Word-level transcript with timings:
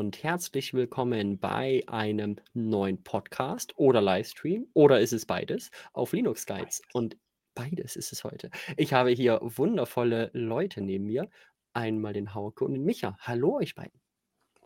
und 0.00 0.22
herzlich 0.22 0.72
willkommen 0.72 1.38
bei 1.38 1.82
einem 1.86 2.36
neuen 2.54 3.04
Podcast 3.04 3.74
oder 3.76 4.00
Livestream 4.00 4.66
oder 4.72 4.98
ist 4.98 5.12
es 5.12 5.26
beides 5.26 5.70
auf 5.92 6.14
Linux 6.14 6.46
Guides 6.46 6.80
und 6.94 7.18
beides 7.54 7.96
ist 7.96 8.10
es 8.10 8.24
heute. 8.24 8.50
Ich 8.78 8.94
habe 8.94 9.10
hier 9.10 9.40
wundervolle 9.42 10.30
Leute 10.32 10.80
neben 10.80 11.04
mir, 11.04 11.28
einmal 11.74 12.14
den 12.14 12.34
Hauke 12.34 12.64
und 12.64 12.72
den 12.72 12.84
Micha. 12.84 13.18
Hallo 13.20 13.58
euch 13.58 13.74
beiden. 13.74 14.00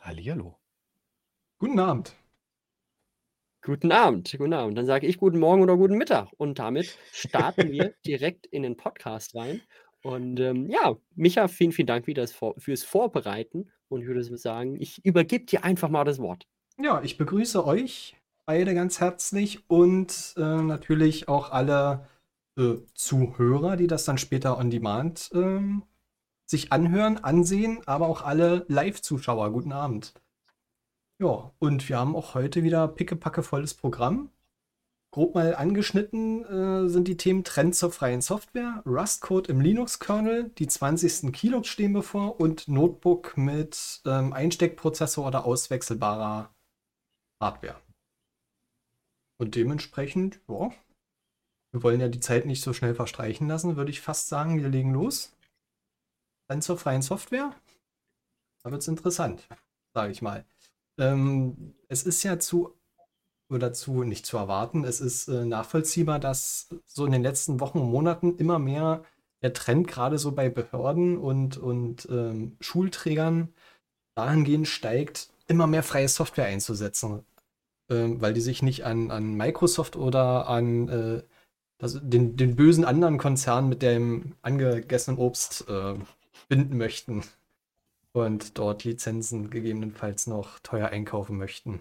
Hallihallo. 0.02 0.56
Guten 1.58 1.80
Abend. 1.80 2.14
Guten 3.60 3.90
Abend, 3.90 4.32
guten 4.38 4.52
Abend. 4.52 4.78
Dann 4.78 4.86
sage 4.86 5.08
ich 5.08 5.18
guten 5.18 5.40
Morgen 5.40 5.62
oder 5.62 5.76
guten 5.76 5.98
Mittag 5.98 6.28
und 6.36 6.60
damit 6.60 6.96
starten 7.10 7.72
wir 7.72 7.92
direkt 8.06 8.46
in 8.46 8.62
den 8.62 8.76
Podcast 8.76 9.34
rein. 9.34 9.62
Und 10.00 10.38
ähm, 10.38 10.70
ja, 10.70 10.96
Micha, 11.16 11.48
vielen, 11.48 11.72
vielen 11.72 11.88
Dank 11.88 12.06
wieder 12.06 12.24
fürs 12.28 12.84
Vorbereiten. 12.84 13.72
Und 13.88 14.00
ich 14.00 14.06
würde 14.06 14.24
sagen, 14.36 14.80
ich 14.80 15.04
übergebe 15.04 15.44
dir 15.44 15.64
einfach 15.64 15.88
mal 15.88 16.04
das 16.04 16.18
Wort. 16.18 16.46
Ja, 16.78 17.02
ich 17.02 17.18
begrüße 17.18 17.64
euch 17.64 18.16
beide 18.46 18.74
ganz 18.74 19.00
herzlich 19.00 19.68
und 19.68 20.34
äh, 20.36 20.40
natürlich 20.40 21.28
auch 21.28 21.50
alle 21.52 22.06
äh, 22.58 22.76
Zuhörer, 22.94 23.76
die 23.76 23.86
das 23.86 24.04
dann 24.04 24.18
später 24.18 24.58
on 24.58 24.70
demand 24.70 25.30
äh, 25.32 25.60
sich 26.46 26.72
anhören, 26.72 27.18
ansehen, 27.18 27.80
aber 27.86 28.06
auch 28.06 28.22
alle 28.22 28.64
Live-Zuschauer. 28.68 29.50
Guten 29.52 29.72
Abend. 29.72 30.14
Ja, 31.18 31.52
und 31.58 31.88
wir 31.88 31.98
haben 31.98 32.16
auch 32.16 32.34
heute 32.34 32.62
wieder 32.64 32.88
pickepacke 32.88 33.42
volles 33.42 33.74
Programm 33.74 34.30
grob 35.14 35.36
mal 35.36 35.54
angeschnitten 35.54 36.44
äh, 36.44 36.88
sind 36.88 37.06
die 37.06 37.16
Themen 37.16 37.44
Trend 37.44 37.76
zur 37.76 37.92
freien 37.92 38.20
Software, 38.20 38.82
Rust-Code 38.84 39.48
im 39.48 39.60
Linux-Kernel, 39.60 40.50
die 40.58 40.66
20. 40.66 41.32
Keyloggs 41.32 41.68
stehen 41.68 41.92
bevor 41.92 42.40
und 42.40 42.66
Notebook 42.66 43.36
mit 43.36 44.02
ähm, 44.06 44.32
Einsteckprozessor 44.32 45.24
oder 45.24 45.44
auswechselbarer 45.44 46.52
Hardware. 47.40 47.80
Und 49.38 49.54
dementsprechend, 49.54 50.40
ja, 50.48 50.72
wir 51.70 51.84
wollen 51.84 52.00
ja 52.00 52.08
die 52.08 52.18
Zeit 52.18 52.44
nicht 52.44 52.64
so 52.64 52.72
schnell 52.72 52.96
verstreichen 52.96 53.46
lassen, 53.46 53.76
würde 53.76 53.92
ich 53.92 54.00
fast 54.00 54.26
sagen, 54.26 54.60
wir 54.60 54.68
legen 54.68 54.92
los. 54.92 55.32
Trend 56.48 56.64
zur 56.64 56.76
freien 56.76 57.02
Software. 57.02 57.54
Da 58.64 58.72
wird 58.72 58.82
es 58.82 58.88
interessant, 58.88 59.46
sage 59.94 60.10
ich 60.10 60.22
mal. 60.22 60.44
Ähm, 60.98 61.76
es 61.86 62.02
ist 62.02 62.24
ja 62.24 62.40
zu 62.40 62.74
dazu 63.50 64.04
nicht 64.04 64.26
zu 64.26 64.36
erwarten. 64.36 64.84
Es 64.84 65.00
ist 65.00 65.28
äh, 65.28 65.44
nachvollziehbar, 65.44 66.18
dass 66.18 66.68
so 66.86 67.06
in 67.06 67.12
den 67.12 67.22
letzten 67.22 67.60
Wochen 67.60 67.78
und 67.78 67.90
Monaten 67.90 68.36
immer 68.36 68.58
mehr 68.58 69.04
der 69.42 69.52
Trend 69.52 69.86
gerade 69.88 70.18
so 70.18 70.32
bei 70.32 70.48
Behörden 70.48 71.18
und, 71.18 71.58
und 71.58 72.08
ähm, 72.10 72.56
Schulträgern 72.60 73.52
dahingehend 74.14 74.68
steigt, 74.68 75.28
immer 75.46 75.66
mehr 75.66 75.82
freie 75.82 76.08
Software 76.08 76.46
einzusetzen, 76.46 77.24
ähm, 77.90 78.20
weil 78.20 78.32
die 78.32 78.40
sich 78.40 78.62
nicht 78.62 78.84
an, 78.84 79.10
an 79.10 79.34
Microsoft 79.34 79.96
oder 79.96 80.48
an 80.48 80.88
äh, 80.88 81.22
das, 81.78 82.00
den, 82.02 82.36
den 82.36 82.56
bösen 82.56 82.84
anderen 82.84 83.18
Konzern 83.18 83.68
mit 83.68 83.82
dem 83.82 84.34
angegessenen 84.42 85.18
Obst 85.18 85.68
äh, 85.68 85.94
binden 86.48 86.78
möchten 86.78 87.22
und 88.12 88.58
dort 88.58 88.84
Lizenzen 88.84 89.50
gegebenenfalls 89.50 90.26
noch 90.26 90.58
teuer 90.60 90.88
einkaufen 90.88 91.36
möchten. 91.36 91.80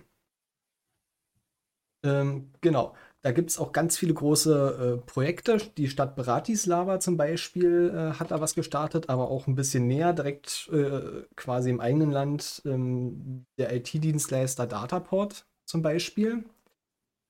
Ähm, 2.04 2.52
genau. 2.62 2.96
Da 3.22 3.32
gibt 3.32 3.50
es 3.52 3.58
auch 3.58 3.72
ganz 3.72 3.98
viele 3.98 4.14
große 4.14 5.00
äh, 5.02 5.06
Projekte. 5.06 5.58
Die 5.78 5.88
Stadt 5.88 6.18
Bratislava 6.18 7.00
zum 7.00 7.16
Beispiel 7.16 7.90
äh, 7.95 8.20
hat 8.20 8.32
da 8.32 8.42
was 8.42 8.54
gestartet, 8.54 9.08
aber 9.10 9.32
auch 9.32 9.48
ein 9.48 9.56
bisschen 9.56 9.88
näher, 9.88 10.12
direkt 10.12 10.70
äh, 10.73 11.23
quasi 11.38 11.70
im 11.70 11.80
eigenen 11.80 12.12
Land, 12.12 12.62
ähm, 12.66 13.45
der 13.58 13.73
IT-Dienstleister 13.73 14.67
Dataport 14.67 15.48
zum 15.66 15.82
Beispiel, 15.82 16.44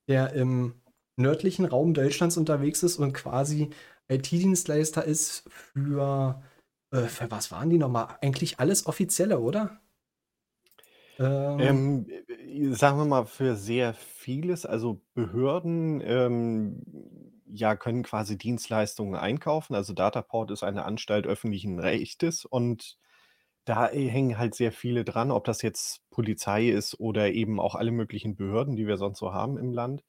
der 0.08 0.34
im 0.34 0.76
nördlichen 1.18 1.66
Raum 1.66 1.94
Deutschlands 1.94 2.38
unterwegs 2.38 2.84
ist 2.84 2.98
und 2.98 3.14
quasi 3.14 3.70
IT-Dienstleister 4.10 5.06
ist 5.06 5.44
für, 5.52 6.42
äh, 6.92 7.04
für 7.04 7.30
was 7.32 7.52
waren 7.52 7.70
die 7.70 7.78
nochmal? 7.78 8.18
Eigentlich 8.22 8.60
alles 8.60 8.88
offizielle, 8.88 9.40
oder? 9.40 9.80
Ähm, 11.58 12.06
Ähm, 12.08 12.08
äh, 12.28 12.74
sagen 12.74 12.98
wir 12.98 13.06
mal, 13.06 13.26
für 13.26 13.56
sehr 13.56 13.94
vieles, 13.94 14.66
also 14.66 15.02
Behörden, 15.14 16.02
ähm, 16.04 16.82
ja, 17.46 17.76
können 17.76 18.04
quasi 18.04 18.38
Dienstleistungen 18.38 19.16
einkaufen. 19.16 19.76
Also 19.76 19.94
Dataport 19.94 20.50
ist 20.52 20.64
eine 20.64 20.86
Anstalt 20.86 21.28
öffentlichen 21.28 21.80
Rechtes 21.80 22.46
und 22.46 22.98
da 23.66 23.90
äh, 23.92 24.08
hängen 24.10 24.38
halt 24.40 24.56
sehr 24.56 24.72
viele 24.72 25.06
dran, 25.06 25.32
ob 25.32 25.46
das 25.46 25.62
jetzt 25.62 26.02
Polizei 26.12 26.70
ist 26.70 27.00
oder 27.00 27.32
eben 27.34 27.60
auch 27.60 27.76
alle 27.76 27.92
möglichen 27.92 28.36
Behörden, 28.36 28.76
die 28.76 28.88
wir 28.88 28.98
sonst 28.98 29.20
so 29.20 29.34
haben 29.34 29.58
im 29.58 29.72
Land. 29.74 30.04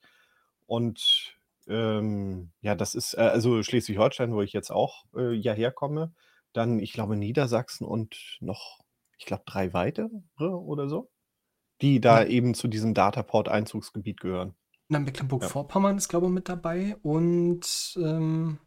Und 0.67 1.39
ähm, 1.69 2.53
ja, 2.61 2.75
das 2.75 2.95
ist 2.95 3.15
äh, 3.15 3.21
also 3.21 3.63
Schleswig-Holstein, 3.63 4.35
wo 4.35 4.43
ich 4.43 4.53
jetzt 4.53 4.71
auch 4.71 5.05
äh, 5.17 5.33
ja 5.35 5.53
herkomme, 5.53 6.15
dann, 6.53 6.79
ich 6.79 6.93
glaube, 6.93 7.17
Niedersachsen 7.17 7.87
und 7.87 8.39
noch 8.41 8.84
ich 9.19 9.27
glaube, 9.27 9.43
drei 9.47 9.73
weitere 9.73 10.09
oder 10.39 10.89
so, 10.89 11.11
die 11.81 12.01
da 12.01 12.23
Ja. 12.23 12.29
eben 12.29 12.55
zu 12.55 12.69
diesem 12.69 12.95
Dataport-Einzugsgebiet 12.95 14.21
gehören. 14.21 14.55
Na, 14.89 14.99
Ja. 14.99 15.05
Mecklenburg-Vorpommern 15.05 15.97
ist, 15.97 16.09
glaube 16.09 16.27
ich, 16.27 16.33
mit 16.33 16.49
dabei 16.49 16.97
und 17.03 17.95
ähm, 17.99 18.59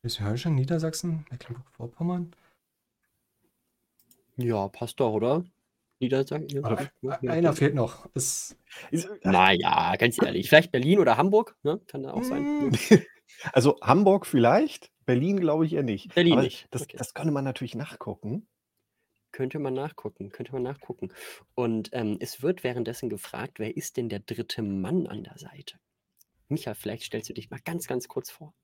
Schleswig-Holstein, 0.00 0.54
Niedersachsen, 0.54 1.26
Mecklenburg-Vorpommern. 1.30 2.32
Ja, 4.36 4.68
passt 4.68 5.00
doch, 5.00 5.12
oder? 5.12 5.44
Niedersachsen? 5.98 6.48
Ja, 6.50 6.60
Oder 6.60 6.78
Ein, 6.78 6.88
ja, 7.00 7.18
ja, 7.22 7.32
einer 7.32 7.48
ja. 7.48 7.52
fehlt 7.54 7.74
noch. 7.74 8.06
Ist, 8.14 8.56
Ist, 8.90 9.08
Naja, 9.24 9.96
ganz 9.96 10.20
ehrlich. 10.22 10.48
Vielleicht 10.48 10.70
Berlin 10.72 10.98
oder 10.98 11.16
Hamburg, 11.16 11.56
ne? 11.62 11.80
Kann 11.86 12.02
da 12.02 12.12
auch 12.12 12.22
sein. 12.22 12.70
Ja. 12.90 12.98
also 13.54 13.78
Hamburg 13.82 14.26
vielleicht, 14.26 14.92
Berlin 15.06 15.40
glaube 15.40 15.64
ich 15.64 15.72
eher 15.72 15.82
nicht. 15.82 16.14
Berlin 16.14 16.34
Aber 16.34 16.42
nicht. 16.42 16.66
das, 16.70 16.82
Okay. 16.82 16.96
das 16.98 17.14
könnte 17.14 17.32
man 17.32 17.44
natürlich 17.44 17.74
nachgucken. 17.74 18.46
Könnte 19.36 19.58
man 19.58 19.74
nachgucken, 19.74 20.30
könnte 20.30 20.52
man 20.52 20.62
nachgucken. 20.62 21.12
Und 21.54 21.90
ähm, 21.92 22.16
es 22.20 22.40
wird 22.40 22.64
währenddessen 22.64 23.10
gefragt, 23.10 23.58
wer 23.58 23.76
ist 23.76 23.98
denn 23.98 24.08
der 24.08 24.20
dritte 24.20 24.62
Mann 24.62 25.06
an 25.06 25.24
der 25.24 25.36
Seite? 25.36 25.78
Micha, 26.48 26.72
vielleicht 26.72 27.02
stellst 27.02 27.28
du 27.28 27.34
dich 27.34 27.50
mal 27.50 27.60
ganz, 27.62 27.86
ganz 27.86 28.08
kurz 28.08 28.30
vor. 28.30 28.54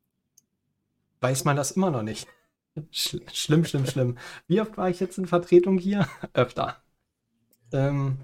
weiß 1.21 1.45
man 1.45 1.57
das 1.57 1.73
immer 1.73 1.91
noch 1.91 2.03
nicht. 2.03 2.27
Sch 2.91 3.19
schlimm, 3.35 3.67
schlimm, 3.67 3.87
schlimm. 3.87 4.19
Wie 4.47 4.63
oft 4.63 4.79
war 4.79 4.89
ich 4.89 4.99
jetzt 4.99 5.19
in 5.19 5.27
Vertretung 5.27 5.77
hier? 5.77 6.09
Öfter. 6.33 6.83
Ähm, 7.75 8.17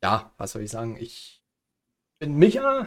ja, 0.00 0.32
was 0.38 0.52
soll 0.52 0.62
ich 0.62 0.70
sagen? 0.70 0.96
Ich 1.00 1.42
bin 2.20 2.36
Micha, 2.36 2.86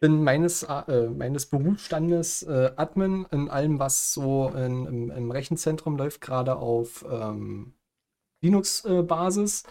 bin 0.00 0.24
meines, 0.24 0.62
äh, 0.62 1.08
meines 1.08 1.46
Berufsstandes 1.46 2.42
äh, 2.42 2.72
Admin 2.76 3.26
in 3.30 3.50
allem, 3.50 3.78
was 3.78 4.14
so 4.14 4.48
in, 4.48 4.86
im, 4.86 5.10
im 5.10 5.30
Rechenzentrum 5.30 5.96
läuft, 5.96 6.22
gerade 6.22 6.56
auf 6.56 7.04
ähm, 7.08 7.74
Linux-Basis. 8.42 9.64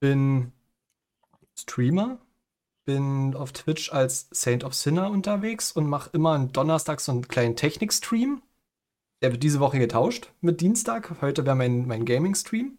bin 0.00 0.52
Streamer, 1.54 2.18
bin 2.86 3.34
auf 3.34 3.52
Twitch 3.52 3.92
als 3.92 4.28
Saint 4.30 4.64
of 4.64 4.74
Sinner 4.74 5.10
unterwegs 5.10 5.72
und 5.72 5.86
mache 5.86 6.10
immer 6.14 6.32
einen 6.32 6.52
Donnerstag 6.52 7.00
so 7.00 7.12
einen 7.12 7.28
kleinen 7.28 7.56
Technik-Stream. 7.56 8.42
Der 9.20 9.32
wird 9.32 9.42
diese 9.42 9.60
Woche 9.60 9.78
getauscht 9.78 10.32
mit 10.40 10.60
Dienstag. 10.60 11.20
Heute 11.20 11.44
wäre 11.44 11.56
mein, 11.56 11.86
mein 11.86 12.06
Gaming-Stream. 12.06 12.78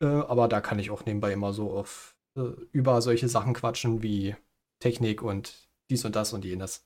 Äh, 0.00 0.06
aber 0.06 0.48
da 0.48 0.60
kann 0.62 0.78
ich 0.78 0.90
auch 0.90 1.04
nebenbei 1.04 1.32
immer 1.32 1.52
so 1.52 1.72
auf, 1.72 2.16
äh, 2.38 2.52
über 2.72 3.02
solche 3.02 3.28
Sachen 3.28 3.52
quatschen 3.52 4.02
wie 4.02 4.36
Technik 4.80 5.22
und 5.22 5.63
dies 5.94 6.04
und 6.04 6.16
das 6.16 6.32
und 6.32 6.44
jenes. 6.44 6.84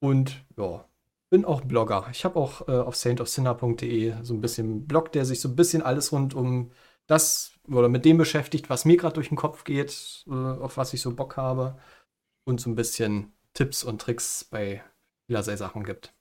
Und 0.00 0.44
ja, 0.56 0.88
bin 1.30 1.44
auch 1.44 1.62
Blogger. 1.62 2.06
Ich 2.12 2.24
habe 2.24 2.38
auch 2.38 2.68
äh, 2.68 2.72
auf 2.72 2.96
saintofsinner.de 2.96 4.22
so 4.22 4.34
ein 4.34 4.40
bisschen 4.40 4.86
Blog, 4.86 5.12
der 5.12 5.24
sich 5.24 5.40
so 5.40 5.48
ein 5.48 5.56
bisschen 5.56 5.82
alles 5.82 6.12
rund 6.12 6.34
um 6.34 6.70
das 7.06 7.52
oder 7.66 7.88
mit 7.88 8.04
dem 8.04 8.18
beschäftigt, 8.18 8.70
was 8.70 8.84
mir 8.84 8.96
gerade 8.96 9.14
durch 9.14 9.28
den 9.28 9.36
Kopf 9.36 9.64
geht, 9.64 10.24
äh, 10.28 10.30
auf 10.30 10.76
was 10.76 10.94
ich 10.94 11.00
so 11.00 11.14
Bock 11.14 11.36
habe 11.36 11.76
und 12.44 12.60
so 12.60 12.70
ein 12.70 12.76
bisschen 12.76 13.32
Tipps 13.52 13.82
und 13.84 14.00
Tricks 14.00 14.44
bei 14.44 14.82
vielerlei 15.26 15.56
Sachen 15.56 15.84
gibt. 15.84 16.14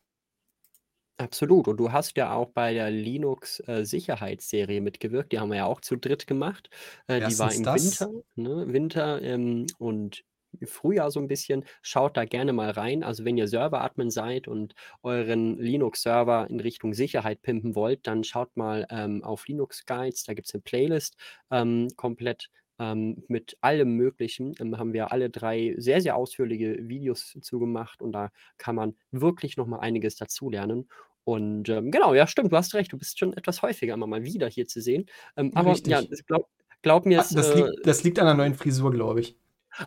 Absolut. 1.17 1.67
Und 1.67 1.77
du 1.77 1.91
hast 1.91 2.17
ja 2.17 2.33
auch 2.33 2.49
bei 2.49 2.73
der 2.73 2.89
Linux-Sicherheitsserie 2.89 4.81
mitgewirkt. 4.81 5.31
Die 5.31 5.39
haben 5.39 5.49
wir 5.49 5.57
ja 5.57 5.65
auch 5.65 5.81
zu 5.81 5.95
dritt 5.95 6.25
gemacht. 6.25 6.69
Äh, 7.07 7.27
die 7.27 7.37
war 7.37 7.53
im 7.53 7.63
das. 7.63 8.01
Winter, 8.01 8.23
ne? 8.35 8.73
Winter 8.73 9.21
ähm, 9.21 9.67
und 9.77 10.23
Frühjahr 10.65 11.11
so 11.11 11.19
ein 11.19 11.27
bisschen. 11.27 11.65
Schaut 11.81 12.17
da 12.17 12.25
gerne 12.25 12.53
mal 12.53 12.71
rein. 12.71 13.03
Also 13.03 13.25
wenn 13.25 13.37
ihr 13.37 13.47
Server-Admin 13.47 14.09
seid 14.09 14.47
und 14.47 14.73
euren 15.01 15.57
Linux-Server 15.57 16.47
in 16.49 16.59
Richtung 16.59 16.93
Sicherheit 16.93 17.41
pimpen 17.41 17.75
wollt, 17.75 18.07
dann 18.07 18.23
schaut 18.23 18.55
mal 18.55 18.85
ähm, 18.89 19.23
auf 19.23 19.47
Linux 19.47 19.85
Guides. 19.85 20.23
Da 20.23 20.33
gibt 20.33 20.47
es 20.47 20.53
eine 20.53 20.61
Playlist 20.61 21.17
ähm, 21.51 21.87
komplett 21.95 22.49
ähm, 22.79 23.23
mit 23.27 23.57
allem 23.61 23.95
Möglichen. 23.95 24.53
Ähm, 24.59 24.77
haben 24.77 24.93
wir 24.93 25.11
alle 25.11 25.29
drei 25.29 25.75
sehr, 25.77 26.01
sehr 26.01 26.15
ausführliche 26.15 26.77
Videos 26.87 27.37
zugemacht 27.41 28.01
und 28.01 28.11
da 28.11 28.29
kann 28.57 28.75
man 28.75 28.95
wirklich 29.11 29.57
noch 29.57 29.67
mal 29.67 29.79
einiges 29.79 30.15
dazulernen. 30.15 30.87
Und 31.25 31.69
ähm, 31.69 31.91
genau, 31.91 32.13
ja, 32.13 32.27
stimmt, 32.27 32.51
du 32.51 32.57
hast 32.57 32.73
recht, 32.73 32.91
du 32.91 32.97
bist 32.97 33.17
schon 33.17 33.33
etwas 33.33 33.61
häufiger 33.61 33.93
immer 33.93 34.07
mal 34.07 34.23
wieder 34.23 34.47
hier 34.47 34.67
zu 34.67 34.81
sehen. 34.81 35.05
Ähm, 35.37 35.51
aber 35.55 35.75
ja, 35.85 36.01
glaub, 36.27 36.49
glaub 36.81 37.05
mir, 37.05 37.21
ah, 37.21 37.25
das, 37.31 37.49
äh, 37.51 37.55
liegt, 37.55 37.87
das 37.87 38.03
liegt 38.03 38.19
an 38.19 38.25
der 38.25 38.35
neuen 38.35 38.55
Frisur, 38.55 38.91
glaube 38.91 39.21
ich. 39.21 39.37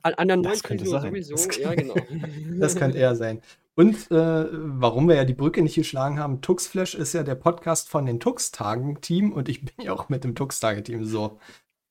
An, 0.02 0.14
an 0.14 0.28
der 0.28 0.36
neuen 0.36 0.56
Frisur 0.56 1.00
sowieso, 1.00 1.34
das 1.34 1.56
ja, 1.56 1.74
genau. 1.74 1.94
das 2.58 2.76
könnte 2.76 2.98
eher 2.98 3.16
sein. 3.16 3.40
Und 3.74 4.10
äh, 4.10 4.46
warum 4.50 5.06
wir 5.06 5.16
ja 5.16 5.24
die 5.24 5.34
Brücke 5.34 5.62
nicht 5.62 5.74
geschlagen 5.74 6.18
haben, 6.18 6.40
Tuxflash 6.40 6.94
ist 6.94 7.12
ja 7.12 7.22
der 7.22 7.34
Podcast 7.34 7.88
von 7.88 8.06
den 8.06 8.20
Tux-Tagen-Team 8.20 9.32
und 9.32 9.48
ich 9.48 9.64
bin 9.64 9.84
ja 9.84 9.92
auch 9.92 10.08
mit 10.08 10.24
dem 10.24 10.34
Tux-Tage-Team 10.34 11.04
so. 11.04 11.38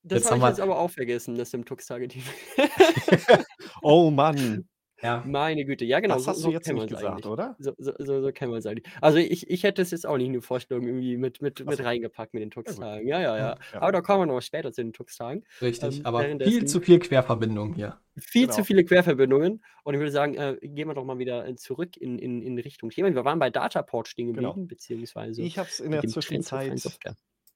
Das 0.02 0.30
habe 0.30 0.40
ich 0.40 0.48
jetzt 0.48 0.62
aber 0.62 0.78
auch 0.78 0.90
vergessen, 0.90 1.38
das 1.38 1.54
im 1.54 1.66
Tux-Tage-Team. 1.66 2.24
oh 3.82 4.10
Mann. 4.10 4.68
Ja. 5.06 5.24
Meine 5.26 5.64
Güte, 5.66 5.86
ja 5.86 6.00
genau, 6.00 6.16
Das 6.16 6.24
so, 6.26 6.30
hast 6.32 6.38
du 6.40 6.44
so 6.44 6.52
jetzt 6.52 6.68
nicht 6.72 6.88
gesagt, 6.88 7.06
eigentlich. 7.06 7.26
oder? 7.28 7.56
So, 7.60 7.74
so, 7.78 7.94
so, 7.98 8.22
so 8.22 8.32
kennen 8.32 8.52
wir 8.52 8.58
es 8.58 8.66
eigentlich. 8.66 8.86
Also 9.02 9.18
ich, 9.20 9.50
ich 9.50 9.64
hätte 9.64 9.82
es 9.82 9.92
jetzt 9.92 10.06
auch 10.06 10.18
nicht 10.18 10.28
in 10.28 10.34
die 10.34 10.42
Vorstellung 10.42 10.86
irgendwie 10.86 11.18
mit, 11.18 11.42
mit, 11.42 11.66
mit 11.66 11.84
reingepackt 11.84 12.34
mit 12.34 12.42
den. 12.44 12.52
Tux-Tagen. 12.52 13.08
Ja, 13.08 13.20
ja, 13.22 13.38
ja. 13.38 13.58
Ja. 13.74 13.82
Aber 13.82 13.92
da 13.92 14.02
kommen 14.02 14.22
wir 14.28 14.34
noch 14.34 14.42
später 14.42 14.72
zu 14.72 14.82
den 14.84 14.94
Tux-Tagen. 14.94 15.44
Richtig, 15.62 16.00
Ähm, 16.00 16.06
aber 16.06 16.24
viel 16.44 16.66
zu 16.66 16.82
viel 16.82 17.00
Querverbindung 17.00 17.74
hier. 17.76 18.00
Viel 18.18 18.50
zu 18.50 18.56
Genau. 18.58 18.66
viele 18.66 18.86
Querverbindungen. 18.86 19.64
Und 19.84 19.94
ich 19.94 20.00
würde 20.00 20.12
sagen, 20.12 20.36
äh, 20.36 20.58
gehen 20.62 20.88
wir 20.88 20.94
doch 20.94 21.04
mal 21.06 21.20
wieder 21.20 21.48
äh, 21.48 21.56
zurück 21.56 21.98
in, 21.98 22.18
in, 22.18 22.42
in 22.42 22.58
Richtung 22.58 22.90
Thema. 22.90 23.14
Wir 23.14 23.26
waren 23.26 23.40
bei 23.40 23.50
Dataport 23.50 24.08
stehen 24.08 24.34
Genau. 24.34 24.50
geblieben, 24.50 24.68
beziehungsweise 24.68 25.42
Ich 25.42 25.58
habe 25.58 25.68
es 25.70 25.80
in 25.80 25.92
der 25.92 26.02
Zwischenzeit 26.04 26.74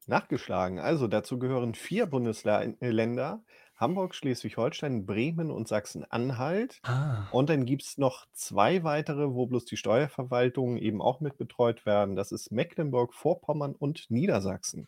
nachgeschlagen. 0.08 0.80
Also 0.80 1.08
dazu 1.08 1.40
gehören 1.40 1.76
vier 1.76 2.06
Bundesländer: 2.08 3.44
Hamburg, 3.80 4.14
Schleswig-Holstein, 4.14 5.06
Bremen 5.06 5.52
und 5.52 5.68
Sachsen-Anhalt. 5.68 6.82
Ah. 6.84 7.28
Und 7.32 7.50
dann 7.50 7.66
gibt 7.66 7.84
es 7.84 7.98
noch 7.98 8.28
zwei 8.34 8.84
weitere, 8.84 9.34
wo 9.34 9.46
bloß 9.46 9.66
die 9.66 9.78
Steuerverwaltungen 9.78 10.78
eben 10.78 11.02
auch 11.02 11.22
mit 11.22 11.38
betreut 11.38 11.86
werden. 11.86 12.16
Das 12.16 12.32
ist 12.34 12.52
Mecklenburg-Vorpommern 12.52 13.76
und 13.76 14.10
Niedersachsen. 14.10 14.88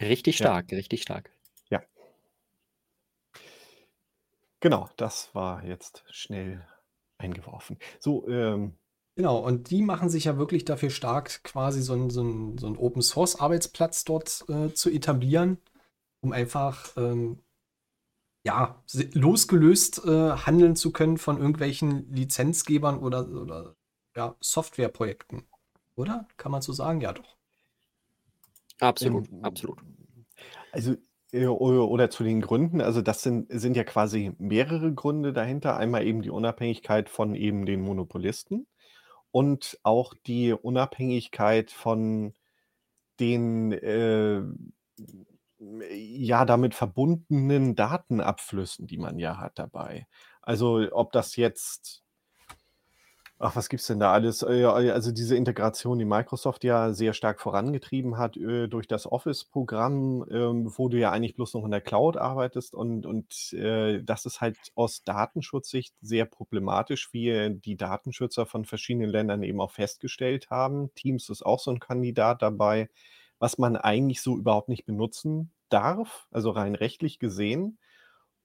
Richtig 0.00 0.38
Ja. 0.38 0.46
stark, 0.46 0.70
richtig 0.72 1.02
stark. 1.02 1.30
Ja. 1.68 1.82
Genau, 4.60 4.88
das 4.96 5.34
war 5.34 5.64
jetzt 5.64 6.04
schnell 6.10 6.66
eingeworfen. 7.18 7.78
So, 7.98 8.26
ähm, 8.28 8.76
Genau, 9.16 9.38
und 9.38 9.70
die 9.70 9.82
machen 9.82 10.08
sich 10.08 10.24
ja 10.24 10.38
wirklich 10.38 10.64
dafür 10.64 10.88
stark, 10.88 11.42
quasi 11.42 11.82
so 11.82 11.92
einen 11.92 12.10
so 12.10 12.54
so 12.58 12.66
einen 12.66 12.76
Open-Source-Arbeitsplatz 12.78 14.04
dort 14.04 14.44
äh, 14.48 14.72
zu 14.72 14.88
etablieren, 14.88 15.58
um 16.20 16.32
einfach 16.32 16.96
ähm, 16.96 17.40
ja, 18.42 18.82
losgelöst 19.12 20.02
äh, 20.04 20.30
handeln 20.30 20.76
zu 20.76 20.92
können 20.92 21.18
von 21.18 21.38
irgendwelchen 21.38 22.10
Lizenzgebern 22.12 22.98
oder, 22.98 23.28
oder 23.28 23.76
ja, 24.16 24.36
Softwareprojekten. 24.40 25.42
Oder? 25.94 26.26
Kann 26.36 26.52
man 26.52 26.62
so 26.62 26.72
sagen? 26.72 27.00
Ja, 27.00 27.12
doch. 27.12 27.36
Absolut, 28.80 29.28
ähm, 29.30 29.44
absolut. 29.44 29.78
Also, 30.72 30.96
äh, 31.32 31.46
oder 31.46 32.08
zu 32.08 32.24
den 32.24 32.40
Gründen, 32.40 32.80
also 32.80 33.02
das 33.02 33.22
sind, 33.22 33.48
sind 33.50 33.76
ja 33.76 33.84
quasi 33.84 34.32
mehrere 34.38 34.94
Gründe 34.94 35.32
dahinter. 35.34 35.76
Einmal 35.76 36.06
eben 36.06 36.22
die 36.22 36.30
Unabhängigkeit 36.30 37.10
von 37.10 37.34
eben 37.34 37.66
den 37.66 37.82
Monopolisten 37.82 38.66
und 39.30 39.78
auch 39.82 40.14
die 40.26 40.52
Unabhängigkeit 40.52 41.70
von 41.70 42.32
den 43.20 43.72
äh, 43.72 44.42
ja 45.60 46.44
damit 46.44 46.74
verbundenen 46.74 47.74
Datenabflüssen, 47.76 48.86
die 48.86 48.98
man 48.98 49.18
ja 49.18 49.38
hat 49.38 49.58
dabei. 49.58 50.06
Also 50.42 50.86
ob 50.92 51.12
das 51.12 51.36
jetzt, 51.36 52.02
ach, 53.38 53.56
was 53.56 53.68
gibt's 53.68 53.86
denn 53.86 54.00
da 54.00 54.12
alles? 54.12 54.42
Äh, 54.42 54.64
Also 54.64 55.12
diese 55.12 55.36
Integration, 55.36 55.98
die 55.98 56.04
Microsoft 56.04 56.64
ja 56.64 56.92
sehr 56.92 57.12
stark 57.14 57.40
vorangetrieben 57.40 58.18
hat 58.18 58.36
äh, 58.36 58.68
durch 58.68 58.86
das 58.88 59.10
Office-Programm, 59.10 60.26
ähm, 60.30 60.72
wo 60.76 60.88
du 60.88 60.98
ja 60.98 61.10
eigentlich 61.10 61.34
bloß 61.36 61.54
noch 61.54 61.64
in 61.64 61.70
der 61.70 61.80
Cloud 61.80 62.16
arbeitest 62.16 62.74
und, 62.74 63.06
und 63.06 63.52
äh, 63.52 64.02
das 64.02 64.26
ist 64.26 64.40
halt 64.40 64.58
aus 64.74 65.04
Datenschutzsicht 65.04 65.94
sehr 66.00 66.24
problematisch, 66.26 67.12
wie 67.12 67.50
die 67.50 67.76
Datenschützer 67.76 68.46
von 68.46 68.64
verschiedenen 68.64 69.10
Ländern 69.10 69.42
eben 69.42 69.60
auch 69.60 69.72
festgestellt 69.72 70.50
haben. 70.50 70.94
Teams 70.94 71.28
ist 71.30 71.42
auch 71.42 71.60
so 71.60 71.70
ein 71.70 71.80
Kandidat 71.80 72.42
dabei, 72.42 72.88
was 73.40 73.58
man 73.58 73.76
eigentlich 73.76 74.22
so 74.22 74.38
überhaupt 74.38 74.70
nicht 74.70 74.86
benutzen 74.86 75.52
darf, 75.70 76.28
also 76.32 76.50
rein 76.52 76.76
rechtlich 76.76 77.20
gesehen. 77.20 77.78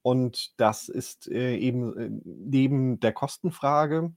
Und 0.03 0.59
das 0.61 0.89
ist 0.89 1.27
äh, 1.31 1.57
eben 1.57 1.97
äh, 1.97 2.09
neben 2.25 2.99
der 2.99 3.13
Kostenfrage, 3.13 4.13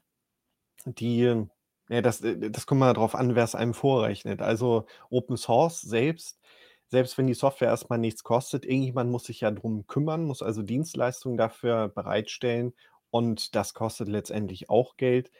die, 0.86 1.44
ja, 1.88 2.02
das, 2.02 2.20
äh, 2.22 2.50
das 2.50 2.66
kommt 2.66 2.80
mal 2.80 2.94
darauf 2.94 3.14
an, 3.14 3.34
wer 3.34 3.44
es 3.44 3.54
einem 3.54 3.74
vorrechnet. 3.74 4.42
Also 4.42 4.86
Open 5.10 5.36
Source 5.36 5.80
selbst, 5.82 6.40
selbst 6.88 7.18
wenn 7.18 7.26
die 7.26 7.34
Software 7.34 7.68
erstmal 7.68 7.98
nichts 7.98 8.22
kostet, 8.24 8.64
irgendjemand 8.64 9.10
muss 9.10 9.24
sich 9.24 9.40
ja 9.42 9.50
drum 9.50 9.86
kümmern, 9.86 10.24
muss 10.24 10.42
also 10.42 10.62
Dienstleistungen 10.62 11.36
dafür 11.38 11.88
bereitstellen 11.88 12.74
und 13.10 13.54
das 13.54 13.74
kostet 13.74 14.08
letztendlich 14.08 14.70
auch 14.70 14.96
Geld. 14.96 15.30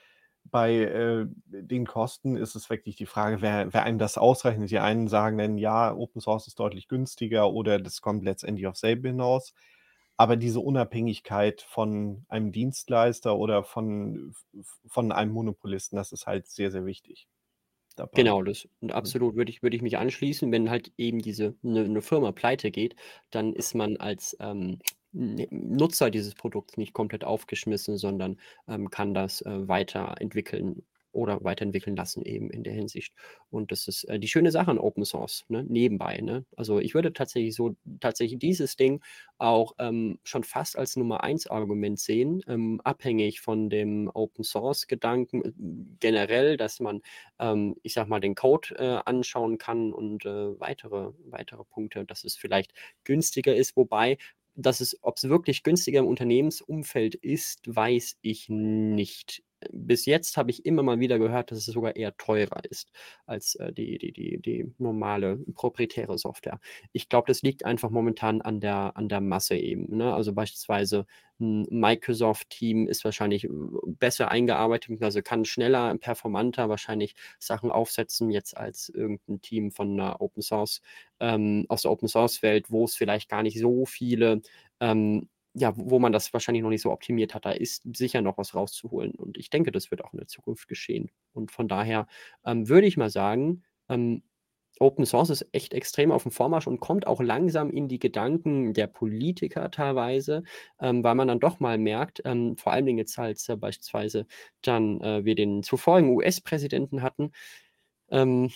Bei 0.51 0.75
äh, 0.75 1.27
den 1.47 1.87
Kosten 1.87 2.37
ist 2.37 2.55
es 2.55 2.71
wirklich 2.71 2.97
die 2.97 3.07
Frage, 3.07 3.43
wer, 3.43 3.73
wer 3.73 3.83
einem 3.83 3.99
das 3.99 4.19
ausrechnet. 4.19 4.71
Die 4.71 4.79
einen 4.79 5.09
sagen 5.09 5.39
dann, 5.39 5.59
ja, 5.59 5.95
Open 5.95 6.21
Source 6.21 6.47
ist 6.47 6.59
deutlich 6.59 6.89
günstiger 6.89 7.53
oder 7.53 7.79
das 7.79 8.01
kommt 8.01 8.25
letztendlich 8.25 8.67
auf 8.67 8.77
selbe 8.77 9.09
hinaus. 9.09 9.55
Aber 10.17 10.37
diese 10.37 10.61
Unabhängigkeit 10.61 11.63
von 11.63 12.25
einem 12.29 12.51
Dienstleister 12.51 13.37
oder 13.37 13.63
von, 13.63 14.35
von 14.87 15.13
einem 15.13 15.33
Monopolisten, 15.33 15.97
das 15.97 16.11
ist 16.13 16.27
halt 16.27 16.49
sehr, 16.49 16.73
sehr 16.73 16.85
wichtig. 16.85 17.29
Dabei. 17.95 18.13
Genau, 18.15 18.43
das 18.43 18.69
und 18.81 18.93
absolut 18.93 19.35
würde 19.35 19.51
ich, 19.51 19.63
würde 19.63 19.77
ich 19.77 19.83
mich 19.83 19.99
anschließen. 19.99 20.53
Wenn 20.53 20.71
halt 20.71 20.93
eben 20.97 21.19
diese 21.19 21.57
eine, 21.65 21.85
eine 21.85 22.03
Firma 22.03 22.31
pleite 22.33 22.71
geht, 22.71 22.95
dann 23.31 23.53
ist 23.53 23.75
man 23.75 23.97
als 23.97 24.37
ähm, 24.41 24.79
Nutzer 25.13 26.11
dieses 26.11 26.35
Produkts 26.35 26.77
nicht 26.77 26.93
komplett 26.93 27.25
aufgeschmissen, 27.25 27.97
sondern 27.99 28.39
ähm, 28.69 28.91
kann 28.91 29.15
das 29.15 29.41
äh, 29.43 29.69
weiterentwickeln 29.69 30.83
oder 31.13 31.43
weiterentwickeln 31.43 31.97
lassen 31.97 32.23
eben 32.25 32.51
in 32.51 32.63
der 32.65 32.73
Hinsicht. 32.75 33.15
Und 33.51 33.73
das 33.73 33.89
ist 33.89 34.05
äh, 34.05 34.19
die 34.19 34.29
schöne 34.29 34.51
Sache 34.51 34.71
an 34.71 34.79
Open 34.79 35.05
Source, 35.05 35.45
ne? 35.49 35.65
nebenbei. 35.65 36.19
Ne? 36.21 36.45
Also 36.57 36.79
ich 36.81 36.95
würde 36.95 37.13
tatsächlich 37.13 37.55
so, 37.55 37.77
tatsächlich 38.01 38.39
dieses 38.39 38.77
Ding 38.77 39.03
auch 39.39 39.75
ähm, 39.79 40.19
schon 40.25 40.45
fast 40.45 40.77
als 40.79 40.97
Nummer 40.97 41.23
eins 41.25 41.47
Argument 41.47 41.99
sehen, 41.99 42.43
ähm, 42.47 42.81
abhängig 42.85 43.41
von 43.41 43.71
dem 43.71 44.11
Open 44.13 44.45
Source 44.45 44.87
Gedanken 44.87 45.45
äh, 45.45 45.53
generell, 46.01 46.57
dass 46.57 46.79
man, 46.81 47.01
ähm, 47.39 47.77
ich 47.83 47.95
sag 47.95 48.09
mal, 48.09 48.21
den 48.21 48.35
Code 48.35 48.75
äh, 48.79 49.01
anschauen 49.09 49.59
kann 49.59 49.93
und 49.93 50.27
äh, 50.27 50.61
weitere, 50.61 51.13
weitere 51.25 51.65
Punkte, 51.65 52.05
dass 52.05 52.25
es 52.25 52.37
vielleicht 52.37 52.73
günstiger 53.05 53.55
ist, 53.57 53.77
wobei 53.77 54.19
dass 54.59 54.81
es, 54.81 54.99
ob 55.03 55.17
es 55.19 55.29
wirklich 55.29 55.63
günstiger 55.63 56.01
im 56.01 56.07
Unternehmensumfeld 56.07 57.15
ist, 57.17 57.61
weiß 57.75 58.17
ich 58.23 58.49
nicht. 58.49 59.43
Bis 59.73 60.07
jetzt 60.07 60.37
habe 60.37 60.51
ich 60.51 60.65
immer 60.65 60.83
mal 60.83 61.01
wieder 61.01 61.19
gehört, 61.19 61.51
dass 61.51 61.59
es 61.59 61.67
sogar 61.67 61.97
eher 61.97 62.17
teurer 62.17 62.63
ist 62.65 62.93
als 63.27 63.57
äh, 63.57 63.73
die, 63.73 63.99
die, 63.99 64.13
die, 64.13 64.39
die 64.41 64.73
normale 64.79 65.39
proprietäre 65.55 66.17
Software. 66.17 66.61
Ich 66.93 67.09
glaube, 67.09 67.27
das 67.27 67.43
liegt 67.43 67.65
einfach 67.65 67.91
momentan 67.91 68.41
an 68.41 68.61
der, 68.61 68.97
an 68.97 69.09
der 69.09 69.21
Masse 69.21 69.57
eben. 69.57 69.97
Ne? 69.97 70.15
Also 70.15 70.33
beispielsweise 70.33 71.07
ein 71.41 71.67
Microsoft-Team 71.71 72.87
ist 72.87 73.05
wahrscheinlich 73.05 73.45
äh, 73.45 73.49
besser 73.87 74.31
eingearbeitet, 74.31 75.03
also 75.03 75.23
kann 75.23 75.45
schneller, 75.45 75.97
performanter 75.99 76.69
wahrscheinlich 76.69 77.15
Sachen 77.39 77.71
aufsetzen 77.71 78.31
jetzt 78.31 78.57
als 78.57 78.89
irgendein 78.89 79.41
Team 79.41 79.73
von 79.73 79.93
einer 79.93 80.21
Open 80.21 80.43
Source, 80.43 80.83
ähm, 81.21 81.67
aus 81.69 81.83
der 81.83 81.91
Open 81.91 82.09
Source 82.09 82.43
Welt, 82.43 82.71
wo 82.71 82.85
es 82.85 82.97
vielleicht 82.97 83.29
gar 83.29 83.43
nicht 83.43 83.59
so 83.59 83.87
viele 83.87 84.41
ähm, 84.81 85.29
ja, 85.55 85.73
wo 85.77 85.99
man 85.99 86.13
das 86.13 86.33
wahrscheinlich 86.33 86.63
noch 86.63 86.71
nicht 86.71 86.83
so 86.83 86.93
optimiert 86.93 87.35
hat, 87.35 87.45
da 87.47 87.51
ist 87.51 87.83
sicher 87.97 88.23
noch 88.23 88.39
was 88.39 88.55
rauszuholen. 88.55 89.13
Und 89.13 89.39
ich 89.39 89.51
denke, 89.51 89.73
das 89.73 89.91
wird 89.91 90.05
auch 90.05 90.13
in 90.13 90.19
der 90.19 90.29
Zukunft 90.29 90.69
geschehen. 90.69 91.11
Und 91.33 91.51
von 91.51 91.69
daher 91.69 92.07
ähm, 92.45 92.69
würde 92.69 92.87
ich 92.87 92.97
mal 92.97 93.11
sagen, 93.11 93.65
ähm, 93.89 94.23
Open 94.81 95.07
Source 95.07 95.31
ist 95.31 95.47
echt 95.53 95.75
extrem 95.75 96.13
auf 96.13 96.23
dem 96.23 96.33
Vormarsch 96.33 96.67
und 96.67 96.81
kommt 96.81 97.07
auch 97.07 97.21
langsam 97.21 97.71
in 97.71 97.89
die 97.89 97.99
Gedanken 97.99 98.75
der 98.75 98.87
Politiker 98.87 99.71
teilweise, 99.71 100.45
ähm, 100.81 101.03
weil 101.03 101.15
man 101.17 101.29
dann 101.29 101.41
doch 101.41 101.61
mal 101.61 101.79
merkt, 101.79 102.23
ähm, 102.25 102.57
vor 102.57 102.73
allen 102.73 102.87
Dingen 102.87 102.99
jetzt 102.99 103.19
als 103.19 103.49
äh, 103.49 103.57
beispielsweise 103.57 104.27
dann 104.63 105.01
äh, 105.01 105.25
wir 105.25 105.35
den 105.35 105.63
zuvorigen 105.63 106.11
US-Präsidenten 106.11 107.03
hatten, 107.03 107.33
ähm, 108.11 108.51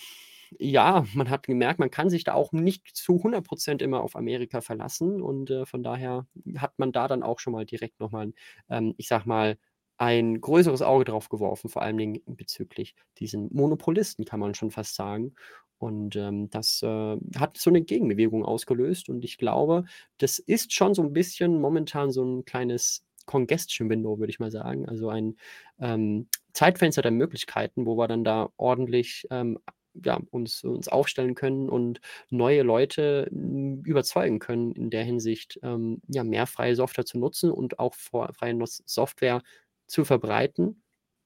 ja, 0.59 1.05
man 1.13 1.29
hat 1.29 1.45
gemerkt, 1.45 1.79
man 1.79 1.91
kann 1.91 2.09
sich 2.09 2.23
da 2.23 2.33
auch 2.33 2.51
nicht 2.51 2.95
zu 2.95 3.21
100% 3.23 3.81
immer 3.81 4.01
auf 4.01 4.15
Amerika 4.15 4.61
verlassen 4.61 5.21
und 5.21 5.49
äh, 5.51 5.65
von 5.65 5.83
daher 5.83 6.27
hat 6.57 6.77
man 6.77 6.91
da 6.91 7.07
dann 7.07 7.23
auch 7.23 7.39
schon 7.39 7.53
mal 7.53 7.65
direkt 7.65 7.99
nochmal, 7.99 8.33
ähm, 8.69 8.93
ich 8.97 9.07
sag 9.07 9.25
mal, 9.25 9.57
ein 9.97 10.41
größeres 10.41 10.81
Auge 10.81 11.05
drauf 11.05 11.29
geworfen, 11.29 11.69
vor 11.69 11.81
allen 11.81 11.97
Dingen 11.97 12.21
bezüglich 12.25 12.95
diesen 13.19 13.49
Monopolisten, 13.53 14.25
kann 14.25 14.39
man 14.39 14.55
schon 14.55 14.71
fast 14.71 14.95
sagen. 14.95 15.35
Und 15.77 16.15
ähm, 16.15 16.49
das 16.49 16.81
äh, 16.81 17.17
hat 17.37 17.57
so 17.57 17.69
eine 17.69 17.81
Gegenbewegung 17.81 18.45
ausgelöst 18.45 19.09
und 19.09 19.25
ich 19.25 19.37
glaube, 19.37 19.85
das 20.17 20.39
ist 20.39 20.73
schon 20.73 20.93
so 20.93 21.01
ein 21.03 21.13
bisschen 21.13 21.59
momentan 21.59 22.11
so 22.11 22.23
ein 22.23 22.45
kleines 22.45 23.05
Congestion 23.25 23.89
Window, 23.89 24.19
würde 24.19 24.31
ich 24.31 24.39
mal 24.39 24.51
sagen. 24.51 24.87
Also 24.87 25.09
ein 25.09 25.37
ähm, 25.79 26.27
Zeitfenster 26.53 27.01
der 27.01 27.11
Möglichkeiten, 27.11 27.85
wo 27.85 27.97
wir 27.97 28.07
dann 28.07 28.23
da 28.23 28.49
ordentlich 28.57 29.27
ähm, 29.29 29.59
ja, 30.03 30.19
uns, 30.31 30.63
uns 30.63 30.87
aufstellen 30.87 31.35
können 31.35 31.69
und 31.69 32.01
neue 32.29 32.63
Leute 32.63 33.27
hm, 33.29 33.83
überzeugen 33.83 34.39
können, 34.39 34.71
in 34.73 34.89
der 34.89 35.03
Hinsicht 35.03 35.59
ähm, 35.63 36.01
ja, 36.07 36.23
mehr 36.23 36.47
freie 36.47 36.75
Software 36.75 37.05
zu 37.05 37.19
nutzen 37.19 37.51
und 37.51 37.79
auch 37.79 37.93
freie 37.95 38.57
Software 38.65 39.41
zu 39.87 40.05
verbreiten, 40.05 40.83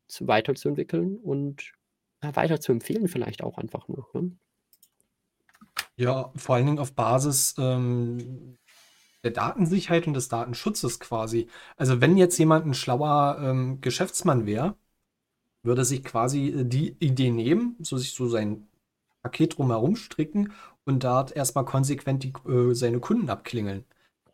zu, 0.08 0.28
weiterzuentwickeln 0.28 1.18
und 1.18 1.74
ja, 2.24 2.36
weiter 2.36 2.60
zu 2.60 2.72
empfehlen, 2.72 3.08
vielleicht 3.08 3.44
auch 3.44 3.58
einfach 3.58 3.88
nur. 3.88 4.08
Ne? 4.14 4.32
Ja, 5.96 6.32
vor 6.36 6.56
allen 6.56 6.66
Dingen 6.66 6.80
auf 6.80 6.94
Basis 6.94 7.56
ähm, 7.58 8.58
der 9.24 9.32
Datensicherheit 9.32 10.08
und 10.08 10.14
des 10.14 10.30
Datenschutzes 10.30 11.00
quasi. 11.00 11.48
Also 11.76 12.02
wenn 12.02 12.18
jetzt 12.18 12.38
jemand 12.38 12.66
ein 12.66 12.74
schlauer 12.74 13.40
ähm, 13.42 13.82
Geschäftsmann 13.82 14.46
wäre, 14.46 14.76
würde 15.68 15.86
sich 15.86 16.04
quasi 16.04 16.48
äh, 16.48 16.66
die 16.66 16.96
Idee 17.00 17.30
nehmen, 17.32 17.76
so 17.82 17.98
sich 17.98 18.14
so 18.14 18.28
sein 18.28 18.68
Paket 19.22 19.58
drumherum 19.58 19.96
stricken 19.96 20.54
und 20.86 21.04
dort 21.04 21.36
erstmal 21.36 21.66
konsequent 21.66 22.24
die, 22.24 22.34
äh, 22.50 22.74
seine 22.74 23.00
Kunden 23.00 23.30
abklingeln. 23.30 23.86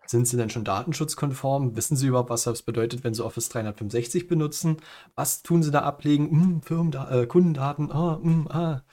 Sind 0.06 0.28
sie 0.28 0.38
denn 0.38 0.50
schon 0.50 0.66
datenschutzkonform? 0.66 1.76
Wissen 1.76 1.96
sie 1.96 2.08
überhaupt, 2.08 2.30
was 2.30 2.44
das 2.44 2.62
bedeutet, 2.62 3.04
wenn 3.04 3.14
sie 3.14 3.24
Office 3.24 3.50
365 3.50 4.28
benutzen? 4.28 4.78
Was 5.16 5.44
tun 5.44 5.64
sie 5.64 5.72
da 5.72 5.82
ablegen? 5.82 6.30
Hm, 6.30 6.62
Firmen, 6.62 6.94
äh, 6.94 7.26
Kundendaten, 7.26 7.92
ah, 7.92 8.20
hm, 8.22 8.48
ah. 8.50 8.84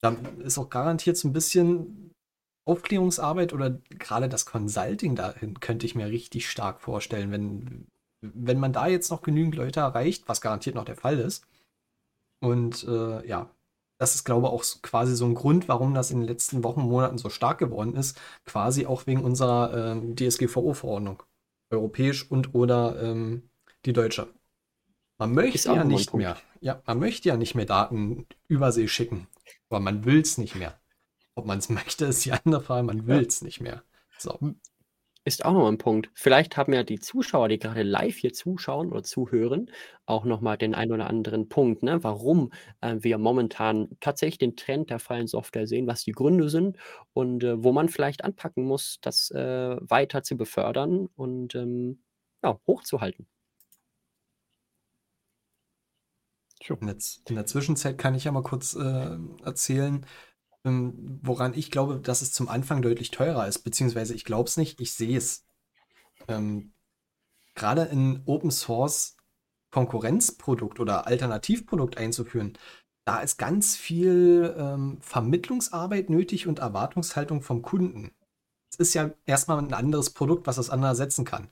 Da 0.00 0.16
ist 0.38 0.58
auch 0.58 0.70
garantiert 0.70 1.16
so 1.16 1.28
ein 1.28 1.32
bisschen 1.32 2.12
Aufklärungsarbeit 2.64 3.52
oder 3.52 3.78
gerade 3.90 4.28
das 4.28 4.46
Consulting 4.46 5.16
dahin 5.16 5.58
könnte 5.60 5.86
ich 5.86 5.94
mir 5.94 6.08
richtig 6.08 6.48
stark 6.50 6.80
vorstellen, 6.80 7.30
wenn, 7.32 7.86
wenn 8.20 8.60
man 8.60 8.72
da 8.72 8.86
jetzt 8.86 9.10
noch 9.10 9.22
genügend 9.22 9.56
Leute 9.56 9.80
erreicht, 9.80 10.24
was 10.28 10.40
garantiert 10.40 10.76
noch 10.76 10.84
der 10.84 10.96
Fall 10.96 11.18
ist. 11.18 11.46
Und 12.40 12.84
äh, 12.84 13.26
ja, 13.26 13.50
das 13.98 14.14
ist, 14.14 14.24
glaube 14.24 14.46
ich, 14.46 14.52
auch 14.52 14.64
quasi 14.82 15.16
so 15.16 15.26
ein 15.26 15.34
Grund, 15.34 15.68
warum 15.68 15.92
das 15.92 16.10
in 16.10 16.20
den 16.20 16.28
letzten 16.28 16.62
Wochen, 16.62 16.82
Monaten 16.82 17.18
so 17.18 17.30
stark 17.30 17.58
geworden 17.58 17.96
ist. 17.96 18.20
Quasi 18.44 18.86
auch 18.86 19.06
wegen 19.06 19.24
unserer 19.24 19.92
ähm, 19.92 20.14
DSGVO-Verordnung. 20.14 21.22
Europäisch 21.70 22.30
und 22.30 22.54
oder 22.54 23.02
ähm, 23.02 23.50
die 23.84 23.92
deutsche. 23.92 24.28
Man 25.18 25.32
möchte 25.34 25.68
ja 25.68 25.84
nicht 25.84 26.14
mehr. 26.14 26.36
Ja, 26.60 26.80
man 26.86 27.00
möchte 27.00 27.28
ja 27.28 27.36
nicht 27.36 27.56
mehr 27.56 27.66
Daten 27.66 28.26
über 28.46 28.70
See 28.70 28.86
schicken. 28.86 29.26
Aber 29.68 29.80
man 29.80 30.04
will 30.04 30.20
es 30.20 30.38
nicht 30.38 30.54
mehr. 30.54 30.80
Ob 31.34 31.46
man 31.46 31.58
es 31.58 31.68
möchte, 31.68 32.06
ist 32.06 32.24
die 32.24 32.32
andere 32.32 32.60
Frage. 32.62 32.86
Man 32.86 33.06
will 33.08 33.26
es 33.26 33.42
nicht 33.42 33.60
mehr. 33.60 33.82
So. 34.18 34.38
Ist 35.28 35.44
auch 35.44 35.52
noch 35.52 35.68
ein 35.68 35.76
Punkt. 35.76 36.08
Vielleicht 36.14 36.56
haben 36.56 36.72
ja 36.72 36.82
die 36.84 37.00
Zuschauer, 37.00 37.48
die 37.48 37.58
gerade 37.58 37.82
live 37.82 38.16
hier 38.16 38.32
zuschauen 38.32 38.90
oder 38.90 39.02
zuhören, 39.02 39.70
auch 40.06 40.24
noch 40.24 40.40
mal 40.40 40.56
den 40.56 40.74
einen 40.74 40.90
oder 40.92 41.06
anderen 41.06 41.50
Punkt, 41.50 41.82
ne, 41.82 42.02
warum, 42.02 42.50
äh, 42.80 42.96
wir 43.00 43.18
momentan 43.18 43.90
tatsächlich 44.00 44.38
den 44.38 44.56
Trend 44.56 44.88
der 44.88 44.98
freien 44.98 45.26
Software 45.26 45.66
sehen, 45.66 45.86
was 45.86 46.02
die 46.04 46.12
Gründe 46.12 46.48
sind 46.48 46.78
und, 47.12 47.44
äh, 47.44 47.62
wo 47.62 47.72
man 47.72 47.90
vielleicht 47.90 48.24
anpacken 48.24 48.64
muss, 48.64 49.00
das, 49.02 49.30
äh, 49.30 49.76
weiter 49.82 50.22
zu 50.22 50.38
befördern 50.38 51.08
und, 51.14 51.54
ähm, 51.54 52.02
ja, 52.42 52.58
hochzuhalten. 52.66 53.26
In 56.68 56.86
der 56.86 56.96
in 57.28 57.34
der 57.36 57.46
Zwischenzeit 57.46 57.98
kann 57.98 58.14
ich 58.14 58.24
ja 58.24 58.32
mal 58.32 58.42
kurz, 58.42 58.74
äh, 58.74 59.16
erzählen 59.44 60.04
ähm, 60.64 61.20
woran 61.22 61.54
ich 61.54 61.70
glaube, 61.70 62.00
dass 62.00 62.22
es 62.22 62.32
zum 62.32 62.48
Anfang 62.48 62.82
deutlich 62.82 63.10
teurer 63.10 63.46
ist, 63.46 63.60
beziehungsweise 63.60 64.14
ich 64.14 64.24
glaube 64.24 64.48
es 64.48 64.56
nicht, 64.56 64.80
ich 64.80 64.94
sehe 64.94 65.16
es. 65.16 65.44
Ähm, 66.26 66.72
Gerade 67.54 67.82
in 67.82 68.22
Open 68.26 68.50
Source 68.50 69.16
Konkurrenzprodukt 69.70 70.80
oder 70.80 71.06
Alternativprodukt 71.06 71.98
einzuführen, 71.98 72.56
da 73.04 73.20
ist 73.20 73.38
ganz 73.38 73.76
viel 73.76 74.54
ähm, 74.56 74.98
Vermittlungsarbeit 75.00 76.10
nötig 76.10 76.46
und 76.46 76.58
Erwartungshaltung 76.58 77.42
vom 77.42 77.62
Kunden. 77.62 78.12
Es 78.70 78.76
ist 78.76 78.94
ja 78.94 79.10
erstmal 79.24 79.58
ein 79.58 79.72
anderes 79.72 80.10
Produkt, 80.10 80.46
was 80.46 80.56
das 80.56 80.70
andere 80.70 80.90
ersetzen 80.90 81.24
kann. 81.24 81.48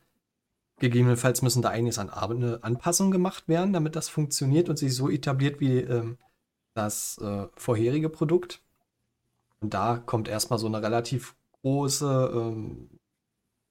Gegebenenfalls 0.78 1.40
müssen 1.40 1.62
da 1.62 1.70
einiges 1.70 1.98
an 1.98 2.10
eine 2.10 2.62
Anpassung 2.62 3.10
gemacht 3.10 3.48
werden, 3.48 3.72
damit 3.72 3.96
das 3.96 4.10
funktioniert 4.10 4.68
und 4.68 4.78
sich 4.78 4.94
so 4.94 5.08
etabliert 5.08 5.58
wie 5.60 5.78
ähm, 5.78 6.18
das 6.74 7.18
äh, 7.18 7.46
vorherige 7.56 8.10
Produkt. 8.10 8.62
Und 9.60 9.74
da 9.74 9.98
kommt 9.98 10.28
erstmal 10.28 10.58
so 10.58 10.66
eine 10.66 10.82
relativ 10.82 11.34
große 11.62 12.30
ähm, 12.34 12.90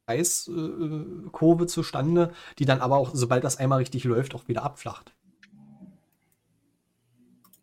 Preiskurve 0.06 1.64
äh, 1.64 1.68
zustande, 1.68 2.34
die 2.60 2.66
dann 2.66 2.82
aber 2.82 2.98
auch, 2.98 3.12
sobald 3.14 3.44
das 3.44 3.58
einmal 3.58 3.80
richtig 3.80 4.04
läuft, 4.04 4.36
auch 4.36 4.48
wieder 4.48 4.64
abflacht. 4.64 5.16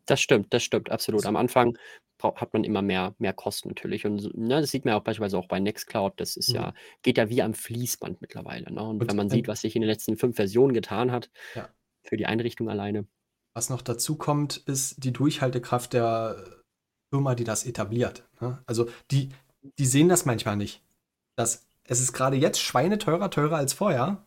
Das 0.06 0.20
stimmt, 0.20 0.52
das 0.52 0.62
stimmt, 0.62 0.90
absolut. 0.90 1.26
Am 1.26 1.36
Anfang 1.36 1.78
hat 2.22 2.52
man 2.52 2.64
immer 2.64 2.82
mehr, 2.82 3.14
mehr 3.18 3.32
Kosten 3.32 3.68
natürlich. 3.68 4.06
Und 4.06 4.36
ne, 4.36 4.60
das 4.60 4.70
sieht 4.70 4.84
man 4.84 4.92
ja 4.92 5.00
auch 5.00 5.04
beispielsweise 5.04 5.38
auch 5.38 5.48
bei 5.48 5.58
Nextcloud. 5.58 6.14
Das 6.16 6.36
ist 6.36 6.50
mhm. 6.50 6.56
ja, 6.56 6.74
geht 7.02 7.18
ja 7.18 7.28
wie 7.28 7.42
am 7.42 7.54
Fließband 7.54 8.20
mittlerweile. 8.20 8.72
Ne? 8.72 8.82
Und, 8.82 9.00
Und 9.00 9.08
wenn 9.08 9.16
man 9.16 9.28
sieht, 9.28 9.48
was 9.48 9.62
sich 9.62 9.74
in 9.74 9.82
den 9.82 9.90
letzten 9.90 10.16
fünf 10.16 10.36
Versionen 10.36 10.72
getan 10.72 11.10
hat, 11.10 11.30
ja. 11.54 11.68
für 12.04 12.16
die 12.16 12.26
Einrichtung 12.26 12.68
alleine. 12.68 13.06
Was 13.54 13.70
noch 13.70 13.82
dazu 13.82 14.16
kommt, 14.16 14.56
ist 14.56 15.02
die 15.04 15.12
Durchhaltekraft 15.12 15.92
der 15.92 16.61
Firma, 17.12 17.34
die 17.34 17.44
das 17.44 17.66
etabliert. 17.66 18.24
Ne? 18.40 18.62
Also 18.64 18.88
die, 19.10 19.28
die 19.78 19.84
sehen 19.84 20.08
das 20.08 20.24
manchmal 20.24 20.56
nicht. 20.56 20.82
Dass 21.36 21.66
es 21.84 22.00
ist 22.00 22.14
gerade 22.14 22.36
jetzt 22.36 22.58
schweineteurer, 22.58 23.30
teurer 23.30 23.56
als 23.56 23.74
vorher. 23.74 24.24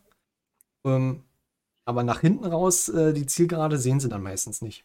Ähm, 0.84 1.24
aber 1.84 2.04
nach 2.04 2.20
hinten 2.20 2.44
raus, 2.44 2.88
äh, 2.88 3.12
die 3.12 3.26
Zielgerade 3.26 3.78
sehen 3.78 3.98
sie 3.98 4.08
dann 4.08 4.22
meistens 4.22 4.62
nicht. 4.62 4.84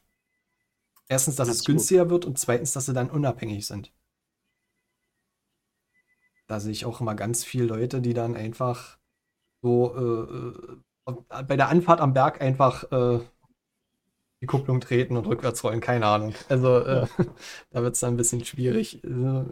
Erstens, 1.09 1.35
dass 1.35 1.47
Absolut. 1.47 1.59
es 1.59 1.65
günstiger 1.65 2.09
wird 2.09 2.25
und 2.25 2.39
zweitens, 2.39 2.71
dass 2.71 2.87
sie 2.87 2.93
dann 2.93 3.11
unabhängig 3.11 3.67
sind. 3.67 3.91
Da 6.47 6.59
sehe 6.59 6.71
ich 6.71 6.85
auch 6.85 7.01
immer 7.01 7.13
ganz 7.13 7.43
viele 7.43 7.65
Leute, 7.65 8.01
die 8.01 8.15
dann 8.15 8.35
einfach 8.35 8.97
so 9.61 9.95
äh, 9.95 11.11
äh 11.11 11.43
bei 11.45 11.57
der 11.57 11.69
Anfahrt 11.69 11.99
am 11.99 12.13
Berg 12.13 12.41
einfach 12.41 12.91
äh, 12.91 13.19
die 14.41 14.47
Kupplung 14.47 14.81
treten 14.81 15.17
und 15.17 15.27
rückwärts 15.27 15.63
rollen, 15.63 15.81
keine 15.81 16.07
Ahnung. 16.07 16.33
Also 16.49 16.79
äh, 16.79 17.07
da 17.69 17.83
wird 17.83 17.93
es 17.93 17.99
dann 17.99 18.15
ein 18.15 18.17
bisschen 18.17 18.43
schwierig. 18.43 19.03
Äh, 19.03 19.43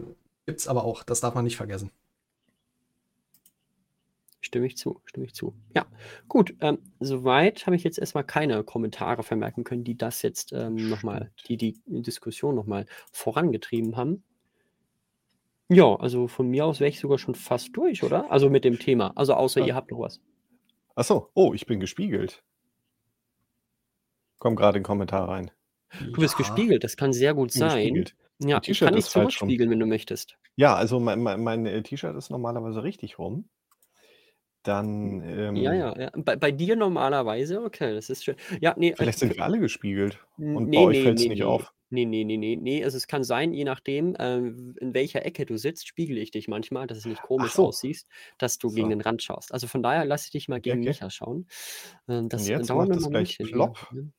Gibt 0.45 0.59
es 0.59 0.67
aber 0.67 0.83
auch, 0.83 1.03
das 1.03 1.21
darf 1.21 1.35
man 1.35 1.43
nicht 1.43 1.57
vergessen. 1.57 1.91
Stimme 4.41 4.65
ich 4.65 4.77
zu, 4.77 5.01
stimme 5.05 5.27
ich 5.27 5.35
zu. 5.35 5.53
Ja, 5.75 5.85
gut. 6.27 6.55
Ähm, 6.61 6.79
soweit 6.99 7.67
habe 7.67 7.75
ich 7.75 7.83
jetzt 7.83 7.99
erstmal 7.99 8.23
keine 8.23 8.63
Kommentare 8.63 9.21
vermerken 9.21 9.63
können, 9.63 9.83
die 9.83 9.97
das 9.97 10.23
jetzt 10.23 10.53
ähm, 10.53 10.89
nochmal, 10.89 11.31
die 11.47 11.57
die 11.57 11.79
Diskussion 11.85 12.55
nochmal 12.55 12.87
vorangetrieben 13.11 13.95
haben. 13.95 14.23
Ja, 15.67 15.95
also 15.97 16.27
von 16.27 16.47
mir 16.47 16.65
aus 16.65 16.79
wäre 16.79 16.89
ich 16.89 16.99
sogar 16.99 17.19
schon 17.19 17.35
fast 17.35 17.77
durch, 17.77 18.03
oder? 18.03 18.31
Also 18.31 18.49
mit 18.49 18.65
dem 18.65 18.79
Thema. 18.79 19.11
Also 19.15 19.35
außer 19.35 19.59
ja. 19.59 19.67
ihr 19.67 19.75
habt 19.75 19.91
noch 19.91 19.99
was. 19.99 20.19
Achso, 20.95 21.29
oh, 21.35 21.53
ich 21.53 21.67
bin 21.67 21.79
gespiegelt. 21.79 22.43
Kommt 24.39 24.57
gerade 24.57 24.77
ein 24.79 24.83
Kommentar 24.83 25.29
rein. 25.29 25.51
Du 25.99 26.21
bist 26.21 26.37
gespiegelt, 26.37 26.83
das 26.83 26.97
kann 26.97 27.13
sehr 27.13 27.33
gut 27.33 27.51
sein. 27.51 28.05
Ja, 28.41 28.61
ich 28.65 28.79
kann 28.79 28.95
dich 28.95 29.05
zurückspiegeln, 29.05 29.69
wenn 29.69 29.79
du 29.79 29.85
möchtest. 29.85 30.37
Ja, 30.55 30.75
also 30.75 30.99
mein, 30.99 31.21
mein, 31.21 31.43
mein 31.43 31.65
äh, 31.65 31.83
T-Shirt 31.83 32.15
ist 32.15 32.29
normalerweise 32.29 32.83
richtig 32.83 33.19
rum. 33.19 33.49
Dann, 34.63 35.21
Ja, 35.21 35.47
ähm 35.49 35.55
ja, 35.55 35.99
ja. 35.99 36.11
Bei, 36.15 36.35
bei 36.35 36.51
dir 36.51 36.75
normalerweise, 36.75 37.61
okay, 37.63 37.93
das 37.93 38.09
ist 38.09 38.23
schön. 38.23 38.35
Ja, 38.61 38.73
nee, 38.77 38.91
äh, 38.91 38.95
vielleicht 38.95 39.19
sind 39.19 39.35
wir 39.35 39.43
alle 39.43 39.59
gespiegelt 39.59 40.19
und 40.37 40.71
bei 40.71 40.77
euch 40.79 40.97
nee, 40.97 41.03
fällt 41.03 41.17
es 41.17 41.23
nee, 41.23 41.29
nicht 41.29 41.39
nee. 41.39 41.45
auf. 41.45 41.73
Nee, 41.91 42.05
nee, 42.05 42.23
nee, 42.23 42.37
nee, 42.37 42.55
nee. 42.55 42.83
Also 42.83 42.97
es 42.97 43.07
kann 43.07 43.23
sein, 43.23 43.53
je 43.53 43.63
nachdem, 43.63 44.15
äh, 44.15 44.37
in 44.37 44.93
welcher 44.93 45.25
Ecke 45.25 45.45
du 45.45 45.57
sitzt, 45.57 45.87
spiegel 45.87 46.17
ich 46.17 46.31
dich 46.31 46.47
manchmal, 46.47 46.87
dass 46.87 46.99
es 46.99 47.05
nicht 47.05 47.21
komisch 47.21 47.53
so. 47.53 47.67
aussiehst, 47.67 48.07
dass 48.37 48.59
du 48.59 48.69
gegen 48.69 48.89
den 48.89 49.01
Rand 49.01 49.23
schaust. 49.23 49.53
Also 49.53 49.67
von 49.67 49.81
daher 49.81 50.05
lasse 50.05 50.25
ich 50.25 50.31
dich 50.31 50.49
mal 50.49 50.61
gegen 50.61 50.79
okay. 50.79 50.89
Micha 50.89 51.09
schauen. 51.09 51.47
Äh, 52.07 52.23
das 52.27 52.43
Und 52.43 52.47
jetzt 52.49 52.69
dauert 52.69 52.89
macht 52.89 52.99
es 52.99 53.09
gleich 53.09 53.37
plopp. 53.39 53.91
Ne? 53.91 54.11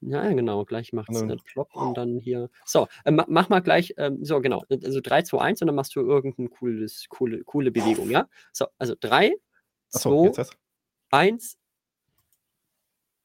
Ja, 0.00 0.28
genau, 0.32 0.64
gleich 0.64 0.92
macht 0.92 1.10
es 1.10 1.26
dann 1.26 1.38
plopp 1.38 1.74
und 1.74 1.96
dann 1.96 2.18
hier. 2.18 2.50
So, 2.66 2.86
äh, 3.04 3.10
mach 3.10 3.48
mal 3.48 3.60
gleich, 3.60 3.94
ähm, 3.96 4.24
so 4.24 4.40
genau, 4.40 4.64
also 4.68 5.00
3, 5.00 5.22
2, 5.22 5.38
1 5.38 5.62
und 5.62 5.66
dann 5.68 5.74
machst 5.74 5.96
du 5.96 6.00
irgendeine 6.00 6.48
cooles, 6.48 7.06
coole, 7.08 7.44
coole 7.44 7.70
Bewegung, 7.70 8.10
ja? 8.10 8.28
So, 8.52 8.66
also 8.78 8.94
3, 9.00 9.32
so, 9.88 10.30
2, 10.30 10.44
1, 11.10 11.58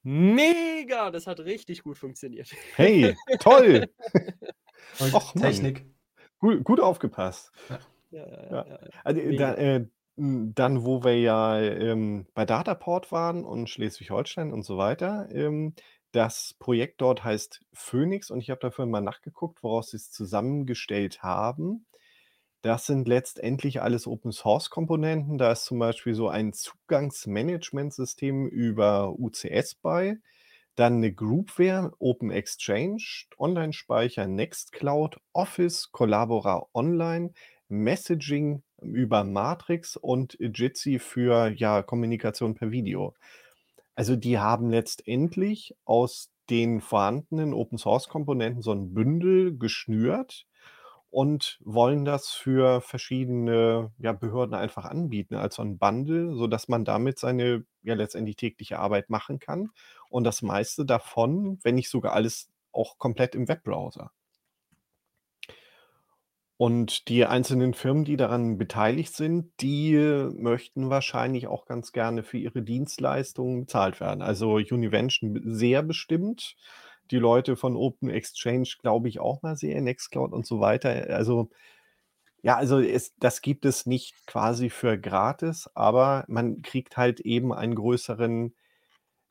Mega! 0.06 1.12
Das 1.12 1.28
hat 1.28 1.40
richtig 1.40 1.84
gut 1.84 1.98
funktioniert. 1.98 2.50
Hey, 2.76 3.16
toll! 3.40 3.88
Och, 5.14 5.34
Technik. 5.34 5.86
Gut, 6.40 6.64
gut 6.66 6.82
aufgepasst. 6.82 7.54
Ja. 7.70 7.80
Ja, 8.12 8.28
ja, 8.28 8.68
ja. 8.68 8.80
Also, 9.04 9.22
da, 9.32 9.56
äh, 9.56 9.86
dann, 10.16 10.86
wo 10.86 11.04
wir 11.04 11.20
ja 11.20 11.60
ähm, 11.60 12.28
bei 12.36 12.46
Dataport 12.46 13.12
waren 13.12 13.44
und 13.44 13.70
Schleswig-Holstein 13.70 14.54
und 14.54 14.64
so 14.64 14.78
weiter, 14.78 15.28
ähm, 15.32 15.74
das 16.14 16.56
Projekt 16.60 17.02
dort 17.02 17.24
heißt 17.24 17.62
Phoenix 17.74 18.32
und 18.32 18.40
ich 18.40 18.50
habe 18.50 18.62
dafür 18.62 18.86
mal 18.86 19.02
nachgeguckt, 19.02 19.64
woraus 19.64 19.90
sie 19.92 19.98
es 19.98 20.12
zusammengestellt 20.12 21.24
haben. 21.24 21.86
Das 22.62 22.86
sind 22.86 23.08
letztendlich 23.10 23.82
alles 23.82 24.08
Open-Source-Komponenten. 24.08 25.38
Da 25.38 25.52
ist 25.52 25.66
zum 25.66 25.80
Beispiel 25.80 26.14
so 26.14 26.30
ein 26.30 26.54
Zugangsmanagementsystem 26.54 28.48
über 28.48 29.20
UCS 29.20 29.76
bei, 29.76 30.18
dann 30.76 30.98
eine 30.98 31.12
Groupware, 31.12 31.92
Open 32.00 32.32
Exchange, 32.32 33.26
Online-Speicher, 33.38 34.28
Nextcloud, 34.28 35.20
Office, 35.34 35.92
Collabora 35.92 36.68
Online, 36.74 37.34
Messaging 37.68 38.62
über 38.82 39.24
Matrix 39.24 39.98
und 39.98 40.38
Jitsi 40.40 41.00
für, 41.00 41.50
ja, 41.50 41.82
Kommunikation 41.82 42.54
per 42.56 42.72
Video. 42.72 43.14
Also, 43.96 44.16
die 44.16 44.40
haben 44.40 44.70
letztendlich 44.72 45.76
aus 45.86 46.32
den 46.50 46.82
vorhandenen 46.82 47.54
Open-Source-Komponenten 47.54 48.62
so 48.62 48.72
ein 48.72 48.94
Bündel 48.94 49.58
geschnürt 49.58 50.46
und 51.10 51.60
wollen 51.64 52.06
das 52.06 52.30
für 52.30 52.82
verschiedene, 52.82 53.92
ja, 54.00 54.14
Behörden 54.14 54.56
einfach 54.56 54.86
anbieten 54.86 55.36
als 55.36 55.56
so 55.56 55.62
ein 55.62 55.78
Bundle, 55.78 56.36
sodass 56.36 56.68
man 56.68 56.86
damit 56.86 57.20
seine, 57.20 57.66
ja, 57.84 57.94
letztendlich 57.96 58.36
tägliche 58.38 58.80
Arbeit 58.80 59.10
machen 59.10 59.40
kann 59.40 59.70
und 60.10 60.24
das 60.26 60.42
meiste 60.42 60.86
davon, 60.86 61.60
wenn 61.64 61.76
nicht 61.76 61.90
sogar 61.90 62.14
alles, 62.14 62.50
auch 62.72 62.98
komplett 62.98 63.36
im 63.36 63.48
Webbrowser. 63.48 64.12
Und 66.58 67.10
die 67.10 67.26
einzelnen 67.26 67.74
Firmen, 67.74 68.06
die 68.06 68.16
daran 68.16 68.58
beteiligt 68.58 69.16
sind, 69.16 69.52
die 69.60 69.96
möchten 70.36 70.90
wahrscheinlich 70.90 71.48
auch 71.48 71.66
ganz 71.66 71.92
gerne 71.92 72.24
für 72.24 72.38
ihre 72.38 72.62
Dienstleistungen 72.62 73.62
bezahlt 73.62 74.00
werden. 74.00 74.22
Also 74.22 74.54
Univention 74.56 75.42
sehr 75.46 75.82
bestimmt, 75.84 76.56
die 77.12 77.18
Leute 77.18 77.56
von 77.56 77.76
Open 77.76 78.10
Exchange 78.10 78.70
glaube 78.82 79.10
ich 79.10 79.20
auch 79.20 79.42
mal 79.42 79.58
sehr, 79.58 79.82
Nextcloud 79.82 80.32
und 80.32 80.46
so 80.46 80.60
weiter. 80.60 81.08
Also 81.10 81.50
ja, 82.44 82.58
also 82.58 82.80
es 82.80 83.16
das 83.20 83.42
gibt 83.42 83.66
es 83.66 83.86
nicht 83.86 84.16
quasi 84.28 84.70
für 84.70 84.98
gratis, 85.00 85.70
aber 85.76 86.26
man 86.28 86.62
kriegt 86.62 86.98
halt 86.98 87.20
eben 87.22 87.54
einen 87.54 87.76
größeren 87.76 88.54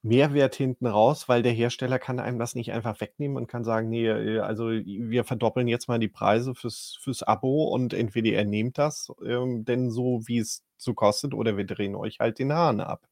Mehrwert 0.04 0.54
hinten 0.56 0.86
raus, 0.86 1.28
weil 1.28 1.42
der 1.42 1.52
Hersteller 1.52 1.98
kann 1.98 2.18
einem 2.20 2.38
das 2.38 2.54
nicht 2.56 2.72
einfach 2.72 3.00
wegnehmen 3.00 3.36
und 3.36 3.46
kann 3.46 3.64
sagen: 3.64 3.88
„Ne, 3.88 4.06
äh, 4.08 4.38
also 4.40 4.70
wir 4.70 5.24
verdoppeln 5.24 5.68
jetzt 5.68 5.88
mal 5.88 5.98
die 6.00 6.08
Preise 6.08 6.54
fürs 6.54 6.98
fürs 7.00 7.22
Abo 7.22 7.64
und 7.68 7.94
entweder 7.94 8.28
ihr 8.30 8.44
nehmt 8.44 8.78
das, 8.78 9.12
ähm, 9.24 9.64
denn 9.64 9.90
so 9.90 10.22
wie 10.26 10.38
es 10.38 10.64
so 10.76 10.94
kostet 10.94 11.34
oder 11.34 11.56
wir 11.56 11.66
drehen 11.66 11.94
euch 11.94 12.18
halt 12.20 12.38
den 12.40 12.52
Hahn 12.52 12.80
ab.“ 12.80 13.06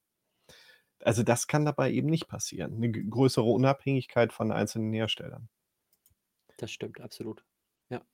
Also, 1.02 1.22
das 1.22 1.46
kann 1.46 1.66
dabei 1.66 1.90
eben 1.92 2.08
nicht 2.08 2.26
passieren. 2.26 2.74
Eine 2.76 2.90
größere 2.90 3.44
Unabhängigkeit 3.44 4.32
von 4.32 4.50
einzelnen 4.50 4.92
Herstellern. 4.94 5.48
Das 6.58 6.70
stimmt, 6.70 7.00
absolut. 7.00 7.44
Ja. 7.88 8.04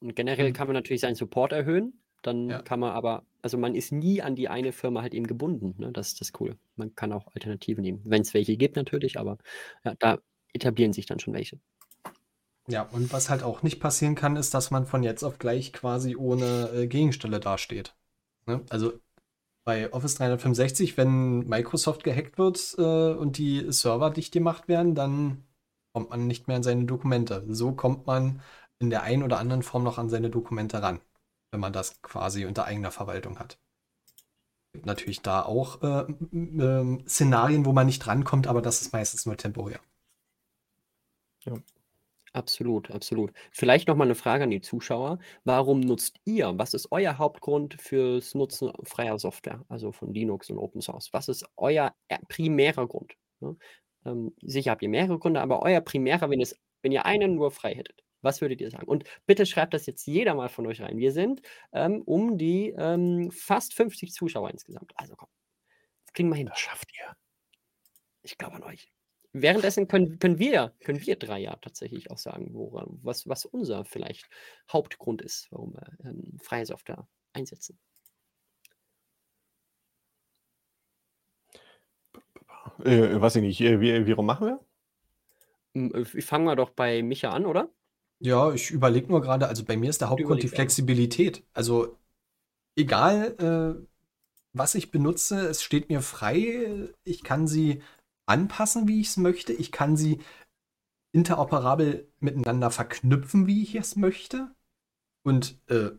Und 0.00 0.14
generell 0.16 0.50
mhm. 0.50 0.52
kann 0.52 0.66
man 0.66 0.74
natürlich 0.74 1.00
seinen 1.00 1.14
Support 1.14 1.52
erhöhen. 1.52 2.01
Dann 2.22 2.48
Ja. 2.50 2.62
kann 2.62 2.80
man 2.80 2.92
aber 2.92 3.24
also 3.42 3.58
man 3.58 3.74
ist 3.74 3.90
nie 3.92 4.22
an 4.22 4.36
die 4.36 4.48
eine 4.48 4.72
Firma 4.72 5.02
halt 5.02 5.14
eben 5.14 5.26
gebunden, 5.26 5.74
ne? 5.78 5.90
Das 5.92 6.08
ist 6.08 6.20
das 6.20 6.32
Coole. 6.32 6.56
Man 6.76 6.94
kann 6.94 7.12
auch 7.12 7.26
Alternativen 7.34 7.82
nehmen, 7.82 8.00
Wenn 8.04 8.22
es 8.22 8.34
welche 8.34 8.56
gibt 8.56 8.76
natürlich, 8.76 9.18
aber 9.18 9.38
ja, 9.84 9.94
da 9.98 10.18
etablieren 10.52 10.92
sich 10.92 11.06
dann 11.06 11.18
schon 11.18 11.34
welche. 11.34 11.58
Ja, 12.68 12.82
und 12.82 13.12
was 13.12 13.28
halt 13.28 13.42
auch 13.42 13.62
nicht 13.62 13.80
passieren 13.80 14.14
kann, 14.14 14.36
ist, 14.36 14.54
dass 14.54 14.70
man 14.70 14.86
von 14.86 15.02
jetzt 15.02 15.24
auf 15.24 15.38
gleich 15.38 15.72
quasi 15.72 16.14
ohne, 16.16 16.70
äh, 16.72 16.86
Gegenstelle 16.86 17.40
dasteht, 17.40 17.96
ne? 18.46 18.64
Also, 18.70 18.92
bei 19.64 19.92
Office 19.92 20.16
365, 20.16 20.96
wenn 20.98 21.40
Microsoft 21.48 22.04
gehackt 22.04 22.38
wird, 22.38 22.74
äh, 22.78 23.14
und 23.14 23.38
die 23.38 23.72
Server 23.72 24.10
dicht 24.10 24.32
gemacht 24.32 24.68
werden, 24.68 24.94
dann 24.94 25.44
kommt 25.94 26.10
man 26.10 26.26
nicht 26.26 26.48
mehr 26.48 26.56
an 26.58 26.64
seine 26.64 26.84
Dokumente. 26.86 27.44
So 27.48 27.72
kommt 27.74 28.06
man 28.06 28.42
in 28.80 28.90
der 28.90 29.02
einen 29.04 29.22
oder 29.24 29.38
anderen 29.38 29.62
Form 29.62 29.84
noch 29.84 29.98
an 29.98 30.10
seine 30.10 30.30
Dokumente 30.30 30.82
ran 30.82 31.00
wenn 31.52 31.60
man 31.60 31.72
das 31.72 32.02
quasi 32.02 32.46
unter 32.46 32.64
eigener 32.64 32.90
Verwaltung 32.90 33.38
hat. 33.38 33.58
Es 34.66 34.72
gibt 34.72 34.86
natürlich 34.86 35.22
da 35.22 35.42
auch 35.42 35.82
äh, 35.82 36.10
äh, 36.10 36.98
Szenarien, 37.06 37.64
wo 37.66 37.72
man 37.72 37.86
nicht 37.86 38.06
rankommt, 38.06 38.46
aber 38.46 38.62
das 38.62 38.82
ist 38.82 38.92
meistens 38.92 39.26
nur 39.26 39.36
temporär. 39.36 39.80
Ja. 41.44 41.54
Absolut, 42.34 42.90
absolut. 42.90 43.32
Vielleicht 43.50 43.88
noch 43.88 43.96
mal 43.96 44.04
eine 44.04 44.14
Frage 44.14 44.44
an 44.44 44.50
die 44.50 44.62
Zuschauer. 44.62 45.18
Warum 45.44 45.80
nutzt 45.80 46.18
ihr 46.24 46.54
was 46.56 46.72
ist 46.72 46.90
euer 46.90 47.18
Hauptgrund 47.18 47.74
fürs 47.78 48.34
Nutzen 48.34 48.72
freier 48.84 49.18
Software, 49.18 49.62
also 49.68 49.92
von 49.92 50.14
Linux 50.14 50.48
und 50.48 50.56
Open 50.56 50.80
Source? 50.80 51.12
Was 51.12 51.28
ist 51.28 51.44
euer 51.56 51.94
äh, 52.08 52.18
primärer 52.28 52.88
Grund, 52.88 53.12
ne? 53.40 53.56
Ähm, 54.06 54.34
sicher 54.42 54.70
habt 54.72 54.82
ihr 54.82 54.88
mehrere 54.88 55.18
Gründe, 55.18 55.42
aber 55.42 55.62
euer 55.62 55.80
primärer, 55.82 56.30
wenn 56.30 56.40
es 56.40 56.58
wenn 56.80 56.92
ihr 56.92 57.04
einen 57.04 57.34
nur 57.36 57.50
frei 57.50 57.74
hättet. 57.74 58.02
Was 58.22 58.40
würdet 58.40 58.60
ihr 58.60 58.70
sagen? 58.70 58.86
Und 58.86 59.04
bitte 59.26 59.46
schreibt 59.46 59.74
das 59.74 59.86
jetzt 59.86 60.06
jeder 60.06 60.34
mal 60.34 60.48
von 60.48 60.66
euch 60.66 60.80
rein. 60.80 60.96
Wir 60.96 61.12
sind 61.12 61.42
ähm, 61.72 62.02
um 62.02 62.38
die 62.38 62.70
ähm, 62.76 63.30
fast 63.30 63.74
50 63.74 64.12
Zuschauer 64.12 64.50
insgesamt. 64.50 64.92
Also 64.96 65.14
komm, 65.16 65.28
das 66.04 66.12
kriegen 66.14 66.28
wir 66.28 66.36
hin. 66.36 66.46
Das 66.46 66.58
schafft 66.58 66.90
ihr. 66.96 67.16
Ich 68.22 68.38
glaube 68.38 68.56
an 68.56 68.62
euch. 68.62 68.92
Währenddessen 69.34 69.88
können, 69.88 70.18
können, 70.18 70.38
wir, 70.38 70.74
können 70.84 71.04
wir 71.04 71.16
drei 71.16 71.40
ja 71.40 71.56
tatsächlich 71.56 72.10
auch 72.10 72.18
sagen, 72.18 72.50
woran, 72.52 72.98
was, 73.02 73.26
was 73.26 73.46
unser 73.46 73.84
vielleicht 73.84 74.28
Hauptgrund 74.70 75.22
ist, 75.22 75.48
warum 75.50 75.74
wir 75.74 75.86
ähm, 76.04 76.38
freie 76.42 76.66
Software 76.66 77.08
einsetzen. 77.32 77.78
Äh, 82.84 83.20
weiß 83.20 83.36
ich 83.36 83.42
nicht. 83.42 83.60
Äh, 83.60 83.80
wie, 83.80 84.06
wie 84.06 84.12
rum 84.12 84.26
machen 84.26 84.46
wir? 84.46 84.60
Hm, 85.74 85.94
äh, 85.94 86.04
fangen 86.04 86.44
wir 86.44 86.56
doch 86.56 86.70
bei 86.70 87.02
Micha 87.02 87.30
an, 87.30 87.46
oder? 87.46 87.70
Ja, 88.24 88.52
ich 88.52 88.70
überlege 88.70 89.08
nur 89.08 89.20
gerade, 89.20 89.48
also 89.48 89.64
bei 89.64 89.76
mir 89.76 89.90
ist 89.90 90.00
der 90.00 90.08
Hauptgrund 90.08 90.44
die 90.44 90.48
Flexibilität. 90.48 91.42
Also 91.52 91.98
egal, 92.76 93.34
äh, 93.38 93.86
was 94.52 94.76
ich 94.76 94.92
benutze, 94.92 95.48
es 95.48 95.62
steht 95.62 95.88
mir 95.88 96.02
frei. 96.02 96.88
Ich 97.02 97.24
kann 97.24 97.48
sie 97.48 97.82
anpassen, 98.26 98.86
wie 98.86 99.00
ich 99.00 99.08
es 99.08 99.16
möchte. 99.16 99.52
Ich 99.52 99.72
kann 99.72 99.96
sie 99.96 100.20
interoperabel 101.12 102.08
miteinander 102.20 102.70
verknüpfen, 102.70 103.48
wie 103.48 103.62
ich 103.64 103.74
es 103.74 103.96
möchte. 103.96 104.54
Und 105.24 105.60
äh, 105.68 105.90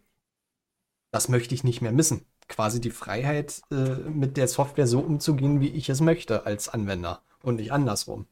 das 1.11 1.27
möchte 1.27 1.53
ich 1.53 1.65
nicht 1.65 1.81
mehr 1.81 1.91
missen. 1.91 2.25
Quasi 2.47 2.79
die 2.79 2.91
Freiheit, 2.91 3.63
äh, 3.69 3.95
mit 4.09 4.37
der 4.37 4.47
Software 4.47 4.87
so 4.87 5.01
umzugehen, 5.01 5.59
wie 5.59 5.69
ich 5.69 5.89
es 5.89 5.99
möchte 5.99 6.45
als 6.45 6.69
Anwender 6.69 7.21
und 7.41 7.57
nicht 7.57 7.73
andersrum. 7.73 8.27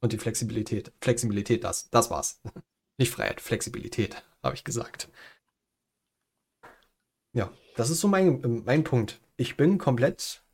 Und 0.00 0.12
die 0.12 0.18
Flexibilität. 0.18 0.92
Flexibilität, 1.00 1.62
das, 1.62 1.90
das 1.90 2.10
war's. 2.10 2.40
Nicht 3.00 3.12
Freiheit, 3.12 3.40
Flexibilität, 3.40 4.22
habe 4.42 4.54
ich 4.54 4.62
gesagt. 4.62 5.08
Ja, 7.32 7.50
das 7.74 7.88
ist 7.88 8.00
so 8.00 8.08
mein, 8.08 8.62
mein 8.66 8.84
Punkt. 8.84 9.22
Ich 9.38 9.56
bin 9.56 9.78
komplett 9.78 10.44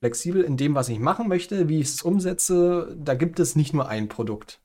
flexibel 0.00 0.42
in 0.42 0.56
dem, 0.56 0.74
was 0.74 0.88
ich 0.88 0.98
machen 0.98 1.28
möchte, 1.28 1.68
wie 1.68 1.78
ich 1.78 1.90
es 1.90 2.02
umsetze. 2.02 2.92
Da 2.98 3.14
gibt 3.14 3.38
es 3.38 3.54
nicht 3.54 3.72
nur 3.72 3.88
ein 3.88 4.08
Produkt 4.08 4.60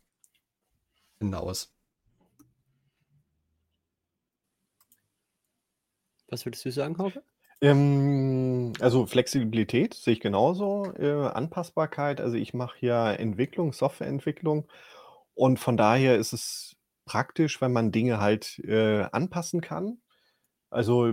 hinaus. 1.20 1.72
Was 6.28 6.44
würdest 6.44 6.66
du 6.66 6.72
sagen, 6.72 6.98
Hauke? 6.98 7.22
Ähm, 7.62 8.74
also 8.80 9.06
Flexibilität 9.06 9.94
sehe 9.94 10.14
ich 10.14 10.22
genauso. 10.22 10.92
Äh, 10.98 11.28
Anpassbarkeit, 11.28 12.20
also 12.20 12.36
ich 12.36 12.56
mache 12.56 12.84
ja 12.84 13.14
Entwicklung, 13.14 13.74
Softwareentwicklung 13.74 14.68
und 15.36 15.60
von 15.60 15.78
daher 15.78 16.18
ist 16.18 16.34
es 16.34 16.76
praktisch, 17.06 17.62
wenn 17.62 17.74
man 17.74 17.92
Dinge 17.92 18.20
halt, 18.20 18.60
äh, 18.60 19.04
anpassen 19.12 19.62
kann. 19.62 20.00
Also, 20.72 21.08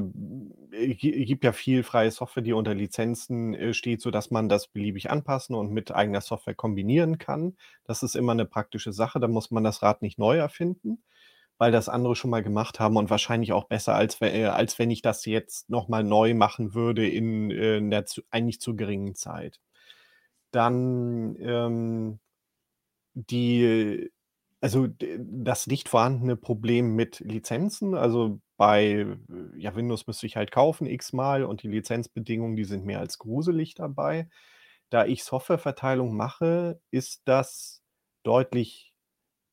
äh, 0.72 0.94
gibt 0.96 1.44
ja 1.44 1.52
viel 1.52 1.82
freie 1.84 2.10
Software, 2.10 2.42
die 2.42 2.52
unter 2.54 2.74
Lizenzen, 2.74 3.54
äh, 3.54 3.74
steht, 3.74 4.02
sodass 4.02 4.30
man 4.30 4.48
das 4.48 4.68
beliebig 4.68 5.10
anpassen 5.10 5.54
und 5.56 5.72
mit 5.72 5.92
eigener 5.92 6.20
Software 6.22 6.54
kombinieren 6.54 7.18
kann. 7.18 7.56
Das 7.84 8.02
ist 8.02 8.16
immer 8.16 8.32
eine 8.32 8.46
praktische 8.46 8.92
Sache, 8.92 9.20
da 9.20 9.28
muss 9.28 9.50
man 9.50 9.64
das 9.64 9.82
Rad 9.82 10.02
nicht 10.02 10.18
neu 10.18 10.38
erfinden, 10.38 11.04
weil 11.58 11.72
das 11.72 11.88
andere 11.90 12.16
schon 12.16 12.30
mal 12.30 12.42
gemacht 12.42 12.80
haben 12.80 12.96
und 12.98 13.10
wahrscheinlich 13.10 13.52
auch 13.52 13.64
besser, 13.66 13.94
als 13.96 14.20
äh, 14.22 14.46
als 14.46 14.78
wenn 14.78 14.90
ich 14.90 15.02
das 15.02 15.26
jetzt 15.26 15.70
noch 15.70 15.88
mal 15.88 16.04
neu 16.04 16.34
machen 16.34 16.74
würde 16.74 17.08
in, 17.08 17.50
äh, 17.52 17.80
'ner 17.80 18.06
zu 18.06 18.22
eigentlich 18.30 18.60
zu 18.60 18.76
geringen 18.76 19.14
Zeit. 19.16 19.60
Dann, 20.52 21.36
ähm 21.40 22.20
die 23.14 24.10
also 24.62 24.88
das 25.18 25.66
nicht 25.68 25.88
vorhandene 25.88 26.36
Problem 26.36 26.94
mit 26.94 27.20
Lizenzen, 27.20 27.94
also 27.94 28.40
bei, 28.58 29.06
ja, 29.56 29.74
Windows 29.74 30.06
müsste 30.06 30.26
ich 30.26 30.36
halt 30.36 30.50
kaufen 30.52 30.86
x-mal 30.86 31.44
und 31.44 31.62
die 31.62 31.68
Lizenzbedingungen, 31.68 32.56
die 32.56 32.64
sind 32.64 32.84
mehr 32.84 33.00
als 33.00 33.16
gruselig 33.18 33.74
dabei. 33.74 34.28
Da 34.90 35.06
ich 35.06 35.24
Softwareverteilung 35.24 36.14
mache, 36.16 36.80
ist 36.90 37.22
das 37.26 37.82
deutlich 38.24 38.92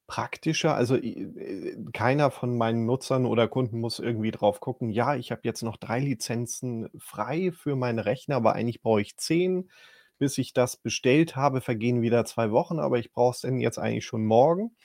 praktischer. 0.07 0.75
Also, 0.75 0.95
äh, 0.95 1.77
keiner 1.93 2.31
von 2.31 2.57
meinen 2.57 2.85
Nutzern 2.85 3.25
oder 3.25 3.47
Kunden 3.47 3.79
muss 3.79 3.99
irgendwie 3.99 4.31
drauf 4.31 4.59
gucken: 4.61 4.89
„Ja, 4.91 5.15
ich 5.15 5.31
habe 5.31 5.41
jetzt 5.43 5.63
noch 5.63 5.77
drei 5.77 5.99
Lizenzen 5.99 6.89
frei 6.97 7.51
für 7.53 7.75
meine 7.75 8.05
Rechner, 8.05 8.37
aber 8.37 8.53
eigentlich 8.53 8.81
brauche 8.81 9.01
ich 9.01 9.17
zehn 9.17 9.69
bis 10.17 10.37
ich 10.37 10.53
das 10.53 10.77
bestellt 10.77 11.35
habe, 11.35 11.61
vergehen 11.61 12.01
wieder 12.01 12.25
zwei 12.25 12.51
Wochen, 12.51 12.79
aber 12.79 12.99
ich 12.99 13.11
brauche 13.11 13.35
es 13.35 13.41
denn 13.41 13.59
jetzt 13.59 13.77
eigentlich 13.77 14.05
schon 14.05 14.25
morgen. 14.25 14.75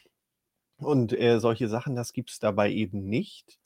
Und 0.79 1.13
äh, 1.13 1.39
solche 1.39 1.69
Sachen, 1.69 1.95
das 1.95 2.13
gibt 2.13 2.31
es 2.31 2.39
dabei 2.41 2.71
eben 2.71 3.05
nicht. 3.05 3.59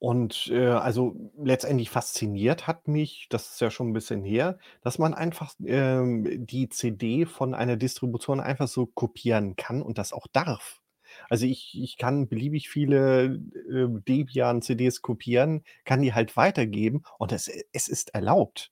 Und 0.00 0.48
äh, 0.52 0.68
also 0.68 1.32
letztendlich 1.42 1.90
fasziniert 1.90 2.68
hat 2.68 2.86
mich, 2.86 3.26
das 3.30 3.52
ist 3.52 3.60
ja 3.60 3.70
schon 3.70 3.90
ein 3.90 3.92
bisschen 3.92 4.22
her, 4.22 4.58
dass 4.82 4.98
man 4.98 5.12
einfach 5.12 5.54
ähm, 5.64 6.46
die 6.46 6.68
CD 6.68 7.26
von 7.26 7.52
einer 7.54 7.76
Distribution 7.76 8.38
einfach 8.40 8.68
so 8.68 8.86
kopieren 8.86 9.56
kann 9.56 9.82
und 9.82 9.98
das 9.98 10.12
auch 10.12 10.28
darf. 10.28 10.80
Also 11.28 11.46
ich, 11.46 11.76
ich 11.80 11.96
kann 11.96 12.28
beliebig 12.28 12.68
viele 12.68 13.40
äh, 13.70 13.88
Debian-CDs 13.88 15.02
kopieren, 15.02 15.64
kann 15.84 16.02
die 16.02 16.14
halt 16.14 16.36
weitergeben 16.36 17.02
und 17.18 17.32
es, 17.32 17.50
es 17.72 17.88
ist 17.88 18.14
erlaubt. 18.14 18.70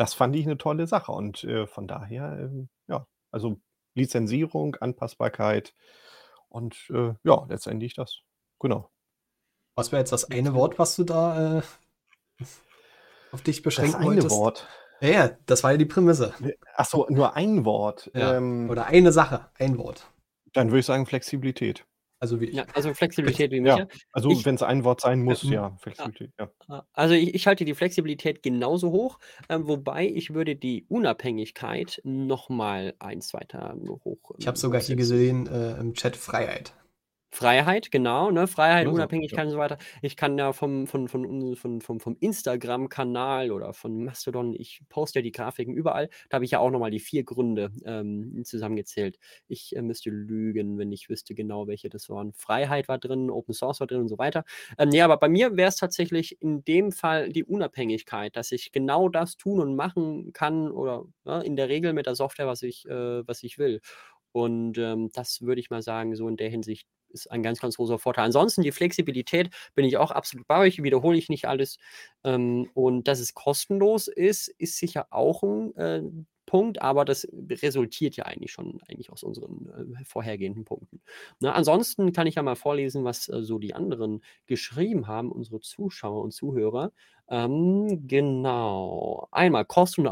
Das 0.00 0.14
fand 0.14 0.34
ich 0.34 0.46
eine 0.46 0.56
tolle 0.56 0.86
Sache 0.86 1.12
und 1.12 1.44
äh, 1.44 1.66
von 1.66 1.86
daher, 1.86 2.50
äh, 2.50 2.66
ja, 2.88 3.06
also 3.30 3.60
Lizenzierung, 3.94 4.76
Anpassbarkeit 4.76 5.74
und 6.48 6.88
äh, 6.88 7.12
ja, 7.22 7.44
letztendlich 7.50 7.92
das. 7.92 8.20
Genau. 8.60 8.90
Was 9.74 9.92
wäre 9.92 10.00
jetzt 10.00 10.12
das 10.12 10.30
eine 10.30 10.54
Wort, 10.54 10.78
was 10.78 10.96
du 10.96 11.04
da 11.04 11.58
äh, 11.58 11.62
auf 13.30 13.42
dich 13.42 13.60
beschränken 13.60 13.92
das 13.92 14.00
eine 14.00 14.06
wolltest? 14.06 14.30
Wort. 14.30 14.68
Ja, 15.02 15.08
ja, 15.08 15.30
das 15.44 15.64
war 15.64 15.72
ja 15.72 15.76
die 15.76 15.84
Prämisse. 15.84 16.32
Achso, 16.76 17.06
nur 17.10 17.36
ein 17.36 17.66
Wort. 17.66 18.10
Ja. 18.14 18.36
Ähm, 18.38 18.70
Oder 18.70 18.86
eine 18.86 19.12
Sache, 19.12 19.50
ein 19.58 19.76
Wort. 19.76 20.10
Dann 20.54 20.68
würde 20.68 20.78
ich 20.78 20.86
sagen 20.86 21.04
Flexibilität. 21.04 21.84
Also 22.20 22.38
wie 22.38 22.46
ich. 22.46 22.54
Ja, 22.54 22.66
also 22.74 22.92
Flexibilität 22.92 23.50
wie 23.50 23.60
Micha. 23.60 23.78
Ja, 23.78 23.86
also 24.12 24.28
wenn 24.44 24.54
es 24.54 24.62
ein 24.62 24.84
Wort 24.84 25.00
sein 25.00 25.22
muss, 25.22 25.42
äh, 25.42 25.54
ja, 25.54 25.74
Flexibilität, 25.80 26.32
ja. 26.38 26.84
Also 26.92 27.14
ich, 27.14 27.34
ich 27.34 27.46
halte 27.46 27.64
die 27.64 27.74
Flexibilität 27.74 28.42
genauso 28.42 28.90
hoch, 28.90 29.18
äh, 29.48 29.58
wobei 29.58 30.06
ich 30.06 30.34
würde 30.34 30.54
die 30.54 30.84
Unabhängigkeit 30.88 32.00
nochmal 32.04 32.94
eins 32.98 33.32
weiter 33.32 33.74
hoch. 34.04 34.32
Ich 34.38 34.46
habe 34.46 34.58
sogar 34.58 34.82
hier 34.82 34.96
gesehen 34.96 35.46
äh, 35.46 35.78
im 35.78 35.94
Chat 35.94 36.14
Freiheit. 36.14 36.74
Freiheit, 37.32 37.92
genau, 37.92 38.30
ne? 38.32 38.48
Freiheit, 38.48 38.86
Ja, 38.86 38.90
Unabhängigkeit 38.90 39.44
ja. 39.44 39.44
und 39.44 39.50
so 39.52 39.58
weiter. 39.58 39.78
Ich 40.02 40.16
kann 40.16 40.36
ja 40.36 40.52
vom, 40.52 40.88
von, 40.88 41.06
von, 41.06 41.54
von, 41.56 41.80
vom, 41.80 42.00
vom 42.00 42.16
Instagram-Kanal 42.18 43.52
oder 43.52 43.72
von 43.72 44.04
Mastodon, 44.04 44.52
ich 44.58 44.82
poste 44.88 45.20
ja 45.20 45.22
die 45.22 45.30
Grafiken 45.30 45.72
überall. 45.72 46.08
Da 46.28 46.36
habe 46.36 46.44
ich 46.44 46.50
ja 46.50 46.58
auch 46.58 46.70
nochmal 46.70 46.90
die 46.90 46.98
vier 46.98 47.22
Gründe 47.22 47.70
ähm, 47.84 48.42
zusammengezählt. 48.44 49.18
Ich 49.46 49.76
äh, 49.76 49.82
müsste 49.82 50.10
lügen, 50.10 50.76
wenn 50.78 50.90
ich 50.90 51.08
wüsste 51.08 51.34
genau, 51.36 51.68
welche 51.68 51.88
das 51.88 52.08
waren. 52.10 52.32
Freiheit 52.32 52.88
war 52.88 52.98
drin, 52.98 53.30
Open 53.30 53.54
Source 53.54 53.78
war 53.78 53.86
drin 53.86 54.00
und 54.00 54.08
so 54.08 54.18
weiter. 54.18 54.44
Ähm, 54.76 54.90
ja, 54.90 55.04
aber 55.04 55.16
bei 55.16 55.28
mir 55.28 55.56
wäre 55.56 55.68
es 55.68 55.76
tatsächlich 55.76 56.40
in 56.42 56.64
dem 56.64 56.90
Fall 56.90 57.28
die 57.32 57.44
Unabhängigkeit, 57.44 58.34
dass 58.34 58.50
ich 58.50 58.72
genau 58.72 59.08
das 59.08 59.36
tun 59.36 59.60
und 59.60 59.76
machen 59.76 60.32
kann 60.32 60.70
oder 60.72 61.04
ja, 61.24 61.40
in 61.42 61.54
der 61.54 61.68
Regel 61.68 61.92
mit 61.92 62.06
der 62.06 62.16
Software, 62.16 62.48
was 62.48 62.62
ich, 62.62 62.86
äh, 62.88 63.26
was 63.26 63.44
ich 63.44 63.56
will. 63.58 63.80
Und 64.32 64.78
ähm, 64.78 65.10
das 65.12 65.42
würde 65.42 65.60
ich 65.60 65.70
mal 65.70 65.82
sagen, 65.82 66.14
so 66.16 66.28
in 66.28 66.36
der 66.36 66.48
Hinsicht 66.50 66.88
ist 67.10 67.30
ein 67.30 67.42
ganz, 67.42 67.60
ganz 67.60 67.76
großer 67.76 67.98
Vorteil. 67.98 68.24
Ansonsten 68.26 68.62
die 68.62 68.72
Flexibilität 68.72 69.50
bin 69.74 69.84
ich 69.84 69.96
auch 69.96 70.10
absolut 70.10 70.46
bei 70.46 70.60
euch, 70.60 70.82
wiederhole 70.82 71.18
ich 71.18 71.28
nicht 71.28 71.46
alles. 71.46 71.78
Ähm, 72.24 72.70
und 72.74 73.08
dass 73.08 73.20
es 73.20 73.34
kostenlos 73.34 74.08
ist, 74.08 74.48
ist 74.48 74.78
sicher 74.78 75.06
auch 75.10 75.42
ein 75.42 75.76
äh, 75.76 76.02
Punkt, 76.50 76.82
aber 76.82 77.04
das 77.04 77.28
resultiert 77.32 78.16
ja 78.16 78.24
eigentlich 78.24 78.50
schon 78.50 78.80
eigentlich 78.88 79.12
aus 79.12 79.22
unseren 79.22 79.96
äh, 80.00 80.04
vorhergehenden 80.04 80.64
Punkten. 80.64 81.00
Na, 81.38 81.52
ansonsten 81.52 82.12
kann 82.12 82.26
ich 82.26 82.34
ja 82.34 82.42
mal 82.42 82.56
vorlesen, 82.56 83.04
was 83.04 83.28
äh, 83.28 83.42
so 83.42 83.60
die 83.60 83.72
anderen 83.72 84.20
geschrieben 84.46 85.06
haben, 85.06 85.30
unsere 85.30 85.60
Zuschauer 85.60 86.22
und 86.22 86.32
Zuhörer. 86.32 86.90
Ähm, 87.28 88.08
genau. 88.08 89.28
Einmal 89.30 89.64
Kosten 89.64 90.08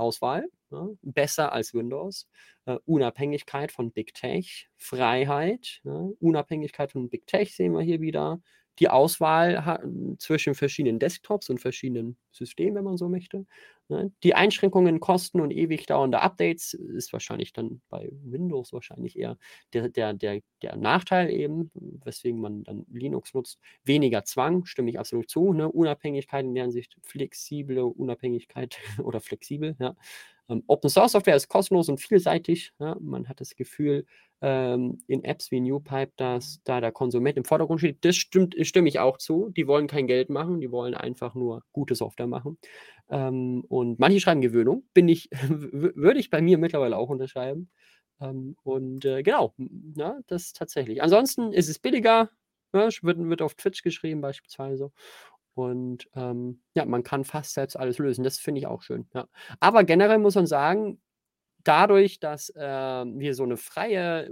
ja, 0.71 0.89
besser 1.03 1.53
als 1.53 1.75
Windows. 1.75 2.29
Äh, 2.67 2.79
Unabhängigkeit 2.87 3.73
von 3.73 3.93
Big 3.93 4.15
Tech, 4.15 4.69
Freiheit, 4.77 5.81
ja, 5.85 6.09
Unabhängigkeit 6.21 6.93
von 6.93 7.09
Big 7.09 7.27
Tech 7.27 7.55
sehen 7.55 7.73
wir 7.73 7.83
hier 7.83 8.01
wieder. 8.01 8.41
Die 8.79 8.89
Auswahl 8.89 9.81
zwischen 10.19 10.55
verschiedenen 10.55 11.01
Desktops 11.01 11.51
und 11.51 11.61
verschiedenen 11.61 12.17
Systemen, 12.39 12.77
wenn 12.77 12.85
man 12.85 12.97
so 12.97 13.09
möchte. 13.09 13.47
Ne? 13.89 14.13
Die 14.23 14.35
Einschränkungen, 14.35 15.01
Kosten 15.01 15.41
und 15.41 15.51
ewig 15.51 15.87
dauernde 15.87 16.21
Updates 16.21 16.75
ist 16.75 17.13
wahrscheinlich 17.13 17.53
dann 17.53 17.81
bei 17.89 18.11
Windows 18.23 18.73
wahrscheinlich 18.73 19.19
eher 19.19 19.37
der, 19.73 19.89
der, 19.89 20.15
der, 20.15 20.41
der 20.63 20.77
Nachteil 20.77 21.31
eben, 21.31 21.71
weswegen 22.05 22.41
man 22.41 22.65
dann 22.65 22.87
Linux 22.91 23.35
nutzt. 23.35 23.59
Weniger 23.85 24.25
Zwang, 24.25 24.65
stimme 24.65 24.91
ich 24.91 24.99
absolut 24.99 25.29
zu. 25.29 25.53
Ne? 25.53 25.71
Unabhängigkeit 25.71 26.45
in 26.45 26.55
der 26.55 26.65
Hinsicht, 26.65 26.97
flexible 27.03 27.83
Unabhängigkeit 27.83 28.79
oder 29.03 29.21
flexibel, 29.21 29.77
ja. 29.79 29.95
Ähm, 30.51 30.63
Open 30.67 30.89
Source 30.89 31.13
Software 31.13 31.37
ist 31.37 31.49
kostenlos 31.49 31.91
und 31.91 32.01
vielseitig. 32.01 32.73
Ja? 32.79 32.97
Man 33.01 33.29
hat 33.29 33.41
das 33.41 33.55
Gefühl, 33.55 34.07
ähm, 34.41 34.99
in 35.07 35.25
Apps 35.25 35.51
wie 35.51 35.61
NewPipe, 35.61 36.13
dass 36.17 36.61
da 36.65 36.81
der 36.81 36.93
Konsument 36.93 37.37
im 37.37 37.45
Vordergrund 37.45 37.81
steht. 37.81 38.05
Das 38.05 38.17
stimmt, 38.17 38.55
stimme 38.63 38.89
ich 38.89 39.01
auch 39.01 39.19
zu. 39.19 39.51
Die 39.51 39.67
wollen 39.67 39.89
kein 39.89 40.07
Geld 40.07 40.31
machen, 40.31 40.61
die 40.61 40.71
wollen 40.71 40.95
einfach 40.95 41.35
nur 41.35 41.65
gute 41.73 41.95
Software 41.95 42.28
machen. 42.29 42.59
Ähm, 43.11 43.65
und 43.69 43.99
manche 43.99 44.21
schreiben 44.21 44.41
Gewöhnung, 44.41 44.85
bin 44.95 45.09
ich, 45.09 45.29
würde 45.49 46.21
ich 46.21 46.31
bei 46.31 46.43
mir 46.43 46.59
mittlerweile 46.59 46.97
auch 46.97 47.09
unterschreiben. 47.11 47.71
Ähm, 48.21 48.57
und 48.63 49.05
äh, 49.05 49.23
genau, 49.23 49.55
ja, 49.97 50.19
das 50.27 50.53
tatsächlich. 50.53 51.03
Ansonsten 51.03 51.53
ist 51.53 51.69
es 51.69 51.79
billiger, 51.79 52.31
ja, 52.73 52.89
wird, 53.03 53.19
wird 53.19 53.43
auf 53.43 53.55
Twitch 53.55 53.83
geschrieben 53.83 54.21
beispielsweise. 54.21 54.93
Und 55.55 56.09
ähm, 56.15 56.63
ja, 56.75 56.85
man 56.85 57.03
kann 57.03 57.25
fast 57.25 57.55
selbst 57.55 57.77
alles 57.77 57.99
lösen. 57.99 58.23
Das 58.25 58.39
finde 58.39 58.61
ich 58.61 58.67
auch 58.67 58.83
schön. 58.83 59.09
Ja. 59.15 59.29
Aber 59.61 59.85
generell 59.85 60.19
muss 60.19 60.37
man 60.37 60.47
sagen, 60.47 61.01
dadurch, 61.65 62.21
dass 62.21 62.51
äh, 62.51 62.63
wir 62.63 63.35
so 63.35 63.43
eine 63.43 63.57
freie, 63.57 64.31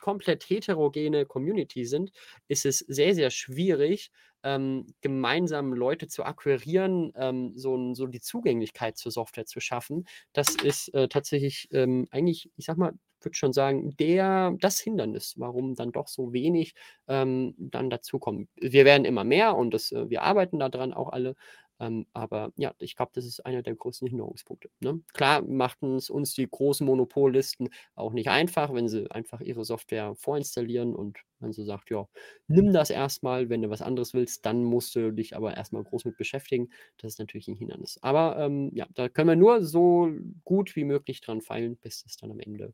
komplett 0.00 0.44
heterogene 0.44 1.24
Community 1.24 1.84
sind, 1.84 2.10
ist 2.48 2.66
es 2.66 2.80
sehr, 2.80 3.14
sehr 3.14 3.30
schwierig, 3.30 4.10
ähm, 4.46 4.86
gemeinsam 5.00 5.72
Leute 5.74 6.06
zu 6.06 6.24
akquirieren, 6.24 7.12
ähm, 7.16 7.52
so, 7.56 7.94
so 7.94 8.06
die 8.06 8.20
Zugänglichkeit 8.20 8.96
zur 8.96 9.10
Software 9.12 9.46
zu 9.46 9.60
schaffen. 9.60 10.06
Das 10.32 10.54
ist 10.54 10.94
äh, 10.94 11.08
tatsächlich 11.08 11.68
ähm, 11.72 12.06
eigentlich, 12.12 12.50
ich 12.56 12.66
sag 12.66 12.78
mal, 12.78 12.92
würde 13.22 13.36
schon 13.36 13.52
sagen, 13.52 13.96
der, 13.98 14.54
das 14.60 14.78
Hindernis, 14.78 15.34
warum 15.36 15.74
dann 15.74 15.90
doch 15.90 16.06
so 16.06 16.32
wenig 16.32 16.74
ähm, 17.08 17.54
dann 17.58 17.90
dazukommen. 17.90 18.48
Wir 18.56 18.84
werden 18.84 19.04
immer 19.04 19.24
mehr 19.24 19.56
und 19.56 19.74
das, 19.74 19.90
äh, 19.92 20.08
wir 20.08 20.22
arbeiten 20.22 20.60
daran 20.60 20.92
auch 20.94 21.08
alle. 21.10 21.34
Ähm, 21.80 22.06
aber 22.12 22.52
ja, 22.56 22.74
ich 22.78 22.96
glaube, 22.96 23.12
das 23.14 23.24
ist 23.26 23.44
einer 23.44 23.62
der 23.62 23.74
größten 23.74 24.08
Hinderungspunkte. 24.08 24.70
Ne? 24.80 25.00
Klar 25.12 25.42
machten 25.42 25.96
es 25.96 26.10
uns 26.10 26.34
die 26.34 26.48
großen 26.48 26.86
Monopolisten 26.86 27.68
auch 27.94 28.12
nicht 28.12 28.28
einfach, 28.28 28.72
wenn 28.72 28.88
sie 28.88 29.10
einfach 29.10 29.40
ihre 29.40 29.64
Software 29.64 30.14
vorinstallieren 30.14 30.94
und 30.94 31.18
man 31.38 31.52
so 31.52 31.64
sagt, 31.64 31.90
ja, 31.90 32.08
nimm 32.48 32.72
das 32.72 32.90
erstmal, 32.90 33.48
wenn 33.50 33.62
du 33.62 33.70
was 33.70 33.82
anderes 33.82 34.14
willst, 34.14 34.46
dann 34.46 34.64
musst 34.64 34.94
du 34.96 35.12
dich 35.12 35.36
aber 35.36 35.56
erstmal 35.56 35.84
groß 35.84 36.04
mit 36.06 36.16
beschäftigen. 36.16 36.70
Das 36.98 37.12
ist 37.14 37.18
natürlich 37.18 37.48
ein 37.48 37.56
Hindernis. 37.56 37.98
Aber 38.02 38.38
ähm, 38.38 38.70
ja, 38.74 38.86
da 38.94 39.08
können 39.08 39.28
wir 39.28 39.36
nur 39.36 39.62
so 39.64 40.08
gut 40.44 40.76
wie 40.76 40.84
möglich 40.84 41.20
dran 41.20 41.40
feilen, 41.42 41.76
bis 41.76 42.04
es 42.06 42.16
dann 42.16 42.30
am 42.30 42.40
Ende 42.40 42.72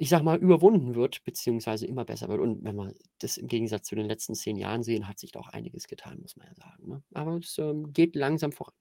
ich 0.00 0.08
sag 0.08 0.22
mal, 0.22 0.38
überwunden 0.38 0.94
wird, 0.94 1.24
beziehungsweise 1.24 1.84
immer 1.84 2.04
besser 2.04 2.28
wird. 2.28 2.40
Und 2.40 2.62
wenn 2.62 2.76
wir 2.76 2.94
das 3.18 3.36
im 3.36 3.48
Gegensatz 3.48 3.88
zu 3.88 3.96
den 3.96 4.06
letzten 4.06 4.34
zehn 4.36 4.56
Jahren 4.56 4.84
sehen, 4.84 5.08
hat 5.08 5.18
sich 5.18 5.32
doch 5.32 5.48
einiges 5.48 5.88
getan, 5.88 6.20
muss 6.20 6.36
man 6.36 6.46
ja 6.46 6.54
sagen. 6.54 6.88
Ne? 6.88 7.02
Aber 7.14 7.36
es 7.38 7.58
ähm, 7.58 7.92
geht 7.92 8.14
langsam 8.14 8.52
voran. 8.52 8.74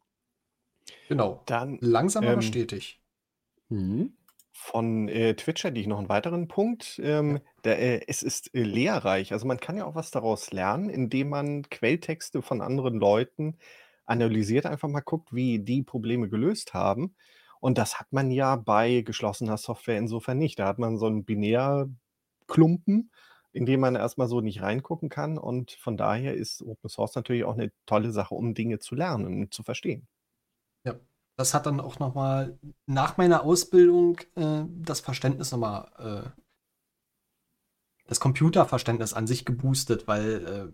Genau. 1.10 1.42
Dann, 1.48 1.80
langsam, 1.82 2.24
ähm, 2.24 2.30
aber 2.30 2.42
stetig. 2.44 3.02
Mhm. 3.70 4.16
Von 4.52 5.08
äh, 5.10 5.36
Twitch 5.36 5.64
hätte 5.64 5.80
ich 5.80 5.88
noch 5.88 5.98
einen 5.98 6.10
weiteren 6.10 6.48
Punkt. 6.48 7.00
Ähm, 7.04 7.40
der, 7.64 7.80
äh, 7.80 8.02
es 8.08 8.22
ist 8.22 8.54
äh, 8.54 8.62
lehrreich. 8.62 9.34
Also 9.34 9.48
man 9.48 9.60
kann 9.60 9.76
ja 9.76 9.86
auch 9.86 9.96
was 9.96 10.12
daraus 10.12 10.52
lernen, 10.52 10.90
indem 10.90 11.30
man 11.30 11.64
Quelltexte 11.64 12.44
von 12.44 12.62
anderen 12.62 13.00
Leuten 13.00 13.58
analysiert, 14.06 14.68
einfach 14.68 14.88
mal 14.88 15.02
guckt, 15.02 15.34
wie 15.34 15.60
die 15.60 15.82
Probleme 15.82 16.30
gelöst 16.30 16.74
haben. 16.76 17.16
Und 17.60 17.78
das 17.78 18.00
hat 18.00 18.08
man 18.12 18.32
ja 18.32 18.56
bei 18.56 19.02
geschlossener 19.02 19.58
Software 19.58 19.98
insofern 19.98 20.38
nicht. 20.38 20.60
Da 20.60 20.68
hat 20.68 20.80
man 20.80 20.98
so 20.98 21.08
einen 21.08 21.26
Binärklumpen, 21.26 23.12
in 23.52 23.66
den 23.66 23.80
man 23.80 23.96
erstmal 23.96 24.28
so 24.28 24.42
nicht 24.42 24.62
reingucken 24.62 25.10
kann. 25.10 25.38
Und 25.38 25.72
von 25.72 25.98
daher 25.98 26.36
ist 26.36 26.62
Open 26.62 26.90
Source 26.90 27.16
natürlich 27.16 27.44
auch 27.44 27.54
eine 27.54 27.72
tolle 27.86 28.12
Sache, 28.12 28.36
um 28.36 28.54
Dinge 28.54 28.80
zu 28.80 28.96
lernen 28.96 29.26
und 29.26 29.54
zu 29.54 29.64
verstehen. 29.64 30.08
Ja, 30.86 30.96
das 31.36 31.54
hat 31.54 31.66
dann 31.66 31.80
auch 31.80 32.00
nochmal 32.00 32.58
nach 32.86 33.18
meiner 33.18 33.44
Ausbildung 33.44 34.20
äh, 34.36 34.64
das 34.68 35.00
Verständnis 35.00 35.52
nochmal, 35.52 35.92
äh, 35.98 36.30
das 38.06 38.20
Computerverständnis 38.20 39.14
an 39.14 39.28
sich 39.28 39.46
geboostet, 39.46 40.08
weil 40.08 40.46
äh, 40.46 40.74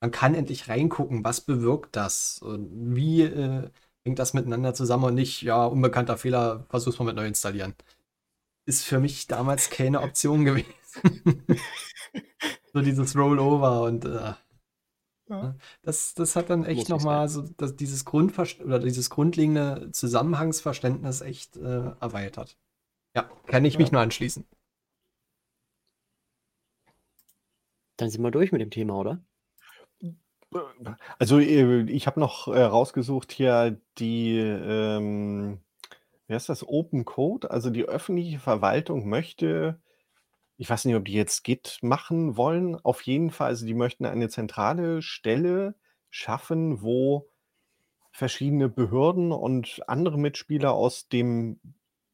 man 0.00 0.10
kann 0.10 0.34
endlich 0.34 0.68
reingucken, 0.68 1.24
was 1.24 1.40
bewirkt 1.40 1.96
das 1.96 2.40
wie 2.44 3.22
äh, 3.22 3.70
hängt 4.04 4.18
das 4.18 4.34
miteinander 4.34 4.74
zusammen 4.74 5.04
und 5.04 5.14
nicht, 5.14 5.42
ja, 5.42 5.64
unbekannter 5.64 6.16
Fehler, 6.16 6.66
versuch's 6.68 6.98
mal 6.98 7.06
mit 7.06 7.16
neu 7.16 7.26
installieren. 7.26 7.74
Ist 8.66 8.84
für 8.84 9.00
mich 9.00 9.26
damals 9.26 9.70
keine 9.70 10.02
Option 10.02 10.44
gewesen. 10.44 10.74
so 12.72 12.80
dieses 12.80 13.16
Rollover 13.16 13.82
und 13.82 14.04
äh, 14.04 14.34
ja. 15.28 15.42
Ne? 15.42 15.58
das, 15.82 16.14
das 16.14 16.36
hat 16.36 16.50
dann 16.50 16.64
echt 16.64 16.88
nochmal 16.88 17.28
so 17.28 17.42
das, 17.56 17.76
dieses 17.76 18.04
Grundverst 18.04 18.60
oder 18.60 18.78
dieses 18.78 19.08
grundlegende 19.08 19.90
Zusammenhangsverständnis 19.92 21.22
echt 21.22 21.56
äh, 21.56 21.92
erweitert. 22.00 22.58
Ja, 23.16 23.30
kann 23.46 23.64
ich 23.64 23.78
mich 23.78 23.90
nur 23.90 24.02
anschließen. 24.02 24.44
Dann 27.96 28.10
sind 28.10 28.22
wir 28.22 28.30
durch 28.30 28.52
mit 28.52 28.60
dem 28.60 28.70
Thema, 28.70 28.98
oder? 28.98 29.24
Also, 31.18 31.38
äh, 31.38 31.82
ich 31.90 32.06
habe 32.06 32.20
noch, 32.20 32.48
äh, 32.48 32.62
rausgesucht 32.62 33.32
hier 33.32 33.80
die, 33.98 34.38
ähm 34.38 35.60
wie 36.26 36.34
heißt 36.34 36.48
das? 36.48 36.66
Open 36.66 37.04
Code. 37.04 37.50
Also, 37.50 37.70
die 37.70 37.84
öffentliche 37.84 38.38
Verwaltung 38.38 39.08
möchte 39.08 39.80
ich 40.58 40.70
weiß 40.70 40.84
nicht, 40.86 40.96
ob 40.96 41.04
die 41.06 41.14
jetzt 41.14 41.44
Git 41.44 41.78
machen 41.82 42.36
wollen. 42.36 42.76
Auf 42.76 43.02
jeden 43.02 43.30
Fall 43.32 43.48
also, 43.48 43.66
die 43.66 43.74
möchten 43.74 44.06
eine 44.06 44.28
zentrale 44.28 45.02
Stelle 45.02 45.76
schaffen, 46.10 46.82
wo 46.82 47.28
verschiedene 48.12 48.68
Behörden 48.68 49.32
und 49.32 49.82
andere 49.88 50.18
Mitspieler 50.18 50.72
aus 50.74 51.08
dem 51.08 51.60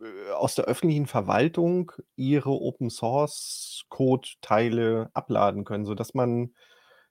äh, 0.00 0.32
aus 0.32 0.54
der 0.54 0.66
öffentlichen 0.66 1.06
Verwaltung 1.06 1.92
ihre 2.16 2.50
Open 2.50 2.90
Source 2.90 3.84
Code-Teile 3.90 5.10
abladen 5.14 5.64
können, 5.64 5.84
sodass 5.86 6.14
man 6.14 6.54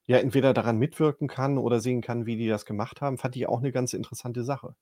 ja 0.09 0.19
entweder 0.19 0.53
daran 0.55 0.79
mitwirken 0.79 1.29
kann 1.29 1.57
oder 1.59 1.81
sehen 1.81 2.01
kann, 2.01 2.27
wie 2.27 2.37
die 2.37 2.49
das 2.49 2.65
gemacht 2.65 3.01
haben. 3.01 3.19
Fand 3.19 3.37
ich 3.37 3.47
auch 3.47 3.59
eine 3.59 3.71
ganz 3.73 3.93
interessante 3.93 4.43
Sache. 4.43 4.75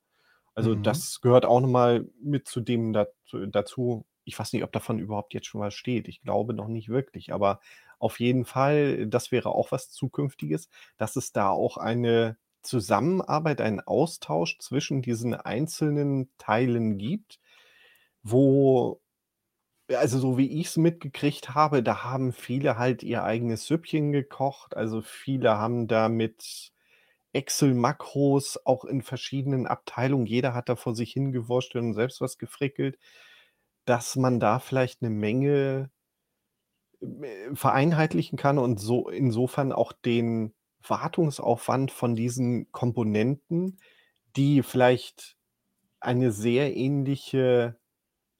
Also, 0.55 0.73
Mhm. 0.73 0.75
das 0.75 1.21
gehört 1.21 1.45
auch 1.45 1.59
noch 1.61 1.67
mal 1.69 2.09
mit 2.21 2.47
zu 2.47 2.61
dem 2.61 2.93
dat 2.93 3.13
dazu 3.49 4.05
ich 4.25 4.37
weiß 4.37 4.51
nicht, 4.53 4.63
ob 4.63 4.73
davon 4.73 4.99
überhaupt 4.99 5.33
jetzt 5.33 5.47
schon 5.47 5.61
was 5.61 5.73
steht. 5.73 6.09
Ich 6.09 6.21
glaube 6.21 6.53
noch 6.53 6.67
nicht 6.67 6.89
wirklich, 6.89 7.31
aber 7.33 7.61
auf 7.97 8.19
jeden 8.19 8.43
Fall, 8.45 9.07
das 9.07 9.31
wäre 9.31 9.51
auch 9.55 9.71
was 9.71 9.89
Zukünftiges, 9.89 10.69
dass 10.97 11.15
es 11.15 11.31
da 11.31 11.49
auch 11.49 11.77
eine 11.77 12.37
Zusammenarbeit, 12.61 13.61
einen 13.61 13.79
Austausch 13.79 14.57
zwischen 14.59 15.01
diesen 15.01 15.33
einzelnen 15.33 16.29
Teilen 16.37 16.97
gibt, 16.97 17.39
wo 18.23 19.01
also, 19.89 20.19
so 20.19 20.37
wie 20.37 20.47
ich's 20.59 20.77
mitgekriegt 20.77 21.55
habe, 21.55 21.83
da 21.83 22.03
haben 22.03 22.33
viele 22.33 22.77
halt 22.77 23.03
ihr 23.03 23.23
eigenes 23.23 23.65
Süppchen 23.67 24.11
gekocht. 24.11 24.75
Also, 24.75 25.01
viele 25.01 25.57
haben 25.57 25.87
da 25.87 26.09
mit 26.09 26.71
Excel-Makros 27.33 28.59
auch 28.65 28.85
in 28.85 29.01
verschiedenen 29.03 29.67
Abteilungen 29.67 30.25
jeder 30.27 30.53
hat 30.55 30.69
da 30.69 30.75
vor 30.77 30.95
sich 30.95 31.13
hingewurschtelt 31.13 31.83
und 31.85 31.93
selbst 31.93 32.21
was 32.21 32.37
gefrickelt, 32.39 32.97
dass 33.85 34.15
man 34.17 34.39
da 34.39 34.59
vielleicht 34.59 35.01
'ne 35.03 35.09
Menge 35.11 35.89
äh, 37.01 37.55
vereinheitlichen 37.55 38.37
kann 38.37 38.57
und 38.57 38.79
so 38.79 39.09
insofern 39.09 39.71
auch 39.71 39.91
den 39.93 40.53
Wartungsaufwand 40.87 41.91
von 41.91 42.15
diesen 42.15 42.71
Komponenten, 42.71 43.79
die 44.35 44.63
vielleicht 44.63 45.35
eine 45.99 46.31
sehr 46.31 46.75
ähnliche 46.75 47.77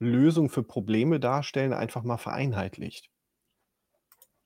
Lösung 0.02 0.50
für 0.50 0.64
Probleme 0.64 1.20
darstellen, 1.20 1.74
einfach 1.74 2.04
mal 2.04 2.18
vereinheitlicht. 2.18 3.08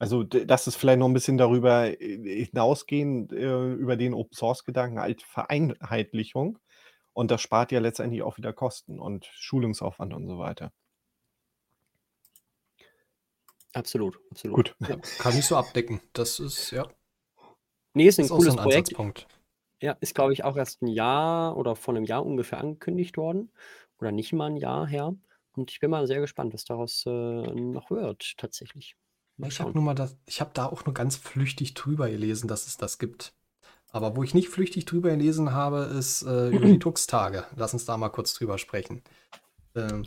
Also, 0.02 0.24
d 0.24 0.46
dass 0.48 0.66
es 0.66 0.76
vielleicht 0.76 0.98
noch 0.98 1.06
'n 1.08 1.14
bisschen 1.14 1.38
darüber, 1.38 1.86
äh, 2.02 2.46
hinausgehend, 2.46 3.32
äh, 3.34 3.72
über 3.74 3.96
den 3.98 4.16
Open-Source-Gedanken 4.16 5.00
halt 5.00 5.22
Vereinheitlichung 5.22 6.58
und 7.14 7.30
das 7.32 7.42
spart 7.42 7.72
ja 7.72 7.80
letztendlich 7.80 8.24
auch 8.24 8.38
wieder 8.38 8.52
Kosten 8.54 9.00
und 9.00 9.26
Schulungsaufwand 9.36 10.14
und 10.16 10.26
so 10.28 10.40
weiter. 10.40 10.72
Absolut, 13.76 14.20
absolut. 14.32 14.64
Gut. 14.64 14.76
Ja, 14.86 14.98
kann 15.18 15.38
ich 15.38 15.46
so 15.46 15.56
abdecken. 15.56 16.02
Das 16.14 16.40
ist 16.40 16.72
ja. 16.72 16.92
Ne, 17.96 18.06
ist 18.08 18.20
'n 18.20 18.28
Ist 18.28 18.32
auch 18.32 18.42
so 18.42 18.52
cooles 18.52 18.54
'n 18.54 18.60
Projekt. 18.60 18.90
Ansatzpunkt. 19.00 19.28
Ja, 19.82 19.94
ist, 20.02 20.16
glaube 20.16 20.34
ich, 20.34 20.44
auch 20.46 20.58
erst 20.58 20.82
'n 20.84 20.88
Jahr 20.88 21.58
oder 21.58 21.76
vor 21.76 21.94
'nem 21.94 22.06
Jahr 22.06 22.26
ungefähr 22.26 22.60
angekündigt 22.60 23.18
worden 23.18 23.52
oder 24.00 24.12
nicht 24.12 24.34
mal 24.34 24.48
'n 24.52 24.58
Jahr 24.58 24.88
her. 24.88 25.16
Und 25.56 25.72
ich 25.72 25.80
bin 25.80 25.92
mal 25.92 26.08
sehr 26.08 26.22
gespannt, 26.22 26.54
was 26.54 26.66
daraus, 26.66 27.04
äh, 27.06 27.10
noch 27.10 27.92
wird 27.92 28.34
tatsächlich. 28.38 28.96
Mal 29.38 29.50
Ich 29.50 29.60
habe 29.60 29.72
nur 29.74 29.84
mal 29.84 29.96
das 29.96 30.18
ich 30.26 30.40
habe 30.40 30.52
da 30.54 30.66
auch 30.66 30.86
nur 30.86 30.94
ganz 30.94 31.16
flüchtig 31.16 31.74
drüber 31.74 32.10
gelesen, 32.10 32.48
dass 32.48 32.68
es 32.68 32.78
das 32.78 33.00
gibt. 33.00 33.34
Aber 33.92 34.16
wo 34.16 34.24
ich 34.24 34.34
nicht 34.34 34.50
flüchtig 34.50 34.86
drüber 34.86 35.10
gelesen 35.10 35.52
habe, 35.52 35.80
ist, 35.98 36.22
äh, 36.24 36.50
über 36.50 36.66
die 36.66 36.80
Tux-Tage. 36.80 37.46
Lass 37.56 37.74
uns 37.74 37.86
da 37.86 37.98
mal 37.98 38.10
kurz 38.10 38.34
drüber 38.34 38.58
sprechen. 38.58 39.02
Ähm, 39.76 40.06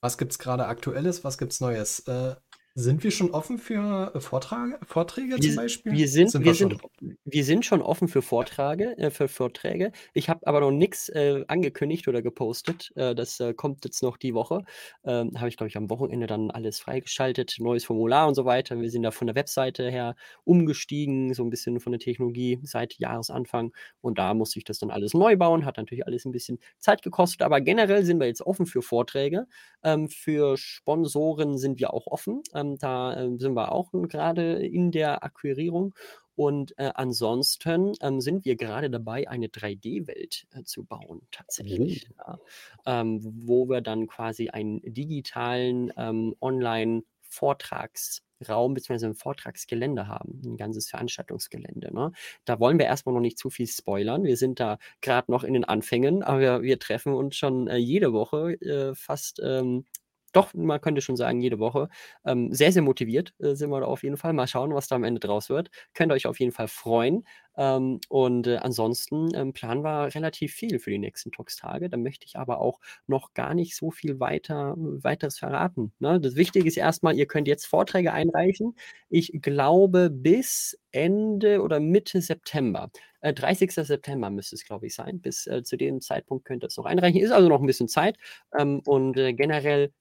was 0.00 0.18
gibt's 0.18 0.38
grade 0.38 0.66
Aktuelles? 0.66 1.24
Was 1.24 1.38
gibt's 1.38 1.60
Neues? 1.60 2.00
Äh, 2.00 2.36
sind 2.74 3.04
wir 3.04 3.10
schon 3.12 3.30
offen 3.30 3.58
für, 3.58 4.12
äh, 4.14 4.20
Vortrage 4.20 4.78
Vorträge 4.84 5.38
zum 5.40 5.54
Wir 5.54 5.56
Beispiel? 5.56 5.96
wir 5.96 6.08
sind 6.08 6.32
Sind 6.32 6.44
wir 6.44 6.52
wir 6.52 6.54
schon? 6.54 6.78
sind 6.78 6.80
wir 7.24 7.44
sind 7.44 7.66
schon 7.66 7.82
offen 7.82 8.06
für 8.06 8.22
Vortrage 8.22 8.96
äh, 8.98 9.10
für 9.10 9.26
Vorträge. 9.28 9.90
Ich 10.14 10.28
habe 10.28 10.46
aber 10.46 10.60
noch 10.60 10.70
nix, 10.70 11.08
äh, 11.08 11.44
angekündigt 11.48 12.06
oder 12.08 12.22
gepostet. 12.22 12.92
Äh, 12.94 13.14
das, 13.16 13.38
äh, 13.40 13.52
kommt 13.52 13.84
jetzt 13.84 14.00
noch 14.02 14.16
die 14.16 14.32
Woche. 14.32 14.62
Ähm, 15.04 15.32
habe 15.36 15.48
ich, 15.48 15.56
glaube 15.56 15.68
ich, 15.68 15.76
am 15.76 15.90
Wochenende 15.90 16.26
dann 16.28 16.50
alles 16.52 16.78
freigeschaltet, 16.80 17.56
neues 17.58 17.84
Formular 17.84 18.28
und 18.28 18.34
so 18.36 18.44
weiter. 18.44 18.80
Wir 18.80 18.90
sind 18.90 19.02
da 19.02 19.10
von 19.10 19.26
der 19.26 19.34
Webseite 19.36 19.90
her 19.90 20.14
umgestiegen, 20.44 21.34
so 21.34 21.42
'n 21.42 21.50
bisschen 21.50 21.80
von 21.80 21.92
der 21.92 21.98
Technologie 22.00 22.60
seit 22.62 22.94
Jahresanfang. 22.98 23.72
Und 24.00 24.18
da 24.18 24.34
musste 24.34 24.58
ich 24.60 24.64
das 24.64 24.78
dann 24.78 24.90
alles 24.92 25.14
neu 25.14 25.36
bauen. 25.36 25.64
Hat 25.64 25.76
natürlich 25.78 26.06
alles 26.06 26.24
'n 26.26 26.32
bisschen 26.32 26.58
Zeit 26.78 27.02
gekostet, 27.02 27.42
aber 27.42 27.60
generell 27.60 28.04
sind 28.04 28.20
wir 28.20 28.26
jetzt 28.28 28.42
offen 28.42 28.66
für 28.66 28.82
Vorträge. 28.82 29.46
Ähm, 29.82 30.08
für 30.08 30.56
Sponsoren 30.56 31.58
sind 31.58 31.78
wir 31.80 31.92
auch 31.92 32.06
offen. 32.06 32.42
Ähm, 32.54 32.63
da, 32.78 33.16
ähm, 33.16 33.38
sind 33.38 33.54
wir 33.54 33.72
auch 33.72 33.92
grade 34.08 34.54
in 34.66 34.90
der 34.92 35.22
Akquirierung. 35.24 35.94
Und, 36.36 36.76
äh, 36.78 36.90
ansonsten, 36.94 37.92
ähm, 38.02 38.20
sind 38.20 38.44
wir 38.44 38.56
grade 38.56 38.90
dabei, 38.90 39.28
eine 39.28 39.48
3D-Welt, 39.48 40.46
äh, 40.52 40.64
zu 40.64 40.84
bauen 40.84 41.22
tatsächlich, 41.30 41.98
Oh. 41.98 42.04
ja. 42.18 42.38
Ähm, 42.86 43.20
wo 43.22 43.68
wir 43.68 43.80
dann 43.82 44.06
quasi 44.08 44.48
einen 44.50 44.80
digitalen, 44.84 45.92
ähm, 45.96 46.34
Online-Vortragsraum 46.40 48.74
beziehungsweise 48.74 49.06
'n 49.06 49.14
Vortragsgelände 49.14 50.08
haben, 50.08 50.40
'n 50.44 50.56
ganzes 50.56 50.88
Veranstaltungsgelände, 50.90 51.94
ne? 51.94 52.10
Da 52.44 52.58
wollen 52.60 52.78
wir 52.80 52.86
erst 52.86 53.06
mal 53.06 53.12
noch 53.12 53.20
nicht 53.20 53.38
zu 53.38 53.48
viel 53.50 53.66
spoilern. 53.68 54.24
Wir 54.24 54.36
sind 54.36 54.58
da 54.60 54.78
grad 55.02 55.28
noch 55.28 55.44
in 55.44 55.54
den 55.54 55.64
Anfängen, 55.64 56.22
aber 56.24 56.40
wir 56.40 56.62
wir 56.62 56.78
treffen 56.80 57.14
uns 57.14 57.36
schon, 57.36 57.68
äh, 57.68 57.76
jede 57.76 58.12
Woche, 58.12 58.54
äh, 58.60 58.94
fast, 58.96 59.40
ähm 59.44 59.84
doch, 60.34 60.52
man 60.54 60.80
könnte 60.80 61.00
schon 61.00 61.16
sagen, 61.16 61.40
jede 61.40 61.58
Woche. 61.58 61.88
Ähm, 62.26 62.52
sehr, 62.52 62.72
sehr 62.72 62.82
motiviert, 62.82 63.34
äh, 63.40 63.54
sind 63.54 63.70
wir 63.70 63.80
da 63.80 63.86
auf 63.86 64.02
jeden 64.02 64.16
Fall. 64.18 64.32
Mal 64.34 64.46
schauen, 64.46 64.74
was 64.74 64.88
da 64.88 64.96
am 64.96 65.04
Ende 65.04 65.20
draus 65.20 65.48
wird. 65.50 65.70
Könnt 65.94 66.12
ihr 66.12 66.14
euch 66.16 66.26
auf 66.26 66.40
jeden 66.40 66.52
Fall 66.52 66.68
freuen. 66.68 67.24
Ähm, 67.56 68.00
und, 68.08 68.46
äh, 68.48 68.56
ansonsten, 68.56 69.28
ähm, 69.34 69.52
planen 69.52 69.82
wir 69.84 70.14
relativ 70.14 70.52
viel 70.54 70.78
für 70.80 70.90
die 70.90 70.98
nächsten 70.98 71.30
Tux-Tage. 71.32 71.88
Da 71.88 71.96
möchte 71.96 72.26
ich 72.26 72.36
aber 72.36 72.60
auch 72.60 72.80
noch 73.06 73.32
gar 73.34 73.54
nicht 73.54 73.76
so 73.76 73.90
viel 73.92 74.18
weiter 74.20 74.74
Weiteres 74.76 75.38
verraten, 75.38 75.92
ne? 76.00 76.20
Das 76.20 76.34
Wichtige 76.36 76.66
ist 76.68 76.76
erst 76.76 77.02
mal, 77.04 77.16
ihr 77.16 77.26
könnt 77.26 77.46
jetzt 77.48 77.66
Vorträge 77.66 78.12
einreichen. 78.12 78.74
Ich 79.08 79.32
glaube, 79.40 80.10
bis 80.10 80.78
Ende 80.90 81.62
oder 81.62 81.80
Mitte 81.80 82.20
September. 82.20 82.90
Äh, 83.20 83.32
30. 83.34 83.84
September 83.84 84.30
müsste 84.30 84.56
es, 84.56 84.64
glaube 84.64 84.86
ich, 84.86 84.94
sein. 84.94 85.20
Bis, 85.20 85.46
äh, 85.46 85.62
zu 85.62 85.76
dem 85.76 86.00
Zeitpunkt 86.00 86.44
könnt 86.44 86.62
ihr's 86.64 86.76
noch 86.76 86.86
einreichen. 86.86 87.20
Ist 87.20 87.30
also 87.32 87.48
noch 87.48 87.60
'n 87.60 87.66
bisschen 87.66 87.88
Zeit. 87.88 88.16
Ähm, 88.58 88.80
und, 88.86 89.16
äh, 89.16 89.32
generell 89.32 89.92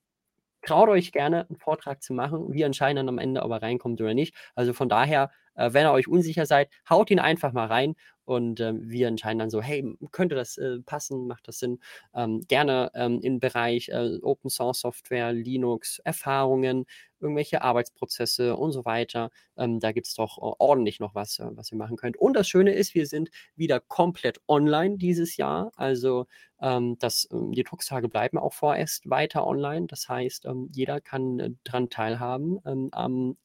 traut 0.66 0.90
euch 0.90 1.12
gerne, 1.12 1.46
'n 1.50 1.58
Vortrag 1.58 2.02
zu 2.04 2.14
machen. 2.14 2.54
Wir 2.54 2.66
entscheiden 2.66 2.98
dann 2.98 3.10
am 3.10 3.20
Ende, 3.20 3.44
ob 3.44 3.52
er 3.52 3.62
reinkommt 3.62 4.02
oder 4.02 4.14
nicht. 4.14 4.36
Also, 4.56 4.74
von 4.74 4.90
daher, 4.90 5.32
äh, 5.56 5.74
wenn 5.74 5.86
ihr 5.86 5.92
euch 5.92 6.08
unsicher 6.08 6.46
seid, 6.46 6.70
haut 6.90 7.12
ihn 7.12 7.20
einfach 7.20 7.54
mal 7.54 7.68
rein 7.68 7.96
und, 8.26 8.60
ähm, 8.62 8.90
wir 8.90 9.08
entscheiden 9.08 9.40
dann 9.40 9.50
so: 9.50 9.62
„Hey, 9.62 9.84
könnte 10.12 10.36
das, 10.36 10.58
äh, 10.58 10.80
passen? 10.86 11.28
Macht 11.28 11.48
das 11.48 11.60
Sinn?“ 11.60 11.80
Ähm, 12.16 12.42
gerne, 12.48 12.92
ähm, 12.96 13.20
im 13.22 13.40
Bereich, 13.40 13.90
äh, 13.90 14.18
Open-Source-Software, 14.22 15.34
Linux, 15.34 16.00
Erfahrungen, 16.00 16.86
irgendwelche 17.20 17.62
Arbeitsprozesse 17.62 18.56
und 18.56 18.72
so 18.72 18.86
weiter. 18.86 19.30
Ähm, 19.58 19.80
da 19.80 19.92
gibt's 19.92 20.14
doch 20.16 20.38
o 20.38 20.56
ordentlich 20.60 21.00
noch 21.00 21.16
was, 21.16 21.40
äh, 21.40 21.48
was 21.52 21.72
ihr 21.72 21.78
machen 21.78 21.98
könnt. 21.98 22.18
Und 22.18 22.34
das 22.36 22.48
Schöne 22.48 22.74
ist, 22.74 22.94
wir 22.96 23.08
sind 23.08 23.30
wieder 23.56 23.80
komplett 23.80 24.40
online 24.48 24.98
dieses 24.98 25.38
Jahr. 25.38 25.72
Also, 25.76 26.26
ähm, 26.62 26.98
das 27.00 27.28
ähm, 27.32 27.52
die 27.54 27.64
Tux-Tage 27.64 28.10
bleiben 28.10 28.38
auch 28.38 28.54
vorerst 28.54 29.10
weiter 29.10 29.46
online. 29.48 29.88
Das 29.88 30.08
heißt, 30.10 30.48
jeder 30.72 31.02
kann, 31.02 31.40
äh, 31.40 31.50
dran 31.64 31.90
teilhaben. 31.90 32.60
Am 32.94 33.38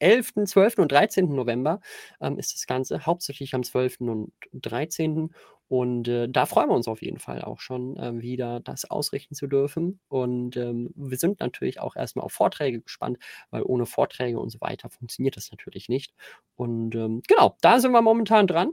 11., 0.00 0.46
12. 0.46 0.82
und 0.82 0.90
13. 0.92 1.34
November, 1.34 1.80
ähm, 2.20 2.38
ist 2.38 2.54
das 2.54 2.66
Ganze, 2.66 3.06
hauptsächlich 3.06 3.54
am 3.54 3.62
12. 3.62 4.08
und 4.08 4.32
13. 4.52 5.34
Und, 5.68 6.08
äh, 6.08 6.28
da 6.30 6.46
freuen 6.46 6.70
wir 6.70 6.74
uns 6.76 6.88
auf 6.88 7.02
jeden 7.02 7.18
Fall 7.18 7.42
auch 7.42 7.60
schon, 7.60 7.96
ähm, 8.00 8.22
wieder 8.22 8.60
das 8.60 8.90
ausrichten 8.90 9.34
zu 9.34 9.46
dürfen. 9.46 10.00
Und, 10.08 10.56
ähm, 10.56 10.90
wir 10.96 11.18
sind 11.18 11.40
natürlich 11.40 11.80
auch 11.80 11.94
erst 11.96 12.16
mal 12.16 12.22
auf 12.22 12.32
Vorträge 12.32 12.80
gespannt, 12.80 13.18
weil 13.50 13.62
ohne 13.64 13.84
Vorträge 13.86 14.40
und 14.40 14.48
so 14.50 14.60
weiter 14.62 14.88
funktioniert 14.90 15.36
das 15.36 15.50
natürlich 15.50 15.88
nicht. 15.90 16.14
Und, 16.56 16.94
ähm, 16.94 17.22
genau, 17.28 17.56
da 17.60 17.80
sind 17.80 17.92
wir 17.92 18.00
momentan 18.02 18.46
dran. 18.46 18.72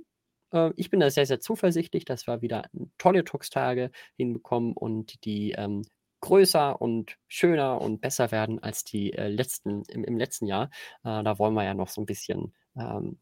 Äh, 0.51 0.71
ich 0.77 0.89
bin 0.89 0.99
da 1.01 1.09
sehr, 1.09 1.25
sehr 1.25 1.39
zuversichtlich, 1.41 2.05
dass 2.05 2.27
wir 2.27 2.41
wieder 2.41 2.63
tolle 2.97 3.23
Tux-Tage 3.25 3.91
hinbekommen 4.17 4.73
und 4.73 5.23
die, 5.25 5.51
ähm, 5.57 5.83
größer 6.25 6.81
und 6.81 7.17
schöner 7.27 7.81
und 7.81 8.01
besser 8.01 8.31
werden 8.31 8.61
als 8.63 8.83
die, 8.83 9.13
äh, 9.13 9.27
letzten 9.29 9.83
im 9.89 10.03
im 10.05 10.17
letzten 10.17 10.47
Jahr. 10.47 10.69
Äh, 11.03 11.23
da 11.23 11.39
wollen 11.39 11.53
wir 11.55 11.63
ja 11.65 11.73
noch 11.75 11.89
so 11.89 12.01
'n 12.01 12.05
bisschen, 12.07 12.53
ähm, 12.77 13.19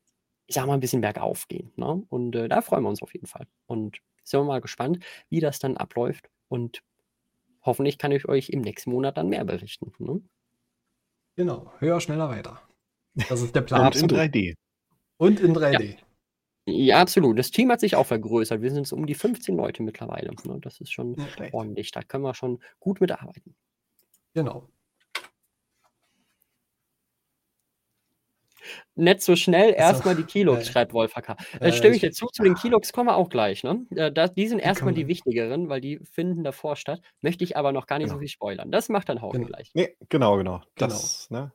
ich 0.47 0.55
sage 0.55 0.67
mal, 0.67 0.75
'n 0.75 0.79
bisschen 0.81 1.01
bergauf 1.01 1.47
gehen, 1.49 1.71
ne? 1.77 2.03
Und, 2.09 2.35
äh, 2.35 2.49
da 2.49 2.61
freuen 2.61 2.83
wir 2.83 2.89
uns 2.89 3.01
auf 3.03 3.13
jeden 3.13 3.27
Fall. 3.27 3.47
Und 3.67 3.99
sind 4.23 4.39
wir 4.41 4.45
mal 4.45 4.61
gespannt, 4.61 4.99
wie 5.29 5.39
das 5.41 5.59
dann 5.59 5.77
abläuft. 5.77 6.29
Und 6.49 6.83
hoffentlich 7.63 7.97
kann 7.99 8.11
ich 8.13 8.27
euch 8.29 8.49
im 8.51 8.61
nächsten 8.61 8.91
Monat 8.91 9.17
dann 9.17 9.29
mehr 9.29 9.45
berichten, 9.45 9.93
ne? 9.99 10.21
Genau. 11.37 11.71
Höher, 11.79 11.99
schneller, 11.99 12.29
weiter. 12.29 12.61
Das 13.27 13.41
ist 13.41 13.55
der 13.55 13.61
Plan. 13.61 13.91
Und 13.91 13.95
in 13.95 14.07
3D. 14.07 14.53
Und 15.17 15.39
in 15.39 15.53
3D. 15.53 15.71
Ja. 15.71 15.79
Ja, 16.65 17.01
absolut. 17.01 17.37
Das 17.37 17.51
Team 17.51 17.71
hat 17.71 17.81
sich 17.81 17.95
auch 17.95 18.05
vergrößert. 18.05 18.61
Wir 18.61 18.71
sind 18.71 18.91
um 18.93 19.05
die 19.05 19.15
15 19.15 19.55
Leute 19.55 19.83
mittlerweile. 19.83 20.31
Ne? 20.45 20.59
Das 20.61 20.79
ist 20.79 20.93
schon 20.93 21.15
ja, 21.15 21.47
ordentlich. 21.51 21.91
Da 21.91 22.01
können 22.01 22.23
wir 22.23 22.33
schon 22.33 22.59
gut 22.79 23.01
mitarbeiten. 23.01 23.55
Genau. 24.33 24.69
Nicht 28.95 29.21
so 29.21 29.35
schnell, 29.35 29.73
erstmal 29.73 30.15
die 30.15 30.23
Kilox, 30.23 30.61
äh, 30.61 30.71
schreibt 30.71 30.93
Wolfhacker. 30.93 31.35
Äh, 31.59 31.73
stimme 31.73 31.95
ich 31.95 32.01
dir 32.01 32.11
zu, 32.11 32.27
zu 32.27 32.43
den 32.43 32.55
Kilox 32.55 32.93
kommen 32.93 33.09
wir 33.09 33.17
auch 33.17 33.29
gleich. 33.29 33.63
Ne? 33.63 33.85
Äh, 33.95 34.29
die 34.35 34.47
sind 34.47 34.59
erstmal 34.59 34.93
die 34.93 35.07
wichtigeren, 35.07 35.67
weil 35.67 35.81
die 35.81 35.99
finden 36.11 36.45
davor 36.45 36.77
statt. 36.77 37.01
Möchte 37.21 37.43
ich 37.43 37.57
aber 37.57 37.73
noch 37.73 37.87
gar 37.87 37.97
nicht 37.97 38.05
genau. 38.05 38.15
so 38.15 38.19
viel 38.19 38.29
spoilern. 38.29 38.71
Das 38.71 38.87
macht 38.87 39.09
dann 39.09 39.21
Hauke 39.21 39.37
genau. 39.37 39.49
gleich. 39.49 39.71
Nee, 39.73 39.97
genau, 40.07 40.37
genau. 40.37 40.61
Das, 40.75 41.27
genau. 41.27 41.41
Ne? 41.41 41.51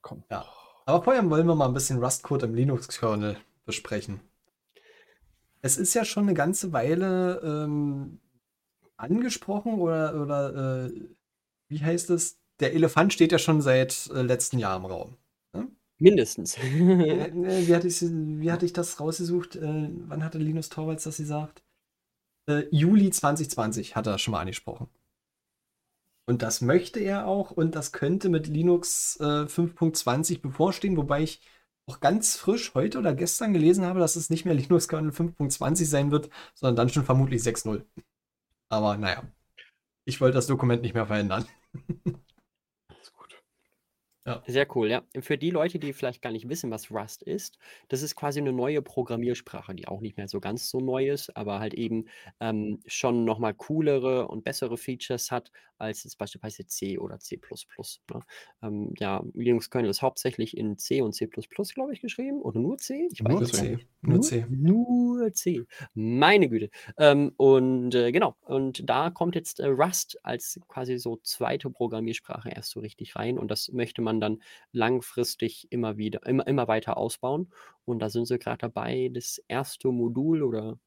Komm. 0.00 0.24
Ja. 0.30 0.46
Aber 0.86 1.02
vorher 1.02 1.28
wollen 1.28 1.46
wir 1.46 1.54
mal 1.54 1.66
ein 1.66 1.74
bisschen 1.74 2.02
Rust-Code 2.02 2.46
im 2.46 2.54
Linux-Kernel 2.54 3.36
besprechen. 3.68 4.20
Es 5.60 5.76
ist 5.76 5.94
ja 5.94 6.04
schon 6.04 6.24
eine 6.24 6.34
ganze 6.34 6.72
Weile 6.72 7.40
ähm, 7.44 8.18
angesprochen 8.96 9.74
oder, 9.74 10.20
oder 10.20 10.86
äh, 10.86 10.92
wie 11.68 11.80
heißt 11.80 12.10
es? 12.10 12.40
Der 12.60 12.74
Elefant 12.74 13.12
steht 13.12 13.30
ja 13.30 13.38
schon 13.38 13.60
seit 13.60 14.10
äh, 14.12 14.22
letztem 14.22 14.58
Jahr 14.58 14.76
im 14.76 14.86
Raum. 14.86 15.16
Mindestens. 15.98 16.56
Äh, 16.68 17.66
wie, 17.66 17.74
hatte 17.74 17.88
ich, 17.88 18.00
wie 18.00 18.50
hatte 18.50 18.64
ich 18.64 18.72
das 18.72 19.00
rausgesucht? 19.00 19.56
Äh, 19.56 19.90
wann 20.06 20.24
hatte 20.24 20.38
Linus 20.38 20.68
Torvalds 20.68 21.04
das 21.04 21.18
gesagt? 21.18 21.62
Äh, 22.48 22.64
Juli 22.70 23.10
2020 23.10 23.96
hat 23.96 24.06
er 24.06 24.18
schon 24.18 24.32
mal 24.32 24.40
angesprochen. 24.40 24.88
Und 26.26 26.42
das 26.42 26.60
möchte 26.60 27.00
er 27.00 27.26
auch 27.26 27.50
und 27.50 27.74
das 27.74 27.92
könnte 27.92 28.28
mit 28.28 28.46
Linux 28.46 29.16
äh, 29.20 29.46
5.20 29.46 30.40
bevorstehen, 30.40 30.96
wobei 30.96 31.22
ich 31.22 31.40
auch 31.88 32.00
ganz 32.00 32.36
frisch 32.36 32.74
heute 32.74 32.98
oder 32.98 33.14
gestern 33.14 33.52
gelesen 33.52 33.86
habe, 33.86 33.98
dass 33.98 34.16
es 34.16 34.28
nicht 34.30 34.44
mehr 34.44 34.54
Linux 34.54 34.88
Kernel 34.88 35.10
5.20 35.10 35.86
sein 35.86 36.10
wird, 36.10 36.28
sondern 36.54 36.76
dann 36.76 36.88
schon 36.90 37.04
vermutlich 37.04 37.42
6.0. 37.42 37.82
Aber 38.68 38.98
naja, 38.98 39.22
ich 40.04 40.20
wollte 40.20 40.34
das 40.34 40.46
Dokument 40.46 40.82
nicht 40.82 40.94
mehr 40.94 41.06
verändern. 41.06 41.46
Ja. 44.28 44.42
Sehr 44.46 44.76
cool, 44.76 44.88
ja. 44.88 45.02
Für 45.20 45.38
die 45.38 45.50
Leute, 45.50 45.78
die 45.78 45.92
vielleicht 45.92 46.22
gar 46.22 46.32
nicht 46.32 46.48
wissen, 46.48 46.70
was 46.70 46.90
Rust 46.90 47.22
ist, 47.22 47.58
das 47.88 48.02
ist 48.02 48.14
quasi 48.14 48.40
eine 48.40 48.52
neue 48.52 48.82
Programmiersprache, 48.82 49.74
die 49.74 49.88
auch 49.88 50.00
nicht 50.00 50.16
mehr 50.16 50.28
so 50.28 50.40
ganz 50.40 50.68
so 50.68 50.80
neu 50.80 51.08
ist, 51.08 51.34
aber 51.36 51.60
halt 51.60 51.74
eben 51.74 52.04
ähm, 52.40 52.80
schon 52.86 53.24
nochmal 53.24 53.54
coolere 53.54 54.28
und 54.28 54.44
bessere 54.44 54.76
Features 54.76 55.30
hat 55.30 55.50
als 55.78 56.04
jetzt 56.04 56.18
beispielsweise 56.18 56.66
C 56.66 56.98
oder 56.98 57.18
C++. 57.18 57.40
Ne? 58.12 58.20
Ähm, 58.62 58.92
ja, 58.98 59.22
Linux 59.34 59.70
Kernel 59.70 59.90
ist 59.90 60.02
hauptsächlich 60.02 60.56
in 60.56 60.76
C 60.76 61.00
und 61.02 61.14
C++, 61.14 61.26
glaube 61.26 61.92
ich, 61.92 62.00
geschrieben. 62.00 62.42
Oder 62.42 62.60
nur 62.60 62.78
C? 62.78 63.08
Ich 63.12 63.24
weiß 63.24 63.32
nur 63.32 63.44
C. 63.44 63.78
Nur 64.02 64.20
C. 64.20 64.46
Nur 64.48 65.32
C. 65.32 65.64
Meine 65.94 66.48
Güte. 66.48 66.70
Ähm, 66.98 67.32
und 67.36 67.94
äh, 67.94 68.12
genau, 68.12 68.36
und 68.42 68.88
da 68.88 69.10
kommt 69.10 69.34
jetzt 69.34 69.60
äh, 69.60 69.66
Rust 69.66 70.18
als 70.22 70.60
quasi 70.68 70.98
so 70.98 71.16
zweite 71.22 71.70
Programmiersprache 71.70 72.50
erst 72.50 72.70
so 72.70 72.80
richtig 72.80 73.16
rein 73.16 73.38
und 73.38 73.50
das 73.50 73.70
möchte 73.72 74.02
man 74.02 74.17
dann 74.20 74.42
langfristig 74.72 75.68
immer 75.70 75.96
wieder, 75.96 76.26
immer, 76.26 76.46
immer 76.46 76.68
weiter 76.68 76.96
ausbauen. 76.96 77.52
Und 77.84 78.00
da 78.00 78.10
sind 78.10 78.26
sie 78.26 78.38
gerade 78.38 78.58
dabei, 78.58 79.10
das 79.12 79.38
erste 79.48 79.88
Modul 79.88 80.42
oder 80.42 80.78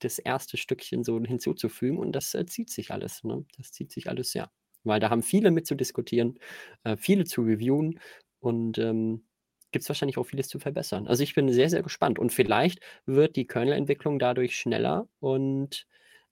das 0.00 0.18
erste 0.18 0.56
Stückchen 0.56 1.04
so 1.04 1.20
hinzuzufügen 1.20 1.98
und 1.98 2.12
das 2.12 2.34
äh, 2.34 2.46
zieht 2.46 2.70
sich 2.70 2.90
alles. 2.90 3.24
Ne? 3.24 3.44
Das 3.56 3.72
zieht 3.72 3.92
sich 3.92 4.08
alles 4.08 4.32
sehr. 4.32 4.50
Weil 4.84 5.00
da 5.00 5.10
haben 5.10 5.22
viele 5.22 5.50
mit 5.50 5.66
zu 5.66 5.74
diskutieren, 5.76 6.38
äh, 6.84 6.96
viele 6.96 7.24
zu 7.24 7.42
reviewen 7.42 8.00
und 8.40 8.78
ähm, 8.78 9.24
gibt 9.70 9.84
es 9.84 9.88
wahrscheinlich 9.88 10.18
auch 10.18 10.24
vieles 10.24 10.48
zu 10.48 10.58
verbessern. 10.58 11.06
Also 11.08 11.22
ich 11.22 11.34
bin 11.34 11.50
sehr, 11.52 11.70
sehr 11.70 11.82
gespannt 11.82 12.18
und 12.18 12.32
vielleicht 12.32 12.80
wird 13.06 13.36
die 13.36 13.46
Kernel-Entwicklung 13.46 14.18
dadurch 14.18 14.56
schneller 14.56 15.08
und 15.20 15.86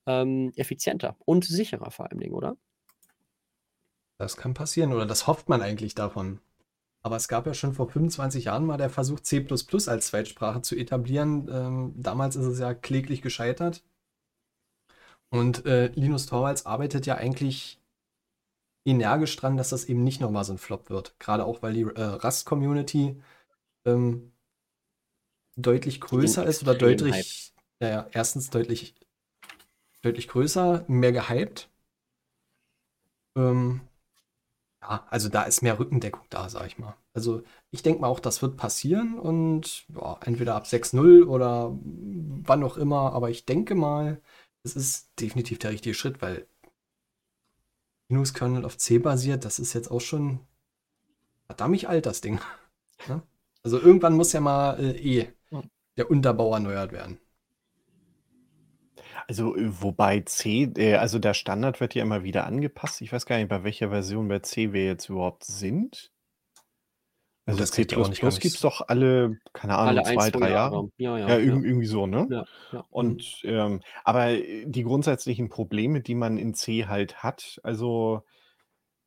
ähm, 0.06 0.52
effizienter 0.56 1.16
und 1.24 1.44
sicherer 1.44 1.90
vor 1.90 2.10
allem, 2.10 2.32
oder? 2.34 2.56
Das 4.20 4.36
kann 4.36 4.52
passieren 4.52 4.92
oder 4.92 5.06
das 5.06 5.26
hofft 5.26 5.48
man 5.48 5.62
eigentlich 5.62 5.94
davon. 5.94 6.40
Aber 7.02 7.16
es 7.16 7.26
gab 7.26 7.46
ja 7.46 7.54
schon 7.54 7.72
vor 7.72 7.88
25 7.88 8.44
Jahren 8.44 8.66
mal 8.66 8.76
der 8.76 8.90
Versuch, 8.90 9.20
C 9.20 9.46
als 9.48 10.06
Zweitsprache 10.08 10.60
zu 10.60 10.76
etablieren. 10.76 11.48
Ähm, 11.50 11.94
damals 11.96 12.36
ist 12.36 12.44
es 12.44 12.58
ja 12.58 12.74
kläglich 12.74 13.22
gescheitert. 13.22 13.82
Und 15.30 15.64
äh, 15.64 15.86
Linus 15.94 16.26
Torvalds 16.26 16.66
arbeitet 16.66 17.06
ja 17.06 17.14
eigentlich 17.14 17.80
energisch 18.84 19.34
dran, 19.36 19.56
dass 19.56 19.70
das 19.70 19.86
eben 19.86 20.04
nicht 20.04 20.20
nochmal 20.20 20.44
so 20.44 20.52
ein 20.52 20.58
Flop 20.58 20.90
wird. 20.90 21.18
Gerade 21.18 21.46
auch, 21.46 21.62
weil 21.62 21.72
die 21.72 21.84
äh, 21.84 22.02
Rust-Community 22.02 23.22
ähm, 23.86 24.32
deutlich 25.56 25.98
größer 25.98 26.44
ist 26.44 26.62
oder 26.62 26.74
deutlich, 26.74 27.54
naja, 27.78 28.06
erstens 28.12 28.50
deutlich, 28.50 28.94
deutlich 30.02 30.28
größer, 30.28 30.84
mehr 30.88 31.12
gehypt. 31.12 31.70
Ähm, 33.34 33.80
ja, 34.82 35.06
also 35.10 35.28
da 35.28 35.42
ist 35.42 35.62
mehr 35.62 35.78
Rückendeckung 35.78 36.22
da, 36.30 36.48
sag 36.48 36.66
ich 36.66 36.78
mal. 36.78 36.96
Also 37.12 37.42
ich 37.70 37.82
denke 37.82 38.00
mal 38.00 38.08
auch, 38.08 38.20
das 38.20 38.42
wird 38.42 38.56
passieren 38.56 39.18
und 39.18 39.86
ja, 39.94 40.18
entweder 40.24 40.54
ab 40.54 40.64
6.0 40.64 41.26
oder 41.26 41.76
wann 41.82 42.64
auch 42.64 42.76
immer, 42.76 43.12
aber 43.12 43.30
ich 43.30 43.44
denke 43.44 43.74
mal, 43.74 44.20
es 44.62 44.76
ist 44.76 45.10
definitiv 45.20 45.58
der 45.58 45.70
richtige 45.72 45.94
Schritt, 45.94 46.22
weil 46.22 46.46
Linux-Kernel 48.08 48.64
auf 48.64 48.76
C 48.76 48.98
basiert, 48.98 49.44
das 49.44 49.58
ist 49.58 49.72
jetzt 49.72 49.90
auch 49.90 50.00
schon 50.00 50.40
verdammt 51.46 51.84
alt, 51.86 52.06
das 52.06 52.20
Ding. 52.20 52.40
Ne? 53.08 53.22
Also 53.62 53.80
irgendwann 53.80 54.14
muss 54.14 54.34
ja 54.34 54.42
mal 54.42 54.78
äh, 54.78 54.90
eh 54.90 55.32
der 55.96 56.10
Unterbau 56.10 56.52
erneuert 56.52 56.92
werden. 56.92 57.18
Also, 59.30 59.54
äh, 59.54 59.80
wobei 59.80 60.22
C, 60.22 60.72
äh, 60.76 60.96
also 60.96 61.20
der 61.20 61.34
Standard 61.34 61.78
wird 61.78 61.94
ja 61.94 62.02
immer 62.02 62.24
wieder 62.24 62.46
angepasst. 62.46 63.00
Ich 63.00 63.12
weiß 63.12 63.26
gar 63.26 63.36
nicht, 63.38 63.48
bei 63.48 63.62
welcher 63.62 63.90
Version 63.90 64.26
bei 64.26 64.40
C 64.40 64.72
wir 64.72 64.84
jetzt 64.84 65.08
überhaupt 65.08 65.44
sind. 65.44 66.10
Oh, 67.46 67.52
also 67.52 67.60
das 67.60 67.70
C++ 67.70 67.84
gibt 67.84 68.44
es 68.44 68.60
doch 68.60 68.88
alle, 68.88 69.38
keine 69.52 69.78
Ahnung, 69.78 70.04
Alle 70.04 70.14
zwei, 70.14 70.30
drei 70.30 70.50
Jahre. 70.50 70.74
Jahre. 70.74 70.90
Ja, 70.96 71.16
ja, 71.16 71.28
Ja, 71.28 71.38
ja. 71.38 71.44
irgendwie 71.44 71.86
so, 71.86 72.08
ne? 72.08 72.26
Ja, 72.28 72.44
ja. 72.72 72.78
Mhm. 72.80 72.84
Und 72.90 73.40
ähm, 73.44 73.80
aber 74.02 74.30
äh, 74.30 74.64
die 74.66 74.82
grundsätzlichen 74.82 75.48
Probleme, 75.48 76.00
die 76.00 76.16
man 76.16 76.36
in 76.36 76.54
C 76.54 76.86
halt 76.86 77.22
hat, 77.22 77.60
also 77.62 78.24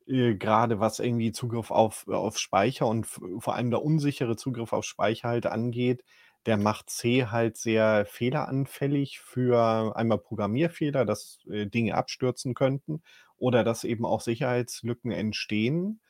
äh, 0.06 0.36
gerade 0.36 0.80
was 0.80 1.00
irgendwie 1.00 1.32
Zugriff 1.32 1.70
auf, 1.70 2.08
auf 2.08 2.38
Speicher 2.38 2.86
und 2.86 3.04
vor 3.06 3.54
allem 3.54 3.70
der 3.70 3.82
unsichere 3.82 4.36
Zugriff 4.36 4.72
auf 4.72 4.86
Speicher 4.86 5.28
halt 5.28 5.44
angeht, 5.44 6.02
der 6.46 6.56
macht 6.56 6.90
C 6.90 7.26
halt 7.26 7.56
sehr 7.56 8.06
fehleranfällig 8.06 9.20
für 9.20 9.96
einmal 9.96 10.18
Programmierfehler, 10.18 11.04
dass 11.04 11.38
äh, 11.50 11.66
Dinge 11.66 11.94
abstürzen 11.94 12.54
könnten 12.54 13.02
oder 13.36 13.64
dass 13.64 13.84
eben 13.84 14.04
auch 14.04 14.20
Sicherheitslücken 14.20 15.10
entstehen. 15.10 16.00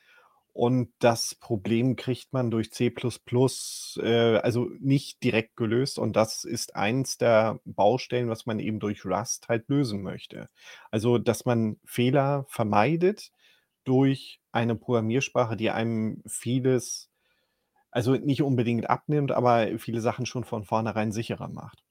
Und 0.52 0.92
das 1.00 1.34
Problem 1.34 1.96
kriegt 1.96 2.32
man 2.32 2.52
durch 2.52 2.70
C++, 2.72 2.86
äh, 2.86 4.36
also 4.36 4.70
nicht 4.78 5.22
direkt 5.24 5.56
gelöst. 5.56 5.98
Und 5.98 6.14
das 6.14 6.44
ist 6.44 6.76
eins 6.76 7.18
der 7.18 7.58
Baustellen, 7.64 8.28
was 8.28 8.46
man 8.46 8.60
eben 8.60 8.78
durch 8.78 9.04
Rust 9.04 9.48
halt 9.48 9.68
lösen 9.68 10.02
möchte. 10.02 10.48
Also, 10.92 11.18
dass 11.18 11.44
man 11.44 11.78
Fehler 11.84 12.46
vermeidet 12.48 13.32
durch 13.82 14.40
eine 14.52 14.76
Programmiersprache, 14.76 15.56
die 15.56 15.70
einem 15.70 16.22
vieles 16.26 17.10
also 17.94 18.16
nicht 18.16 18.42
unbedingt 18.42 18.90
abnimmt, 18.90 19.30
aber 19.30 19.78
viele 19.78 20.00
Sachen 20.00 20.26
schon 20.26 20.42
von 20.42 20.64
vornherein 20.64 21.12
sicherer 21.12 21.48
macht. 21.48 21.84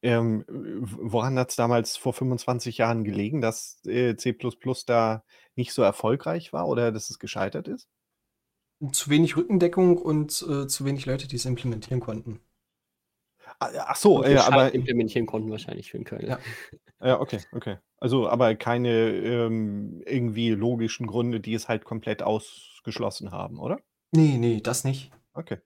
Ähm, 0.00 0.44
woran 0.48 1.38
hat 1.38 1.50
es 1.50 1.56
damals 1.56 1.98
vor 1.98 2.14
25 2.14 2.78
Jahren 2.78 3.04
gelegen, 3.04 3.42
dass 3.42 3.84
äh, 3.84 4.16
C 4.16 4.34
da 4.86 5.24
nicht 5.56 5.74
so 5.74 5.82
erfolgreich 5.82 6.54
war 6.54 6.68
oder 6.68 6.90
dass 6.90 7.10
es 7.10 7.18
gescheitert 7.18 7.68
ist? 7.68 7.86
Zu 8.92 9.10
wenig 9.10 9.36
Rückendeckung 9.36 9.98
und 9.98 10.42
äh, 10.48 10.66
zu 10.66 10.86
wenig 10.86 11.04
Leute, 11.04 11.28
die 11.28 11.36
es 11.36 11.44
implementieren 11.44 12.00
konnten. 12.00 12.40
Ah, 13.58 13.70
ach 13.88 13.96
so, 13.96 14.24
äh, 14.24 14.36
aber 14.38 14.72
implementieren 14.72 15.26
konnten 15.26 15.50
wahrscheinlich 15.50 15.90
für 15.90 15.98
den 15.98 16.04
Köln. 16.04 16.26
Ja. 16.26 16.38
ja, 17.02 17.20
okay, 17.20 17.40
okay. 17.52 17.76
Also 17.98 18.26
aber 18.26 18.54
keine 18.54 19.10
ähm, 19.10 20.02
irgendwie 20.06 20.50
logischen 20.50 21.06
Gründe, 21.06 21.40
die 21.40 21.52
es 21.52 21.68
halt 21.68 21.84
komplett 21.84 22.22
ausgeschlossen 22.22 23.32
haben, 23.32 23.58
oder? 23.58 23.80
Nee, 24.12 24.38
nee, 24.38 24.60
das 24.60 24.84
nicht. 24.84 25.10
Okay. 25.34 25.58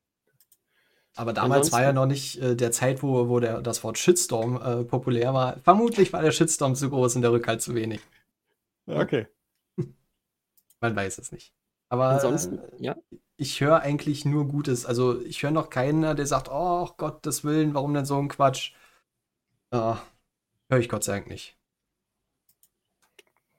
Aber 1.16 1.32
damals 1.32 1.72
war 1.72 1.82
ja 1.82 1.92
noch 1.92 2.06
nicht 2.06 2.40
äh, 2.40 2.56
der 2.56 2.72
Zeit, 2.72 3.02
wo, 3.02 3.28
wo 3.28 3.40
der, 3.40 3.60
das 3.62 3.84
Wort 3.84 3.98
Shitstorm 3.98 4.56
äh, 4.62 4.84
populär 4.84 5.34
war. 5.34 5.58
Vermutlich 5.58 6.12
war 6.12 6.22
der 6.22 6.32
Shitstorm 6.32 6.74
zu 6.74 6.88
groß 6.88 7.16
und 7.16 7.22
der 7.22 7.32
Rückhalt 7.32 7.60
zu 7.60 7.74
wenig. 7.74 8.00
Okay. 8.86 9.26
Man 10.80 10.96
weiß 10.96 11.18
es 11.18 11.32
nicht. 11.32 11.52
Aber 11.88 12.08
Ansonsten, 12.08 12.58
äh, 12.58 12.62
ja. 12.78 12.96
ich 13.36 13.60
höre 13.60 13.80
eigentlich 13.80 14.24
nur 14.24 14.46
Gutes. 14.46 14.86
Also 14.86 15.20
ich 15.20 15.42
höre 15.42 15.50
noch 15.50 15.68
keinen, 15.68 16.16
der 16.16 16.26
sagt, 16.26 16.48
oh 16.50 16.88
Gottes 16.96 17.44
Willen, 17.44 17.74
warum 17.74 17.92
denn 17.92 18.06
so 18.06 18.18
ein 18.18 18.28
Quatsch? 18.28 18.72
Ja, 19.72 20.00
höre 20.70 20.78
ich 20.78 20.88
Gott 20.88 21.04
sei 21.04 21.14
Dank 21.14 21.28
nicht. 21.28 21.59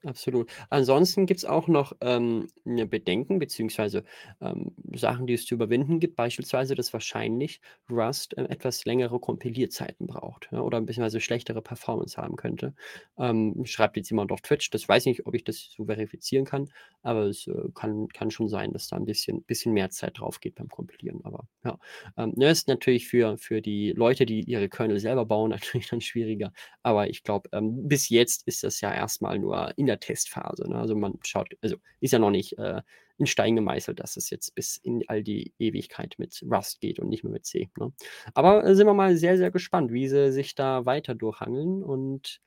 Absolut. 0.04 0.50
Ansonsten 0.72 1.28
gibt 1.28 1.38
es 1.40 1.46
auch 1.46 1.68
noch 1.68 1.94
ähm, 2.02 2.48
'ne 2.66 2.88
Bedenken 2.88 3.38
beziehungsweise, 3.38 4.04
ähm, 4.42 4.72
Sachen, 4.96 5.28
die 5.28 5.34
es 5.36 5.46
zu 5.46 5.54
überwinden 5.54 6.00
gibt, 6.00 6.16
beispielsweise, 6.16 6.74
dass 6.74 6.92
wahrscheinlich 6.92 7.62
Rust, 7.88 8.36
äh, 8.36 8.46
etwas 8.46 8.84
längere 8.86 9.20
Kompilierzeiten 9.20 10.08
braucht, 10.08 10.50
ja, 10.52 10.62
oder 10.62 10.82
beziehungsweise 10.82 11.22
schlechtere 11.22 11.62
Performance 11.62 12.18
haben 12.20 12.36
könnte. 12.36 12.74
Ähm, 13.20 13.62
schreibt 13.66 13.96
jetzt 13.96 14.10
jemand 14.10 14.32
auf 14.32 14.42
Twitch, 14.42 14.72
das 14.72 14.90
weiß 14.90 15.04
ich 15.06 15.18
nicht, 15.20 15.28
ob 15.28 15.36
ich 15.36 15.44
das 15.44 15.70
so 15.78 15.86
verifizieren 15.86 16.46
kann, 16.46 16.70
aber 17.04 17.26
es, 17.28 17.46
äh, 17.46 17.54
kann 17.76 18.08
kann 18.08 18.32
schon 18.32 18.50
sein, 18.50 18.74
dass 18.74 18.88
da 18.88 18.96
ein 18.96 19.06
bisschen 19.06 19.44
bisschen 19.44 19.72
mehr 19.74 19.92
Zeit 19.92 20.18
drauf 20.20 20.40
geht 20.40 20.56
beim 20.56 20.68
Kompilieren, 20.70 21.22
aber 21.24 21.48
ja. 21.64 21.78
Ähm, 22.18 22.34
ne, 22.36 22.50
ist 22.50 22.68
natürlich 22.68 23.08
für 23.08 23.38
für 23.38 23.62
die 23.62 23.92
Leute, 23.92 24.26
die 24.26 24.42
ihre 24.42 24.68
Kernel 24.70 25.00
selber 25.00 25.26
bauen, 25.26 25.52
natürlich 25.52 25.90
dann 25.90 26.02
schwieriger, 26.02 26.52
aber 26.82 27.08
ich 27.10 27.22
glaube, 27.24 27.50
ähm, 27.54 27.88
bis 27.88 28.10
jetzt 28.10 28.48
ist 28.48 28.64
das 28.64 28.82
ja 28.82 28.92
erstmal 28.94 29.38
nur 29.40 29.78
in 29.78 29.86
der 29.92 30.00
Testphase. 30.00 30.70
Ne? 30.70 30.76
Also 30.76 30.96
man 30.96 31.20
schaut, 31.24 31.56
also 31.62 31.78
ist 32.00 32.14
ja 32.14 32.20
noch 32.20 32.32
nicht 32.32 32.58
äh, 32.58 32.82
in 33.18 33.26
Stein 33.28 33.56
gemeißelt, 33.56 34.00
dass 34.00 34.18
es 34.18 34.30
jetzt 34.30 34.56
bis 34.56 34.78
in 34.78 35.04
all 35.08 35.24
die 35.24 35.54
Ewigkeit 35.60 36.16
mit 36.18 36.44
Rust 36.50 36.82
geht 36.82 37.00
und 37.00 37.10
nicht 37.10 37.24
mehr 37.24 37.34
mit 37.34 37.46
C. 37.46 37.70
Ne? 37.78 37.94
Aber 38.34 38.66
äh, 38.66 38.76
sind 38.76 38.88
wir 38.88 38.94
mal 38.94 39.16
sehr, 39.16 39.38
sehr 39.38 39.52
gespannt, 39.52 39.92
wie 39.92 40.08
sie 40.08 40.32
sich 40.32 40.56
da 40.56 40.86
weiter 40.86 41.16
durchhangeln 41.16 41.84
und 41.84 42.42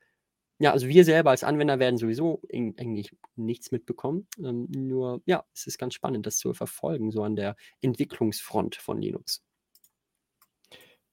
ja, 0.61 0.71
also 0.71 0.87
wir 0.87 1.05
selber 1.05 1.31
als 1.31 1.43
Anwender 1.43 1.81
werden 1.81 1.99
sowieso 1.99 2.41
eigentlich 2.53 3.15
nichts 3.35 3.73
mitbekommen. 3.73 4.29
Ähm, 4.39 4.69
nur, 4.71 5.21
ja, 5.27 5.45
es 5.53 5.67
ist 5.67 5.79
ganz 5.79 5.95
spannend, 5.95 6.27
das 6.27 6.39
zu 6.39 6.55
verfolgen, 6.55 7.11
so 7.11 7.25
an 7.25 7.35
der 7.35 7.57
Entwicklungsfront 7.81 8.77
von 8.77 9.03
Linux. 9.03 9.43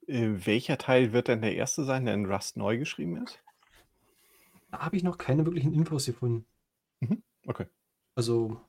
Äh, 0.07 0.45
welcher 0.45 0.77
Teil 0.77 1.11
wird 1.11 1.27
denn 1.27 1.41
der 1.41 1.55
erste 1.55 1.85
sein, 1.85 2.05
der 2.05 2.13
in 2.13 2.27
Rust 2.27 2.55
neu 2.55 2.77
geschrieben 2.77 3.23
ist? 3.23 3.39
Da 4.71 4.79
habe 4.79 4.95
ich 4.95 5.03
noch 5.03 5.17
keine 5.17 5.45
wirklichen 5.45 5.73
Infos 5.73 6.05
gefunden. 6.05 6.45
Mhm, 7.01 7.23
okay. 7.45 7.67
Also, 8.15 8.59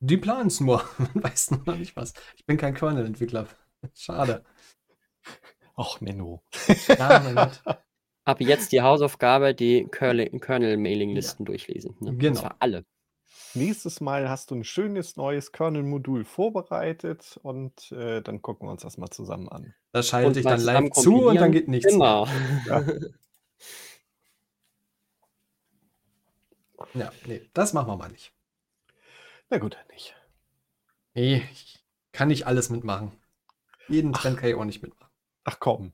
die 0.00 0.16
planen 0.16 0.48
es 0.48 0.60
nur. 0.60 0.84
Man 0.98 1.22
weiß 1.22 1.52
noch 1.52 1.76
nicht 1.76 1.96
was. 1.96 2.12
Ich 2.36 2.44
bin 2.44 2.56
kein 2.56 2.74
Kernel-Entwickler. 2.74 3.46
Schade. 3.94 4.44
Ach, 5.76 6.00
Menno. 6.00 6.42
Ja, 6.88 7.20
mein 7.20 7.34
Gott. 7.34 7.62
Ab 8.24 8.40
jetzt 8.40 8.70
die 8.72 8.82
Hausaufgabe, 8.82 9.54
die 9.54 9.88
Kernel-Mailing-Listen 9.90 11.44
ja. 11.44 11.46
durchlesen. 11.46 11.96
Ne? 12.00 12.16
Genau. 12.16 12.30
Und 12.30 12.36
zwar 12.36 12.56
alle. 12.60 12.84
Nächstes 13.54 14.00
Mal 14.00 14.28
hast 14.28 14.50
du 14.50 14.56
ein 14.56 14.64
schönes 14.64 15.16
neues 15.16 15.52
Kernel-Modul 15.52 16.24
vorbereitet 16.24 17.38
und 17.42 17.92
äh, 17.92 18.22
dann 18.22 18.40
gucken 18.40 18.68
wir 18.68 18.72
uns 18.72 18.82
das 18.82 18.96
mal 18.96 19.10
zusammen 19.10 19.48
an. 19.48 19.74
Das 19.92 20.08
schalte 20.08 20.38
ich 20.38 20.46
dann 20.46 20.60
live 20.60 20.90
zu 20.90 21.26
und 21.26 21.36
dann 21.36 21.52
geht 21.52 21.68
nichts. 21.68 21.92
Immer. 21.92 22.28
Ja. 22.66 22.84
Ja, 26.94 27.12
nee, 27.26 27.48
das 27.54 27.72
machen 27.72 27.88
wir 27.88 27.96
mal 27.96 28.10
nicht. 28.10 28.32
Na 29.50 29.58
gut, 29.58 29.74
dann 29.74 29.86
nicht. 29.88 30.16
Nee, 31.14 31.42
ich 31.52 31.84
kann 32.12 32.28
nicht 32.28 32.46
alles 32.46 32.70
mitmachen. 32.70 33.12
Jeden 33.88 34.12
Trend 34.12 34.38
kann 34.38 34.48
ich 34.48 34.54
auch 34.54 34.64
nicht 34.64 34.82
mitmachen. 34.82 35.12
Ach 35.44 35.58
komm. 35.60 35.92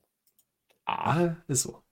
Ah, 0.84 1.36
ist 1.48 1.62
so. 1.62 1.82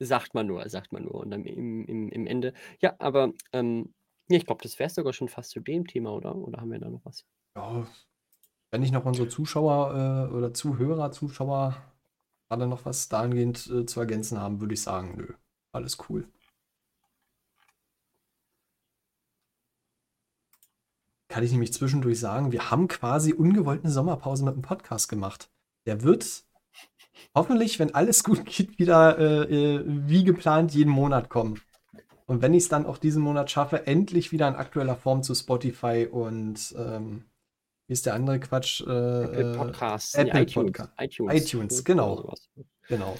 Sagt 0.00 0.34
man 0.34 0.46
nur, 0.46 0.68
sagt 0.68 0.92
man 0.92 1.04
nur. 1.04 1.14
Und 1.14 1.30
dann 1.30 1.44
im, 1.44 1.84
im, 1.86 2.08
im 2.08 2.26
Ende. 2.26 2.52
Ja, 2.80 2.94
aber 2.98 3.32
ähm, 3.52 3.94
ich 4.28 4.46
glaube, 4.46 4.62
das 4.62 4.78
wäre 4.78 4.90
sogar 4.90 5.12
schon 5.12 5.28
fast 5.28 5.50
zu 5.50 5.60
dem 5.60 5.86
Thema, 5.86 6.12
oder? 6.12 6.34
Oder 6.34 6.60
haben 6.60 6.70
wir 6.70 6.78
da 6.78 6.88
noch 6.88 7.04
was? 7.04 7.24
Ja, 7.54 7.86
wenn 8.70 8.82
ich 8.82 8.92
noch 8.92 9.04
unsere 9.04 9.28
Zuschauer 9.28 10.28
äh, 10.30 10.34
oder 10.34 10.52
Zuhörer, 10.52 11.12
Zuschauer 11.12 11.76
gerade 12.48 12.66
noch 12.66 12.84
was 12.84 13.08
dahingehend 13.08 13.66
äh, 13.68 13.86
zu 13.86 14.00
ergänzen 14.00 14.40
haben, 14.40 14.60
würde 14.60 14.74
ich 14.74 14.82
sagen, 14.82 15.14
nö, 15.16 15.28
alles 15.72 15.98
cool. 16.08 16.28
Kann 21.36 21.44
ich 21.44 21.52
nämlich 21.52 21.74
zwischendurch 21.74 22.18
sagen, 22.18 22.50
wir 22.50 22.70
haben 22.70 22.88
quasi 22.88 23.34
ungewollt 23.34 23.84
eine 23.84 23.92
Sommerpause 23.92 24.42
mit 24.42 24.54
dem 24.54 24.62
Podcast 24.62 25.06
gemacht. 25.06 25.50
Der 25.84 26.02
wird 26.02 26.44
hoffentlich, 27.34 27.78
wenn 27.78 27.94
alles 27.94 28.24
gut 28.24 28.46
geht, 28.46 28.78
wieder 28.78 29.18
äh, 29.18 29.42
äh 29.42 29.84
wie 29.84 30.24
geplant 30.24 30.72
jeden 30.72 30.88
Monat 30.88 31.28
kommen. 31.28 31.60
Und 32.24 32.40
wenn 32.40 32.54
ich 32.54 32.62
es 32.62 32.68
dann 32.70 32.86
auch 32.86 32.96
diesen 32.96 33.20
Monat 33.20 33.50
schaffe, 33.50 33.86
endlich 33.86 34.32
wieder 34.32 34.48
in 34.48 34.54
aktueller 34.54 34.96
Form 34.96 35.22
zu 35.22 35.34
Spotify 35.34 36.08
und 36.10 36.74
ähm, 36.78 37.26
wie 37.86 37.92
ist 37.92 38.06
der 38.06 38.14
andere 38.14 38.40
Quatsch? 38.40 38.80
Äh, 38.80 39.24
Apple 39.24 39.52
äh, 39.52 39.56
Podcasts. 39.58 40.14
Apple 40.14 40.40
nee, 40.40 40.50
Podcast. 40.50 40.92
iTunes. 40.98 41.34
iTunes, 41.34 41.84
genau. 41.84 42.32
Genau. 42.88 43.18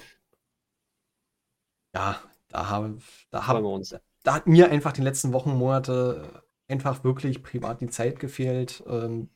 Ja, 1.93 2.19
da 2.47 2.67
haben 2.67 2.99
da 3.29 3.45
haben, 3.45 3.63
wir 3.63 3.69
uns. 3.69 3.95
Da 4.23 4.33
hat 4.33 4.47
mir 4.47 4.71
einfach 4.71 4.93
die 4.93 5.03
letzten 5.03 5.33
Wochen, 5.33 5.51
Monate 5.51 6.46
einfach 6.67 7.03
wirklich 7.03 7.43
privat 7.43 7.81
die 7.81 7.89
Zeit 7.89 8.19
gefehlt. 8.19 8.83
Ähm, 8.87 9.29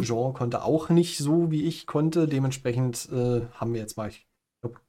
Jean 0.00 0.32
konnte 0.32 0.62
auch 0.62 0.88
nicht 0.88 1.18
so, 1.18 1.50
wie 1.50 1.66
ich 1.66 1.86
konnte. 1.86 2.26
Dementsprechend 2.26 3.08
äh, 3.10 3.46
haben 3.52 3.74
wir 3.74 3.80
jetzt 3.80 3.96
mal, 3.96 4.08
ich 4.08 4.26
glaube, 4.60 4.80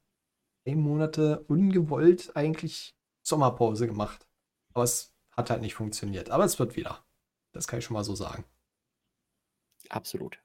drei 0.65 0.75
Monate 0.75 1.43
ungewollt 1.47 2.35
eigentlich 2.35 2.95
Sommerpause 3.23 3.87
gemacht. 3.87 4.27
Aber 4.73 4.83
es 4.83 5.13
hat 5.31 5.49
halt 5.49 5.61
nicht 5.61 5.75
funktioniert. 5.75 6.29
Aber 6.29 6.45
es 6.45 6.59
wird 6.59 6.75
wieder. 6.75 7.03
Das 7.53 7.67
kann 7.67 7.79
ich 7.79 7.85
schon 7.85 7.95
mal 7.95 8.03
so 8.03 8.15
sagen. 8.15 8.45
Absolut. 9.89 10.41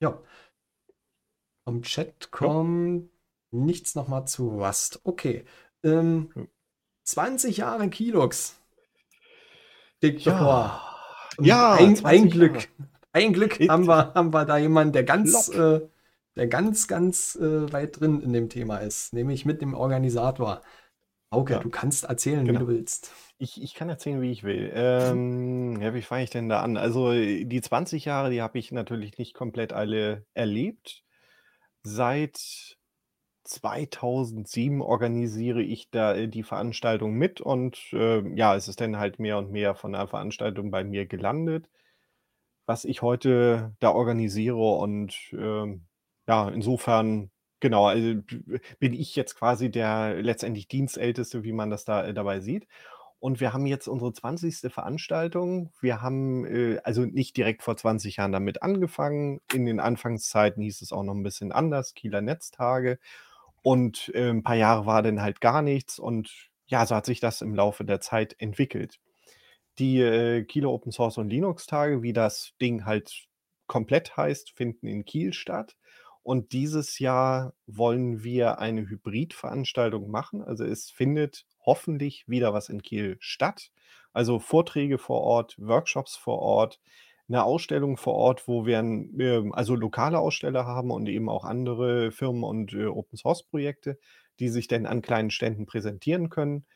Ja. 0.00 0.22
Vom 1.64 1.82
Chat 1.82 2.30
kommt 2.30 3.10
ja. 3.52 3.58
nichts 3.58 3.94
nochmal 3.94 4.26
zu 4.26 4.48
Rust. 4.48 5.00
Okay. 5.04 5.44
Ähm, 5.82 6.48
20 7.08 7.56
Jahre 7.56 7.88
Kilux. 7.88 8.60
Dick 10.02 10.24
ja. 10.26 10.78
Ja, 11.40 11.74
ein, 11.74 12.04
ein 12.04 12.28
Glück. 12.28 12.68
Ein 13.12 13.32
Glück 13.32 13.58
haben 13.68 13.86
wir, 13.86 14.12
haben 14.14 14.34
wir 14.34 14.44
da 14.44 14.58
jemanden, 14.58 14.92
der 14.92 15.04
ganz, 15.04 15.48
äh, 15.48 15.80
der 16.36 16.46
ganz, 16.48 16.86
ganz 16.86 17.34
äh, 17.36 17.72
weit 17.72 17.98
drin 17.98 18.20
in 18.20 18.34
dem 18.34 18.50
Thema 18.50 18.78
ist, 18.78 19.14
nämlich 19.14 19.46
mit 19.46 19.62
dem 19.62 19.72
Organisator. 19.72 20.60
Auke, 21.30 21.54
ja. 21.54 21.58
du 21.60 21.70
kannst 21.70 22.04
erzählen, 22.04 22.44
genau. 22.44 22.60
wie 22.60 22.64
du 22.64 22.68
willst. 22.70 23.10
Ich, 23.38 23.62
ich 23.62 23.74
kann 23.74 23.88
erzählen, 23.88 24.20
wie 24.20 24.30
ich 24.30 24.44
will. 24.44 24.70
Ähm, 24.74 25.80
ja, 25.80 25.94
wie 25.94 26.02
fange 26.02 26.24
ich 26.24 26.30
denn 26.30 26.50
da 26.50 26.60
an? 26.60 26.76
Also 26.76 27.12
die 27.12 27.60
20 27.62 28.04
Jahre, 28.04 28.30
die 28.30 28.42
habe 28.42 28.58
ich 28.58 28.70
natürlich 28.70 29.16
nicht 29.16 29.32
komplett 29.32 29.72
alle 29.72 30.26
erlebt. 30.34 31.04
Seit 31.82 32.77
2007 33.48 34.80
organisiere 34.82 35.62
ich 35.62 35.90
da 35.90 36.14
äh, 36.14 36.28
die 36.28 36.42
Veranstaltung 36.42 37.14
mit 37.14 37.40
und 37.40 37.78
äh, 37.92 38.20
ja, 38.36 38.54
es 38.56 38.68
ist 38.68 38.80
dann 38.80 38.98
halt 38.98 39.18
mehr 39.18 39.38
und 39.38 39.50
mehr 39.50 39.74
von 39.74 39.92
der 39.92 40.06
Veranstaltung 40.08 40.70
bei 40.70 40.84
mir 40.84 41.06
gelandet, 41.06 41.68
was 42.66 42.84
ich 42.84 43.02
heute 43.02 43.74
da 43.80 43.90
organisiere 43.90 44.56
und 44.56 45.14
äh, 45.32 45.78
ja, 46.28 46.48
insofern, 46.50 47.30
genau, 47.60 47.86
also 47.86 48.20
bin 48.78 48.92
ich 48.92 49.16
jetzt 49.16 49.34
quasi 49.36 49.70
der 49.70 50.22
letztendlich 50.22 50.68
Dienstälteste, 50.68 51.42
wie 51.44 51.52
man 51.52 51.70
das 51.70 51.84
da 51.84 52.04
äh, 52.06 52.14
dabei 52.14 52.40
sieht. 52.40 52.66
Und 53.20 53.40
wir 53.40 53.52
haben 53.52 53.66
jetzt 53.66 53.88
unsere 53.88 54.12
20. 54.12 54.72
Veranstaltung. 54.72 55.72
Wir 55.80 56.02
haben 56.02 56.44
äh, 56.46 56.78
also 56.84 57.04
nicht 57.04 57.36
direkt 57.36 57.62
vor 57.62 57.76
20 57.76 58.16
Jahren 58.16 58.32
damit 58.32 58.62
angefangen. 58.62 59.40
In 59.52 59.66
den 59.66 59.80
Anfangszeiten 59.80 60.62
hieß 60.62 60.82
es 60.82 60.92
auch 60.92 61.02
noch 61.02 61.14
ein 61.14 61.22
bisschen 61.24 61.50
anders, 61.50 61.94
Kieler 61.94 62.20
Netztage. 62.20 62.98
Und 63.68 64.10
äh, 64.14 64.30
ein 64.30 64.42
paar 64.42 64.56
Jahre 64.56 64.86
war 64.86 65.02
dann 65.02 65.20
halt 65.20 65.42
gar 65.42 65.60
nichts 65.60 65.98
und 65.98 66.48
ja, 66.68 66.86
so 66.86 66.94
hat 66.94 67.04
sich 67.04 67.20
das 67.20 67.42
im 67.42 67.54
Laufe 67.54 67.84
der 67.84 68.00
Zeit 68.00 68.34
entwickelt. 68.38 68.98
Die 69.78 70.00
äh, 70.00 70.42
Kieler 70.44 70.70
Open 70.70 70.90
Source 70.90 71.18
und 71.18 71.28
Linux 71.28 71.66
Tage, 71.66 72.00
wie 72.00 72.14
das 72.14 72.54
Ding 72.62 72.86
halt 72.86 73.26
komplett 73.66 74.16
heißt, 74.16 74.52
finden 74.56 74.86
in 74.86 75.04
Kiel 75.04 75.34
statt. 75.34 75.76
Und 76.22 76.52
dieses 76.52 76.98
Jahr 76.98 77.52
wollen 77.66 78.24
wir 78.24 78.58
eine 78.58 78.88
Hybridveranstaltung 78.88 80.10
machen. 80.10 80.42
Also 80.42 80.64
es 80.64 80.90
findet 80.90 81.44
hoffentlich 81.60 82.26
wieder 82.26 82.54
was 82.54 82.70
in 82.70 82.80
Kiel 82.80 83.18
statt. 83.20 83.70
Also 84.14 84.38
Vorträge 84.38 84.96
vor 84.96 85.20
Ort, 85.20 85.56
Workshops 85.58 86.16
vor 86.16 86.38
Ort, 86.38 86.80
eine 87.28 87.44
Ausstellung 87.44 87.96
vor 87.98 88.14
Ort, 88.14 88.48
wo 88.48 88.66
wir 88.66 88.78
'n, 88.80 89.18
ähm, 89.20 89.52
also 89.54 89.74
lokale 89.74 90.18
Aussteller 90.18 90.66
haben 90.66 90.90
und 90.90 91.08
eben 91.08 91.28
auch 91.28 91.44
andere 91.44 92.10
Firmen 92.12 92.44
und, 92.44 92.72
äh, 92.74 92.86
Open-Source-Projekte, 92.86 93.98
die 94.40 94.48
sich 94.48 94.68
dann 94.68 94.86
an 94.86 95.02
kleinen 95.02 95.30
Ständen 95.30 95.66
präsentieren 95.66 96.30
können. 96.30 96.66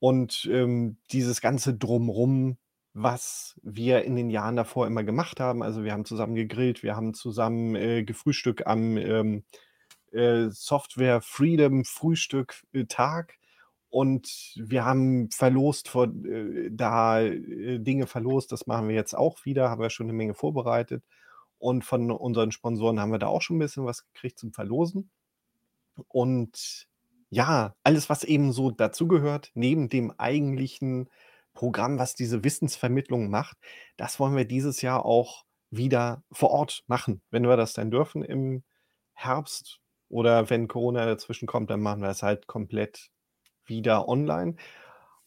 Und, 0.00 0.48
ähm, 0.52 0.98
dieses 1.12 1.40
ganze 1.40 1.74
Drumrum, 1.76 2.58
was 2.94 3.58
wir 3.62 4.04
in 4.04 4.16
den 4.16 4.30
Jahren 4.30 4.56
davor 4.56 4.86
immer 4.86 5.04
gemacht 5.04 5.40
haben 5.40 5.62
also, 5.62 5.84
wir 5.84 5.92
haben 5.92 6.04
zusammen 6.06 6.34
gegrillt, 6.36 6.82
wir 6.82 6.96
haben 6.96 7.14
zusammen, 7.14 7.74
äh, 7.76 8.04
gefrühstückt 8.04 8.66
am, 8.66 8.96
ähm, 8.98 9.44
äh, 10.12 10.48
Software 10.50 11.20
Freedom 11.22 11.84
Frühstück, 11.84 12.62
äh, 12.74 12.84
Tag. 12.86 13.34
Und 13.90 14.52
wir 14.56 14.84
haben 14.84 15.30
verlost 15.30 15.88
vor, 15.88 16.08
äh, 16.08 16.68
da 16.70 17.20
äh, 17.22 17.78
Dinge 17.78 18.06
verlost, 18.06 18.52
das 18.52 18.66
machen 18.66 18.88
wir 18.88 18.94
jetzt 18.94 19.16
auch 19.16 19.44
wieder, 19.44 19.70
haben 19.70 19.80
wir 19.80 19.90
schon 19.90 20.06
eine 20.06 20.12
Menge 20.12 20.34
vorbereitet. 20.34 21.04
Und 21.58 21.84
von 21.84 22.10
unseren 22.10 22.52
Sponsoren 22.52 23.00
haben 23.00 23.12
wir 23.12 23.18
da 23.18 23.28
auch 23.28 23.42
schon 23.42 23.56
ein 23.56 23.60
bisschen 23.60 23.84
was 23.84 24.04
gekriegt 24.12 24.38
zum 24.38 24.52
Verlosen. 24.52 25.10
Und 26.08 26.86
ja, 27.30 27.74
alles, 27.82 28.08
was 28.08 28.24
eben 28.24 28.52
so 28.52 28.70
dazugehört, 28.70 29.50
neben 29.54 29.88
dem 29.88 30.12
eigentlichen 30.18 31.10
Programm, 31.54 31.98
was 31.98 32.14
diese 32.14 32.44
Wissensvermittlung 32.44 33.30
macht, 33.30 33.56
das 33.96 34.20
wollen 34.20 34.36
wir 34.36 34.44
dieses 34.44 34.82
Jahr 34.82 35.04
auch 35.04 35.44
wieder 35.70 36.22
vor 36.30 36.50
Ort 36.50 36.84
machen. 36.86 37.20
Wenn 37.30 37.46
wir 37.46 37.56
das 37.56 37.72
denn 37.72 37.90
dürfen 37.90 38.22
im 38.22 38.62
Herbst 39.14 39.80
oder 40.08 40.48
wenn 40.50 40.68
Corona 40.68 41.06
dazwischen 41.06 41.46
kommt, 41.46 41.70
dann 41.70 41.80
machen 41.80 42.02
wir 42.02 42.10
es 42.10 42.22
halt 42.22 42.46
komplett 42.46 43.10
wieder 43.68 44.08
online. 44.08 44.56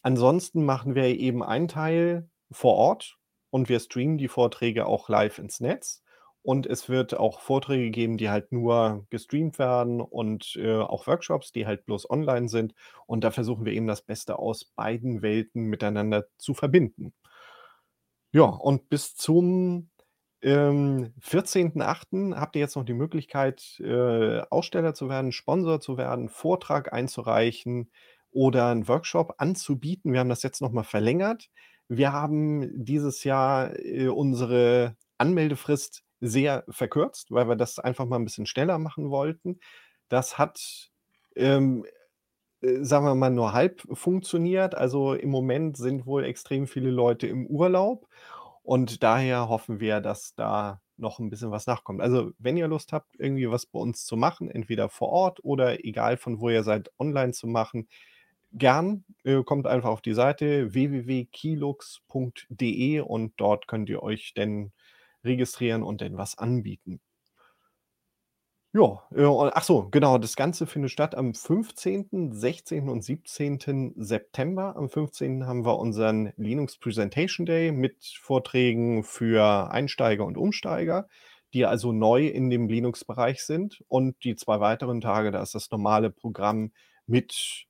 Ansonsten 0.01 0.65
machen 0.65 0.95
wir 0.95 1.05
eben 1.05 1.43
einen 1.43 1.67
Teil 1.67 2.29
vor 2.51 2.75
Ort 2.75 3.17
und 3.49 3.69
wir 3.69 3.79
streamen 3.79 4.17
die 4.17 4.27
Vorträge 4.27 4.85
auch 4.85 5.09
live 5.09 5.39
ins 5.39 5.59
Netz. 5.59 6.03
Und 6.43 6.65
es 6.65 6.89
wird 6.89 7.15
auch 7.15 7.39
Vorträge 7.39 7.91
geben, 7.91 8.17
die 8.17 8.31
halt 8.31 8.51
nur 8.51 9.05
gestreamt 9.11 9.59
werden 9.59 10.01
und 10.01 10.55
äh, 10.55 10.77
auch 10.77 11.05
Workshops, 11.05 11.51
die 11.51 11.67
halt 11.67 11.85
bloß 11.85 12.09
online 12.09 12.49
sind. 12.49 12.73
Und 13.05 13.23
da 13.23 13.29
versuchen 13.29 13.63
wir 13.63 13.73
eben 13.73 13.85
das 13.85 14.01
Beste 14.01 14.39
aus 14.39 14.65
beiden 14.65 15.21
Welten 15.21 15.65
miteinander 15.65 16.25
zu 16.37 16.55
verbinden. 16.55 17.13
Ja, 18.33 18.45
und 18.45 18.89
bis 18.89 19.15
zum 19.15 19.89
ähm, 20.41 21.13
14.08. 21.21 22.35
habt 22.35 22.55
ihr 22.55 22.61
jetzt 22.61 22.75
noch 22.75 22.85
die 22.85 22.93
Möglichkeit, 22.93 23.79
äh, 23.79 24.39
Aussteller 24.49 24.95
zu 24.95 25.09
werden, 25.09 25.31
Sponsor 25.31 25.79
zu 25.79 25.97
werden, 25.97 26.29
Vortrag 26.29 26.91
einzureichen 26.93 27.91
oder 28.31 28.67
einen 28.67 28.87
Workshop 28.87 29.35
anzubieten. 29.37 30.13
Wir 30.13 30.19
haben 30.19 30.29
das 30.29 30.43
jetzt 30.43 30.61
nochmal 30.61 30.83
verlängert. 30.83 31.49
Wir 31.87 32.13
haben 32.13 32.69
dieses 32.85 33.23
Jahr 33.23 33.77
äh, 33.79 34.07
unsere 34.07 34.95
Anmeldefrist 35.17 36.03
sehr 36.21 36.63
verkürzt, 36.69 37.31
weil 37.31 37.47
wir 37.49 37.55
das 37.55 37.79
einfach 37.79 38.05
mal 38.05 38.17
ein 38.17 38.25
bisschen 38.25 38.45
schneller 38.45 38.77
machen 38.77 39.09
wollten. 39.09 39.59
Das 40.07 40.37
hat, 40.37 40.91
ähm, 41.35 41.85
äh, 42.61 42.83
sagen 42.83 43.05
wir 43.05 43.15
mal, 43.15 43.29
nur 43.31 43.53
halb 43.53 43.81
funktioniert. 43.93 44.75
Also 44.75 45.13
im 45.13 45.29
Moment 45.29 45.77
sind 45.77 46.05
wohl 46.05 46.23
extrem 46.25 46.67
viele 46.67 46.91
Leute 46.91 47.27
im 47.27 47.47
Urlaub 47.47 48.07
und 48.63 49.03
daher 49.03 49.49
hoffen 49.49 49.79
wir, 49.79 50.01
dass 50.01 50.35
da 50.35 50.81
noch 50.97 51.19
ein 51.19 51.29
bisschen 51.29 51.51
was 51.51 51.67
nachkommt. 51.67 52.01
Also, 52.01 52.31
wenn 52.37 52.57
ihr 52.57 52.67
Lust 52.67 52.93
habt, 52.93 53.15
irgendwie 53.17 53.49
was 53.49 53.65
bei 53.65 53.79
uns 53.79 54.05
zu 54.05 54.15
machen, 54.15 54.49
entweder 54.51 54.87
vor 54.89 55.09
Ort 55.09 55.43
oder 55.43 55.83
egal 55.83 56.15
von 56.17 56.39
wo 56.39 56.49
ihr 56.49 56.63
seid, 56.63 56.91
online 56.99 57.33
zu 57.33 57.47
machen, 57.47 57.87
gern. 58.53 59.03
Äh, 59.23 59.43
kommt 59.43 59.67
einfach 59.67 59.89
auf 59.89 60.01
die 60.01 60.13
Seite 60.13 60.73
www.kilux.de 60.73 62.99
und 63.01 63.33
dort 63.37 63.67
könnt 63.67 63.89
ihr 63.89 64.01
euch 64.03 64.33
denn 64.33 64.71
registrieren 65.23 65.83
und 65.83 66.01
denn 66.01 66.17
was 66.17 66.37
anbieten. 66.37 66.99
Ja, 68.73 69.03
äh, 69.13 69.25
ach 69.25 69.63
so, 69.63 69.89
genau, 69.91 70.17
das 70.17 70.37
Ganze 70.37 70.65
findet 70.65 70.91
statt 70.91 71.13
am 71.13 71.33
15., 71.33 72.31
16. 72.31 72.87
und 72.87 73.03
17. 73.03 73.93
September. 73.97 74.77
Am 74.77 74.89
15. 74.89 75.45
haben 75.45 75.65
wir 75.65 75.77
unseren 75.77 76.31
Linux 76.37 76.77
Presentation 76.77 77.45
Day 77.45 77.73
mit 77.73 77.97
Vorträgen 78.21 79.03
für 79.03 79.69
Einsteiger 79.71 80.25
und 80.25 80.37
Umsteiger, 80.37 81.09
die 81.53 81.65
also 81.65 81.91
neu 81.91 82.27
in 82.27 82.49
dem 82.49 82.69
Linux-Bereich 82.69 83.43
sind. 83.43 83.83
Und 83.89 84.23
die 84.23 84.37
zwei 84.37 84.61
weiteren 84.61 85.01
Tage, 85.01 85.31
da 85.31 85.41
ist 85.41 85.53
das 85.53 85.69
normale 85.69 86.09
Programm 86.09 86.71
mit 87.07 87.67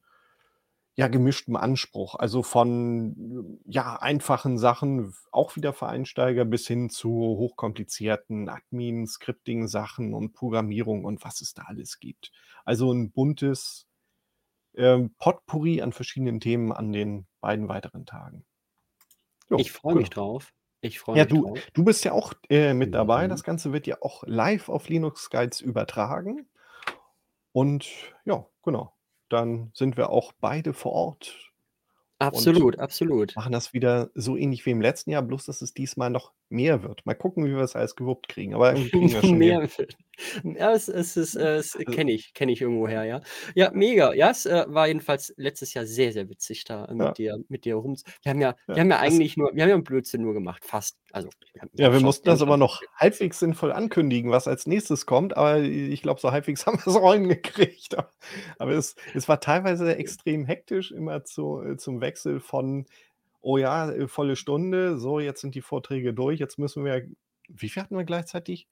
ja, 0.95 1.07
gemischtem 1.07 1.55
Anspruch. 1.55 2.15
Also 2.15 2.43
von 2.43 3.59
ja, 3.65 3.95
einfachen 3.95 4.57
Sachen, 4.57 5.13
auch 5.31 5.55
wieder 5.55 5.73
für 5.73 5.87
Einsteiger, 5.87 6.45
bis 6.45 6.67
hin 6.67 6.89
zu 6.89 7.09
hochkomplizierten 7.09 8.49
Admin, 8.49 9.07
Scripting-Sachen 9.07 10.13
und 10.13 10.33
Programmierung 10.33 11.05
und 11.05 11.23
was 11.23 11.41
es 11.41 11.53
da 11.53 11.63
alles 11.63 11.99
gibt. 11.99 12.31
Also 12.65 12.91
ein 12.91 13.11
buntes 13.11 13.87
ähm, 14.75 15.15
Potpourri 15.17 15.81
an 15.81 15.93
verschiedenen 15.93 16.39
Themen 16.39 16.71
an 16.71 16.91
den 16.91 17.25
beiden 17.39 17.69
weiteren 17.69 18.05
Tagen. 18.05 18.45
Jo, 19.49 19.57
ich 19.57 19.71
freue 19.71 19.95
mich 19.95 20.09
genau. 20.09 20.33
drauf. 20.33 20.53
Ich 20.81 20.99
freue 20.99 21.17
Ja, 21.17 21.23
mich 21.23 21.33
du, 21.33 21.41
drauf. 21.43 21.59
du 21.73 21.83
bist 21.85 22.03
ja 22.03 22.11
auch 22.11 22.33
äh, 22.49 22.73
mit 22.73 22.93
dabei. 22.93 23.25
Mhm. 23.25 23.29
Das 23.29 23.43
Ganze 23.43 23.71
wird 23.71 23.87
ja 23.87 23.97
auch 24.01 24.23
live 24.25 24.67
auf 24.67 24.89
Linux 24.89 25.29
Guides 25.29 25.61
übertragen. 25.61 26.49
Und 27.53 27.87
ja, 28.25 28.45
genau 28.63 28.93
dann 29.31 29.71
sind 29.73 29.97
wir 29.97 30.09
auch 30.09 30.33
beide 30.39 30.73
vor 30.73 30.93
Ort 30.93 31.51
Absolut, 32.21 32.77
absolut. 32.77 33.35
machen 33.35 33.51
das 33.51 33.73
wieder 33.73 34.11
so 34.13 34.37
ähnlich 34.37 34.63
wie 34.67 34.71
im 34.71 34.81
letzten 34.81 35.09
Jahr, 35.09 35.23
bloß 35.23 35.45
dass 35.45 35.63
es 35.63 35.73
diesmal 35.73 36.11
noch 36.11 36.33
mehr 36.51 36.83
wird. 36.83 37.05
Mal 37.05 37.15
gucken, 37.15 37.45
wie 37.45 37.51
wir 37.51 37.59
es 37.61 37.75
alles 37.75 37.95
gewuppt 37.95 38.27
kriegen, 38.29 38.53
aber 38.55 38.71
irgendwie 38.71 38.91
kriegen 38.91 39.13
wir 39.13 39.23
schon 39.23 39.41
Mehr 39.41 39.61
wird. 39.77 39.97
Ja, 40.43 40.71
es 40.73 40.87
es 40.87 41.17
ist, 41.17 41.35
äh, 41.35 41.55
es 41.57 41.77
Also 41.85 41.89
kenne 41.89 42.11
ich 42.11 42.33
kenne 42.33 42.51
ich 42.51 42.61
irgendwoher, 42.61 43.03
ja. 43.05 43.21
Ja, 43.55 43.71
mega. 43.73 44.13
Ja, 44.13 44.29
es, 44.31 44.45
äh, 44.45 44.65
war 44.67 44.87
jedenfalls 44.87 45.33
letztes 45.37 45.73
Jahr 45.73 45.85
sehr, 45.85 46.11
sehr 46.13 46.29
witzig, 46.29 46.63
da 46.65 46.87
mit 46.93 47.17
Ja. 47.17 47.17
dir 47.17 47.37
mit 47.49 47.65
dir 47.65 47.75
rum 47.75 47.95
wir 48.23 48.29
haben 48.29 48.41
ja 48.41 48.55
wir 48.73 48.81
Ja, 48.81 48.81
haben 48.81 48.89
ja 48.91 48.99
eigentlich 48.99 49.35
nur 49.37 49.51
wir 49.53 49.63
haben 49.63 49.69
ja 49.69 49.75
'n 49.75 49.83
Blödsinn 49.83 50.21
nur 50.21 50.33
gemacht, 50.33 50.63
fast. 50.65 50.97
Also, 51.11 51.33
wir 51.53 51.63
Ja, 51.77 51.93
wir 51.93 52.01
mussten 52.01 52.27
wir 52.29 52.33
das 52.33 52.41
aber 52.41 52.57
noch 52.57 52.83
halbwegs 52.97 53.39
sinnvoll 53.39 53.71
ankündigen, 53.71 54.29
was 54.29 54.45
als 54.47 54.67
Nächstes 54.67 55.05
kommt, 55.05 55.37
aber 55.37 55.59
ich 55.59 56.01
glaube, 56.01 56.19
so 56.19 56.31
halbwegs 56.33 56.65
haben 56.67 56.77
wir's 56.85 56.97
auch 56.97 57.13
hingekriegt. 57.13 57.95
Aber 58.59 58.71
es 58.73 58.95
es 59.13 59.29
war 59.29 59.39
teilweise 59.39 59.95
extrem 59.95 60.45
hektisch 60.45 60.91
immer 60.91 61.23
zu 61.23 61.61
äh, 61.61 61.77
zum 61.77 62.01
Wechsel 62.01 62.41
von: 62.41 62.85
„Oh 63.41 63.57
ja, 63.57 63.91
äh, 63.91 64.07
volle 64.07 64.35
Stunde, 64.35 64.97
so, 64.99 65.19
jetzt 65.19 65.41
sind 65.41 65.55
die 65.55 65.61
Vorträge 65.61 66.13
durch, 66.13 66.39
jetzt 66.39 66.59
müssen 66.59 66.85
wir“ 66.85 67.07
wie 67.49 67.69
viel 67.69 67.81
hatten 67.83 67.97
wir 67.97 68.05
gleichzeitig? 68.05 68.67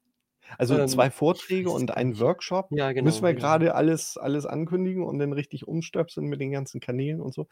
Also, 0.57 0.79
Ähm, 0.79 0.85
2 0.85 1.09
ich 1.09 1.11
Vorträge 1.11 1.69
es 1.69 1.71
und 1.71 1.91
einen. 1.91 2.19
Workshop. 2.19 2.71
Ja, 2.71 2.93
Müssen 2.99 3.23
genau, 3.23 3.25
wir 3.25 3.33
genau. 3.33 3.41
grade 3.41 3.75
alles 3.75 4.17
alles 4.17 4.45
ankündigen 4.45 5.03
und 5.03 5.19
dann 5.19 5.33
richtig 5.33 5.67
umstöpseln 5.67 6.27
mit 6.27 6.41
den 6.41 6.51
ganzen 6.51 6.79
Kanälen 6.81 7.21
und 7.21 7.33
so. 7.33 7.47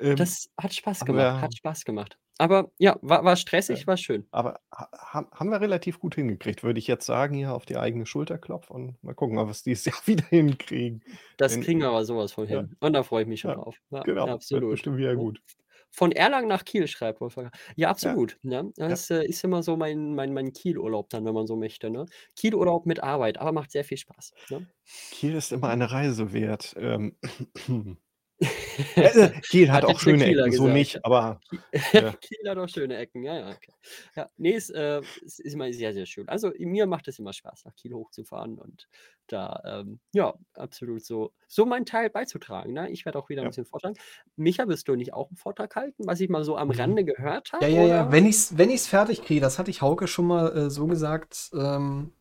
Ähm, 0.00 0.16
Das 0.16 0.48
hat 0.60 0.74
Spaß 0.74 1.04
aber 1.04 1.14
gemacht, 1.14 1.40
wir 1.40 1.40
hat 1.40 1.54
Spaß 1.56 1.84
gemacht. 1.84 2.18
Aber 2.38 2.72
ja, 2.78 2.96
war 3.02 3.24
war 3.24 3.36
Ja. 3.36 3.36
stressig, 3.36 3.86
war 3.86 3.96
schön. 3.96 4.28
Aber 4.32 4.60
ha 4.72 4.88
ha 4.92 5.30
haben 5.32 5.50
wir 5.50 5.60
relativ 5.60 6.00
gut 6.00 6.16
hingekriegt, 6.16 6.62
würde 6.64 6.78
ich 6.80 6.86
jetzt 6.88 7.06
sagen, 7.06 7.34
hier 7.36 7.54
auf 7.54 7.66
die 7.66 7.76
eigene 7.78 8.06
Schulter 8.06 8.38
klopfen 8.38 8.74
und 8.76 9.04
mal 9.04 9.14
gucken, 9.14 9.38
ob 9.38 9.48
wir's 9.48 9.62
dieses 9.62 9.84
Jahr 9.86 10.06
wieder 10.06 10.26
hinkriegen. 10.28 11.02
Das 11.36 11.52
Denn 11.52 11.60
kriegen 11.60 11.80
wir 11.80 11.88
aber 11.88 12.04
so 12.04 12.16
was 12.16 12.32
von 12.32 12.46
ja, 12.48 12.62
hin. 12.62 12.76
Und 12.80 12.92
da 12.92 13.02
freue 13.02 13.22
ich 13.22 13.28
mich 13.28 13.40
schon 13.40 13.50
ja, 13.50 13.54
drauf. 13.54 13.76
Ja, 13.90 14.04
genau, 14.04 14.40
wird 14.50 14.68
absolut, 14.68 14.70
bestimmt 14.70 14.98
wieder 14.98 15.16
gut. 15.16 15.42
Von 15.94 16.12
Erlangen 16.12 16.48
nach 16.48 16.64
Kiel, 16.64 16.86
schreibt 16.88 17.20
Wolfgang. 17.20 17.54
Ja, 17.76 17.88
Ja, 18.00 18.16
absolut, 18.16 18.38
ne? 18.42 18.72
ja. 18.86 18.88
Das, 18.88 19.10
äh, 19.10 19.24
ist 19.24 19.44
immer 19.44 19.62
so 19.62 19.76
mein 19.76 20.14
mein 20.14 20.32
mein 20.34 20.52
Kielurlaub 20.52 21.08
dann, 21.10 21.24
wenn 21.24 21.34
man 21.34 21.46
so 21.46 21.56
möchte, 21.56 21.90
ne? 21.90 22.06
Kielurlaub 22.36 22.86
mit 22.86 23.02
Arbeit, 23.02 23.38
aber 23.38 23.52
macht 23.52 23.70
sehr 23.72 23.84
viel 23.84 23.98
Spaß, 23.98 24.34
ne? 24.48 24.66
Kiel 25.10 25.34
ist 25.34 25.52
immer 25.52 25.68
eine 25.68 25.90
Reise 25.90 26.32
wert. 26.32 26.74
Ähm, 26.78 27.16
äh, 27.68 27.94
Kiel 29.48 29.72
hat 29.72 29.84
Hat 29.84 29.84
auch 29.84 29.98
schöne 29.98 30.16
Kieler 30.16 30.48
Ecken, 30.48 30.52
so 30.52 30.68
gesagt, 30.68 30.68
nicht, 30.68 31.00
ja. 31.04 31.04
aber 31.04 31.40
ja. 31.98 32.16
Kiel 32.20 32.48
hat 32.50 32.58
auch 32.58 32.68
schöne 32.68 32.96
Ecken, 32.98 33.22
ja, 33.24 33.36
ja, 33.38 33.50
okay. 33.52 33.74
Ja, 34.16 34.30
ne, 34.38 34.54
es, 34.54 34.70
äh, 34.70 35.02
es 35.24 35.38
ist 35.40 35.54
immer 35.54 35.72
sehr, 35.72 35.94
sehr 35.94 36.06
schön. 36.06 36.28
Also, 36.28 36.52
mir 36.58 36.86
macht 36.86 37.08
es 37.08 37.18
immer 37.18 37.32
Spaß, 37.32 37.64
nach 37.66 37.74
Kiel 37.76 37.94
hochzufahren 37.94 38.58
und 38.58 38.88
da, 39.28 39.62
ähm, 39.66 40.00
ja, 40.14 40.34
absolut 40.54 41.04
so 41.04 41.32
so 41.48 41.66
meinen 41.66 41.86
Teil 41.86 42.10
beizutragen, 42.10 42.72
ne? 42.74 42.90
Ich 42.90 43.04
werde 43.06 43.18
auch 43.18 43.28
wieder 43.30 43.42
Ja. 43.42 43.48
bisschen 43.48 43.66
vortragen. 43.66 43.96
Micha, 44.36 44.68
wirst 44.68 44.88
du 44.88 44.96
nicht 44.96 45.14
auch 45.14 45.30
'n 45.32 45.36
Vortrag 45.36 45.76
halten, 45.76 46.06
was 46.06 46.20
ich 46.20 46.28
mal 46.30 46.44
so 46.44 46.56
am 46.56 46.70
Mhm. 46.70 46.72
Rande 46.72 47.04
gehört 47.04 47.52
Ja, 47.60 47.68
habe, 47.68 47.68
ja, 47.68 47.82
ja. 47.82 48.10
oder? 48.10 48.12
Wenn 48.12 48.26
ich's 48.26 48.58
wenn 48.58 48.70
ich's 48.70 48.86
fertig 48.88 49.22
kriege, 49.24 49.40
das 49.40 49.58
hatte 49.58 49.70
ich 49.70 49.82
Hauke 49.82 50.06
schon 50.08 50.26
mal, 50.26 50.56
äh, 50.56 50.70
so 50.70 50.86
gesagt, 50.86 51.50
ähm 51.54 52.12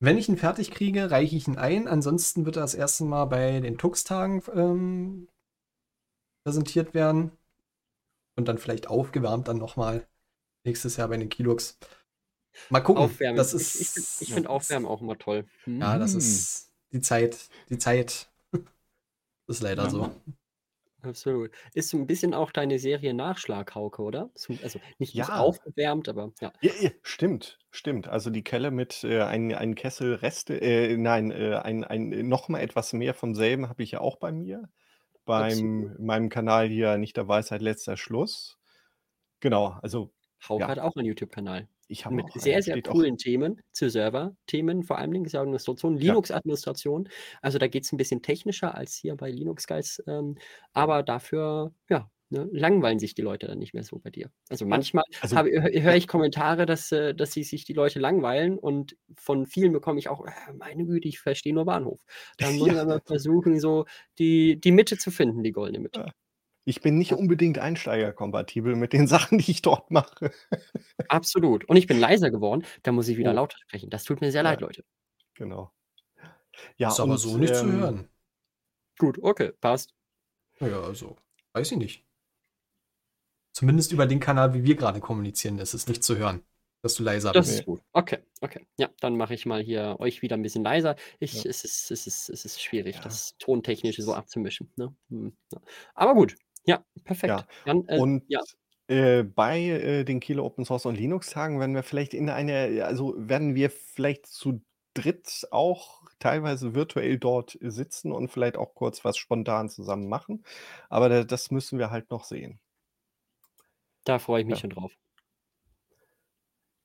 wenn 0.00 0.18
ich 0.18 0.28
ihn 0.28 0.36
fertig 0.36 0.70
kriege, 0.70 1.10
reiche 1.10 1.36
ich 1.36 1.48
ihn 1.48 1.58
ein. 1.58 1.88
Ansonsten 1.88 2.44
wird 2.46 2.56
er 2.56 2.62
das 2.62 2.74
erste 2.74 3.04
Mal 3.04 3.24
bei 3.26 3.60
den 3.60 3.78
Tux-Tagen 3.78 4.42
ähm 4.54 5.28
präsentiert 6.46 6.94
werden 6.94 7.32
und 8.36 8.46
dann 8.46 8.58
vielleicht 8.58 8.86
aufgewärmt 8.86 9.48
dann 9.48 9.58
noch 9.58 9.74
mal 9.76 10.06
nächstes 10.64 10.96
Jahr 10.96 11.08
bei 11.08 11.16
den 11.16 11.28
Kilux. 11.28 11.76
Mal 12.70 12.80
gucken. 12.80 13.02
Aufwärmen. 13.02 13.36
Das 13.36 13.52
Ich 13.52 13.80
ich 13.80 13.88
ist 13.88 13.94
finde 13.94 14.08
ich 14.20 14.32
finde 14.32 14.50
Aufwärmen 14.50 14.86
auch 14.86 15.00
immer 15.00 15.18
toll. 15.18 15.44
Ja, 15.66 15.98
das 15.98 16.12
Mhm. 16.12 16.18
ist 16.18 16.72
die 16.92 17.00
Zeit 17.00 17.48
die 17.68 17.78
Zeit 17.78 18.30
ist 19.48 19.62
leider 19.62 19.84
Ja. 19.84 19.90
so. 19.90 20.10
Absolut. 21.02 21.50
Ist 21.74 21.90
so 21.90 21.98
'n 21.98 22.06
bisschen 22.06 22.32
auch 22.34 22.50
deine 22.50 22.78
Serie 22.78 23.12
Nachschlag, 23.14 23.74
Hauke, 23.74 24.02
oder? 24.02 24.30
So 24.34 24.58
also, 24.62 24.80
nicht 24.98 25.14
Ja. 25.14 25.26
aufgewärmt, 25.30 26.08
aber 26.08 26.32
ja. 26.40 26.52
Ja, 26.62 26.72
ja, 26.80 26.90
stimmt, 27.02 27.58
stimmt. 27.70 28.08
Also, 28.08 28.30
die 28.30 28.42
Kelle 28.42 28.70
mit, 28.70 29.04
äh, 29.04 29.20
ein 29.22 29.52
ein 29.54 29.74
Kessel 29.74 30.14
Reste 30.14 30.58
äh, 30.60 30.96
nein, 30.96 31.30
äh, 31.30 31.54
ein 31.56 31.84
ein 31.84 32.08
noch 32.28 32.48
mal 32.48 32.60
etwas 32.60 32.94
mehr 32.94 33.12
vom 33.12 33.34
selben 33.34 33.68
habe 33.68 33.82
ich 33.82 33.90
ja 33.92 34.00
auch 34.00 34.16
bei 34.16 34.32
mir. 34.32 34.70
Absolut. 35.34 35.90
Beim 35.90 35.96
meinem 35.98 36.28
Kanal 36.30 36.68
hier 36.68 36.98
nicht 36.98 37.16
der 37.16 37.28
Weisheit 37.28 37.62
letzter 37.62 37.96
Schluss. 37.98 38.58
Genau, 39.40 39.78
also 39.82 40.14
Hauke 40.48 40.70
ja. 40.70 40.70
hat 40.70 40.78
auch 40.78 40.94
einen 40.96 41.06
YouTube-Kanal. 41.06 41.68
Ich 41.90 42.04
habe 42.04 42.16
Mit 42.16 42.30
sehr, 42.34 42.62
sehr 42.62 42.78
auch 42.88 43.04
coolen 43.04 43.16
Themen 43.16 43.60
zu 43.72 43.90
Serverthemen, 43.90 44.82
vor 44.84 44.98
allen 44.98 45.10
Dingen 45.10 45.26
Administration, 45.26 45.96
Ja. 46.00 46.16
Linux-Administration. 46.16 47.08
Also, 47.42 47.58
da 47.58 47.66
geht's 47.68 47.92
'n 47.92 47.96
bisschen 47.96 48.22
technischer 48.22 48.74
als 48.76 48.94
hier 48.96 49.16
bei 49.16 49.30
Linux 49.30 49.66
Guys, 49.66 50.02
ähm, 50.06 50.36
aber 50.72 51.02
dafür, 51.02 51.74
ja, 51.90 52.10
Ne? 52.28 52.48
Langweilen 52.50 52.98
sich 52.98 53.14
die 53.14 53.22
Leute 53.22 53.46
dann 53.46 53.60
nicht 53.60 53.72
mehr 53.72 53.84
so 53.84 54.00
bei 54.00 54.10
dir? 54.10 54.32
Also 54.48 54.66
manchmal 54.66 55.04
Also, 55.20 55.40
höre 55.80 55.94
ich 55.94 56.08
Kommentare, 56.08 56.66
dass, 56.66 56.90
äh, 56.90 57.14
dass 57.14 57.30
sie 57.32 57.44
sich 57.44 57.64
die 57.64 57.72
Leute 57.72 58.00
langweilen 58.00 58.58
und 58.58 58.96
von 59.16 59.46
vielen 59.46 59.72
bekomme 59.72 60.00
ich 60.00 60.08
auch: 60.08 60.26
„Äh, 60.26 60.32
meine 60.58 60.84
Güte, 60.86 61.06
ich 61.06 61.20
verstehe 61.20 61.54
nur 61.54 61.66
Bahnhof.“ 61.66 62.00
Dann 62.40 62.56
muss 62.58 62.72
Ja. 62.72 62.74
man 62.74 62.88
mal 62.88 63.00
versuchen, 63.06 63.60
so 63.60 63.84
die 64.18 64.58
die 64.60 64.72
Mitte 64.72 64.98
zu 64.98 65.12
finden, 65.12 65.44
die 65.44 65.52
goldene 65.52 65.78
Mitte. 65.78 66.04
Ja. 66.04 66.12
Ich 66.68 66.80
bin 66.80 66.98
nicht 66.98 67.12
unbedingt 67.12 67.58
einsteigerkompatibel 67.60 68.74
mit 68.74 68.92
den 68.92 69.06
Sachen, 69.06 69.38
die 69.38 69.52
ich 69.52 69.62
dort 69.62 69.90
mache. 69.92 70.32
Absolut. 71.10 71.64
Und 71.68 71.76
ich 71.76 71.86
bin 71.86 71.98
leiser 72.00 72.30
geworden, 72.30 72.64
da 72.82 72.90
muss 72.92 73.08
ich 73.08 73.16
wieder 73.16 73.32
Oh. 73.32 73.34
lauter 73.34 73.58
sprechen. 73.58 73.90
Das 73.90 74.04
tut 74.04 74.20
mir 74.20 74.32
sehr 74.32 74.42
leid, 74.42 74.60
Ja. 74.60 74.60
Leute. 74.60 74.82
Genau. 75.34 75.72
Ja, 76.78 76.88
Ist 76.88 77.00
aber 77.00 77.16
und, 77.16 77.18
so 77.18 77.38
nicht 77.38 77.54
zu 77.56 77.66
ähm 77.66 77.72
hören. 77.72 78.08
Gut, 78.98 79.18
okay, 79.22 79.52
passt. 79.60 79.92
Na 80.60 80.68
ja, 80.68 80.80
also, 80.82 81.16
weiß 81.52 81.72
ich 81.72 81.78
nicht. 81.78 82.02
Zumindest 83.54 83.92
über 83.92 84.06
den 84.06 84.20
Kanal, 84.20 84.52
wie 84.54 84.64
wir 84.64 84.76
gerade 84.76 85.00
kommunizieren, 85.00 85.58
ist 85.58 85.72
es 85.74 85.86
nicht 85.88 86.04
zu 86.04 86.16
hören, 86.18 86.44
dass 86.82 86.94
du 86.94 87.02
leiser 87.02 87.34
Das 87.34 87.46
bist. 87.46 87.50
ist 87.50 87.64
gut. 87.64 87.82
Okay, 87.92 88.18
okay. 88.40 88.66
Ja, 88.78 88.88
dann 89.00 89.16
mache 89.16 89.34
ich 89.34 89.46
mal 89.46 89.62
hier 89.62 89.96
euch 89.98 90.22
wieder 90.22 90.36
'n 90.36 90.42
bisschen 90.42 90.64
leiser. 90.64 90.96
Ich 91.18 91.42
Ja. 91.42 91.44
es 91.44 91.64
ist 91.64 91.90
es 91.90 92.06
ist 92.06 92.28
es 92.30 92.44
ist 92.44 92.62
schwierig, 92.62 93.00
Ja. 93.00 93.02
das 93.02 93.36
Tontechnische 93.38 94.02
so 94.02 94.14
abzumischen, 94.14 94.72
ne? 94.76 94.94
Ja. 95.10 95.60
Aber 95.94 96.14
gut. 96.14 96.36
Ja, 96.66 96.84
perfekt. 97.04 97.30
Ja. 97.30 97.46
Dann, 97.64 97.86
äh 97.88 98.00
Und, 98.00 98.24
ja. 98.26 98.40
äh, 98.88 99.22
bei, 99.24 99.60
äh, 99.62 100.04
den 100.04 100.20
Kieler 100.20 100.44
Open 100.44 100.64
Source 100.64 100.86
und 100.86 100.96
Linux 100.96 101.30
Tagen 101.30 101.60
werden 101.60 101.74
wir 101.74 101.82
vielleicht 101.82 102.14
in 102.14 102.30
eine 102.30 102.84
also, 102.86 103.14
werden 103.18 103.54
wir 103.54 103.70
vielleicht 103.70 104.26
zu 104.26 104.62
dritt 104.94 105.46
auch 105.50 106.04
teilweise 106.20 106.74
virtuell 106.74 107.18
dort 107.18 107.58
sitzen 107.60 108.12
und 108.12 108.28
vielleicht 108.30 108.56
auch 108.56 108.74
kurz 108.74 109.04
was 109.04 109.16
spontan 109.18 109.68
zusammen 109.70 110.08
machen. 110.08 110.44
Aber 110.90 111.08
da 111.08 111.24
das 111.24 111.50
müssen 111.50 111.78
wir 111.78 111.90
halt 111.90 112.10
noch 112.10 112.24
sehen. 112.24 112.60
Da 114.06 114.18
freue 114.20 114.40
ich 114.40 114.46
mich 114.46 114.56
Ja. 114.56 114.60
schon 114.60 114.70
drauf. 114.70 114.92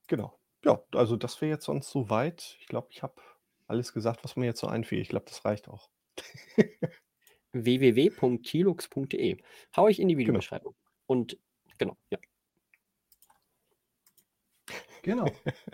Genau. 0.09 0.39
Ja, 0.63 0.83
also 0.93 1.15
das 1.15 1.41
wäre 1.41 1.51
jetzt 1.51 1.65
sonst 1.65 1.89
so 1.89 2.09
weit. 2.09 2.57
Ich 2.59 2.67
glaube, 2.67 2.87
ich 2.91 3.01
habe 3.03 3.15
alles 3.67 3.93
gesagt, 3.93 4.23
was 4.23 4.35
mir 4.35 4.45
jetzt 4.45 4.59
so 4.59 4.67
einfiel. 4.67 4.99
Ich 4.99 5.09
glaube, 5.09 5.25
das 5.27 5.43
reicht 5.45 5.67
auch. 5.69 5.89
www.kilux.de. 7.53 9.37
Haue 9.75 9.91
ich 9.91 9.99
in 9.99 10.07
die 10.07 10.15
Genau. 10.15 10.27
Videobeschreibung. 10.29 10.75
Und 11.07 11.37
genau, 11.77 11.97
ja. 12.11 12.19
Genau. 15.03 15.27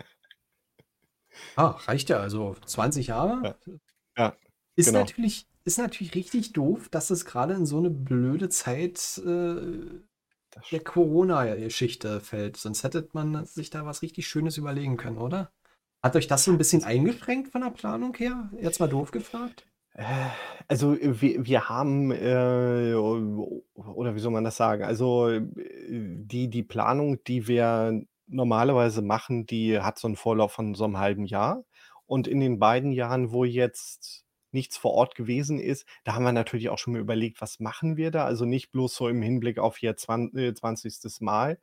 Ah, 1.56 1.70
reicht 1.86 2.08
ja. 2.10 2.18
Also 2.20 2.56
20 2.66 3.08
Jahre. 3.08 3.56
Ja. 3.66 3.74
Ja, 4.16 4.36
Ist 4.76 4.86
genau. 4.86 5.00
natürlich 5.00 5.46
ist 5.64 5.78
natürlich 5.78 6.14
richtig 6.14 6.52
doof, 6.54 6.88
dass 6.88 7.10
es 7.10 7.24
gerade 7.26 7.52
in 7.54 7.66
so 7.66 7.78
eine 7.78 7.90
blöde 7.90 8.48
Zeit, 8.48 9.18
äh, 9.18 10.00
der 10.72 10.80
Corona-Geschichte 10.82 12.20
fällt. 12.20 12.56
Sonst 12.56 12.84
hätte 12.84 13.08
man 13.12 13.44
sich 13.44 13.68
da 13.70 13.84
was 13.84 14.00
richtig 14.02 14.26
Schönes 14.26 14.56
überlegen 14.56 14.96
können, 14.96 15.18
oder? 15.18 15.52
Hat 16.02 16.16
euch 16.16 16.26
das 16.26 16.44
so 16.44 16.52
ein 16.52 16.58
bisschen 16.58 16.84
eingeschränkt 16.84 17.52
von 17.52 17.60
der 17.60 17.70
Planung 17.70 18.14
her? 18.16 18.50
Jetzt 18.60 18.80
mal 18.80 18.88
doof 18.88 19.10
gefragt? 19.10 19.66
Äh, 19.98 20.04
also, 20.68 20.94
äh, 20.94 21.20
wir 21.20 21.44
wir 21.44 21.68
haben, 21.68 22.12
äh, 22.12 22.94
oder 22.94 24.14
wie 24.14 24.20
soll 24.20 24.30
man 24.32 24.44
das 24.44 24.56
sagen? 24.56 24.84
Also, 24.84 25.28
äh, 25.28 25.40
die 25.56 26.48
die 26.48 26.62
Planung, 26.62 27.22
die 27.24 27.48
wir 27.48 28.00
normalerweise 28.28 29.02
machen, 29.02 29.46
die 29.46 29.80
hat 29.80 29.98
so 29.98 30.06
'n 30.08 30.14
Vorlauf 30.16 30.52
von 30.52 30.74
so 30.74 30.86
'nem 30.86 30.98
halben 30.98 31.24
Jahr. 31.26 31.64
Und 32.06 32.28
in 32.28 32.38
den 32.40 32.58
beiden 32.60 32.92
Jahren, 32.92 33.32
wo 33.32 33.44
jetzt 33.44 34.24
nichts 34.52 34.76
vor 34.78 34.92
Ort 34.92 35.14
gewesen 35.16 35.58
ist, 35.58 35.84
da 36.04 36.14
haben 36.14 36.24
wir 36.24 36.32
natürlich 36.32 36.68
auch 36.70 36.78
schon 36.78 36.92
mal 36.94 37.00
überlegt, 37.00 37.40
was 37.40 37.58
machen 37.60 37.96
wir 37.96 38.10
da? 38.12 38.24
Also, 38.24 38.44
nicht 38.44 38.70
bloß 38.70 38.94
so 38.94 39.08
im 39.08 39.20
Hinblick 39.22 39.58
auf 39.58 39.82
jetzt 39.82 40.02
zwan 40.02 40.30
äh, 40.36 40.54
20. 40.54 41.20
Mal. 41.20 41.58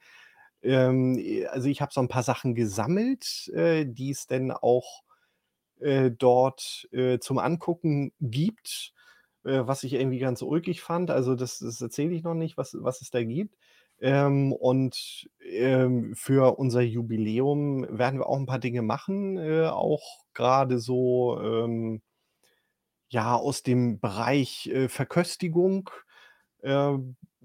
Ähm, 0.63 1.17
äh, 1.19 1.45
also, 1.47 1.69
ich 1.69 1.81
habe 1.81 1.93
so 1.93 2.01
'n 2.01 2.07
paar 2.09 2.23
Sachen 2.23 2.55
gesammelt, 2.55 3.49
äh, 3.55 3.85
die 3.87 4.11
es 4.11 4.27
denn 4.27 4.51
auch, 4.51 5.03
äh, 5.85 6.11
dort, 6.11 6.87
äh, 6.91 7.19
zum 7.19 7.39
Angucken 7.39 8.13
gibt, 8.21 8.93
äh, 9.45 9.61
was 9.65 9.83
ich 9.83 9.93
irgendwie 9.93 10.19
ganz 10.19 10.41
ulkig 10.41 10.81
fand. 10.81 11.11
Also, 11.11 11.35
das 11.35 11.59
das 11.59 11.81
erzähle 11.81 12.13
ich 12.15 12.23
noch 12.23 12.33
nicht, 12.35 12.57
was 12.57 12.75
was 12.79 13.01
es 13.01 13.11
da 13.11 13.23
gibt. 13.23 13.55
Ähm, 14.01 14.51
und, 14.53 15.29
ähm, 15.41 16.13
für 16.15 16.57
unser 16.59 16.81
Jubiläum 16.81 17.87
werden 17.89 18.19
wir 18.19 18.27
auch 18.27 18.37
'n 18.37 18.45
paar 18.47 18.59
Dinge 18.59 18.81
machen, 18.81 19.37
äh, 19.37 19.67
auch 19.67 20.03
grade 20.33 20.79
so, 20.79 21.39
ähm, 21.41 22.01
ja, 23.09 23.35
aus 23.35 23.63
dem 23.63 23.99
Bereich, 23.99 24.67
äh, 24.67 24.89
Verköstigung. 24.89 25.89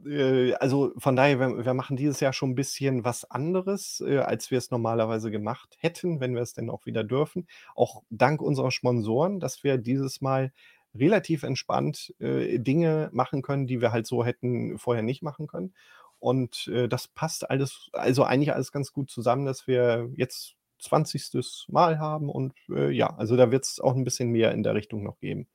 Äh, 0.07 0.55
also, 0.55 0.93
von 0.99 1.17
daher, 1.17 1.39
wir 1.41 1.65
wir 1.65 1.75
machen 1.75 1.97
dieses 1.97 2.21
Jahr 2.21 2.33
schon 2.33 2.51
'n 2.53 2.55
bisschen 2.55 3.05
was 3.05 3.31
anderes, 3.31 4.03
äh, 4.07 4.19
als 4.19 4.51
wir 4.51 4.59
es 4.59 4.71
normalerweise 4.71 5.31
gemacht 5.31 5.77
hätten, 5.81 6.21
wenn 6.21 6.35
wir 6.35 6.43
es 6.43 6.53
denn 6.55 6.71
auch 6.71 6.87
wieder 6.87 7.05
dürfen. 7.05 7.47
Auch 7.75 8.03
dank 8.11 8.41
unserer 8.43 8.71
Sponsoren, 8.71 9.41
dass 9.41 9.63
wir 9.65 9.79
dieses 9.79 10.21
Mal 10.21 10.53
relativ 10.95 11.43
entspannt, 11.45 12.15
äh, 12.19 12.59
Dinge 12.59 13.11
machen 13.13 13.43
können, 13.43 13.67
die 13.67 13.81
wir 13.81 13.93
halt 13.93 14.07
so 14.07 14.25
hätten 14.25 14.79
vorher 14.79 15.03
nicht 15.03 15.23
machen 15.23 15.47
können. 15.47 15.75
Und, 16.19 16.69
äh, 16.69 16.89
das 16.89 17.09
passt 17.09 17.49
alles 17.51 17.89
also, 17.93 18.25
eigentlich 18.25 18.53
alles 18.53 18.73
ganz 18.73 18.93
gut 18.93 19.11
zusammen, 19.11 19.47
dass 19.47 19.67
wir 19.67 20.11
jetzt 20.17 20.55
20. 20.79 21.67
Mal 21.69 21.99
haben 21.99 22.29
und, 22.31 22.55
äh, 22.71 22.91
ja, 22.91 23.15
also, 23.17 23.37
da 23.37 23.51
wird's 23.53 23.81
auch 23.81 23.95
'n 23.95 24.05
bisschen 24.05 24.31
mehr 24.31 24.53
in 24.53 24.63
der 24.63 24.75
Richtung 24.75 25.03
noch 25.03 25.19
geben. 25.21 25.47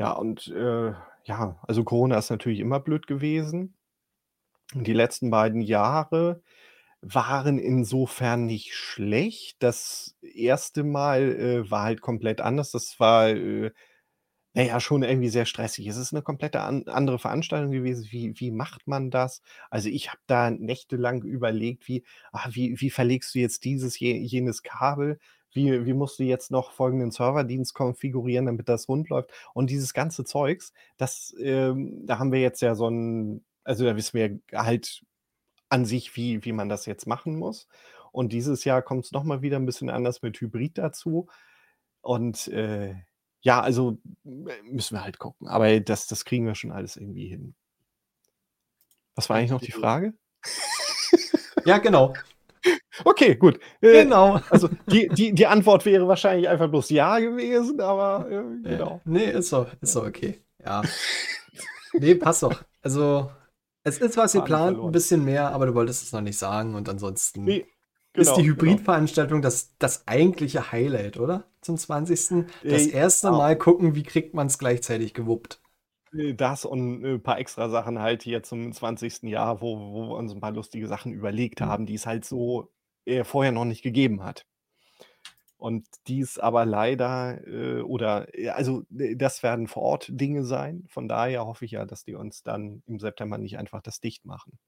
Ja, 0.00 0.12
und, 0.12 0.48
äh, 0.48 0.92
ja, 1.24 1.58
also, 1.66 1.84
Corona 1.84 2.18
ist 2.18 2.30
natürlich 2.30 2.60
immer 2.60 2.80
blöd 2.80 3.06
gewesen. 3.06 3.74
Die 4.74 4.92
letzten 4.94 5.30
beiden 5.30 5.60
Jahre 5.62 6.42
waren 7.02 7.58
insofern 7.58 8.46
nicht 8.46 8.74
schlecht. 8.74 9.56
Das 9.62 10.16
erste 10.22 10.84
Mal, 10.84 11.22
äh, 11.66 11.70
war 11.70 11.84
halt 11.84 12.00
komplett 12.02 12.40
anders. 12.42 12.72
Das 12.72 12.98
war, 13.00 13.28
äh, 13.30 13.72
na 14.54 14.62
ja, 14.64 14.80
schon 14.80 15.02
irgendwie 15.04 15.28
sehr 15.30 15.46
stressig. 15.46 15.86
Es 15.88 15.96
ist 15.98 16.12
'ne 16.12 16.22
komplette 16.22 16.60
an 16.62 16.84
andere 16.88 17.18
Veranstaltung 17.20 17.72
gewesen. 17.72 18.06
Wie 18.10 18.34
wie 18.40 18.50
macht 18.52 18.86
man 18.88 19.10
das? 19.10 19.42
Also, 19.70 19.88
ich 19.90 20.08
habe 20.10 20.20
da 20.28 20.50
nächtelang 20.50 21.22
überlegt, 21.24 21.88
wie 21.88 22.04
ah, 22.32 22.48
wie 22.52 22.80
wie 22.80 22.90
verlegst 22.90 23.34
du 23.34 23.40
jetzt 23.40 23.64
dieses, 23.64 23.98
je 24.00 24.16
jenes 24.18 24.62
Kabel? 24.64 25.18
Wie 25.54 25.84
wie 25.86 25.92
musst 25.92 26.18
du 26.18 26.24
jetzt 26.24 26.50
noch 26.50 26.72
folgenden 26.72 27.10
Serverdienst 27.10 27.74
konfigurieren, 27.74 28.46
damit 28.46 28.68
das 28.68 28.88
rund 28.88 29.08
läuft? 29.10 29.30
Und 29.54 29.70
dieses 29.70 29.92
ganze 29.94 30.24
Zeugs, 30.24 30.72
das, 30.96 31.34
ähm 31.40 32.06
da 32.06 32.18
haben 32.18 32.32
wir 32.32 32.40
jetzt 32.40 32.62
ja 32.62 32.74
so 32.74 32.86
'n 32.88 33.44
also, 33.64 33.84
da 33.84 33.94
wissen 33.96 34.14
wir 34.18 34.40
halt 34.58 35.04
an 35.70 35.84
sich, 35.86 36.16
wie 36.16 36.44
wie 36.44 36.52
man 36.52 36.68
das 36.70 36.86
jetzt 36.86 37.06
machen 37.08 37.36
muss. 37.38 37.68
Und 38.12 38.32
dieses 38.32 38.64
Jahr 38.64 38.82
kommt's 38.82 39.12
noch 39.12 39.24
mal 39.24 39.42
wieder 39.42 39.58
'n 39.58 39.66
bisschen 39.66 39.90
anders 39.90 40.22
mit 40.22 40.40
Hybrid 40.40 40.78
dazu. 40.78 41.28
Und, 42.02 42.48
äh, 42.48 42.94
ja, 43.42 43.60
also, 43.62 43.98
müssen 44.24 44.96
wir 44.96 45.04
halt 45.04 45.18
gucken. 45.20 45.48
Aber 45.48 45.80
das 45.80 46.06
das 46.08 46.24
kriegen 46.26 46.46
wir 46.46 46.54
schon 46.56 46.72
alles 46.72 46.96
irgendwie 46.96 47.28
hin. 47.28 47.54
Was 49.16 49.28
war 49.28 49.36
eigentlich 49.36 49.50
noch 49.50 49.60
die 49.60 49.72
Frage? 49.72 50.14
Ja, 51.64 51.78
genau. 51.78 52.24
Okay, 53.04 53.34
gut. 53.36 53.58
Äh, 53.82 54.06
Genau. 54.06 54.40
also, 54.48 54.68
die 54.90 55.12
die 55.12 55.32
die 55.34 55.46
Antwort 55.46 55.84
wäre 55.86 56.08
wahrscheinlich 56.08 56.48
einfach 56.48 56.68
bloß 56.68 56.90
ja 56.90 57.18
gewesen, 57.18 57.80
aber, 57.80 58.28
äh, 58.30 58.58
Äh, 58.64 58.78
genau. 58.78 59.02
ne, 59.04 59.24
ist 59.32 59.52
doch 59.52 59.72
ist 59.80 59.96
doch 59.96 60.06
okay. 60.06 60.44
Ja. 60.64 60.92
Ne, 61.98 62.14
passt 62.16 62.42
doch. 62.42 62.64
Also, 62.82 63.30
es 63.84 63.98
ist 63.98 64.16
was 64.16 64.32
geplant, 64.32 64.82
'n 64.82 64.90
verloren. 64.90 64.92
bisschen 64.92 65.24
mehr, 65.24 65.50
aber 65.50 65.66
du 65.66 65.74
wolltest 65.74 66.02
es 66.04 66.12
noch 66.12 66.20
nicht 66.20 66.38
sagen 66.38 66.74
und 66.74 66.88
ansonsten 66.88 67.46
Ne, 67.46 67.66
ist 68.16 68.36
genau, 68.36 68.36
die 68.36 68.44
genau. 68.54 68.82
Hybridveranstaltung 68.84 69.42
das 69.42 69.76
das 69.78 70.06
eigentliche 70.06 70.70
Highlight, 70.72 71.18
oder? 71.18 71.50
Zum 71.60 71.76
20. 71.76 72.46
Das 72.68 72.86
Äh, 72.86 72.86
erste 72.86 73.30
ja. 73.30 73.32
Mal 73.32 73.56
gucken, 73.58 73.94
wie 73.96 74.02
kriegt 74.04 74.34
man's 74.34 74.58
gleichzeitig 74.58 75.12
gewuppt. 75.14 75.60
Äh, 76.14 76.34
das 76.34 76.64
und 76.64 77.04
'n 77.04 77.22
paar 77.22 77.38
extra 77.38 77.68
Sachen 77.70 77.98
halt 78.00 78.22
hier 78.22 78.42
zum 78.42 78.72
20. 78.72 79.28
Jahr, 79.28 79.60
wo 79.60 79.78
wo 79.78 80.08
wir 80.10 80.16
uns 80.16 80.32
'n 80.32 80.40
paar 80.40 80.52
lustige 80.52 80.86
Sachen 80.88 81.12
überlegt 81.12 81.60
haben, 81.60 81.86
die 81.86 81.94
es 81.94 82.06
halt 82.06 82.24
so, 82.24 82.70
äh, 83.04 83.24
vorher 83.24 83.52
noch 83.52 83.64
nicht 83.64 83.82
gegeben 83.82 84.22
hat. 84.22 84.46
Und 85.56 85.86
die 86.08 86.20
es 86.20 86.38
aber 86.38 86.66
leider, 86.66 87.46
äh, 87.46 87.82
oder 87.82 88.26
äh, 88.36 88.48
also, 88.48 88.82
das 88.90 89.44
werden 89.44 89.68
vor 89.68 89.82
Ort 89.84 90.08
Dinge 90.10 90.44
sein. 90.44 90.84
Von 90.88 91.06
daher 91.06 91.46
hoffe 91.46 91.64
ich 91.64 91.70
ja, 91.72 91.84
dass 91.84 92.04
die 92.04 92.14
uns 92.14 92.42
dann 92.42 92.82
im 92.86 92.98
September 92.98 93.38
nicht 93.38 93.58
einfach 93.58 93.80
das 93.80 94.00
dicht 94.00 94.24
machen. 94.24 94.58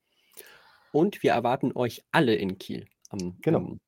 Und 0.93 1.25
wir 1.25 1.33
erwarten 1.33 1.73
euch 1.75 2.05
alle 2.13 2.37
in 2.37 2.59
Kiel 2.59 2.87
am 3.09 3.37
Genau. 3.43 3.59
am 3.59 3.81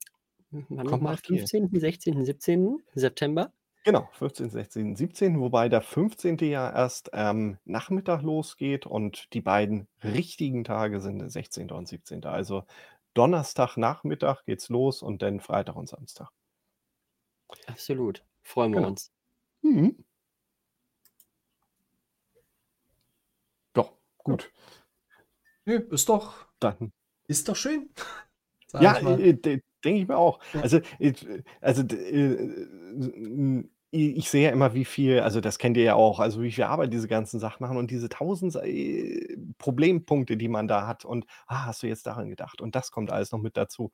noch 0.50 1.00
mal? 1.00 1.12
nach 1.12 1.22
Kiel. 1.22 1.38
15., 1.38 1.70
16., 1.72 2.24
17. 2.24 2.78
September? 2.94 3.52
Genau, 3.84 4.08
15., 4.14 4.50
16., 4.50 4.96
17., 4.96 5.38
wobei 5.38 5.68
der 5.68 5.80
15. 5.80 6.38
ja 6.38 6.68
erst 6.72 7.14
am 7.14 7.58
Nachmittag 7.64 8.22
losgeht 8.22 8.84
und 8.84 9.32
die 9.32 9.40
beiden 9.40 9.86
richtigen 10.02 10.64
Tage 10.64 11.00
sind 11.00 11.20
der 11.20 11.30
16. 11.30 11.70
und 11.70 11.86
17. 11.86 12.24
Also, 12.24 12.64
Donnerstagnachmittag 13.16 14.44
geht's 14.44 14.68
los 14.68 15.02
und 15.02 15.22
dann 15.22 15.40
Freitag 15.40 15.76
und 15.76 15.88
Samstag. 15.88 16.30
Absolut. 17.66 18.24
Freuen 18.42 18.72
wir 18.72 18.76
Genau. 18.76 18.88
uns. 18.88 19.12
Mhm. 19.62 20.04
Ja, 23.76 23.88
gut. 24.18 24.50
Nö, 25.64 25.76
ist 25.90 26.08
doch 26.08 26.46
Dann 26.60 26.92
ist 27.28 27.48
doch 27.48 27.56
schön, 27.56 27.90
sage 28.68 28.84
Ja, 28.84 28.96
ich 28.96 29.02
mal. 29.02 29.20
äh, 29.20 29.34
denke 29.34 29.62
ich 29.84 30.08
mir 30.08 30.16
auch. 30.16 30.40
Ja. 30.52 30.60
Also, 30.62 30.78
äh, 30.98 31.42
also, 31.60 31.82
äh, 31.82 33.64
ich 33.92 34.28
sehe 34.30 34.44
ja 34.44 34.50
immer, 34.50 34.74
wie 34.74 34.84
viel 34.84 35.20
also, 35.20 35.40
das 35.40 35.58
kennt 35.58 35.76
ihr 35.76 35.84
ja 35.84 35.94
auch, 35.94 36.20
also, 36.20 36.42
wie 36.42 36.52
viel 36.52 36.64
Arbeit 36.64 36.92
diese 36.92 37.08
ganzen 37.08 37.40
Sachen 37.40 37.62
machen 37.64 37.76
und 37.76 37.90
diese 37.90 38.08
tausend 38.08 38.54
äh, 38.56 39.36
Problempunkte, 39.58 40.36
die 40.36 40.48
man 40.48 40.68
da 40.68 40.86
hat 40.86 41.04
und: 41.04 41.26
„Ah, 41.46 41.66
hast 41.66 41.82
du 41.82 41.86
jetzt 41.86 42.06
daran 42.06 42.28
gedacht?“ 42.28 42.60
Und 42.60 42.74
das 42.74 42.90
kommt 42.90 43.10
alles 43.12 43.32
noch 43.32 43.40
mit 43.40 43.56
dazu. 43.56 43.92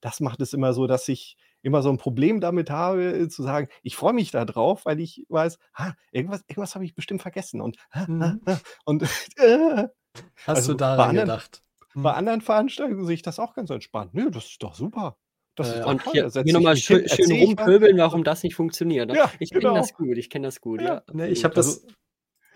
Das 0.00 0.20
macht 0.20 0.40
es 0.42 0.52
immer 0.54 0.72
so, 0.74 0.86
dass 0.86 1.08
ich 1.08 1.36
immer 1.62 1.82
so 1.82 1.90
ein 1.90 1.98
Problem 1.98 2.40
damit 2.40 2.70
habe, 2.70 3.04
äh, 3.14 3.28
zu 3.28 3.42
sagen: 3.44 3.68
„Ich 3.82 3.96
freue 3.96 4.14
mich 4.14 4.30
da 4.32 4.44
drauf“, 4.44 4.86
weil 4.86 5.00
ich 5.00 5.24
weiß: 5.28 5.58
„Ah, 5.74 5.92
irgendwas 6.12 6.42
irgendwas 6.48 6.74
habe 6.74 6.84
ich 6.84 6.94
bestimmt 6.94 7.22
vergessen“ 7.22 7.60
und 7.62 7.78
Mhm. 8.06 8.48
und 8.84 9.02
äh, 9.36 9.88
Hast 10.42 10.66
also, 10.66 10.68
du 10.68 10.74
bei 10.96 11.06
daran 11.06 11.06
anderen 11.06 11.32
gedacht? 11.32 11.62
bei 12.02 12.12
Mhm. 12.12 12.14
anderen 12.14 12.40
Veranstaltungen 12.42 13.06
sehe 13.06 13.14
ich 13.16 13.22
das 13.22 13.40
auch 13.40 13.54
ganz 13.54 13.70
entspannt. 13.70 14.14
„Nö, 14.14 14.30
das 14.30 14.46
ist 14.46 14.62
doch 14.62 14.74
super. 14.74 15.18
Das 15.58 15.70
Ja, 15.70 15.74
ist 15.74 15.80
ja. 15.80 15.84
doch 15.84 15.90
Und 15.90 16.04
hier 16.04 16.30
hier 16.42 16.52
setze 16.52 16.54
noch 16.54 16.60
ich 16.60 16.70
mal 16.70 16.76
mich 16.76 16.86
hin, 16.86 17.00
schön 17.00 17.08
schön 17.08 17.32
erzähle 17.32 17.42
ich 17.42 17.54
was.“ 17.56 17.72
rumpöbeln, 17.72 17.98
warum 17.98 18.22
das 18.22 18.44
nicht 18.44 18.54
funktioniert, 18.54 19.08
ne? 19.08 19.16
Ja, 19.16 19.32
Ich 19.40 19.56
kenne 19.56 19.72
genau. 19.72 19.74
das 19.74 19.92
gut, 19.92 20.16
ich 20.16 20.30
kenne 20.30 20.46
das 20.46 20.60
gut, 20.60 20.80
Ja. 20.80 20.82
ja, 20.82 21.02
Ne, 21.12 21.28
ich 21.30 21.44
habe 21.44 21.54
das 21.54 21.84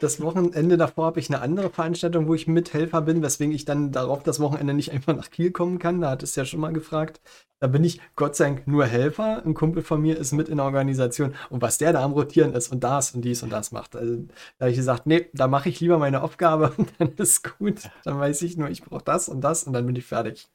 das 0.01 0.21
Wochenende 0.21 0.77
davor 0.79 1.07
habe 1.07 1.21
ich 1.21 1.31
'ne 1.31 1.41
andere 1.43 1.71
Veranstaltung, 1.71 2.29
wo 2.29 2.35
ich 2.35 2.49
Mithelfer 2.49 3.03
bin, 3.03 3.23
weswegen 3.23 3.55
ich 3.55 3.65
dann 3.67 3.93
darauf 3.93 4.23
das 4.25 4.41
Wochenende 4.41 4.75
nicht 4.75 4.93
einfach 4.93 5.17
nach 5.17 5.31
Kiel 5.31 5.53
kommen 5.53 5.79
kann. 5.79 6.01
Da 6.03 6.11
hattest 6.11 6.37
du 6.37 6.43
ja 6.43 6.47
schon 6.47 6.61
mal 6.61 6.73
gefragt. 6.73 7.21
Da 7.61 7.69
bin 7.69 7.85
ich 7.85 8.01
Gott 8.17 8.37
sei 8.37 8.47
Dank 8.47 8.69
nur 8.69 8.87
Helfer. 8.87 9.43
'N 9.47 9.55
Kumpel 9.55 9.83
von 9.83 10.03
mir 10.03 10.19
ist 10.19 10.33
mit 10.33 10.49
in 10.51 10.59
der 10.59 10.67
Organisation 10.67 11.35
und 11.51 11.63
was 11.63 11.79
der 11.79 11.93
da 11.95 12.03
am 12.05 12.13
Rotieren 12.13 12.55
ist 12.55 12.73
und 12.73 12.85
das 12.85 13.13
und 13.15 13.23
dies 13.25 13.43
und 13.45 13.51
das 13.51 13.73
macht, 13.73 13.97
also, 13.97 14.17
da 14.59 14.67
habe 14.67 14.71
ich 14.73 14.77
gesagt: 14.79 15.07
„Ne, 15.07 15.29
da 15.35 15.49
mache 15.49 15.69
ich 15.71 15.81
lieber 15.81 15.99
meine 15.99 16.23
Aufgabe 16.23 16.73
und 16.79 16.93
dann 17.01 17.13
ist 17.17 17.59
gut. 17.59 17.91
Dann 18.05 18.19
weiß 18.21 18.43
ich 18.43 18.57
nur, 18.59 18.71
ich 18.71 18.85
brauche 18.85 19.05
das 19.05 19.29
und 19.31 19.43
das 19.43 19.65
und 19.65 19.73
dann 19.75 19.87
bin 19.87 19.97
ich 19.97 20.07
fertig.“ 20.07 20.49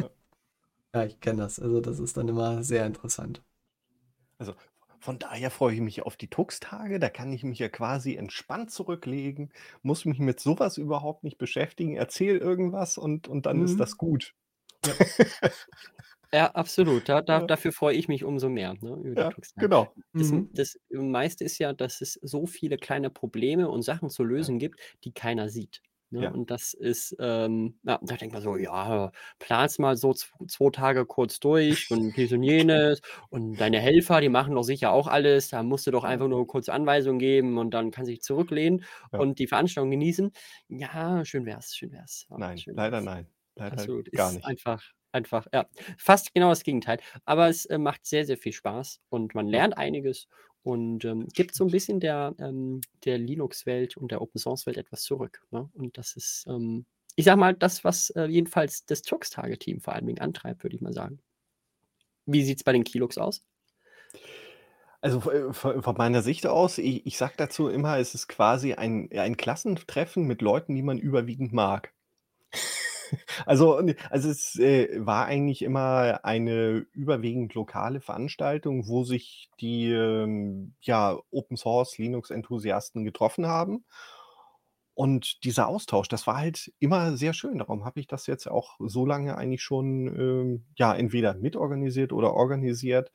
Ja. 0.00 0.11
Ja, 0.94 1.04
ich 1.04 1.20
kenne 1.20 1.42
das. 1.42 1.58
Also, 1.58 1.80
das 1.80 1.98
ist 2.00 2.16
dann 2.18 2.28
immer 2.28 2.62
sehr 2.62 2.84
interessant. 2.86 3.42
Also, 4.40 4.54
von 5.00 5.18
daher 5.18 5.50
freue 5.50 5.74
ich 5.74 5.80
mich 5.80 6.02
auf 6.02 6.16
die 6.16 6.28
Tux-Tage. 6.30 6.98
Da 7.00 7.08
kann 7.10 7.32
ich 7.32 7.42
mich 7.44 7.58
ja 7.58 7.68
quasi 7.68 8.14
entspannt 8.16 8.70
zurücklegen, 8.70 9.52
muss 9.82 10.04
mich 10.04 10.18
mit 10.18 10.40
so 10.40 10.58
was 10.58 10.78
überhaupt 10.78 11.24
nicht 11.24 11.38
beschäftigen, 11.38 11.96
erzähle 11.96 12.38
irgendwas 12.38 12.98
und 12.98 13.28
und 13.28 13.46
dann 13.46 13.62
ist 13.62 13.80
das 13.80 13.96
Mhm. 13.96 13.98
gut. 13.98 14.34
Ja. 14.84 14.96
Ja, 16.34 16.50
absolut. 16.52 17.08
Da 17.10 17.20
da 17.20 17.40
Ja. 17.40 17.46
dafür 17.46 17.72
freue 17.72 17.94
ich 17.94 18.08
mich 18.08 18.24
umso 18.24 18.48
mehr, 18.48 18.74
ne, 18.80 18.94
über 19.04 19.16
die 19.16 19.26
Ja, 19.26 19.32
genau. 19.58 19.94
Das 20.16 20.32
Mhm. 20.32 20.52
das 20.52 20.78
meiste 20.90 21.44
ist 21.44 21.58
ja, 21.58 21.72
dass 21.74 22.00
es 22.00 22.14
so 22.22 22.46
viele 22.46 22.78
kleine 22.78 23.10
Probleme 23.10 23.68
und 23.68 23.82
Sachen 23.82 24.08
zu 24.10 24.24
Ja. 24.38 24.46
lösen 24.46 24.58
gibt, 24.58 24.80
die 25.04 25.12
keiner 25.12 25.48
sieht, 25.50 25.82
ne? 26.12 26.24
Ja. 26.24 26.32
Und 26.32 26.50
das 26.50 26.74
ist, 26.74 27.16
ähm 27.20 27.78
ja, 27.84 27.98
da 28.02 28.16
denkt 28.16 28.32
man 28.34 28.42
so: 28.42 28.56
„Ja, 28.56 29.12
plan's 29.38 29.78
mal 29.78 29.96
so 29.96 30.12
zw 30.14 30.28
2 30.48 30.70
Tage 30.70 31.06
kurz 31.06 31.40
durch 31.40 31.90
und 31.90 32.16
dies 32.16 32.32
und 32.32 32.42
jenes 32.42 33.00
und 33.30 33.56
deine 33.56 33.80
Helfer, 33.80 34.20
die 34.20 34.28
machen 34.28 34.54
doch 34.54 34.62
sicher 34.62 34.92
auch 34.92 35.08
alles. 35.08 35.48
Da 35.48 35.62
musst 35.62 35.86
du 35.86 35.90
doch 35.90 36.04
einfach 36.04 36.28
nur 36.28 36.46
kurz 36.46 36.68
Anweisungen 36.68 37.18
geben 37.18 37.58
und 37.58 37.72
dann 37.72 37.90
kannst 37.90 38.08
du 38.08 38.12
dich 38.14 38.22
zurücklehnen 38.22 38.84
Ja. 39.12 39.24
und 39.24 39.38
die 39.38 39.46
Veranstaltung 39.48 39.90
genießen.“ 39.90 40.32
Ja, 40.68 41.24
schön 41.24 41.46
wär's, 41.46 41.74
schön 41.76 41.92
wär's. 41.92 42.28
Nein, 42.34 42.64
schön 42.64 42.74
leider 42.74 43.00
wär's. 43.00 43.00
nein. 43.00 43.28
Leider 43.54 43.88
Absolut. 43.88 44.08
gar 44.14 44.32
Ist 44.32 44.32
nicht. 44.32 44.46
einfach 44.46 44.82
einfach 45.12 45.46
ja, 45.52 45.66
fast 45.98 46.34
genau 46.34 46.50
das 46.50 46.64
Gegenteil. 46.64 46.98
Aber 47.26 47.48
es, 47.48 47.66
äh, 47.66 47.78
macht 47.78 48.06
sehr, 48.06 48.26
sehr 48.26 48.38
viel 48.38 48.52
Spaß 48.52 49.00
und 49.10 49.34
man 49.34 49.46
lernt 49.48 49.76
einiges 49.78 50.28
und, 50.62 51.04
ähm, 51.04 51.28
gibt 51.34 51.54
so 51.54 51.64
'n 51.64 51.70
bisschen 51.70 52.00
der 52.00 52.34
ähm, 52.38 52.80
der 53.04 53.18
Linux-Welt 53.18 53.96
und 53.96 54.10
der 54.12 54.22
Open-Source-Welt 54.22 54.76
etwas 54.78 55.02
zurück, 55.02 55.42
ne? 55.50 55.68
Und 55.74 55.98
das 55.98 56.16
ist, 56.16 56.44
ähm, 56.48 56.86
ich 57.16 57.24
sage 57.26 57.38
mal, 57.40 57.54
das, 57.54 57.84
was, 57.84 58.10
äh, 58.10 58.24
jedenfalls 58.26 58.84
das 58.86 59.02
Tux-Tage-Team 59.02 59.80
vor 59.80 59.94
allen 59.94 60.06
Dingen 60.06 60.20
antreibt, 60.20 60.62
würde 60.64 60.76
ich 60.76 60.82
mal 60.82 60.92
sagen. 60.94 61.20
Wie 62.28 62.44
sieht's 62.44 62.62
bei 62.64 62.72
den 62.72 62.84
Kilux 62.84 63.18
aus? 63.18 63.40
Also, 65.04 65.18
äh, 65.32 65.52
von 65.52 65.96
meiner 65.98 66.22
Sicht 66.22 66.46
aus, 66.46 66.78
i 66.78 67.02
ich 67.04 67.18
sage 67.18 67.34
dazu 67.36 67.68
immer, 67.68 67.98
es 67.98 68.14
ist 68.14 68.28
quasi 68.28 68.74
ein 68.74 69.08
ein 69.12 69.36
Klassentreffen 69.36 70.24
mit 70.28 70.42
Leuten, 70.42 70.76
die 70.76 70.82
man 70.82 70.98
überwiegend 71.00 71.52
mag. 71.52 71.92
Also, 73.46 73.80
also, 74.10 74.28
es, 74.30 74.58
äh, 74.58 74.88
war 75.04 75.26
eigentlich 75.26 75.62
immer 75.62 76.20
eine 76.24 76.86
überwiegend 76.92 77.54
lokale 77.54 78.00
Veranstaltung, 78.00 78.86
wo 78.88 79.04
sich 79.04 79.50
die, 79.60 79.90
ähm, 79.90 80.74
ja, 80.80 81.18
Open-Source, 81.30 81.98
Linux-Enthusiasten 81.98 83.04
getroffen 83.04 83.46
haben. 83.46 83.84
Und 84.94 85.44
dieser 85.44 85.68
Austausch, 85.68 86.08
das 86.08 86.26
war 86.26 86.36
halt 86.36 86.70
immer 86.78 87.16
sehr 87.16 87.32
schön. 87.32 87.58
Darum 87.58 87.84
habe 87.84 87.98
ich 88.00 88.06
das 88.06 88.26
jetzt 88.26 88.46
auch 88.46 88.76
so 88.78 89.06
lange 89.06 89.36
eigentlich 89.38 89.62
schon, 89.62 90.06
ähm, 90.08 90.66
ja, 90.76 90.94
entweder 90.94 91.34
mitorganisiert 91.34 92.12
oder 92.12 92.34
organisiert. 92.34 93.10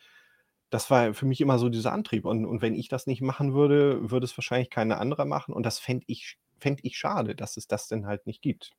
Das 0.72 0.90
war 0.92 1.14
für 1.14 1.26
mich 1.28 1.40
immer 1.42 1.60
so 1.60 1.70
dieser 1.70 1.94
Antrieb. 1.94 2.26
Und 2.26 2.46
und 2.46 2.62
wenn 2.62 2.76
ich 2.76 2.90
das 2.90 3.08
nicht 3.08 3.22
machen 3.22 3.54
würde, 3.54 4.12
würde 4.12 4.26
es 4.26 4.38
wahrscheinlich 4.38 4.70
kein 4.72 4.92
anderer 4.92 5.26
machen. 5.26 5.54
Und 5.54 5.66
das 5.66 5.80
fände 5.80 6.06
ich 6.08 6.38
fände 6.60 6.82
ich 6.84 6.98
schade, 6.98 7.36
dass 7.36 7.58
es 7.58 7.68
das 7.68 7.88
denn 7.88 8.08
halt 8.08 8.26
nicht 8.28 8.42
gibt. 8.42 8.72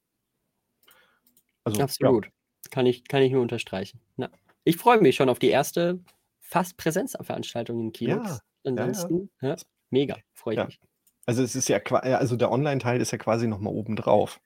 Also, 1.68 1.78
ja. 1.80 1.84
Absolut. 1.84 2.28
Kann 2.70 2.86
ich 2.86 3.04
kann 3.04 3.22
ich 3.22 3.32
nur 3.32 3.42
unterstreichen. 3.42 4.00
Ja. 4.16 4.28
Ich 4.64 4.76
freue 4.76 5.00
mich 5.00 5.16
schon 5.16 5.28
auf 5.28 5.38
die 5.38 5.48
erste 5.48 6.00
fast 6.40 6.76
Präsenzveranstaltung 6.76 7.80
in 7.80 7.92
Kilux. 7.92 8.40
Ja, 8.64 8.72
ja, 8.76 8.82
ja. 8.82 8.82
Ansonsten, 8.82 9.30
ja, 9.40 9.56
mega, 9.90 10.16
freue 10.34 10.54
ich 10.54 10.58
Ja. 10.58 10.66
mich. 10.66 10.80
Also, 11.26 11.42
es 11.42 11.54
ist 11.54 11.68
ja 11.68 11.78
äh, 11.78 12.14
also, 12.14 12.36
der 12.36 12.50
Online-Teil 12.50 13.00
ist 13.00 13.10
ja 13.12 13.18
quasi 13.18 13.46
noch 13.46 13.58
mal 13.60 13.70
obendrauf. 13.70 14.40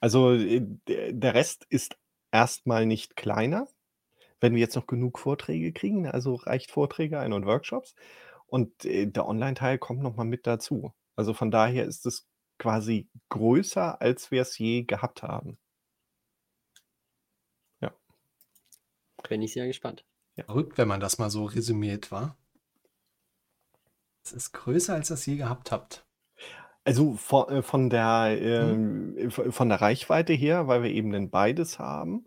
Also, 0.00 0.32
äh, 0.34 0.60
der 0.86 1.34
Rest 1.34 1.66
ist 1.68 1.96
erst 2.32 2.66
mal 2.66 2.86
nicht 2.86 3.16
kleiner, 3.16 3.68
wenn 4.40 4.54
wir 4.54 4.60
jetzt 4.60 4.76
noch 4.76 4.86
genug 4.86 5.18
Vorträge 5.18 5.72
kriegen, 5.72 6.06
also, 6.08 6.34
reicht 6.36 6.70
Vorträge 6.72 7.20
ein 7.20 7.32
und 7.32 7.46
Workshops. 7.46 7.94
Und, 8.46 8.84
äh, 8.86 9.06
der 9.06 9.26
Online-Teil 9.28 9.78
kommt 9.78 10.02
noch 10.02 10.16
mal 10.16 10.24
mit 10.24 10.46
dazu. 10.46 10.92
Also, 11.16 11.34
von 11.34 11.50
daher 11.50 11.84
ist 11.86 12.06
es 12.06 12.26
quasi 12.58 13.08
größer, 13.30 14.00
als 14.02 14.30
wir 14.30 14.42
es 14.42 14.58
je 14.58 14.84
gehabt 14.84 15.22
haben. 15.22 15.58
Bin 19.28 19.42
ich 19.42 19.52
sehr 19.52 19.66
gespannt. 19.66 20.04
Ja. 20.36 20.44
Verrückt, 20.44 20.78
wenn 20.78 20.88
man 20.88 21.00
das 21.00 21.18
mal 21.18 21.30
so 21.30 21.44
resümiert, 21.44 22.10
wa? 22.10 22.36
Es 24.24 24.32
ist 24.32 24.52
größer, 24.52 24.94
als 24.94 25.10
ihr's 25.10 25.26
je 25.26 25.36
gehabt 25.36 25.70
habt. 25.70 26.06
Also, 26.84 27.14
vo 27.14 27.46
äh, 27.48 27.62
von 27.62 27.88
der, 27.90 28.36
Mhm. 28.40 29.16
ähm, 29.18 29.30
v 29.30 29.50
von 29.52 29.68
der 29.68 29.80
Reichweite 29.80 30.32
her, 30.34 30.66
weil 30.68 30.82
wir 30.82 30.90
eben 30.90 31.10
dann 31.12 31.30
beides 31.30 31.78
haben. 31.78 32.24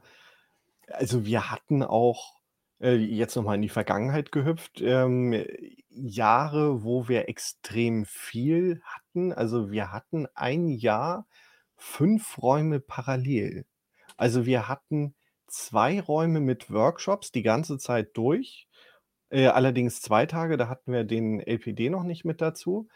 Also, 0.88 1.26
wir 1.26 1.52
hatten 1.52 1.84
auch, 1.84 2.36
äh, 2.82 2.96
jetzt 2.96 3.36
noch 3.36 3.44
mal 3.44 3.56
in 3.56 3.62
die 3.62 3.70
Vergangenheit 3.70 4.32
gehüpft, 4.32 4.82
ähm, 4.82 5.46
Jahre, 5.90 6.84
wo 6.84 7.08
wir 7.08 7.28
extrem 7.30 8.06
viel 8.06 8.82
hatten. 8.84 9.34
Also, 9.34 9.72
wir 9.72 9.92
hatten 9.92 10.28
ein 10.36 10.70
Jahr 10.70 11.28
5 11.76 12.38
Räume 12.42 12.80
parallel. 12.80 13.66
Also, 14.18 14.46
wir 14.46 14.68
hatten 14.68 15.14
2 15.48 16.02
Räume 16.02 16.40
mit 16.42 16.72
Workshops 16.72 17.32
die 17.32 17.44
ganze 17.44 17.78
Zeit 17.78 18.16
durch, 18.18 18.68
äh, 19.30 19.48
allerdings 19.48 20.02
2 20.02 20.26
Tage, 20.28 20.58
da 20.58 20.70
hatten 20.70 20.94
wir 20.94 21.04
den 21.06 21.40
LPD 21.42 21.90
noch 21.90 22.04
nicht 22.04 22.26
mit 22.26 22.42
dazu. 22.42 22.88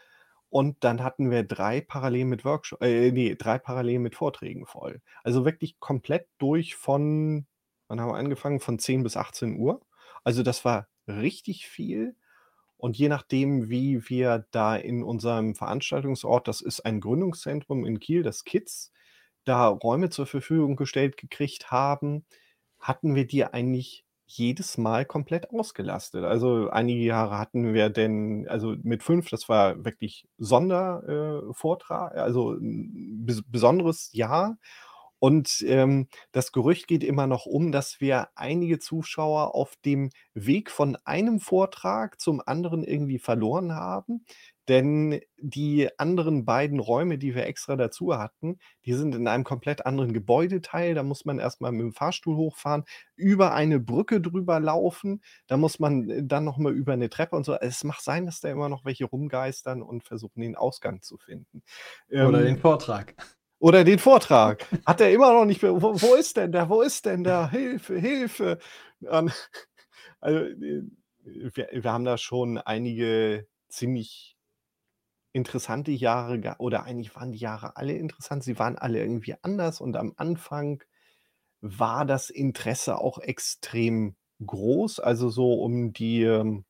Und 0.50 0.84
dann 0.84 1.02
hatten 1.04 1.30
wir 1.30 1.44
3 1.44 1.80
parallel 1.82 2.26
mit 2.26 2.44
Worksho 2.44 2.76
äh, 2.82 3.10
ne, 3.12 3.36
3 3.36 3.58
parallel 3.58 4.00
mit 4.00 4.14
Vorträgen 4.16 4.66
voll. 4.66 5.00
Also, 5.24 5.44
wirklich 5.46 5.80
komplett 5.80 6.28
durch 6.38 6.76
von 6.76 7.46
wann 7.88 8.00
haben 8.00 8.10
wir 8.10 8.16
angefangen? 8.16 8.60
Von 8.60 8.78
10 8.78 9.02
bis 9.04 9.16
18:00. 9.16 9.80
Also, 10.24 10.42
das 10.42 10.64
war 10.64 10.88
richtig 11.08 11.68
viel. 11.68 12.16
Und 12.76 12.98
je 12.98 13.08
nachdem, 13.08 13.70
wie 13.70 14.08
wir 14.10 14.46
da 14.52 14.76
in 14.76 15.02
unserem 15.04 15.54
Veranstaltungsort 15.54 16.48
das 16.48 16.60
ist 16.60 16.80
ein 16.82 17.00
Gründungszentrum 17.00 17.84
in 17.86 18.00
Kiel, 18.00 18.22
das 18.24 18.44
KIZ, 18.44 18.92
da 19.44 19.68
Räume 19.68 20.10
zur 20.10 20.26
Verfügung 20.26 20.76
gestellt 20.76 21.16
gekriegt 21.16 21.70
haben, 21.70 22.26
hatten 22.82 23.14
wir 23.16 23.26
die 23.26 23.46
eigentlich 23.46 24.06
jedes 24.26 24.78
Mal 24.78 25.06
komplett 25.06 25.50
ausgelastet. 25.50 26.24
Also, 26.24 26.70
einige 26.70 27.02
Jahre 27.04 27.38
hatten 27.38 27.74
wir 27.74 27.90
denn 27.90 28.46
also, 28.48 28.76
mit 28.82 29.02
5, 29.04 29.30
das 29.30 29.48
war 29.48 29.84
wirklich 29.84 30.26
Sonder 30.38 31.02
äh, 31.52 31.54
also, 31.90 32.52
'n 32.54 33.24
bes 33.26 33.42
besonderes 33.46 34.10
Jahr. 34.12 34.58
Und, 35.18 35.62
ähm, 35.68 36.08
das 36.32 36.50
Gerücht 36.52 36.88
geht 36.88 37.04
immer 37.04 37.26
noch 37.28 37.46
um, 37.46 37.70
dass 37.72 38.00
wir 38.00 38.28
einige 38.34 38.80
Zuschauer 38.80 39.54
auf 39.54 39.76
dem 39.84 40.10
Weg 40.34 40.70
von 40.70 40.96
einem 41.04 41.38
Vortrag 41.40 42.20
zum 42.20 42.42
anderen 42.44 42.82
irgendwie 42.84 43.20
verloren 43.20 43.74
haben. 43.74 44.24
Denn 44.68 45.20
die 45.38 45.88
anderen 45.98 46.44
beiden 46.44 46.78
Räume, 46.80 47.18
die 47.18 47.34
wir 47.34 47.46
extra 47.46 47.76
dazu 47.76 48.16
hatten, 48.16 48.58
die 48.84 48.92
sind 48.94 49.14
in 49.14 49.26
einem 49.26 49.44
komplett 49.44 49.86
anderen 49.86 50.12
Gebäudeteil. 50.12 50.94
Da 50.94 51.02
muss 51.02 51.24
man 51.24 51.38
erst 51.40 51.60
mal 51.60 51.72
mit'm 51.72 51.92
Fahrstuhl 51.94 52.36
hochfahren, 52.36 52.84
über 53.16 53.54
eine 53.54 53.80
Brücke 53.80 54.20
drüber 54.20 54.60
laufen. 54.60 55.22
Da 55.48 55.56
muss 55.56 55.78
man, 55.80 56.08
äh, 56.10 56.22
dann 56.24 56.44
noch 56.44 56.58
mal 56.58 56.72
über 56.72 56.96
'ne 56.96 57.10
Treppe 57.10 57.36
und 57.36 57.44
so. 57.44 57.54
Es 57.54 57.82
mag 57.84 58.00
sein, 58.00 58.26
dass 58.26 58.40
da 58.40 58.50
immer 58.50 58.68
noch 58.68 58.84
welche 58.84 59.04
rumgeistern 59.06 59.82
und 59.82 60.04
versuchen, 60.04 60.40
den 60.40 60.56
Ausgang 60.56 61.02
zu 61.02 61.18
finden. 61.18 61.62
Oder 62.18 62.42
den 62.42 62.56
Ähm 62.56 62.58
Vortrag. 62.58 63.14
Oder 63.58 63.84
den 63.84 63.98
Vortrag. 63.98 64.66
Hat 64.86 65.00
er 65.00 65.12
immer 65.12 65.32
noch 65.32 65.44
nicht. 65.44 65.62
Wo, 65.62 65.80
wo 66.00 66.14
ist 66.14 66.36
denn 66.36 66.52
der? 66.52 66.68
Wo 66.68 66.82
ist 66.82 67.06
denn 67.06 67.24
der? 67.24 67.50
Hilfe, 67.50 67.98
Hilfe. 67.98 68.58
Und, 69.00 69.32
also, 70.20 70.40
äh, 70.40 70.82
wir, 71.24 71.68
wir 71.72 71.92
haben 71.92 72.04
da 72.04 72.18
schon 72.18 72.58
einige 72.58 73.46
ziemlich 73.68 74.36
interessante 75.32 75.90
Jahre 75.92 76.56
oder 76.58 76.84
eigentlich 76.84 77.14
waren 77.16 77.32
die 77.32 77.38
Jahre 77.38 77.76
alle 77.76 77.94
interessant. 77.94 78.44
Sie 78.44 78.58
waren 78.58 78.76
alle 78.76 79.00
irgendwie 79.00 79.34
anders 79.42 79.80
und 79.80 79.96
am 79.96 80.12
Anfang 80.16 80.82
war 81.60 82.04
das 82.04 82.30
Interesse 82.30 82.98
auch 82.98 83.18
extrem 83.18 84.16
groß. 84.44 85.00
Also 85.00 85.30
so 85.30 85.54
um 85.54 85.92
die 85.92 86.22
ähm, 86.22 86.64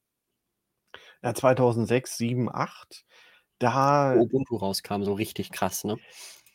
ja, 1.22 1.34
2006, 1.34 2.16
7, 2.16 2.48
8. 2.52 3.04
Da. 3.58 4.14
Wo 4.16 4.22
Ubuntu 4.22 4.56
rauskam, 4.56 5.02
so 5.02 5.12
richtig 5.14 5.52
krass, 5.52 5.84
ne? 5.84 5.96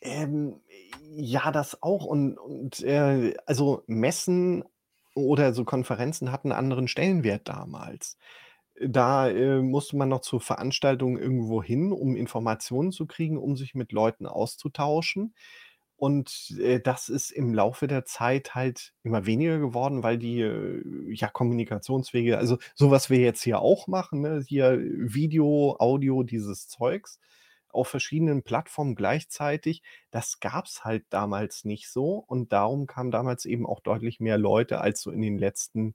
Ähm, 0.00 0.60
ja, 1.00 1.50
das 1.50 1.82
auch. 1.82 2.04
Und, 2.04 2.38
und 2.38 2.82
äh, 2.82 3.34
also 3.46 3.82
Messen 3.86 4.64
oder 5.14 5.52
so 5.54 5.64
Konferenzen 5.64 6.30
hatten 6.30 6.52
einen 6.52 6.58
anderen 6.58 6.88
Stellenwert 6.88 7.48
damals. 7.48 8.16
Da 8.80 9.28
äh, 9.28 9.60
musste 9.60 9.96
man 9.96 10.08
noch 10.08 10.20
zur 10.20 10.40
Veranstaltung 10.40 11.18
irgendwo 11.18 11.62
hin, 11.62 11.92
um 11.92 12.16
Informationen 12.16 12.92
zu 12.92 13.06
kriegen, 13.06 13.38
um 13.38 13.56
sich 13.56 13.74
mit 13.74 13.92
Leuten 13.92 14.26
auszutauschen. 14.26 15.34
Und 15.96 16.54
äh, 16.60 16.80
das 16.80 17.08
ist 17.08 17.32
im 17.32 17.52
Laufe 17.54 17.88
der 17.88 18.04
Zeit 18.04 18.54
halt 18.54 18.94
immer 19.02 19.26
weniger 19.26 19.58
geworden, 19.58 20.04
weil 20.04 20.16
die 20.16 20.40
äh, 20.40 20.82
ja, 21.12 21.28
Kommunikationswege, 21.28 22.38
also 22.38 22.58
so 22.76 22.92
was 22.92 23.10
wir 23.10 23.18
jetzt 23.18 23.42
hier 23.42 23.60
auch 23.60 23.88
machen, 23.88 24.20
ne, 24.20 24.44
hier 24.46 24.78
Video, 24.80 25.76
Audio, 25.80 26.22
dieses 26.22 26.68
Zeugs 26.68 27.18
auf 27.70 27.88
verschiedenen 27.88 28.44
Plattformen 28.44 28.94
gleichzeitig, 28.94 29.82
das 30.12 30.38
gab 30.40 30.66
es 30.66 30.84
halt 30.84 31.04
damals 31.10 31.64
nicht 31.64 31.90
so. 31.90 32.24
Und 32.26 32.52
darum 32.52 32.86
kamen 32.86 33.10
damals 33.10 33.44
eben 33.44 33.66
auch 33.66 33.80
deutlich 33.80 34.20
mehr 34.20 34.38
Leute 34.38 34.80
als 34.80 35.00
so 35.02 35.10
in 35.10 35.20
den 35.20 35.36
letzten 35.36 35.94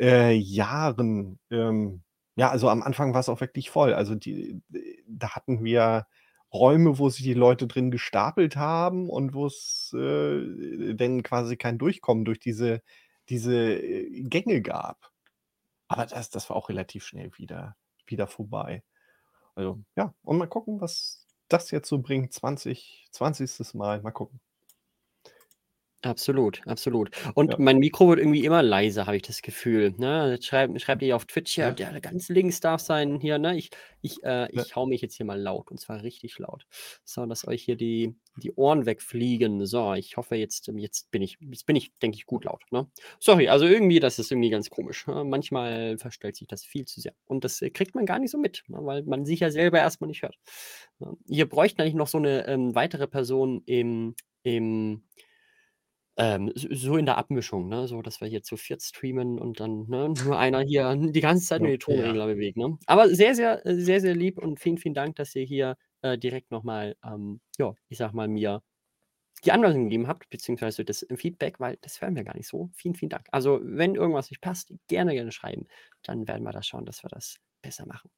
äh, 0.00 0.32
Jahren. 0.32 1.38
Ähm, 1.50 2.02
ja, 2.36 2.50
also 2.50 2.68
am 2.68 2.82
Anfang 2.82 3.12
war 3.12 3.20
es 3.20 3.28
auch 3.28 3.40
wirklich 3.40 3.70
voll. 3.70 3.94
Also 3.94 4.14
die, 4.14 4.62
da 5.06 5.30
hatten 5.34 5.62
wir 5.64 6.06
Räume, 6.52 6.98
wo 6.98 7.08
sich 7.10 7.22
die 7.22 7.34
Leute 7.34 7.66
drin 7.66 7.90
gestapelt 7.90 8.56
haben 8.56 9.08
und 9.08 9.34
wo 9.34 9.46
es 9.46 9.94
äh, 9.96 10.94
dann 10.94 11.22
quasi 11.22 11.56
kein 11.56 11.78
Durchkommen 11.78 12.24
durch 12.24 12.40
diese, 12.40 12.82
diese 13.28 13.54
äh, 13.54 14.22
Gänge 14.22 14.62
gab. 14.62 15.10
Aber 15.88 16.06
das, 16.06 16.30
das 16.30 16.50
war 16.50 16.56
auch 16.56 16.68
relativ 16.68 17.04
schnell 17.04 17.30
wieder, 17.36 17.76
wieder 18.06 18.26
vorbei. 18.26 18.82
Also 19.54 19.80
ja, 19.96 20.14
und 20.22 20.38
mal 20.38 20.46
gucken, 20.46 20.80
was 20.80 21.26
das 21.48 21.70
jetzt 21.70 21.88
so 21.88 21.98
bringt. 21.98 22.32
20, 22.32 23.08
20. 23.12 23.74
Mal, 23.74 24.00
mal 24.02 24.12
gucken. 24.12 24.40
Absolut, 26.02 26.62
absolut. 26.66 27.10
Und 27.34 27.50
Ja. 27.52 27.56
mein 27.58 27.76
Mikro 27.78 28.08
wird 28.08 28.20
irgendwie 28.20 28.46
immer 28.46 28.62
leiser, 28.62 29.04
habe 29.06 29.16
ich 29.16 29.22
das 29.22 29.42
Gefühl. 29.42 29.92
Ne? 29.98 30.30
Jetzt 30.32 30.46
schreibt, 30.46 30.80
schreibt 30.80 31.02
ihr 31.02 31.14
auf 31.14 31.26
Twitch 31.26 31.54
hier, 31.56 31.64
Ja. 31.66 31.72
der 31.72 32.00
ganz 32.00 32.30
links 32.30 32.58
darf 32.60 32.80
sein 32.80 33.20
hier. 33.20 33.38
Ne? 33.38 33.58
Ich, 33.58 33.68
ich, 34.00 34.22
äh, 34.24 34.48
Ja. 34.54 34.62
ich 34.62 34.74
hau 34.76 34.86
mich 34.86 35.02
jetzt 35.02 35.16
hier 35.16 35.26
mal 35.26 35.38
laut 35.38 35.70
und 35.70 35.78
zwar 35.78 36.02
richtig 36.02 36.38
laut. 36.38 36.64
So, 37.04 37.26
dass 37.26 37.46
euch 37.46 37.62
hier 37.64 37.76
die, 37.76 38.14
die 38.36 38.50
Ohren 38.52 38.86
wegfliegen. 38.86 39.66
So, 39.66 39.92
ich 39.92 40.16
hoffe, 40.16 40.36
jetzt, 40.36 40.68
jetzt 40.74 41.10
bin 41.10 41.20
ich, 41.20 41.36
jetzt 41.38 41.66
bin 41.66 41.76
ich, 41.76 41.92
denke 41.98 42.16
ich, 42.16 42.24
gut 42.24 42.46
laut. 42.46 42.62
Ne? 42.70 42.90
Sorry, 43.18 43.48
also 43.48 43.66
irgendwie, 43.66 44.00
das 44.00 44.18
ist 44.18 44.32
irgendwie 44.32 44.48
ganz 44.50 44.70
komisch. 44.70 45.06
Ne? 45.06 45.22
Manchmal 45.24 45.98
verstellt 45.98 46.36
sich 46.36 46.48
das 46.48 46.64
viel 46.64 46.86
zu 46.86 47.02
sehr. 47.02 47.12
Und 47.26 47.44
das 47.44 47.60
äh, 47.60 47.68
kriegt 47.68 47.94
man 47.94 48.06
gar 48.06 48.18
nicht 48.18 48.30
so 48.30 48.38
mit, 48.38 48.62
ne? 48.68 48.78
weil 48.80 49.02
man 49.02 49.26
sich 49.26 49.40
ja 49.40 49.50
selber 49.50 49.78
erstmal 49.80 50.08
nicht 50.08 50.22
hört. 50.22 50.38
Ne? 50.98 51.14
Ihr 51.26 51.46
bräuchten 51.46 51.82
eigentlich 51.82 51.92
noch 51.94 52.08
so 52.08 52.16
eine 52.16 52.46
ähm, 52.46 52.74
weitere 52.74 53.06
Person 53.06 53.62
im, 53.66 54.14
im 54.44 55.02
ähm, 56.20 56.52
so 56.56 56.98
in 56.98 57.06
der 57.06 57.18
Abmischung, 57.18 57.68
ne? 57.68 57.88
So, 57.88 58.02
dass 58.02 58.20
wir 58.20 58.28
hier 58.28 58.42
zu 58.44 58.56
viert 58.58 58.82
streamen 58.82 59.38
und 59.40 59.60
dann, 59.60 59.86
ne, 59.88 60.10
nur 60.10 60.38
einer 60.38 60.60
hier 60.66 60.94
die 60.96 61.20
ganze 61.22 61.46
Zeit 61.46 61.62
nur 61.62 61.70
Ja. 61.70 61.72
die 61.72 61.78
Tonregler 61.78 62.26
bewegt, 62.28 62.58
ne? 62.58 62.78
Aber 62.86 63.08
sehr, 63.10 63.34
sehr, 63.34 63.62
sehr, 63.64 64.00
sehr 64.02 64.14
lieb 64.16 64.38
und 64.38 64.60
vielen, 64.60 64.78
vielen 64.78 64.94
Dank, 64.94 65.16
dass 65.16 65.34
ihr 65.36 65.44
hier 65.44 65.76
äh, 66.02 66.18
direkt 66.18 66.50
nochmal, 66.52 66.96
ähm, 67.04 67.40
ja, 67.58 67.74
ich 67.88 67.98
sag 67.98 68.14
mal, 68.14 68.28
mir 68.28 68.62
die 69.44 69.52
Anweisung 69.52 69.84
gegeben 69.84 70.08
habt, 70.08 70.30
beziehungsweise 70.30 70.84
das 70.84 71.06
Feedback, 71.16 71.60
weil 71.60 71.78
das 71.82 72.00
hören 72.02 72.16
wir 72.16 72.24
gar 72.24 72.36
nicht 72.36 72.48
so. 72.48 72.70
Vielen, 72.74 72.94
vielen 72.94 73.10
Dank. 73.10 73.26
Also, 73.32 73.60
wenn 73.62 73.94
irgendwas 73.96 74.30
nicht 74.30 74.40
passt, 74.42 74.72
gerne, 74.88 75.14
gerne 75.14 75.32
schreiben. 75.32 75.66
Dann 76.02 76.28
werden 76.28 76.44
wir 76.44 76.52
da 76.52 76.62
schauen, 76.62 76.86
dass 76.86 77.02
wir 77.04 77.10
das 77.10 77.38
besser 77.62 77.86
machen. 77.86 78.10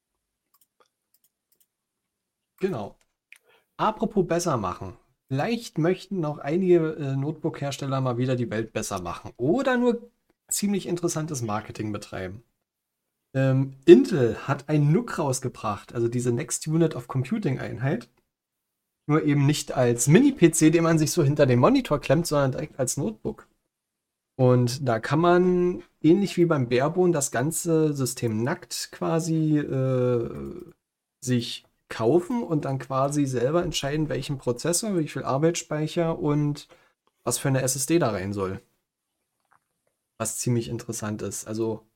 Genau. 2.60 2.96
Apropos 3.78 4.26
besser 4.26 4.56
machen. 4.58 4.98
Vielleicht 5.32 5.78
möchten 5.78 6.20
noch 6.20 6.36
einige 6.36 6.92
äh, 6.92 7.16
Notebook-Hersteller 7.16 8.02
mal 8.02 8.18
wieder 8.18 8.36
die 8.36 8.50
Welt 8.50 8.74
besser 8.74 9.00
machen 9.00 9.30
oder 9.38 9.78
nur 9.78 10.10
ziemlich 10.48 10.86
interessantes 10.86 11.40
Marketing 11.40 11.90
betreiben. 11.90 12.42
Ähm, 13.34 13.78
Intel 13.86 14.36
hat 14.46 14.68
ein 14.68 14.92
NUC 14.92 15.18
rausgebracht, 15.18 15.94
also 15.94 16.08
diese 16.08 16.32
Next 16.32 16.68
Unit 16.68 16.94
of 16.94 17.08
Computing 17.08 17.58
Einheit. 17.60 18.10
Nur 19.06 19.24
eben 19.24 19.46
nicht 19.46 19.72
als 19.72 20.06
Mini-PC, 20.06 20.70
den 20.70 20.82
man 20.82 20.98
sich 20.98 21.12
so 21.12 21.24
hinter 21.24 21.46
den 21.46 21.60
Monitor 21.60 21.98
klemmt, 21.98 22.26
sondern 22.26 22.52
direkt 22.52 22.78
als 22.78 22.98
Notebook. 22.98 23.48
Und 24.36 24.86
da 24.86 25.00
kann 25.00 25.20
man, 25.20 25.82
ähnlich 26.02 26.36
wie 26.36 26.44
beim 26.44 26.68
Barebone, 26.68 27.14
das 27.14 27.30
ganze 27.30 27.94
System 27.94 28.42
nackt 28.42 28.90
quasi 28.92 29.56
äh, 29.56 30.72
sich 31.24 31.64
kaufen 31.92 32.42
und 32.42 32.64
dann 32.64 32.78
quasi 32.78 33.26
selber 33.26 33.62
entscheiden, 33.62 34.08
welchen 34.08 34.38
Prozessor, 34.38 34.98
wie 34.98 35.08
viel 35.08 35.22
Arbeitsspeicher 35.22 36.18
und 36.18 36.66
was 37.22 37.38
für 37.38 37.48
eine 37.48 37.62
SSD 37.62 37.98
da 37.98 38.10
rein 38.10 38.32
soll. 38.32 38.60
Was 40.18 40.38
ziemlich 40.38 40.68
interessant 40.68 41.22
ist. 41.22 41.46
Also 41.46 41.86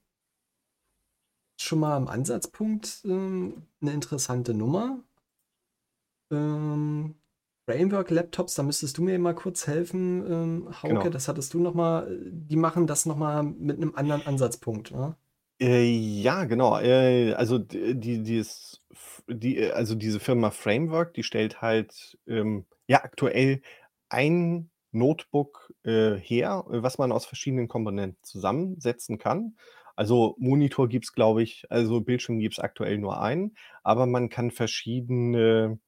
schon 1.59 1.81
mal 1.81 1.97
am 1.97 2.09
Ansatzpunkt 2.09 3.01
ähm, 3.05 3.63
eine 3.81 3.93
interessante 3.93 4.53
Nummer. 4.53 5.01
Ähm, 6.31 7.15
Framework-Laptops, 7.65 8.55
da 8.55 8.63
müsstest 8.63 8.99
du 8.99 9.03
mir 9.03 9.19
mal 9.19 9.35
kurz 9.35 9.67
helfen, 9.67 10.25
ähm, 10.31 10.83
Hauke. 10.83 10.95
Genau. 10.95 11.09
Das 11.09 11.27
hattest 11.27 11.55
du 11.55 11.59
noch 11.59 11.75
mal. 11.75 12.17
Die 12.23 12.57
machen 12.57 12.87
das 12.87 13.07
noch 13.07 13.17
mal 13.17 13.43
mit 13.43 13.79
einem 13.79 13.95
anderen 13.97 14.25
Ansatzpunkt. 14.27 14.93
Ne? 14.93 15.17
Äh, 15.61 15.85
ja, 16.23 16.45
genau. 16.45 16.79
Äh, 16.81 17.33
also 17.35 17.59
d- 17.59 17.95
die, 17.95 18.23
dieses, 18.23 18.83
die, 19.29 19.57
äh, 19.59 19.71
also 19.73 19.95
diese 19.95 20.21
Firma 20.21 20.51
Framework, 20.51 21.15
die 21.15 21.23
stellt 21.23 21.63
halt 21.63 22.19
ähm, 22.27 22.67
ja 22.87 23.03
aktuell 23.03 23.63
ein 24.11 24.71
Notebook 24.93 25.73
äh, 25.85 26.17
her, 26.17 26.65
äh, 26.71 26.83
was 26.83 26.99
man 26.99 27.11
aus 27.13 27.25
verschiedenen 27.27 27.69
Komponenten 27.69 28.23
zusammensetzen 28.23 29.19
kann. 29.19 29.57
Also 29.95 30.37
Monitor 30.39 30.89
gibt 30.89 31.07
es, 31.07 31.13
glaube 31.15 31.43
ich, 31.43 31.65
also 31.71 32.03
Bildschirm 32.03 32.39
gibt 32.39 32.55
es 32.55 32.59
aktuell 32.61 32.99
nur 32.99 33.21
einen, 33.23 33.57
aber 33.83 34.05
man 34.07 34.29
kann 34.29 34.51
verschiedene 34.51 35.79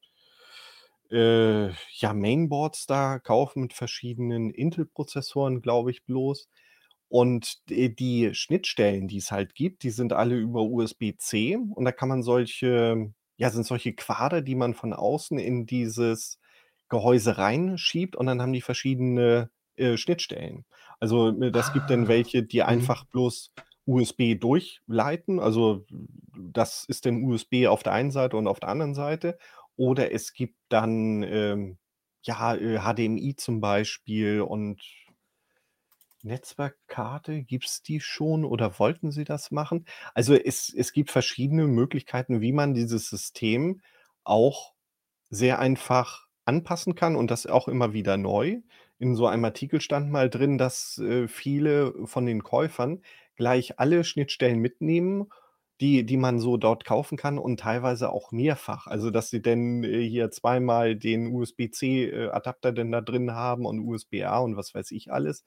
äh, 1.11 1.69
ja, 1.93 2.13
Mainboards 2.15 2.87
da 2.87 3.19
kaufen 3.19 3.63
mit 3.63 3.73
verschiedenen 3.73 4.51
Intel-Prozessoren, 4.51 5.63
glaube 5.63 5.91
ich, 5.91 6.05
bloß. 6.05 6.49
Und 7.09 7.69
die 7.71 7.95
die 7.95 8.35
Schnittstellen, 8.35 9.09
die 9.09 9.19
es 9.19 9.33
halt 9.33 9.55
gibt, 9.55 9.83
die 9.83 9.91
sind 9.91 10.13
alle 10.13 10.37
über 10.37 10.63
USB-C 10.63 11.57
und 11.57 11.85
da 11.85 11.93
kann 11.93 12.09
man 12.09 12.23
solche 12.23 13.13
ja, 13.39 13.51
sind 13.51 13.65
solche 13.65 13.95
Quader, 13.95 14.43
die 14.43 14.57
man 14.57 14.75
von 14.75 14.93
außen 14.93 15.39
in 15.39 15.65
dieses 15.65 16.39
Gehäuse 16.89 17.39
reinschiebt 17.39 18.17
und 18.17 18.27
dann 18.27 18.43
haben 18.43 18.53
die 18.53 18.61
verschiedene, 18.61 19.51
äh, 19.77 19.97
Schnittstellen. 19.97 20.65
Also, 21.01 21.29
äh, 21.41 21.53
das 21.53 21.73
gibt 21.73 21.91
dann 21.91 22.05
Ah, 22.05 22.09
welche, 22.09 22.43
die 22.43 22.59
mhm. 22.59 22.67
einfach 22.67 23.05
bloß 23.07 23.53
USB 23.87 24.35
durchleiten. 24.39 25.39
Also, 25.41 25.87
das 26.37 26.85
ist 26.85 27.07
dann 27.07 27.23
USB 27.23 27.67
auf 27.69 27.83
der 27.83 27.93
einen 27.93 28.11
Seite 28.11 28.37
und 28.37 28.49
auf 28.49 28.61
der 28.61 28.71
anderen 28.71 28.95
Seite. 28.95 29.39
Oder 29.77 30.13
es 30.13 30.33
gibt 30.33 30.57
dann, 30.69 31.23
ähm, 31.23 31.79
ja, 32.23 32.55
äh, 32.57 32.81
HDMI 32.81 33.37
zum 33.37 33.61
Beispiel 33.61 34.41
und 34.41 34.83
Netzwerkkarte, 36.23 37.43
gibt's 37.45 37.83
die 37.83 38.01
schon 38.01 38.45
oder 38.45 38.79
wollten 38.79 39.11
sie 39.13 39.25
das 39.25 39.51
machen? 39.51 39.87
Also, 40.15 40.35
es 40.35 40.73
es 40.75 40.93
gibt 40.93 41.11
verschiedene 41.11 41.67
Möglichkeiten, 41.67 42.41
wie 42.41 42.53
man 42.53 42.75
dieses 42.75 43.09
System 43.11 43.81
auch 44.25 44.75
sehr 45.31 45.59
einfach 45.59 46.27
anpassen 46.45 46.95
kann 46.95 47.17
und 47.17 47.31
das 47.31 47.47
auch 47.47 47.69
immer 47.69 47.93
wieder 47.93 48.17
neu. 48.17 48.59
In 48.99 49.15
so 49.15 49.27
einem 49.27 49.45
Artikel 49.45 49.81
stand 49.81 50.11
mal 50.11 50.31
drin, 50.31 50.59
dass, 50.59 50.99
äh, 50.99 51.29
viele 51.29 51.95
von 52.07 52.27
den 52.27 52.43
Käufern 52.43 53.03
gleich 53.37 53.79
alle 53.79 54.03
Schnittstellen 54.05 54.59
mitnehmen, 54.61 55.29
die 55.81 56.05
die 56.05 56.17
man 56.17 56.41
so 56.41 56.57
dort 56.57 56.85
kaufen 56.85 57.17
kann 57.17 57.39
und 57.39 57.61
teilweise 57.61 58.11
auch 58.11 58.33
mehrfach. 58.33 58.87
Also, 58.89 59.11
dass 59.11 59.31
sie 59.31 59.43
denn, 59.43 59.85
äh, 59.85 60.03
hier 60.09 60.31
zweimal 60.31 60.97
den 60.97 61.29
USB-C, 61.35 62.07
äh, 62.11 62.73
denn 62.73 62.91
da 62.93 63.01
drin 63.01 63.33
haben 63.33 63.65
und 63.67 63.81
USB-A 63.81 64.39
und 64.41 64.57
was 64.57 64.75
weiß 64.75 64.91
ich 64.93 65.13
alles, 65.13 65.45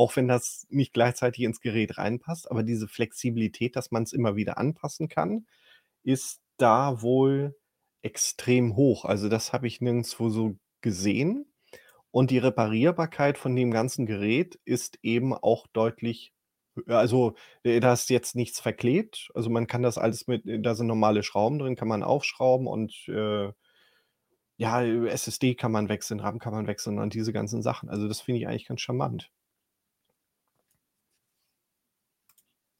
auch 0.00 0.16
wenn 0.16 0.28
das 0.28 0.66
nicht 0.70 0.94
gleichzeitig 0.94 1.44
ins 1.44 1.60
Gerät 1.60 1.98
reinpasst. 1.98 2.50
Aber 2.50 2.62
diese 2.62 2.88
Flexibilität, 2.88 3.76
dass 3.76 3.90
man 3.90 4.04
es 4.04 4.14
immer 4.14 4.34
wieder 4.34 4.56
anpassen 4.56 5.08
kann, 5.08 5.46
ist 6.04 6.40
da 6.56 7.02
wohl 7.02 7.54
extrem 8.02 8.76
hoch. 8.76 9.04
Also, 9.04 9.28
das 9.28 9.52
habe 9.52 9.66
ich 9.66 9.82
nirgendswo 9.82 10.30
so 10.30 10.56
gesehen. 10.80 11.52
Und 12.10 12.30
die 12.30 12.38
Reparierbarkeit 12.38 13.36
von 13.38 13.54
dem 13.54 13.70
ganzen 13.70 14.06
Gerät 14.06 14.58
ist 14.64 14.98
eben 15.02 15.34
auch 15.34 15.66
deutlich 15.68 16.32
also, 16.86 17.34
äh, 17.64 17.80
da 17.80 17.92
ist 17.92 18.08
jetzt 18.10 18.36
nichts 18.36 18.60
verklebt. 18.60 19.30
Also, 19.34 19.50
man 19.50 19.66
kann 19.66 19.82
das 19.82 19.98
alles 19.98 20.26
mit 20.28 20.44
da 20.46 20.74
sind 20.74 20.86
normale 20.86 21.22
Schrauben 21.22 21.58
drin, 21.58 21.76
kann 21.76 21.88
man 21.88 22.02
aufschrauben 22.02 22.66
und, 22.66 22.94
äh 23.08 23.52
ja, 24.56 24.82
SSD 24.82 25.54
kann 25.54 25.72
man 25.72 25.88
wechseln, 25.88 26.20
RAM 26.20 26.38
kann 26.38 26.52
man 26.52 26.66
wechseln 26.66 26.98
und 26.98 27.14
diese 27.14 27.32
ganzen 27.32 27.62
Sachen. 27.62 27.88
Also, 27.90 28.08
das 28.08 28.20
finde 28.20 28.40
ich 28.40 28.48
eigentlich 28.48 28.66
ganz 28.68 28.80
charmant. 28.80 29.30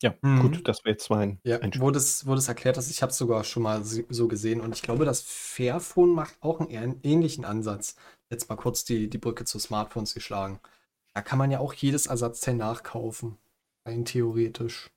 Ja, 0.02 0.14
Mhm. 0.22 0.28
gut, 0.34 0.66
das 0.66 0.78
wäre 0.84 0.92
jetzt 0.94 1.10
mein 1.10 1.40
Ja, 1.44 1.60
Einspruch. 1.60 1.80
wo 1.80 1.90
das 1.92 2.26
wo 2.26 2.34
das 2.34 2.48
erklärt 2.48 2.76
hast, 2.78 2.90
ich 2.90 3.02
habe 3.02 3.10
es 3.12 3.18
sogar 3.18 3.44
schon 3.44 3.62
mal 3.64 3.84
so 3.84 4.28
gesehen 4.28 4.60
und 4.60 4.74
ich 4.74 4.82
glaube, 4.82 5.04
das 5.06 5.22
Fairphone 5.22 6.10
macht 6.14 6.36
auch 6.42 6.60
einen 6.60 6.70
eher 6.70 6.96
ähnlichen 7.04 7.44
Ansatz. 7.46 7.96
Jetzt 8.30 8.48
mal 8.50 8.56
kurz 8.56 8.84
die 8.84 9.10
die 9.10 9.18
Brücke 9.18 9.44
zu 9.46 9.58
Smartphones 9.58 10.14
geschlagen. 10.14 10.60
Da 11.14 11.22
kann 11.22 11.38
man 11.38 11.50
ja 11.52 11.60
auch 11.60 11.74
jedes 11.74 12.06
Ersatzteil 12.08 12.56
nachkaufen, 12.56 13.38
rein 13.86 14.04
theoretisch 14.06 14.90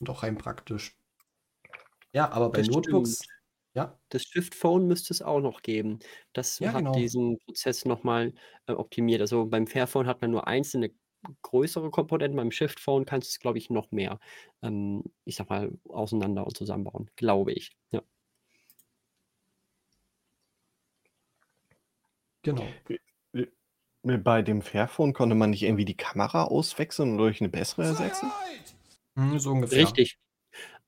und 0.00 0.10
auch 0.10 0.22
rein 0.24 0.38
praktisch. 0.38 0.96
Ja, 2.14 2.30
aber 2.30 2.50
bei 2.50 2.62
Das 2.62 2.66
Notebooks 2.66 3.18
stimmt. 3.18 3.28
ja? 3.74 3.98
Das 4.10 4.22
Shift 4.24 4.54
Phone 4.54 4.86
müsste 4.88 5.12
es 5.14 5.22
auch 5.22 5.40
noch 5.40 5.62
geben. 5.62 6.00
Das 6.34 6.60
Ja, 6.60 6.72
hat 6.72 6.84
genau. 6.84 6.94
diesen 6.94 7.38
Prozess 7.40 7.84
noch 7.86 8.04
mal, 8.04 8.34
äh, 8.66 8.72
optimiert. 8.72 9.20
Also, 9.22 9.46
beim 9.46 9.66
Fairphone 9.66 10.06
hat 10.06 10.22
man 10.22 10.30
nur 10.32 10.46
einzelne 10.48 10.90
größere 11.42 11.90
Komponenten, 11.90 12.36
beim 12.36 12.50
Shift 12.52 12.80
Phone 12.80 13.04
kannst 13.06 13.28
du's, 13.30 13.40
glaube 13.40 13.58
ich, 13.58 13.70
noch 13.70 13.90
mehr, 13.92 14.18
ähm, 14.62 15.04
ich 15.24 15.36
sage 15.36 15.48
mal, 15.54 15.72
auseinander 15.88 16.46
und 16.46 16.56
zusammenbauen, 16.56 17.10
glaube 17.16 17.52
ich, 17.52 17.76
ja. 17.92 18.02
Genau. 22.44 22.78
Bei 24.04 24.42
dem 24.42 24.62
Fairphone 24.62 25.12
konnte 25.14 25.34
man 25.34 25.50
nicht 25.50 25.62
irgendwie 25.62 25.84
die 25.86 25.96
Kamera 25.96 26.44
auswechseln 26.44 27.12
und 27.12 27.18
durch 27.18 27.40
'ne 27.40 27.48
bessere 27.50 27.84
ersetzen? 27.84 28.34
Mhm, 29.16 29.38
so 29.38 29.50
ungefähr. 29.52 29.92
Richtig. 29.92 30.16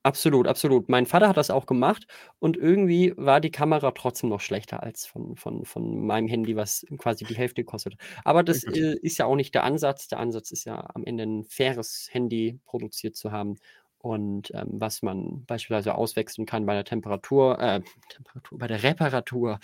Absolut, 0.06 0.46
absolut. 0.46 0.88
Mein 0.88 1.04
Vater 1.06 1.28
hat 1.28 1.36
das 1.36 1.50
auch 1.50 1.66
gemacht 1.66 2.06
und 2.38 2.56
irgendwie 2.56 3.12
war 3.16 3.40
die 3.40 3.50
Kamera 3.50 3.90
trotzdem 3.90 4.30
noch 4.30 4.40
schlechter 4.40 4.82
als 4.82 5.04
von 5.04 5.34
von 5.36 5.64
von 5.64 6.06
meinem 6.06 6.28
Handy, 6.28 6.54
was 6.54 6.86
quasi 6.98 7.24
die 7.26 7.36
Hälfte 7.36 7.64
kostet. 7.64 7.96
Aber 8.24 8.44
das, 8.44 8.62
äh, 8.62 8.94
ist 9.02 9.18
ja 9.18 9.26
auch 9.26 9.34
nicht 9.34 9.52
der 9.54 9.64
Ansatz. 9.64 10.06
Der 10.06 10.20
Ansatz 10.20 10.52
ist 10.52 10.64
ja 10.64 10.88
am 10.94 11.02
Ende 11.04 11.24
'n 11.24 11.44
faires 11.44 12.08
Handy 12.12 12.60
produziert 12.66 13.16
zu 13.16 13.32
haben 13.32 13.56
und, 13.98 14.52
ähm, 14.54 14.68
was 14.74 15.02
man 15.02 15.44
beispielsweise 15.46 15.96
auswechseln 15.96 16.46
kann 16.46 16.66
bei 16.66 16.74
der 16.74 16.84
Temperatur 16.84 17.58
äh, 17.58 17.80
Temperatur 18.08 18.58
bei 18.58 18.68
der 18.68 18.82
Reparatur, 18.84 19.58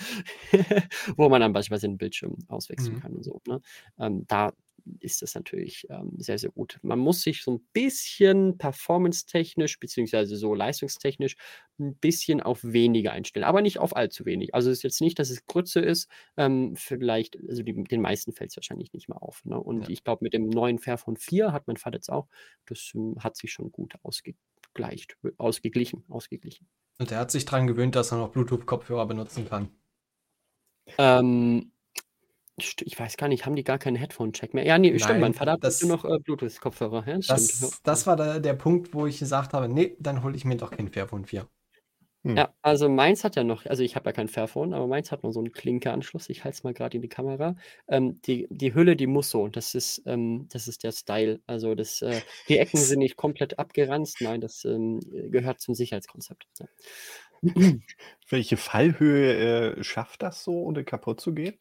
wo 1.17 1.29
man 1.29 1.41
dann 1.41 1.53
beispielsweise 1.53 1.87
den 1.89 1.99
Bildschirm 1.99 2.37
auswechseln 2.49 2.97
Mhm. 2.97 3.01
kann 3.01 3.13
und 3.15 3.23
so, 3.25 3.41
ne? 3.47 3.61
Ähm, 3.99 4.25
da 4.27 4.53
ist 5.01 5.23
das 5.23 5.35
natürlich, 5.35 5.87
ähm, 5.91 6.13
sehr, 6.19 6.39
sehr 6.39 6.51
gut. 6.51 6.79
Man 6.83 6.99
muss 6.99 7.23
sich 7.23 7.43
so 7.45 7.53
'n 7.53 7.61
bisschen 7.73 8.59
performance-technisch 8.59 9.79
beziehungsweise 9.81 10.37
so 10.37 10.55
leistungstechnisch 10.55 11.37
'n 11.79 11.97
bisschen 11.97 12.41
auf 12.43 12.61
weniger 12.65 13.13
einstellen, 13.13 13.45
aber 13.45 13.63
nicht 13.63 13.79
auf 13.79 13.95
allzu 13.97 14.25
wenig. 14.27 14.55
Also, 14.55 14.71
es 14.71 14.79
ist 14.79 14.83
jetzt 14.85 15.01
nicht, 15.01 15.19
dass 15.19 15.31
es 15.31 15.47
Grütze 15.47 15.81
ist, 15.81 16.09
ähm, 16.37 16.75
vielleicht 16.77 17.39
also, 17.49 17.63
die 17.63 17.75
den 17.85 18.01
meisten 18.03 18.33
fällt's 18.33 18.57
wahrscheinlich 18.57 18.93
nicht 18.93 19.09
mehr 19.09 19.23
auf, 19.23 19.45
ne? 19.45 19.59
Und 19.61 19.89
Ja. 19.89 19.89
ich 19.89 20.05
glaube, 20.05 20.25
mit 20.25 20.35
dem 20.35 20.49
neuen 20.49 20.79
Fairphone 20.79 21.17
4 21.17 21.53
hat 21.53 21.67
mein 21.69 21.77
Vater 21.77 21.97
jetzt 21.99 22.11
auch, 22.11 22.29
das, 22.67 22.81
hm, 22.95 23.17
hat 23.23 23.37
sich 23.37 23.53
schon 23.53 23.73
gut 23.73 23.95
ausgegleicht 24.03 25.17
ausgeglichen 25.39 26.05
ausgeglichen. 26.09 26.67
Und 27.01 27.11
der 27.11 27.19
hat 27.19 27.31
sich 27.31 27.45
dran 27.47 27.67
gewöhnt, 27.67 27.95
dass 27.97 28.13
er 28.13 28.19
noch 28.19 28.33
Bluetooth-Kopfhörer 28.33 29.07
benutzen 29.07 29.47
kann. 29.49 29.71
Ähm, 30.99 31.72
st 32.61 32.83
ich 32.83 32.99
weiß 32.99 33.17
gar 33.17 33.29
nicht, 33.29 33.47
haben 33.47 33.57
die 33.57 33.65
gar 33.65 33.79
keinen 33.79 33.97
Headphone-Jack 33.97 34.55
mehr? 34.55 34.65
Ja, 34.65 34.79
ne, 34.79 34.99
stimmt, 34.99 35.21
mein 35.21 35.33
Nein, 35.33 35.35
Vater 35.35 35.53
hat 35.53 35.65
das 35.65 35.83
noch, 35.85 36.05
äh, 36.05 36.19
Bluetooth-Kopfhörer. 36.19 37.07
Ja, 37.07 37.19
das 37.27 37.49
ja. 37.61 37.73
das 37.85 38.07
war 38.07 38.17
der 38.17 38.41
der 38.41 38.55
Punkt, 38.55 38.95
wo 38.95 39.07
ich 39.07 39.19
gesagt 39.19 39.53
habe: 39.55 39.69
„Ne, 39.69 39.97
dann 40.01 40.23
hole 40.23 40.37
ich 40.37 40.45
mir 40.45 40.57
doch 40.57 40.71
kein 40.71 40.89
Fairphone 40.93 41.25
4.“ 41.25 41.49
Hm. 42.25 42.39
Ja, 42.39 42.55
also, 42.63 42.89
meins 42.89 43.25
hat 43.25 43.37
ja 43.37 43.45
noch 43.45 43.67
also, 43.67 43.83
ich 43.83 43.95
habe 43.95 44.09
ja 44.09 44.13
kein 44.15 44.27
Fairphone, 44.29 44.73
aber 44.73 44.87
meins 44.87 45.13
hat 45.13 45.23
noch 45.23 45.33
so 45.33 45.41
'n 45.43 45.53
Klinke-Anschluss. 45.53 46.31
Ich 46.31 46.45
halte 46.45 46.57
es 46.57 46.65
mal 46.65 46.73
grad 46.73 46.95
in 46.95 47.03
die 47.03 47.09
Kamera. 47.11 47.57
Ähm, 47.89 48.23
die 48.23 48.47
die 48.51 48.73
Hülle, 48.73 48.97
die 48.97 49.07
muss 49.07 49.29
so. 49.29 49.49
Das 49.49 49.75
ist 49.75 50.01
ähm, 50.07 50.47
das 50.51 50.67
ist 50.67 50.83
der 50.83 50.93
Style. 50.93 51.43
Also, 51.47 51.75
das 51.75 52.01
äh, 52.01 52.23
die 52.49 52.57
Ecken 52.57 52.85
sind 52.85 53.01
nicht 53.01 53.17
komplett 53.19 53.59
abgeranzt. 53.59 54.23
Nein, 54.23 54.41
das, 54.41 54.65
ähm, 54.65 55.01
gehört 55.31 55.61
zum 55.61 55.75
Sicherheitskonzept, 55.75 56.47
ja. 56.59 56.69
Welche 58.29 58.57
Fallhöhe, 58.57 59.75
äh, 59.79 59.85
schafft 59.85 60.23
das 60.23 60.45
so, 60.45 60.63
ohne 60.63 60.85
kaputt 60.85 61.21
zu 61.21 61.35
gehen? 61.35 61.59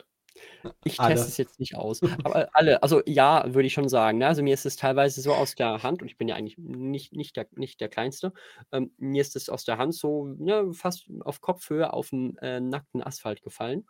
Ich 0.84 1.00
Alle. 1.00 1.02
teste 1.02 1.30
es 1.30 1.38
jetzt 1.38 1.60
nicht 1.60 1.76
aus. 1.76 2.02
Aber 2.24 2.50
alle 2.54 2.82
also, 2.84 3.02
ja, 3.06 3.44
würde 3.54 3.68
ich 3.68 3.74
schon 3.74 3.90
sagen, 3.90 4.18
ne? 4.20 4.28
Also, 4.28 4.44
mir 4.44 4.54
ist 4.54 4.66
es 4.66 4.76
teilweise 4.76 5.22
so 5.22 5.34
aus 5.34 5.56
der 5.56 5.84
Hand 5.84 6.02
und 6.02 6.08
ich 6.10 6.18
bin 6.18 6.28
ja 6.28 6.36
eigentlich 6.36 6.58
nicht 6.58 7.14
nicht 7.14 7.36
der 7.38 7.48
nicht 7.56 7.80
der 7.82 7.90
Kleinste. 7.90 8.34
Ähm, 8.72 8.94
mir 8.98 9.22
ist 9.22 9.36
es 9.36 9.50
aus 9.50 9.64
der 9.66 9.78
Hand 9.78 9.94
so, 9.96 10.28
ne, 10.28 10.74
fast 10.74 11.08
auf 11.22 11.42
Kopfhöhe 11.42 11.94
auf 11.94 12.12
'n, 12.14 12.38
äh, 12.38 12.60
nackten 12.60 13.02
Asphalt 13.04 13.42
gefallen. 13.44 13.86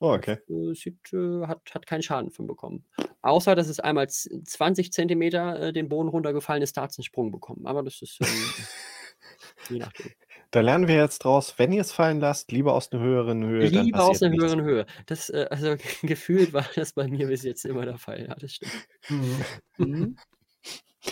Oh, 0.00 0.12
okay. 0.14 0.38
Äh, 0.48 0.74
sieht 0.74 1.12
äh, 1.12 1.46
hat 1.46 1.74
hat 1.74 1.86
keinen 1.86 2.02
Schaden 2.02 2.30
von 2.30 2.46
bekommen. 2.46 2.84
Außer, 3.22 3.54
dass 3.56 3.68
es 3.68 3.80
einmal 3.80 4.08
z 4.08 4.46
20 4.48 4.92
Zentimeter, 4.92 5.58
äh, 5.60 5.72
den 5.72 5.88
Boden 5.88 6.08
runtergefallen 6.08 6.62
ist, 6.62 6.76
da 6.76 6.82
hat's 6.82 6.98
'n 6.98 7.02
Sprung 7.04 7.32
bekommen. 7.32 7.66
Aber 7.66 7.82
das 7.82 8.00
ist, 8.02 8.20
ähm, 8.20 8.54
je 9.68 9.80
nachdem. 9.80 10.14
Da 10.54 10.60
lernen 10.60 10.86
wir 10.88 10.94
jetzt 10.96 11.24
draus, 11.24 11.58
wenn 11.58 11.72
ihr's 11.72 11.92
fallen 11.92 12.20
lasst, 12.20 12.52
lieber 12.52 12.74
aus 12.74 12.90
'ner 12.92 13.00
höheren 13.00 13.44
Höhe, 13.44 13.70
Lieber 13.70 14.04
aus 14.04 14.20
passiert 14.20 14.20
'ner 14.20 14.30
nichts. 14.30 14.54
höheren 14.54 14.62
Höhe. 14.62 14.86
Das, 15.06 15.30
äh 15.30 15.46
also, 15.50 15.76
gefühlt 16.02 16.52
war 16.52 16.66
das 16.74 16.92
bei 16.92 17.08
mir 17.08 17.26
bis 17.28 17.42
jetzt 17.42 17.64
immer 17.64 17.86
der 17.86 17.96
Fall. 17.98 18.22
Ja, 18.26 18.34
das 18.34 18.52
stimmt. 18.54 18.74
Mhm. 19.08 19.46
Mhm. 19.78 20.18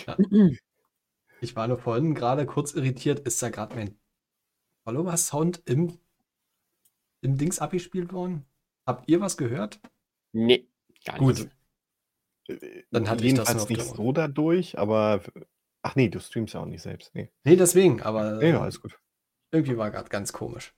Ja. 0.07 0.21
Ich 1.41 1.55
war 1.55 1.67
nur 1.67 1.77
vorhin 1.79 2.13
grade 2.15 2.45
kurz 2.45 2.73
irritiert. 2.73 3.19
Ist 3.21 3.41
da 3.43 3.49
grad 3.49 3.75
mein 3.75 3.99
Follower-Sound 4.85 5.63
im 5.65 5.99
im 7.23 7.37
Dings 7.37 7.59
abgespielt 7.59 8.13
worden? 8.13 8.45
Habt 8.85 9.09
ihr 9.09 9.21
was 9.21 9.37
gehört? 9.37 9.79
Ne, 10.33 10.67
gar 11.05 11.17
Gut. 11.17 11.39
nichts. 11.39 11.47
Äh, 12.47 12.83
Dann 12.93 13.09
hatte 13.09 13.25
ich 13.25 13.33
das 13.33 13.53
jedenfalls 13.53 13.69
nicht 13.69 13.83
so 13.85 14.11
dadurch, 14.11 14.77
aber 14.77 15.21
ach 15.81 15.95
ne, 15.95 16.09
du 16.09 16.19
streamst 16.19 16.53
ja 16.53 16.61
auch 16.61 16.65
nicht 16.65 16.81
selbst, 16.81 17.13
ne. 17.15 17.31
Ne, 17.45 17.55
deswegen, 17.57 18.01
aber, 18.01 18.41
Ja, 18.41 18.47
ja, 18.49 18.61
äh, 18.61 18.61
alles 18.61 18.81
gut. 18.81 18.99
Irgendwie 19.51 19.77
war 19.77 19.91
grad 19.91 20.09
ganz 20.09 20.33
komisch. 20.33 20.73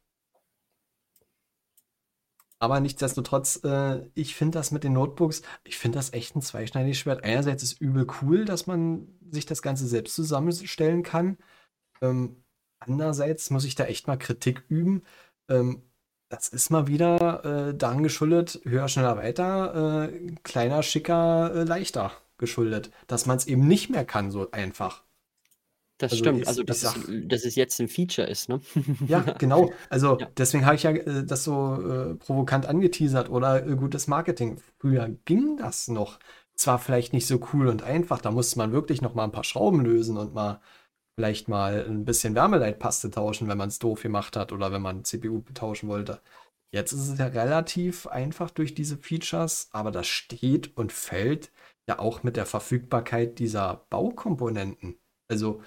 Aber 2.59 2.80
nichtsdestotrotz, 2.80 3.63
äh, 3.63 4.09
ich 4.15 4.36
finde 4.36 4.57
das 4.57 4.72
mit 4.72 4.84
den 4.84 4.93
Notebooks 4.93 5.41
ich 5.63 5.78
finde 5.78 5.97
das 5.99 6.13
echt 6.13 6.36
'n 6.36 6.41
zweischneidiges 6.41 6.97
Schwert. 6.97 7.24
Einerseits 7.24 7.61
ist 7.63 7.80
übel 7.82 8.07
cool, 8.22 8.45
dass 8.45 8.65
man 8.68 9.07
sich 9.30 9.45
das 9.45 9.61
Ganze 9.61 9.88
selbst 9.88 10.15
zusammenstellen 10.15 11.03
kann. 11.03 11.38
Ähm, 12.01 12.43
andererseits 12.80 13.51
muss 13.51 13.65
ich 13.65 13.76
da 13.76 13.86
echt 13.86 14.07
mal 14.07 14.18
Kritik 14.18 14.65
üben. 14.70 15.03
Ähm, 15.49 15.84
das 16.30 16.49
ist 16.49 16.72
mal 16.72 16.88
wieder, 16.88 17.70
äh, 17.72 17.76
daran 17.78 18.03
geschuldet, 18.03 18.61
höher, 18.65 18.89
schneller, 18.89 19.18
weiter, 19.18 20.09
äh, 20.13 20.36
kleiner, 20.43 20.84
schicker, 20.84 21.53
äh, 21.55 21.63
leichter 21.65 22.13
geschuldet, 22.39 22.91
dass 23.07 23.28
man's 23.28 23.47
eben 23.47 23.68
nicht 23.68 23.89
mehr 23.91 24.05
kann 24.05 24.32
so 24.32 24.51
einfach. 24.51 25.03
Das 26.01 26.11
Also, 26.11 26.15
stimmt. 26.15 26.47
ich 26.47 26.47
Also, 26.47 26.63
dass 26.63 26.81
es 26.83 26.93
sage 26.93 27.25
dass 27.27 27.43
es 27.43 27.55
jetzt 27.55 27.79
'n 27.79 27.87
Feature 27.89 28.27
ist, 28.27 28.49
ne? 28.49 28.59
Ja, 29.09 29.31
genau. 29.37 29.71
Also, 29.89 30.17
Ja. 30.19 30.31
deswegen 30.37 30.65
habe 30.65 30.75
ich 30.75 30.83
ja, 30.83 30.91
äh, 30.91 31.23
das 31.25 31.45
so, 31.45 31.75
äh, 31.81 32.15
provokant 32.15 32.65
angeteasert 32.65 33.29
oder, 33.29 33.65
äh, 33.65 33.75
gutes 33.77 34.07
Marketing. 34.07 34.59
Früher 34.81 35.07
ging 35.23 35.55
das 35.55 35.87
noch. 35.87 36.19
Zwar 36.55 36.77
vielleicht 36.77 37.13
nicht 37.13 37.25
so 37.25 37.39
cool 37.53 37.67
und 37.69 37.83
einfach, 37.83 38.19
da 38.19 38.31
musste 38.31 38.57
man 38.57 38.73
wirklich 38.73 39.01
noch 39.01 39.13
mal 39.15 39.23
'n 39.23 39.31
paar 39.31 39.45
Schrauben 39.45 39.79
lösen 39.85 40.17
und 40.17 40.33
mal 40.33 40.59
vielleicht 41.17 41.47
mal 41.47 41.85
'n 41.87 42.03
bisschen 42.05 42.35
Wärmeleitpaste 42.35 43.09
tauschen, 43.11 43.47
wenn 43.47 43.57
man's 43.57 43.79
doof 43.79 44.01
gemacht 44.03 44.35
hat 44.35 44.51
oder 44.51 44.71
wenn 44.73 44.81
man 44.81 45.05
CPU 45.05 45.41
tauschen 45.53 45.87
wollte. 45.89 46.21
Jetzt 46.73 46.91
ist 46.93 47.07
es 47.09 47.17
ja 47.19 47.27
relativ 47.27 48.07
einfach 48.07 48.51
durch 48.51 48.73
diese 48.75 48.97
Features, 48.97 49.69
aber 49.71 49.91
das 49.91 50.07
steht 50.07 50.75
und 50.77 50.91
fällt 50.91 51.51
ja 51.89 51.99
auch 51.99 52.23
mit 52.23 52.35
der 52.37 52.45
Verfügbarkeit 52.45 53.39
dieser 53.39 53.85
Baukomponenten. 53.89 54.99
Also 55.29 55.61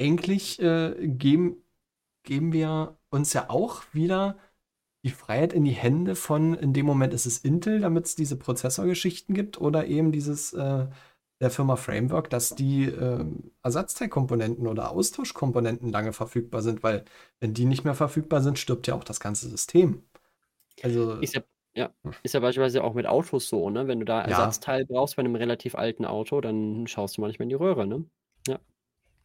eigentlich, 0.00 0.60
äh, 0.60 1.08
geben 1.08 1.62
geben 2.24 2.52
wir 2.52 2.98
uns 3.10 3.32
ja 3.34 3.50
auch 3.50 3.82
wieder 3.94 4.38
die 5.04 5.10
Freiheit 5.10 5.52
in 5.54 5.64
die 5.64 5.72
Hände 5.72 6.16
von 6.16 6.54
in 6.54 6.72
dem 6.74 6.86
Moment 6.86 7.14
ist 7.14 7.26
es 7.26 7.38
Intel, 7.38 7.80
damit's 7.80 8.16
diese 8.16 8.36
Prozessorgeschichten 8.38 9.34
gibt 9.34 9.60
oder 9.60 9.86
eben 9.86 10.12
dieses, 10.12 10.52
äh, 10.54 10.88
der 11.42 11.50
Firma 11.50 11.76
Framework, 11.76 12.30
dass 12.30 12.54
die, 12.56 12.86
ähm, 12.86 13.52
Ersatzteilkomponenten 13.64 14.66
oder 14.68 14.90
Austauschkomponenten 14.92 15.90
lange 15.92 16.12
verfügbar 16.14 16.62
sind, 16.62 16.82
weil 16.84 17.04
wenn 17.40 17.54
die 17.54 17.66
nicht 17.66 17.84
mehr 17.84 17.94
verfügbar 17.94 18.42
sind, 18.42 18.58
stirbt 18.58 18.86
ja 18.88 18.94
auch 18.96 19.04
das 19.04 19.20
ganze 19.20 19.48
System. 19.50 20.02
Also 20.82 21.22
Ist 21.22 21.34
ja 21.34 21.42
ja, 21.74 21.94
ist 22.22 22.32
ja 22.34 22.40
beispielsweise 22.40 22.82
auch 22.82 22.94
mit 22.94 23.06
Autos 23.06 23.48
so, 23.48 23.68
ne? 23.68 23.86
Wenn 23.86 24.00
du 24.00 24.06
da 24.06 24.22
Ja. 24.24 24.26
Ersatzteil 24.26 24.86
brauchst 24.86 25.16
bei 25.16 25.22
'nem 25.22 25.34
relativ 25.34 25.74
alten 25.74 26.06
Auto, 26.06 26.40
dann 26.40 26.86
schaust 26.86 27.16
du 27.18 27.20
manchmal 27.20 27.44
in 27.44 27.48
die 27.50 27.54
Röhre, 27.54 27.86
ne? 27.86 28.06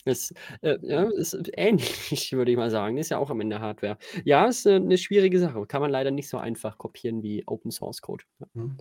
Das, 0.05 0.33
äh, 0.61 0.77
ja, 0.81 1.03
ist 1.09 1.37
ähnlich, 1.55 2.31
würde 2.33 2.51
ich 2.51 2.57
mal 2.57 2.69
sagen. 2.71 2.97
Ist 2.97 3.09
ja 3.11 3.17
auch 3.17 3.29
am 3.29 3.41
Ende 3.41 3.59
Hardware. 3.59 3.97
Ja, 4.25 4.45
ist, 4.47 4.65
äh, 4.65 4.79
'ne 4.79 4.97
schwierige 4.97 5.39
Sache. 5.39 5.65
Kann 5.67 5.81
man 5.81 5.91
leider 5.91 6.11
nicht 6.11 6.29
so 6.29 6.37
einfach 6.37 6.77
kopieren 6.77 7.23
wie 7.23 7.43
Open 7.47 7.71
Source 7.71 8.01
Code. 8.01 8.23
Mhm. 8.53 8.77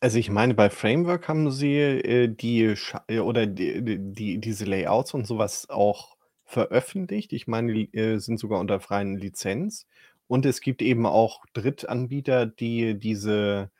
also 0.00 0.18
ich 0.18 0.30
meine, 0.30 0.54
bei 0.54 0.70
Framework 0.70 1.28
haben 1.28 1.50
sie, 1.50 1.76
äh, 1.78 2.28
die 2.28 2.76
Scha 2.76 3.04
äh, 3.08 3.18
oder 3.20 3.46
die 3.46 3.82
die 4.12 4.38
diese 4.38 4.64
Layouts 4.64 5.14
und 5.14 5.26
sowas 5.26 5.68
auch 5.68 6.16
veröffentlicht. 6.44 7.32
Ich 7.32 7.46
meine, 7.46 7.72
die, 7.72 7.92
äh, 7.94 8.18
sind 8.18 8.38
sogar 8.38 8.60
unter 8.60 8.80
freien 8.80 9.16
Lizenz. 9.16 9.86
Und 10.26 10.46
es 10.46 10.60
gibt 10.60 10.80
eben 10.82 11.06
auch 11.06 11.44
Drittanbieter, 11.54 12.46
die 12.46 12.98
diese 12.98 13.70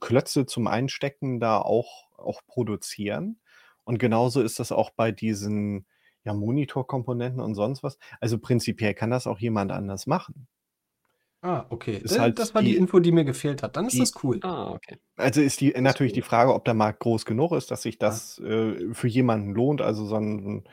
Klötze 0.00 0.46
zum 0.46 0.66
Einstecken 0.66 1.40
da 1.40 1.58
auch 1.60 2.08
auch 2.18 2.42
produzieren. 2.46 3.38
Und 3.84 3.98
genauso 3.98 4.42
ist 4.42 4.58
das 4.58 4.72
auch 4.72 4.90
bei 4.90 5.12
diesen, 5.12 5.86
ja, 6.24 6.34
Monitorkomponenten 6.34 7.40
und 7.40 7.54
sonst 7.54 7.82
was. 7.82 7.98
Also 8.20 8.38
prinzipiell 8.38 8.94
kann 8.94 9.10
das 9.10 9.26
auch 9.26 9.38
jemand 9.38 9.72
anders 9.72 10.06
machen. 10.06 10.46
Ah, 11.42 11.64
okay. 11.70 11.98
Ist 12.02 12.18
halt 12.18 12.38
das 12.38 12.54
war 12.54 12.60
die, 12.60 12.72
die 12.72 12.76
Info, 12.76 13.00
die 13.00 13.12
mir 13.12 13.24
gefehlt 13.24 13.62
hat. 13.62 13.76
Dann 13.76 13.86
ist 13.86 13.94
die, 13.94 14.00
das 14.00 14.12
cool. 14.22 14.40
Ah, 14.42 14.72
okay. 14.72 14.98
Also 15.16 15.40
ist 15.40 15.60
die 15.60 15.72
natürlich 15.80 16.12
cool. 16.12 16.16
die 16.16 16.22
Frage, 16.22 16.54
ob 16.54 16.66
der 16.66 16.74
Markt 16.74 17.00
groß 17.00 17.24
genug 17.24 17.52
ist, 17.52 17.70
dass 17.70 17.82
sich 17.82 17.98
das 17.98 18.40
ja. 18.44 18.48
äh, 18.48 18.92
für 18.94 19.08
jemanden 19.08 19.54
lohnt, 19.54 19.80
also 19.80 20.04
so 20.04 20.16
ein 20.16 20.64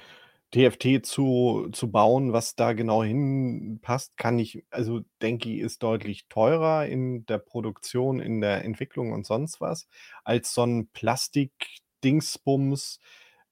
TFT 0.52 1.06
zu, 1.06 1.70
zu 1.72 1.92
bauen, 1.92 2.34
was 2.34 2.56
da 2.56 2.74
genau 2.74 3.04
hinpasst, 3.04 4.18
kann 4.18 4.40
ich, 4.40 4.66
also 4.70 5.02
denke 5.22 5.50
ich, 5.50 5.60
ist 5.60 5.84
deutlich 5.84 6.28
teurer 6.28 6.86
in 6.86 7.26
der 7.26 7.38
Produktion, 7.38 8.20
in 8.20 8.42
der 8.42 8.64
Entwicklung 8.64 9.12
und 9.12 9.26
sonst 9.26 9.60
was, 9.60 9.88
als 10.24 10.54
so 10.54 10.64
ein 10.64 10.88
Plastik-Dingsbums, 12.02 13.00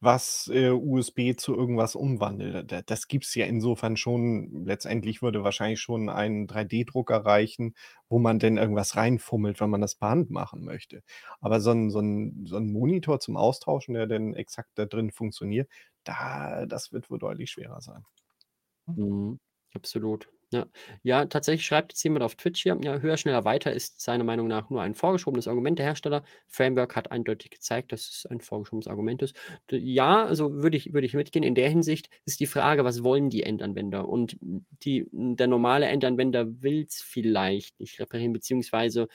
was 0.02 0.50
äh, 0.54 0.70
USB 0.70 1.34
zu 1.38 1.56
irgendwas 1.56 1.96
umwandelt. 1.96 2.72
das 2.88 3.08
gibt 3.08 3.26
es 3.26 3.34
ja 3.36 3.46
insofern 3.46 3.98
schon. 3.98 4.66
Letztendlich 4.66 5.22
würde 5.22 5.44
wahrscheinlich 5.44 5.80
schon 5.82 6.10
ein 6.10 6.48
3D-Drucker 6.48 7.26
reichen, 7.26 7.76
wo 8.10 8.20
man 8.20 8.38
denn 8.40 8.58
irgendwas 8.58 8.96
reinfummelt, 8.98 9.60
wenn 9.62 9.70
man 9.70 9.82
das 9.82 9.96
per 9.96 10.10
Hand 10.10 10.30
machen 10.30 10.64
möchte. 10.64 11.02
Aber 11.42 11.60
so 11.60 11.72
ein, 11.72 11.90
so 11.90 12.00
ein, 12.00 12.46
so 12.46 12.58
ein 12.58 12.72
Monitor 12.72 13.20
zum 13.20 13.38
Austauschen, 13.38 13.94
der 13.96 14.06
dann 14.08 14.34
exakt 14.36 14.70
da 14.76 14.86
drin 14.86 15.12
funktioniert, 15.12 15.70
da, 16.04 16.66
das 16.68 16.92
wird 16.92 17.10
wohl 17.10 17.20
deutlich 17.20 17.52
schwerer 17.52 17.82
sein. 17.82 18.06
Mhm, 18.88 19.40
absolut. 19.74 20.30
Ja. 20.56 20.66
ja, 21.04 21.26
tatsächlich 21.26 21.66
schreibt 21.66 21.92
jetzt 21.94 22.04
jemand 22.04 22.24
auf 22.24 22.36
Twitch 22.36 22.64
hier, 22.64 22.78
ja, 22.82 23.00
höher, 23.00 23.18
schneller, 23.18 23.44
weiter 23.46 23.74
ist 23.74 24.00
seiner 24.02 24.24
Meinung 24.24 24.48
nach 24.48 24.70
nur 24.70 24.82
ein 24.82 24.96
vorgeschobenes 24.96 25.48
Argument 25.48 25.78
der 25.80 25.86
Hersteller. 25.86 26.24
Framework 26.48 26.96
hat 26.96 27.12
eindeutig 27.12 27.52
gezeigt, 27.52 27.92
dass 27.92 28.02
es 28.10 28.26
ein 28.28 28.42
vorgeschobenes 28.42 28.88
Argument 28.88 29.22
ist. 29.22 29.36
Ja, 29.72 30.26
also 30.26 30.54
würde 30.64 30.78
ich, 30.78 30.94
würde 30.94 31.06
ich 31.08 31.14
mitgehen. 31.14 31.44
In 31.44 31.56
der 31.56 31.70
Hinsicht 31.70 32.10
ist 32.26 32.40
die 32.40 32.46
Frage, 32.46 32.84
was 32.86 33.04
wollen 33.04 33.30
die 33.30 33.44
Endanwender? 33.44 34.08
Und 34.08 34.38
die, 34.42 35.08
der 35.12 35.48
normale 35.48 35.88
Endanwender 35.88 36.62
will 36.62 36.86
es 36.88 37.02
vielleicht 37.02 37.80
nicht 37.80 38.00
reparieren, 38.00 38.34
beziehungsweise 38.34 39.08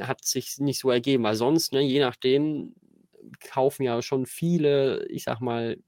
hat 0.00 0.24
sich 0.24 0.58
nicht 0.58 0.80
so 0.80 0.90
ergeben, 0.90 1.24
weil 1.24 1.34
sonst, 1.34 1.72
ne, 1.72 1.80
je 1.82 2.00
nachdem, 2.00 2.74
kaufen 3.40 3.84
ja 3.84 4.02
schon 4.02 4.26
viele, 4.26 5.06
ich 5.08 5.24
sag 5.24 5.40
mal, 5.40 5.78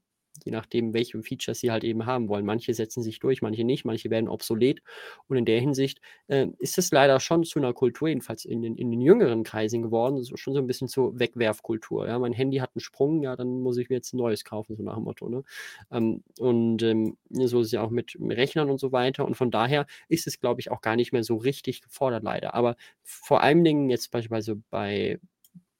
je 0.43 0.51
nachdem, 0.51 0.93
welche 0.93 1.21
Features 1.21 1.59
sie 1.59 1.71
halt 1.71 1.83
eben 1.83 2.05
haben 2.05 2.27
wollen. 2.29 2.45
Manche 2.45 2.73
setzen 2.73 3.03
sich 3.03 3.19
durch, 3.19 3.41
manche 3.41 3.63
nicht, 3.63 3.85
manche 3.85 4.09
werden 4.09 4.27
obsolet. 4.27 4.81
Und 5.27 5.37
in 5.37 5.45
der 5.45 5.59
Hinsicht 5.59 6.01
äh, 6.27 6.47
ist 6.59 6.77
es 6.77 6.91
leider 6.91 7.19
schon 7.19 7.43
zu 7.43 7.59
einer 7.59 7.73
Kultur, 7.73 8.09
jedenfalls 8.09 8.45
in 8.45 8.61
den, 8.61 8.75
in 8.75 8.91
den 8.91 9.01
jüngeren 9.01 9.43
Kreisen 9.43 9.81
geworden, 9.81 10.21
so, 10.23 10.35
schon 10.35 10.53
so 10.53 10.59
ein 10.59 10.67
bisschen 10.67 10.87
zur 10.87 11.17
Wegwerfkultur. 11.19 12.07
Ja? 12.07 12.19
Mein 12.19 12.33
Handy 12.33 12.57
hat 12.57 12.71
einen 12.75 12.81
Sprung, 12.81 13.21
ja, 13.21 13.35
dann 13.35 13.61
muss 13.61 13.77
ich 13.77 13.89
mir 13.89 13.95
jetzt 13.95 14.13
ein 14.13 14.17
neues 14.17 14.43
kaufen, 14.43 14.75
so 14.75 14.83
nach 14.83 14.95
dem 14.95 15.03
Motto. 15.03 15.29
Ne? 15.29 15.43
Ähm, 15.91 16.23
und 16.39 16.83
ähm, 16.83 17.17
so 17.29 17.61
ist 17.61 17.67
es 17.67 17.71
ja 17.71 17.81
auch 17.81 17.91
mit 17.91 18.17
Rechnern 18.19 18.69
und 18.69 18.79
so 18.79 18.91
weiter. 18.91 19.25
Und 19.25 19.35
von 19.35 19.51
daher 19.51 19.85
ist 20.09 20.27
es, 20.27 20.39
glaube 20.39 20.59
ich, 20.59 20.71
auch 20.71 20.81
gar 20.81 20.95
nicht 20.95 21.13
mehr 21.13 21.23
so 21.23 21.35
richtig 21.37 21.81
gefordert, 21.81 22.23
leider. 22.23 22.53
Aber 22.53 22.75
vor 23.03 23.41
allen 23.41 23.63
Dingen 23.63 23.89
jetzt 23.89 24.11
beispielsweise 24.11 24.61
bei, 24.69 25.19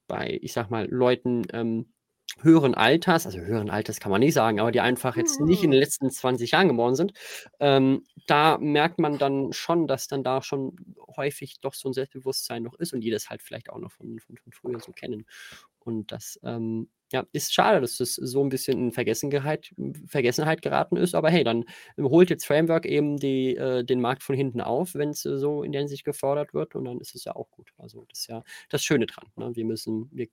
bei 0.07 0.39
ich 0.41 0.53
sag 0.53 0.69
mal, 0.69 0.87
Leuten, 0.89 1.43
ähm, 1.53 1.87
höheren 2.41 2.75
Alters, 2.75 3.25
also 3.25 3.39
höheren 3.39 3.69
Alters 3.69 3.99
kann 3.99 4.11
man 4.11 4.19
nicht 4.19 4.33
sagen, 4.33 4.59
aber 4.59 4.71
die 4.71 4.81
einfach 4.81 5.15
jetzt 5.17 5.39
nicht 5.41 5.63
in 5.63 5.71
den 5.71 5.79
hm. 5.79 5.83
letzten 5.83 6.09
20 6.09 6.51
Jahren 6.51 6.67
geboren 6.67 6.95
sind, 6.95 7.13
ähm, 7.59 8.03
da 8.27 8.57
merkt 8.57 8.99
man 8.99 9.17
dann 9.17 9.53
schon, 9.53 9.87
dass 9.87 10.07
dann 10.07 10.23
da 10.23 10.41
schon 10.41 10.75
häufig 11.15 11.59
doch 11.61 11.73
so 11.73 11.89
ein 11.89 11.93
Selbstbewusstsein 11.93 12.63
noch 12.63 12.75
ist 12.75 12.93
und 12.93 13.01
die 13.01 13.11
das 13.11 13.29
halt 13.29 13.41
vielleicht 13.41 13.69
auch 13.69 13.79
noch 13.79 13.91
von, 13.91 14.19
von, 14.19 14.37
von 14.37 14.51
früher 14.51 14.79
so 14.79 14.91
kennen. 14.91 15.25
Und 15.79 16.11
das 16.11 16.39
ähm, 16.43 16.89
ja, 17.11 17.25
ist 17.31 17.53
schade, 17.53 17.81
dass 17.81 17.97
das 17.97 18.15
so 18.15 18.43
ein 18.43 18.49
bisschen 18.49 18.79
in 18.79 18.91
Vergessenheit, 18.91 19.73
Vergessenheit 20.07 20.61
geraten 20.61 20.97
ist, 20.97 21.13
aber 21.13 21.29
hey, 21.29 21.43
dann 21.43 21.65
holt 21.99 22.29
jetzt 22.29 22.45
Framework 22.45 22.85
eben 22.85 23.17
die, 23.17 23.55
äh, 23.55 23.83
den 23.83 24.01
Markt 24.01 24.23
von 24.23 24.35
hinten 24.35 24.61
auf, 24.61 24.95
wenn 24.95 25.09
es 25.09 25.25
äh, 25.25 25.37
so 25.37 25.63
in 25.63 25.71
der 25.71 25.81
Hinsicht 25.81 26.03
gefordert 26.03 26.53
wird 26.53 26.75
und 26.75 26.85
dann 26.85 26.99
ist 26.99 27.13
es 27.15 27.23
ja 27.23 27.35
auch 27.35 27.51
gut. 27.51 27.71
Also 27.77 28.05
das 28.09 28.19
ist 28.21 28.27
ja 28.27 28.43
das 28.69 28.83
Schöne 28.83 29.05
dran. 29.05 29.27
Ne? 29.35 29.55
Wir 29.55 29.65
müssen, 29.65 30.09
wir 30.11 30.27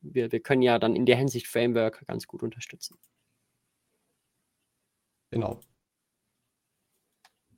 wir, 0.00 0.32
wir 0.32 0.40
können 0.40 0.62
ja 0.62 0.78
dann 0.78 0.96
in 0.96 1.06
der 1.06 1.16
Hinsicht 1.16 1.46
Framework 1.46 2.06
ganz 2.06 2.26
gut 2.26 2.42
unterstützen. 2.42 2.98
Genau. 5.30 5.60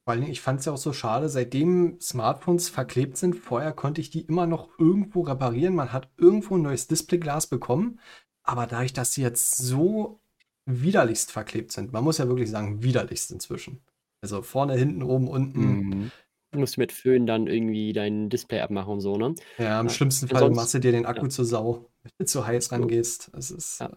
Vor 0.05 0.15
allem, 0.15 0.25
ich 0.25 0.41
fand 0.41 0.61
es 0.61 0.67
ja 0.67 0.73
auch 0.73 0.79
so 0.79 0.93
schade, 0.93 1.29
seitdem 1.29 2.01
Smartphones 2.01 2.69
verklebt 2.69 3.17
sind, 3.17 3.35
vorher 3.35 3.73
konnte 3.73 4.01
ich 4.01 4.11
die 4.11 4.23
immer 4.23 4.47
noch 4.47 4.69
irgendwo 4.79 5.21
reparieren. 5.21 5.77
Man 5.77 5.93
hat 5.93 6.11
irgendwo 6.17 6.57
ein 6.57 6.63
neues 6.63 6.89
Displayglas 6.89 7.47
bekommen, 7.47 8.01
aber 8.43 8.67
dadurch, 8.67 8.93
dass 8.93 9.13
sie 9.13 9.23
jetzt 9.23 9.57
so 9.59 10.21
widerlichst 10.67 11.31
verklebt 11.31 11.71
sind, 11.71 11.93
man 11.93 12.03
muss 12.03 12.19
ja 12.19 12.27
wirklich 12.27 12.51
sagen, 12.51 12.83
widerlichst 12.83 13.31
inzwischen. 13.31 13.85
Also 14.21 14.43
vorne, 14.43 14.75
hinten, 14.75 15.03
oben, 15.03 15.29
unten. 15.29 15.61
Mhm. 15.61 16.11
Du 16.53 16.59
musst 16.59 16.77
mit 16.77 16.93
Föhn 16.93 17.27
dann 17.27 17.47
irgendwie 17.47 17.95
dein 17.95 18.29
Display 18.29 18.61
abmachen 18.61 18.93
und 18.93 19.01
so, 19.01 19.17
ne? 19.17 19.35
Ja, 19.57 19.81
im 19.81 19.89
schlimmsten 19.89 20.29
Fall 20.29 20.51
machst 20.51 20.75
du 20.75 20.81
dir 20.81 20.93
den 20.93 21.07
Akku 21.07 21.25
ja. 21.25 21.29
zur 21.31 21.45
Sau 21.47 21.89
wenn 22.03 22.13
du 22.19 22.25
zu 22.27 22.47
heiß 22.47 22.73
rangehst. 22.73 23.31
Das 23.33 23.51
ist, 23.51 23.81
ja. 23.81 23.91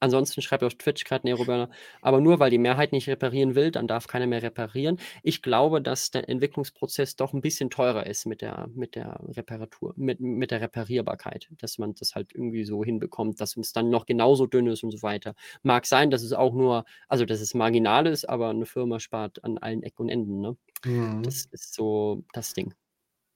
Ansonsten 0.00 0.42
schreibt 0.42 0.62
auf 0.62 0.74
Twitch 0.74 1.04
gerade 1.04 1.26
Neroburner, 1.26 1.70
aber 2.02 2.20
nur 2.20 2.38
weil 2.38 2.50
die 2.50 2.58
Mehrheit 2.58 2.92
nicht 2.92 3.08
reparieren 3.08 3.54
will, 3.54 3.70
dann 3.70 3.88
darf 3.88 4.06
keiner 4.06 4.26
mehr 4.26 4.42
reparieren. 4.42 4.98
Ich 5.22 5.42
glaube, 5.42 5.82
dass 5.82 6.10
der 6.10 6.28
Entwicklungsprozess 6.28 7.16
doch 7.16 7.32
ein 7.32 7.40
bisschen 7.40 7.70
teurer 7.70 8.06
ist 8.06 8.26
mit 8.26 8.42
der, 8.42 8.68
mit 8.74 8.94
der 8.94 9.20
Reparatur, 9.28 9.94
mit, 9.96 10.20
mit 10.20 10.50
der 10.50 10.60
Reparierbarkeit, 10.60 11.48
dass 11.58 11.78
man 11.78 11.94
das 11.94 12.14
halt 12.14 12.32
irgendwie 12.32 12.64
so 12.64 12.84
hinbekommt, 12.84 13.40
dass 13.40 13.56
es 13.56 13.72
dann 13.72 13.90
noch 13.90 14.06
genauso 14.06 14.46
dünn 14.46 14.66
ist 14.68 14.82
und 14.84 14.92
so 14.92 15.02
weiter. 15.02 15.34
Mag 15.62 15.86
sein, 15.86 16.10
dass 16.10 16.22
es 16.22 16.32
auch 16.32 16.54
nur, 16.54 16.84
also 17.08 17.24
dass 17.24 17.40
es 17.40 17.54
marginal 17.54 18.06
ist, 18.06 18.28
aber 18.28 18.50
eine 18.50 18.66
Firma 18.66 19.00
spart 19.00 19.42
an 19.44 19.58
allen 19.58 19.82
Ecken 19.82 20.02
und 20.02 20.08
Enden. 20.08 20.40
Ne? 20.40 20.56
Mhm. 20.84 21.22
Das 21.22 21.46
ist 21.46 21.74
so 21.74 22.24
das 22.32 22.54
Ding. 22.54 22.74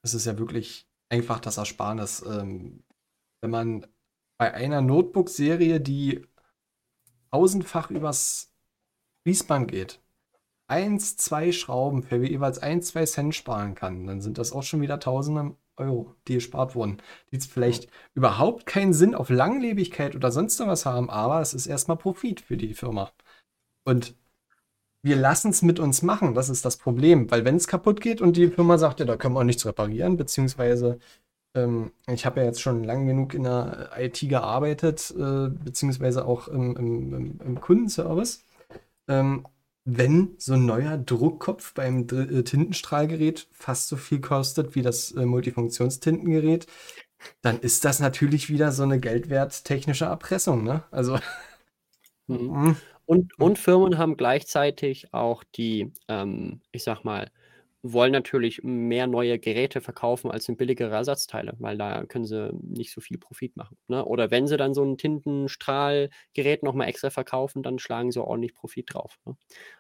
Das 0.03 0.15
ist 0.15 0.27
ja 0.27 0.39
wirklich 0.39 0.87
einfach 1.09 1.41
das 1.41 1.59
Ersparnis. 1.59 2.25
Ähm, 2.27 2.85
wenn 3.43 3.51
man 3.51 3.87
bei 4.43 4.55
einer 4.55 4.81
Notebook-Serie, 4.81 5.81
die 5.81 6.27
tausendfach 7.31 7.93
übers 7.93 8.53
Fließband 9.23 9.71
geht, 9.71 10.01
eins, 10.67 11.17
zwei 11.17 11.53
Schrauben 11.53 12.03
für 12.03 12.17
jeweils 12.17 12.59
ein, 12.59 12.83
zwei 12.83 13.05
Cent 13.05 13.37
sparen 13.37 13.77
kann, 13.77 14.05
dann 14.05 14.21
sind 14.21 14.39
das 14.39 14.51
auch 14.53 14.65
schon 14.65 14.81
wieder 14.81 14.99
tausende 14.99 15.55
Euro, 15.77 16.17
die 16.27 16.35
gespart 16.35 16.75
wurden. 16.75 17.01
Die 17.31 17.39
vielleicht 17.39 17.85
ja. 17.85 17.91
überhaupt 18.15 18.67
keinen 18.67 18.95
Sinn 18.95 19.15
auf 19.15 19.31
Langlebigkeit 19.31 20.17
oder 20.17 20.33
sonst 20.33 20.59
was 20.59 20.87
haben, 20.87 21.09
aber 21.09 21.41
es 21.41 21.55
ist 21.55 21.69
erstmal 21.69 21.97
Profit 21.97 22.41
für 22.41 22.57
die 22.57 22.75
Firma. 22.75 23.13
Und 23.85 24.17
wir 25.03 25.15
lassen 25.15 25.51
es 25.51 25.63
mit 25.63 25.79
uns 25.79 26.03
machen, 26.03 26.35
das 26.35 26.49
ist 26.49 26.65
das 26.65 26.79
Problem, 26.79 27.31
weil 27.31 27.45
wenn 27.45 27.55
es 27.55 27.69
kaputt 27.69 28.01
geht 28.01 28.21
und 28.21 28.37
die 28.37 28.49
Firma 28.49 28.77
sagt, 28.77 28.99
ja, 28.99 29.07
da 29.07 29.17
können 29.17 29.37
wir 29.37 29.41
auch 29.41 29.45
nichts 29.45 29.67
reparieren, 29.67 30.17
beziehungsweise 30.17 30.99
ähm, 31.55 31.93
ich 32.09 32.27
habe 32.27 32.41
ja 32.41 32.47
jetzt 32.47 32.61
schon 32.61 32.85
lange 32.85 33.07
genug 33.07 33.35
in 33.35 33.45
der 33.45 33.91
IT 33.97 34.21
gearbeitet, 34.21 35.13
äh, 35.17 35.49
beziehungsweise 35.49 36.25
auch 36.25 36.49
im, 36.49 36.77
im, 36.77 37.41
im 37.41 37.61
Kundenservice. 37.61 38.45
Ähm, 39.09 39.47
wenn 39.85 40.35
so 40.39 40.55
ein 40.55 40.65
neuer 40.65 40.97
Druckkopf 40.97 41.75
beim 41.75 42.07
Dr 42.07 42.31
äh, 42.31 42.45
Tintenstrahlgerät 42.45 43.49
fast 43.53 43.89
so 43.89 43.97
viel 43.97 44.21
kostet 44.21 44.75
wie 44.75 44.83
das 44.83 45.13
äh, 45.13 45.27
Multifunktionstintengerät, 45.27 46.67
dann 47.41 47.61
ist 47.61 47.85
das 47.85 48.01
natürlich 48.01 48.49
wieder 48.49 48.73
so 48.73 48.85
eine 48.85 49.01
geldwerttechnische 49.01 50.07
Erpressung. 50.07 50.65
Ne? 50.65 50.85
Also. 50.91 51.19
Mhm. 52.29 52.39
mhm. 52.39 52.77
Und, 53.05 53.37
und 53.39 53.59
Firmen 53.59 53.99
haben 53.99 54.17
gleichzeitig 54.17 55.13
auch 55.13 55.43
die, 55.43 55.93
ähm, 56.07 56.61
ich 56.71 56.85
sag 56.85 57.03
mal, 57.03 57.31
wollen 57.83 58.13
natürlich 58.13 58.63
mehr 58.63 59.07
neue 59.07 59.39
Geräte 59.39 59.81
verkaufen 59.81 60.31
als 60.31 60.47
billigere 60.57 60.95
Ersatzteile, 60.95 61.55
weil 61.59 61.77
da 61.77 62.05
können 62.05 62.25
sie 62.25 62.53
nicht 62.63 62.93
so 62.93 63.01
viel 63.01 63.19
Profit 63.19 63.57
machen. 63.57 63.77
Ne? 63.89 64.05
Oder 64.05 64.31
wenn 64.31 64.47
sie 64.47 64.57
dann 64.57 64.73
so 64.73 64.85
ein 64.85 64.99
Tintenstrahlgerät 64.99 66.63
nochmal 66.63 66.89
extra 66.89 67.11
verkaufen, 67.11 67.63
dann 67.63 67.79
schlagen 67.79 68.13
sie 68.13 68.23
ordentlich 68.23 68.55
Profit 68.55 68.95
drauf. 68.95 69.19
Ne? 69.25 69.37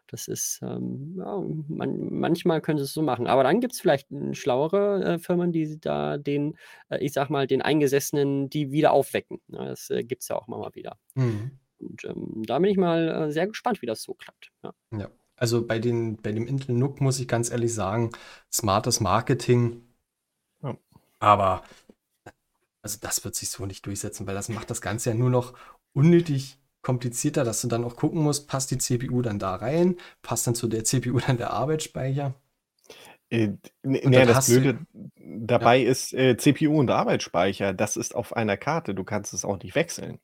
Das 0.08 0.26
ist, 0.26 0.60
ähm, 0.62 1.14
ja, 1.16 1.42
man, 1.68 2.12
manchmal 2.12 2.60
können 2.60 2.78
sie 2.78 2.84
es 2.84 2.92
so 2.92 3.02
machen. 3.02 3.28
Aber 3.28 3.44
dann 3.44 3.60
gibt 3.60 3.74
es 3.74 3.80
vielleicht 3.80 4.10
hm, 4.10 4.34
schlauere 4.34 5.04
äh, 5.04 5.18
Firmen, 5.18 5.52
die 5.52 5.78
da 5.78 6.18
den, 6.18 6.56
äh, 6.88 6.98
ich 6.98 7.12
sag 7.12 7.30
mal, 7.30 7.46
den 7.46 7.62
Eingesessenen, 7.62 8.50
die 8.50 8.72
wieder 8.72 8.92
aufwecken. 8.92 9.40
Ne? 9.46 9.58
Das 9.68 9.90
äh, 9.90 10.02
gibt 10.02 10.22
es 10.22 10.28
ja 10.28 10.36
auch 10.36 10.48
mal 10.48 10.74
wieder. 10.74 10.98
Mhm. 11.14 11.58
Und 11.78 12.04
ähm, 12.04 12.42
da 12.46 12.58
bin 12.58 12.70
ich 12.70 12.76
mal 12.76 13.08
äh, 13.08 13.32
sehr 13.32 13.46
gespannt, 13.46 13.82
wie 13.82 13.86
das 13.86 14.02
so 14.02 14.14
klappt. 14.14 14.50
Ja. 14.62 14.72
Ja. 14.92 15.10
Also 15.42 15.66
bei, 15.66 15.80
den, 15.80 16.18
bei 16.18 16.30
dem 16.30 16.46
Intel 16.46 16.72
NUC 16.72 17.00
muss 17.00 17.18
ich 17.18 17.26
ganz 17.26 17.50
ehrlich 17.50 17.74
sagen, 17.74 18.12
smartes 18.52 19.00
Marketing. 19.00 19.82
Ja. 20.62 20.76
Aber 21.18 21.64
also 22.80 22.98
das 23.00 23.24
wird 23.24 23.34
sich 23.34 23.50
so 23.50 23.66
nicht 23.66 23.84
durchsetzen, 23.84 24.24
weil 24.28 24.36
das 24.36 24.48
macht 24.48 24.70
das 24.70 24.80
Ganze 24.80 25.10
ja 25.10 25.16
nur 25.16 25.30
noch 25.30 25.54
unnötig 25.94 26.58
komplizierter, 26.80 27.42
dass 27.42 27.60
du 27.60 27.66
dann 27.66 27.82
auch 27.82 27.96
gucken 27.96 28.22
musst, 28.22 28.46
passt 28.46 28.70
die 28.70 28.78
CPU 28.78 29.20
dann 29.20 29.40
da 29.40 29.56
rein, 29.56 29.96
passt 30.22 30.46
dann 30.46 30.54
zu 30.54 30.68
der 30.68 30.84
CPU 30.84 31.18
dann 31.18 31.38
der 31.38 31.50
Arbeitsspeicher. 31.50 32.34
Äh, 33.28 33.54
naja, 33.82 34.10
dann 34.20 34.28
das 34.28 34.36
hast 34.36 34.48
du, 34.48 34.60
Blöde 34.60 34.86
dabei 35.16 35.82
ist 35.82 36.14
äh, 36.14 36.36
CPU 36.36 36.78
und 36.78 36.88
Arbeitsspeicher. 36.88 37.74
Das 37.74 37.96
ist 37.96 38.14
auf 38.14 38.36
einer 38.36 38.56
Karte. 38.56 38.94
Du 38.94 39.02
kannst 39.02 39.34
es 39.34 39.44
auch 39.44 39.60
nicht 39.60 39.74
wechseln. 39.74 40.20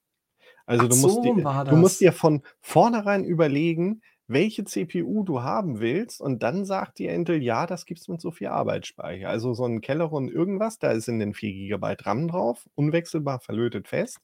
Also 0.65 0.85
ach 0.85 0.91
du 0.91 0.97
musst 0.97 1.15
so 1.17 1.23
dir, 1.23 1.65
du 1.65 1.77
musst 1.77 2.01
dir 2.01 2.13
von 2.13 2.45
vornherein 2.61 3.25
überlegen, 3.25 4.01
welche 4.29 4.65
CPU 4.65 5.25
du 5.25 5.43
haben 5.43 5.81
willst 5.81 6.21
und 6.21 6.43
dann 6.43 6.65
sagt 6.67 6.99
dir 6.99 7.13
Intel, 7.13 7.43
ja, 7.43 7.67
das 7.67 7.87
gibt's 7.87 8.09
mit 8.09 8.21
so 8.21 8.31
viel 8.31 8.49
Arbeitsspeicher. 8.49 9.29
Also 9.29 9.55
so 9.55 9.65
ein 9.67 9.83
Celeron 9.83 10.29
irgendwas, 10.29 10.79
da 10.79 10.93
ist 10.93 11.09
in 11.09 11.19
den 11.19 11.35
4 11.35 11.53
GB 11.53 11.97
RAM 12.03 12.29
drauf, 12.29 12.67
unwechselbar 12.75 13.41
verlötet 13.41 13.89
fest. 13.89 14.19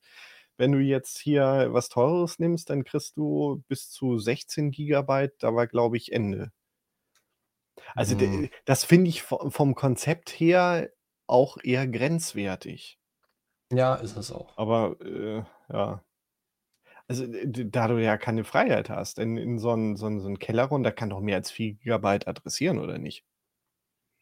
Wenn 0.56 0.72
du 0.72 0.78
jetzt 0.80 1.18
hier 1.18 1.68
was 1.72 1.88
Teures 1.88 2.38
nimmst, 2.38 2.70
dann 2.70 2.84
kriegst 2.84 3.16
du 3.16 3.62
bis 3.68 3.90
zu 3.90 4.18
16 4.18 4.70
GB, 4.70 5.30
da 5.40 5.54
war, 5.54 5.66
glaube 5.66 5.96
ich, 5.96 6.12
Ende. 6.12 6.52
Also 7.96 8.14
Hm. 8.14 8.48
das 8.66 8.84
finde 8.84 9.08
ich 9.10 9.22
vo 9.22 9.50
vom 9.50 9.74
Konzept 9.74 10.30
her 10.30 10.90
auch 11.26 11.56
eher 11.62 11.86
grenzwertig. 11.88 12.98
Ja, 13.72 13.94
ist 13.96 14.16
es 14.16 14.30
auch. 14.30 14.56
Aber, 14.56 14.96
äh, 15.00 15.44
ja. 15.72 16.04
Also, 17.10 17.26
d 17.26 17.64
da 17.70 17.86
du 17.88 17.98
ja 18.02 18.16
keine 18.16 18.44
Freiheit 18.44 18.88
hast 18.88 19.18
in 19.18 19.36
in 19.36 19.58
so 19.58 19.70
'n 19.72 19.94
so 19.96 20.06
'n 20.06 20.20
so 20.20 20.28
'n 20.28 20.38
Celeron, 20.40 20.82
da 20.82 20.90
kann 20.90 21.10
doch 21.10 21.20
mehr 21.20 21.36
als 21.36 21.50
4 21.50 21.74
Gigabyte 21.74 22.26
adressieren, 22.26 22.78
oder 22.78 22.96
nicht? 22.96 23.22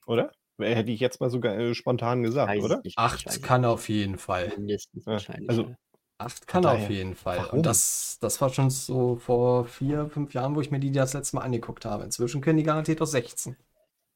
Oder? 0.07 0.33
Hätte 0.59 0.93
ich 0.93 1.01
jetzt 1.01 1.21
mal 1.21 1.31
sogar, 1.31 1.57
äh, 1.59 1.75
spontan 1.75 2.23
gesagt, 2.23 2.59
Weiß 2.59 2.61
oder? 2.61 2.83
nicht, 2.83 3.01
ich 3.15 3.25
weiß 3.25 3.27
8 3.27 3.41
es 3.41 3.41
kann 3.43 3.65
auf 3.65 3.89
jeden 3.89 4.19
Fall. 4.19 4.53
Mindestens 4.57 5.07
Ja, 5.11 5.25
wahrscheinlich, 5.27 5.47
also 5.47 5.69
ja. 5.69 5.77
8 6.19 6.47
von 6.51 6.61
kann 6.61 6.65
er 6.65 6.73
auf 6.73 6.89
daher, 6.89 6.91
jeden 6.91 7.15
Fall. 7.17 7.47
Und 7.51 7.67
warum? 7.67 7.67
das, 7.67 8.19
das 8.21 8.41
war 8.41 8.51
schon 8.51 8.71
so 8.71 9.17
vor 9.17 9.67
4, 9.67 10.09
5 10.11 10.35
Jahren, 10.35 10.57
wo 10.57 10.61
ich 10.63 10.71
mir 10.71 10.81
die 10.81 10.93
das 10.93 11.15
letzte 11.15 11.37
Mal 11.37 11.43
angeguckt 11.43 11.85
habe. 11.85 12.05
Inzwischen 12.05 12.41
können 12.43 12.59
die 12.59 12.65
garantiert 12.65 13.03
auch 13.03 13.07
16. 13.07 13.57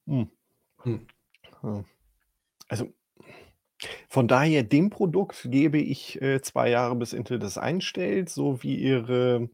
Hm. 0.07 0.23
Hm. 0.83 1.07
Ja. 1.63 1.83
Also, 2.69 2.93
von 4.09 4.27
daher, 4.27 4.63
dem 4.63 4.89
Produkt 4.89 5.47
gebe 5.51 5.77
ich, 5.79 6.21
äh, 6.21 6.41
2 6.41 6.69
Jahre, 6.69 6.95
bis 6.95 7.13
Intel 7.13 7.39
das 7.39 7.57
einstellt, 7.57 8.29
so 8.29 8.63
wie 8.63 8.75
ihre 8.75 9.49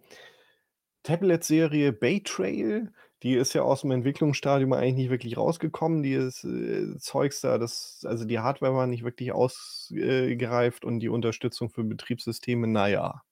Tablet-Serie 1.04 1.92
Bay 1.94 2.22
Trail. 2.24 2.92
Die 3.24 3.36
ist 3.36 3.54
ja 3.54 3.62
aus'm 3.64 3.94
Entwicklungsstadium 3.94 4.74
eigentlich 4.74 4.96
nicht 4.96 5.10
wirklich 5.10 5.38
rausgekommen. 5.38 6.02
Die 6.04 6.14
ist 6.14 6.44
äh, 6.46 6.98
Zeugs 7.00 7.42
da, 7.42 7.58
das 7.58 8.02
also 8.08 8.26
die 8.26 8.40
Hardware 8.40 8.74
war 8.76 8.88
nicht 8.88 9.04
wirklich 9.04 9.32
ausgereift 9.34 10.84
äh, 10.84 10.88
und 10.88 11.00
die 11.00 11.10
Unterstützung 11.10 11.70
für 11.70 11.84
Betriebssysteme, 11.84 12.68
na 12.68 12.88
ja. 12.88 13.24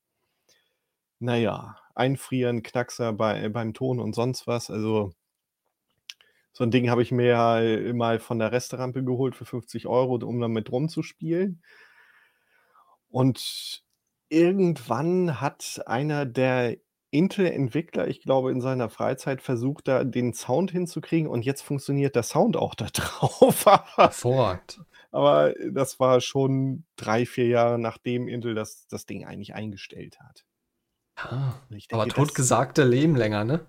Na 1.23 1.35
ja, 1.37 1.77
einfrieren, 1.93 2.63
Knackser 2.63 3.13
bei 3.13 3.47
beim 3.49 3.75
Ton 3.75 3.99
und 3.99 4.13
sonst 4.15 4.47
was. 4.47 4.71
Also 4.71 5.11
so 6.53 6.63
'n 6.63 6.71
Ding 6.71 6.89
habe 6.89 7.01
ich 7.01 7.11
mir 7.11 7.25
ja, 7.25 7.93
mal 7.93 8.19
von 8.19 8.39
der 8.39 8.51
Resterampe 8.51 9.03
geholt 9.03 9.35
für 9.35 9.45
50 9.45 9.87
€, 9.87 10.23
um 10.23 10.39
damit 10.41 10.71
rumzuspielen. 10.71 11.61
Und 13.09 13.83
irgendwann 14.29 15.41
hat 15.41 15.81
einer 15.85 16.25
der 16.25 16.77
Intel-Entwickler, 17.11 18.07
ich 18.07 18.21
glaube, 18.21 18.51
in 18.51 18.61
seiner 18.61 18.89
Freizeit 18.89 19.41
versucht, 19.41 19.87
da 19.89 20.05
den 20.05 20.33
Sound 20.33 20.71
hinzukriegen 20.71 21.27
und 21.29 21.43
jetzt 21.43 21.61
funktioniert 21.61 22.15
der 22.15 22.23
Sound 22.23 22.55
auch 22.55 22.73
da 22.75 22.85
drauf. 22.93 23.67
Aber 23.67 24.13
Hervorragend. 24.13 24.79
aber 25.11 25.53
das 25.71 25.99
war 25.99 26.21
schon 26.21 26.85
3, 26.95 27.25
4 27.25 27.47
Jahre, 27.47 27.79
nachdem 27.79 28.27
Intel 28.29 28.55
das 28.55 28.87
das 28.87 29.05
Ding 29.05 29.25
eigentlich 29.25 29.53
eingestellt 29.53 30.19
hat. 30.21 30.45
Ah, 31.15 31.53
aber 31.91 32.05
denke, 32.05 32.13
das 32.13 32.27
totgesagte 32.27 32.83
leben 32.83 33.15
länger, 33.15 33.43
ne? 33.45 33.65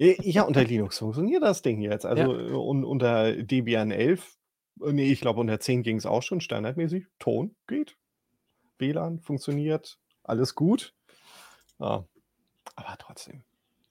Ja, 0.00 0.42
unter 0.44 0.64
Linux 0.64 0.98
funktioniert 0.98 1.42
das 1.42 1.62
Ding 1.62 1.80
jetzt. 1.80 2.06
Ja. 2.14 2.28
Also, 2.28 2.34
äh, 2.36 2.50
un 2.52 2.84
unter 2.84 3.32
Debian 3.42 3.90
11 3.90 4.36
äh, 4.82 4.92
ne, 4.92 5.02
ich 5.04 5.20
glaube, 5.20 5.40
unter 5.40 5.60
10 5.60 5.82
ging's 5.82 6.06
auch 6.06 6.22
schon 6.22 6.40
standardmäßig. 6.40 7.06
Ton 7.18 7.56
geht, 7.66 7.98
WLAN 8.78 9.20
funktioniert, 9.20 10.00
alles 10.24 10.54
gut. 10.54 10.94
Ja, 11.80 12.06
aber 12.76 12.96
trotzdem. 12.98 13.44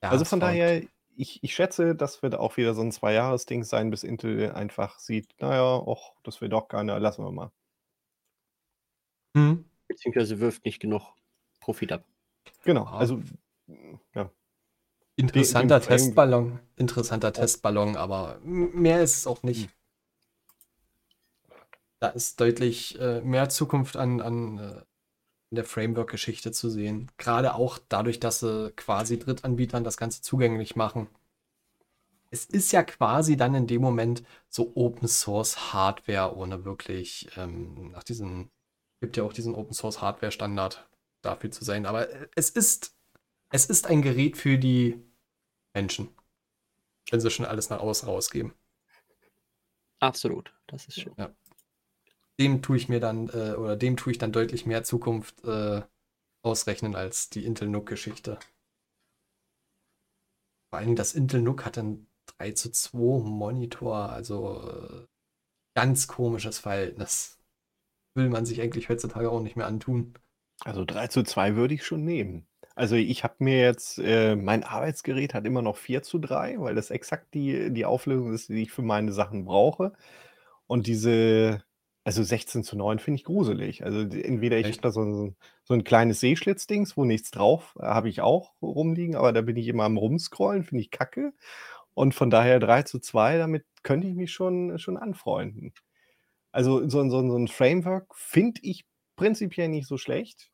Ja, 0.04 0.10
Also, 0.12 0.26
von 0.26 0.40
daher, 0.42 0.84
ich 1.16 1.44
ich 1.44 1.56
schätze, 1.56 1.96
das 1.96 2.24
wird 2.24 2.36
auch 2.36 2.58
wieder 2.58 2.74
so 2.76 2.82
'n 2.84 2.92
2-Jahres-Ding 2.92 3.64
sein, 3.66 3.92
bis 3.92 4.04
Intel 4.04 4.52
einfach 4.54 5.00
sieht: 5.00 5.34
„Na 5.40 5.56
ja, 5.56 5.84
ach, 5.88 6.16
das 6.24 6.42
will 6.42 6.50
doch 6.50 6.68
keiner, 6.70 7.00
lassen 7.00 7.24
wir 7.26 7.32
mal.“ 7.32 7.52
Mhm. 9.36 9.66
Beziehungsweise 9.88 10.40
wirft 10.40 10.66
nicht 10.66 10.80
genug 10.80 11.14
Profit 11.60 11.92
ab. 11.92 12.06
Genau, 12.66 12.86
also, 12.86 13.22
hm, 13.68 14.00
ja. 14.14 14.32
Interessanter 15.16 15.82
Frame 15.82 15.98
Testballon. 15.98 16.60
Interessanter 16.76 17.28
Ja. 17.28 17.32
Testballon, 17.32 17.96
aber 17.96 18.40
mehr 18.44 19.02
ist 19.02 19.18
es 19.18 19.28
auch 19.28 19.44
nicht. 19.44 19.64
Hm. 19.66 19.70
Da 22.00 22.08
ist 22.10 22.40
deutlich, 22.40 23.00
äh, 23.00 23.22
mehr 23.22 23.50
Zukunft 23.50 23.96
an 23.96 24.22
an, 24.22 24.58
äh 24.58 24.82
der 25.52 25.66
Framework-Geschichte 25.66 26.52
zu 26.52 26.70
sehen. 26.70 27.12
Grade 27.18 27.56
auch 27.56 27.78
dadurch, 27.90 28.20
dass 28.20 28.40
sie 28.40 28.72
quasi 28.76 29.20
Drittanbietern 29.20 29.84
das 29.84 29.98
Ganze 29.98 30.22
zugänglich 30.22 30.76
machen. 30.76 31.10
Es 32.30 32.46
ist 32.46 32.72
ja 32.72 32.84
quasi 32.84 33.36
dann 33.36 33.54
in 33.54 33.68
dem 33.68 33.82
Moment 33.82 34.24
so 34.48 34.72
Open-Source-Hardware 34.76 36.36
ohne 36.38 36.64
wirklich, 36.64 37.30
ähm, 37.36 37.92
nach 37.92 38.04
diesem 38.04 38.50
gibt 39.02 39.18
ja 39.18 39.24
auch 39.24 39.34
diesen 39.34 39.56
Open-Source-Hardware-Standard 39.56 40.88
dafür 41.22 41.52
zu 41.52 41.66
sein. 41.66 41.86
Aber, 41.86 42.10
äh, 42.10 42.28
es 42.36 42.50
ist 42.50 42.96
es 43.52 43.66
ist 43.66 43.88
ein 43.88 44.02
Gerät 44.02 44.38
für 44.38 44.58
die 44.58 45.02
Menschen, 45.76 46.10
wenn 47.12 47.22
sie 47.22 47.32
schon 47.32 47.46
alles 47.48 47.70
nach 47.70 47.82
außen 47.82 48.10
rausgeben. 48.10 48.54
Absolut, 50.02 50.52
das 50.66 50.88
ist 50.88 51.00
schön. 51.00 51.14
Ja. 51.18 51.32
Dem 52.40 52.62
tue 52.62 52.78
ich 52.78 52.90
mir 52.90 53.00
dann, 53.00 53.28
äh 53.30 53.54
oder 53.56 53.76
dem 53.76 53.98
tue 53.98 54.12
ich 54.12 54.18
dann 54.18 54.32
deutlich 54.32 54.66
mehr 54.66 54.84
Zukunft, 54.84 55.44
äh, 55.44 55.82
ausrechnen 56.44 56.96
als 56.96 57.30
die 57.30 57.46
Intel 57.46 57.70
NUC-Geschichte. 57.70 58.40
Vor 60.74 60.78
allen 60.80 60.88
Dingen 60.88 60.96
das 60.96 61.14
Intel 61.16 61.42
NUC 61.42 61.66
hat 61.66 61.78
'n 61.78 62.08
3:2 62.28 63.20
Monitor, 63.20 64.10
also, 64.10 64.62
äh, 64.70 65.06
ganz 65.76 66.08
komisches 66.08 66.60
Verhältnis. 66.60 67.40
Will 68.16 68.30
man 68.30 68.46
sich 68.46 68.62
eigentlich 68.62 68.90
heutzutage 68.90 69.32
auch 69.32 69.42
nicht 69.42 69.56
mehr 69.58 69.68
antun. 69.68 70.16
Also 70.66 70.86
3:2 70.86 71.56
würde 71.56 71.74
ich 71.74 71.84
schon 71.86 72.04
nehmen. 72.06 72.46
Also, 72.78 72.96
ich 72.96 73.24
habe 73.24 73.36
mir 73.40 73.60
jetzt 73.62 73.98
äh, 74.00 74.36
mein 74.36 74.64
Arbeitsgerät 74.64 75.34
hat 75.34 75.46
immer 75.46 75.62
noch 75.62 75.76
4:3, 75.78 76.56
weil 76.60 76.74
das 76.76 76.90
exakt 76.90 77.34
die 77.34 77.72
die 77.72 77.86
Auflösung 77.86 78.34
ist, 78.34 78.48
die 78.50 78.64
ich 78.64 78.72
für 78.72 78.82
meine 78.82 79.12
Sachen 79.12 79.44
brauche. 79.46 79.94
Und 80.68 80.88
diese 80.88 81.64
also 82.06 82.24
16:9 82.24 83.00
finde 83.00 83.18
ich 83.20 83.26
gruselig. 83.26 83.84
Also, 83.86 84.06
d 84.06 84.22
entweder 84.24 84.58
ich 84.58 84.72
habe 84.72 84.80
Echt? 84.80 84.82
da 84.82 84.92
so 84.92 85.02
'n 85.02 85.36
so 85.64 85.74
'n 85.74 85.84
kleines 85.84 86.20
Sehschlitzdings, 86.22 86.96
wo 86.98 87.06
nichts 87.06 87.32
drauf 87.32 87.76
habe 87.82 88.10
ich 88.10 88.22
auch 88.22 88.54
rumliegen, 88.62 89.16
aber 89.16 89.34
da 89.34 89.42
bin 89.42 89.58
ich 89.58 89.68
immer 89.68 89.84
am 89.86 89.98
Rumscrollen, 89.98 90.64
finde 90.64 90.82
ich 90.84 90.92
kacke. 90.92 91.34
Und 91.96 92.16
von 92.16 92.30
daher 92.32 92.60
3:2, 92.60 93.38
damit 93.38 93.66
könnte 93.84 94.08
ich 94.08 94.16
mich 94.16 94.32
schon 94.34 94.80
schon 94.80 94.98
anfreunden. 94.98 95.74
Also, 96.54 96.88
so 96.90 97.02
'n 97.02 97.12
so 97.12 97.20
'n 97.20 97.32
so 97.32 97.38
'n 97.38 97.48
Framework 97.50 98.16
finde 98.18 98.62
ich 98.64 98.86
prinzipiell 99.18 99.70
nicht 99.70 99.88
so 99.88 99.98
schlecht, 99.98 100.51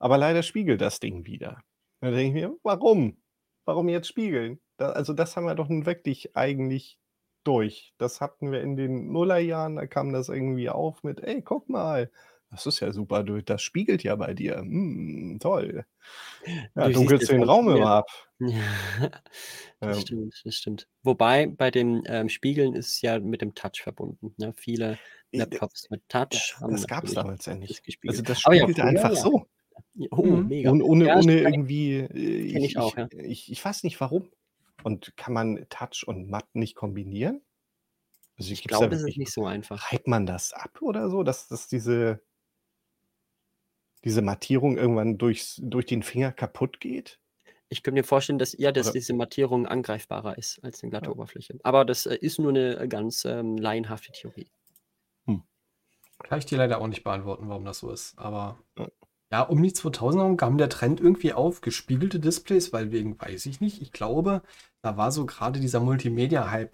aber 0.00 0.18
leider 0.18 0.42
spiegelt 0.44 0.82
das 0.82 1.00
Ding 1.00 1.26
wieder. 1.26 1.62
Da 2.02 2.10
denke 2.12 2.28
ich 2.40 2.46
mir: 2.46 2.56
„Warum? 2.64 3.18
Warum 3.66 3.88
jetzt 3.90 4.08
spiegeln?“ 4.08 4.60
Da 4.78 4.90
also, 4.92 5.14
das 5.14 5.36
haben 5.36 5.46
wir 5.46 5.56
doch 5.56 5.68
nun 5.70 5.86
wirklich 5.86 6.36
eigentlich 6.36 6.98
durch. 7.44 7.94
Das 7.98 8.20
hatten 8.22 8.52
wir 8.52 8.62
in 8.62 8.76
den 8.76 9.12
Nullerjahren, 9.12 9.76
da 9.76 9.86
kam 9.86 10.12
das 10.14 10.28
irgendwie 10.30 10.70
auf 10.70 11.04
mit: 11.04 11.20
„Ey, 11.22 11.42
guck 11.42 11.68
mal, 11.70 12.10
das 12.50 12.66
ist 12.66 12.80
ja 12.80 12.92
super, 12.92 13.24
du 13.24 13.42
das 13.42 13.62
spiegelt 13.62 14.02
ja 14.04 14.16
bei 14.16 14.34
dir. 14.34 14.58
Hm, 14.58 15.38
toll. 15.40 15.86
Ja, 16.76 16.88
Du 16.88 16.90
dunkelst 16.90 17.30
den 17.30 17.42
Raum 17.44 17.70
immer 17.70 17.90
ab.“ 17.90 18.06
Ja, 18.40 19.18
das 19.86 20.00
Ähm. 20.00 20.00
stimmt, 20.00 20.40
das 20.44 20.54
stimmt. 20.56 20.88
Wobei 21.02 21.46
bei 21.46 21.70
dem, 21.70 22.02
ähm, 22.06 22.28
Spiegeln 22.28 22.74
ist 22.74 22.88
es 22.88 23.02
ja 23.02 23.18
mit 23.20 23.42
dem 23.42 23.54
Touch 23.54 23.82
verbunden, 23.82 24.34
ne? 24.38 24.52
Viele 24.56 25.00
Laptops 25.34 25.90
mit 25.90 26.08
Touch 26.08 26.54
das 26.54 26.56
haben 26.60 26.70
das 26.70 26.86
gab's 26.86 27.12
natürlich 27.12 27.14
damals 27.14 27.46
ja 27.46 27.54
nicht. 27.56 27.84
Also, 28.06 28.22
das 28.22 28.40
Aber 28.42 28.54
ja, 28.56 28.68
einfach 28.80 29.14
ja. 29.14 29.14
so. 29.16 29.49
Oh, 30.10 30.22
Mhm. 30.22 30.44
mega. 30.44 30.70
Ohne 30.70 30.84
ohne 30.84 31.08
Ja, 31.08 31.14
ohne 31.14 31.38
irgendwie 31.40 31.96
äh, 31.98 32.08
ich 32.56 32.76
ich 32.76 32.76
auch, 32.76 32.96
ja. 32.96 33.10
ich 33.12 33.50
ich 33.50 33.64
weiß 33.64 33.84
nicht 33.84 34.00
warum. 34.00 34.30
Und 34.82 35.16
kann 35.16 35.32
man 35.34 35.66
Touch 35.68 36.04
und 36.06 36.28
Matt 36.30 36.48
nicht 36.54 36.74
kombinieren? 36.74 37.42
Also, 38.38 38.52
Ich 38.52 38.66
glaube, 38.66 38.88
da 38.88 38.96
das 38.96 39.02
ist 39.06 39.16
nicht 39.16 39.32
so 39.32 39.46
einfach. 39.46 39.90
hypt 39.90 40.08
man 40.08 40.26
das 40.26 40.52
ab 40.54 40.82
oder 40.82 41.10
so, 41.10 41.22
dass 41.24 41.48
dass 41.48 41.68
diese 41.68 42.22
diese 44.04 44.22
Mattierung 44.22 44.78
irgendwann 44.78 45.18
durchs 45.18 45.60
durch 45.62 45.84
den 45.86 46.02
Finger 46.02 46.32
kaputt 46.32 46.80
geht? 46.80 47.18
Ich 47.72 47.84
könnte 47.84 48.00
mir 48.00 48.04
vorstellen, 48.04 48.40
dass 48.40 48.52
eher, 48.52 48.72
dass 48.72 48.90
Oder 48.90 48.92
diese 48.92 49.14
Mattierung 49.14 49.64
angreifbarer 49.68 50.36
ist 50.36 50.58
als 50.64 50.82
'ne 50.82 50.90
glatte 50.90 51.08
Ja. 51.08 51.12
Oberfläche. 51.12 51.56
Aber 51.62 51.84
das, 51.84 52.04
äh, 52.04 52.16
ist 52.16 52.40
nur 52.40 52.50
'ne, 52.50 52.76
äh, 52.76 52.88
ganz, 52.88 53.24
ähm, 53.24 53.56
laienhafte 53.56 54.10
Theorie. 54.10 54.50
Hm. 55.26 55.42
Kann 56.22 56.38
ich 56.40 56.46
dir 56.46 56.58
leider 56.58 56.80
auch 56.80 56.88
nicht 56.88 57.04
beantworten, 57.04 57.48
warum 57.48 57.64
das 57.66 57.78
so 57.80 57.90
ist. 57.92 58.18
Aber 58.18 58.58
Ja. 59.32 59.38
ja, 59.38 59.42
um 59.44 59.62
die 59.62 59.72
2000er 59.72 60.24
herum 60.24 60.36
kam 60.36 60.58
der 60.58 60.68
Trend 60.68 61.00
irgendwie 61.00 61.32
auf 61.32 61.60
gespiegelte 61.60 62.20
Displays, 62.20 62.72
weil 62.72 62.90
wegen 62.92 63.20
weiß 63.20 63.46
ich 63.46 63.60
nicht. 63.60 63.80
Ich 63.82 63.92
glaube, 63.92 64.42
da 64.82 64.96
war 64.96 65.12
so 65.12 65.26
gerade 65.26 65.60
dieser 65.60 65.80
Multimedia-Hype. 65.80 66.72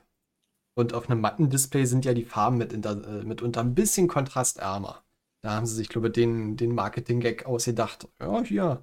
Und 0.76 0.94
auf 0.94 1.08
'nem 1.08 1.20
matten 1.20 1.50
Display 1.50 1.86
sind 1.86 2.04
ja 2.06 2.14
die 2.14 2.24
Farben 2.26 2.58
mitunter 2.58 2.92
äh, 3.22 3.24
mitunter 3.24 3.62
'n 3.62 3.74
bisschen 3.74 4.08
kontrastärmer. 4.08 5.04
Da 5.42 5.52
haben 5.56 5.66
sie 5.66 5.74
sich, 5.76 5.88
glaube 5.90 6.08
ich, 6.08 6.14
den 6.14 6.56
den 6.56 6.74
Marketing-Gag 6.74 7.46
ausgedacht. 7.46 8.08
Ja, 8.20 8.42
hier, 8.44 8.82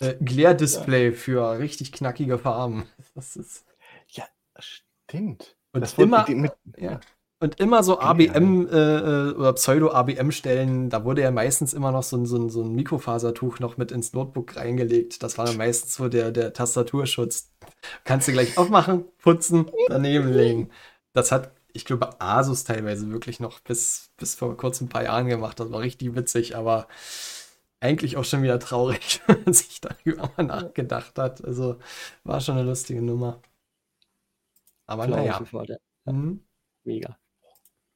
äh, 0.00 0.08
Ja. 0.10 0.14
Glare-Display 0.20 1.12
für 1.12 1.58
richtig 1.60 1.92
knackige 1.92 2.38
Farben. 2.38 2.86
Das 3.14 3.36
ist 3.36 3.66
Ja, 4.08 4.24
stimmt. 4.58 5.56
und 5.72 5.80
Das 5.82 5.96
mit 5.98 6.06
immer 6.06 6.24
dem 6.28 6.40
mit 6.42 6.52
ja. 6.78 7.00
Und 7.42 7.58
immer 7.58 7.82
so. 7.82 7.98
ABM, 7.98 8.68
äh, 8.68 9.30
äh, 9.30 9.32
oder 9.34 9.52
Pseudo-ABM-Stellen, 9.54 10.90
da 10.90 11.04
wurde 11.04 11.22
ja 11.22 11.32
meistens 11.32 11.74
immer 11.74 11.90
noch 11.90 12.04
so 12.04 12.16
'n 12.16 12.24
so 12.24 12.36
'n 12.36 12.50
so 12.50 12.62
'n 12.62 12.72
Mikrofasertuch 12.72 13.58
noch 13.58 13.76
mit 13.76 13.90
ins 13.90 14.12
Notebook 14.12 14.54
reingelegt. 14.56 15.24
Das 15.24 15.38
war 15.38 15.46
dann 15.46 15.56
meistens 15.56 15.96
so 15.96 16.08
der 16.08 16.30
der 16.30 16.52
Tastaturschutz. 16.52 17.50
Kannst 18.04 18.28
du 18.28 18.32
gleich 18.32 18.56
aufmachen, 18.56 19.06
putzen, 19.22 19.72
daneben 19.88 20.32
legen. 20.32 20.70
Das 21.14 21.32
hat, 21.32 21.50
ich 21.72 21.84
glaube, 21.84 22.20
Asus 22.20 22.62
teilweise 22.64 23.10
wirklich 23.10 23.40
noch 23.40 23.58
bis 23.60 24.10
bis 24.18 24.36
vor 24.36 24.56
kurzem 24.56 24.86
'n 24.86 24.90
paar 24.90 25.02
Jahren 25.04 25.26
gemacht. 25.26 25.58
Das 25.58 25.72
war 25.72 25.80
richtig 25.80 26.14
witzig, 26.14 26.56
aber 26.56 26.86
eigentlich 27.80 28.16
auch 28.16 28.24
schon 28.24 28.42
wieder 28.44 28.60
traurig, 28.60 29.20
wenn 29.26 29.42
man 29.44 29.54
sich 29.54 29.80
darüber 29.80 30.30
mal 30.36 30.44
nachgedacht 30.44 31.18
hat. 31.18 31.44
Also, 31.44 31.78
war 32.24 32.40
schon 32.40 32.54
'ne 32.56 32.62
lustige 32.64 33.02
Nummer. 33.02 33.42
Aber 34.88 35.06
na 35.06 35.16
Glaube 35.16 35.28
ich 35.30 35.34
ja. 35.34 35.38
sofort, 35.38 35.68
ja. 35.70 35.76
Mhm. 36.06 36.42
Mega. 36.86 37.16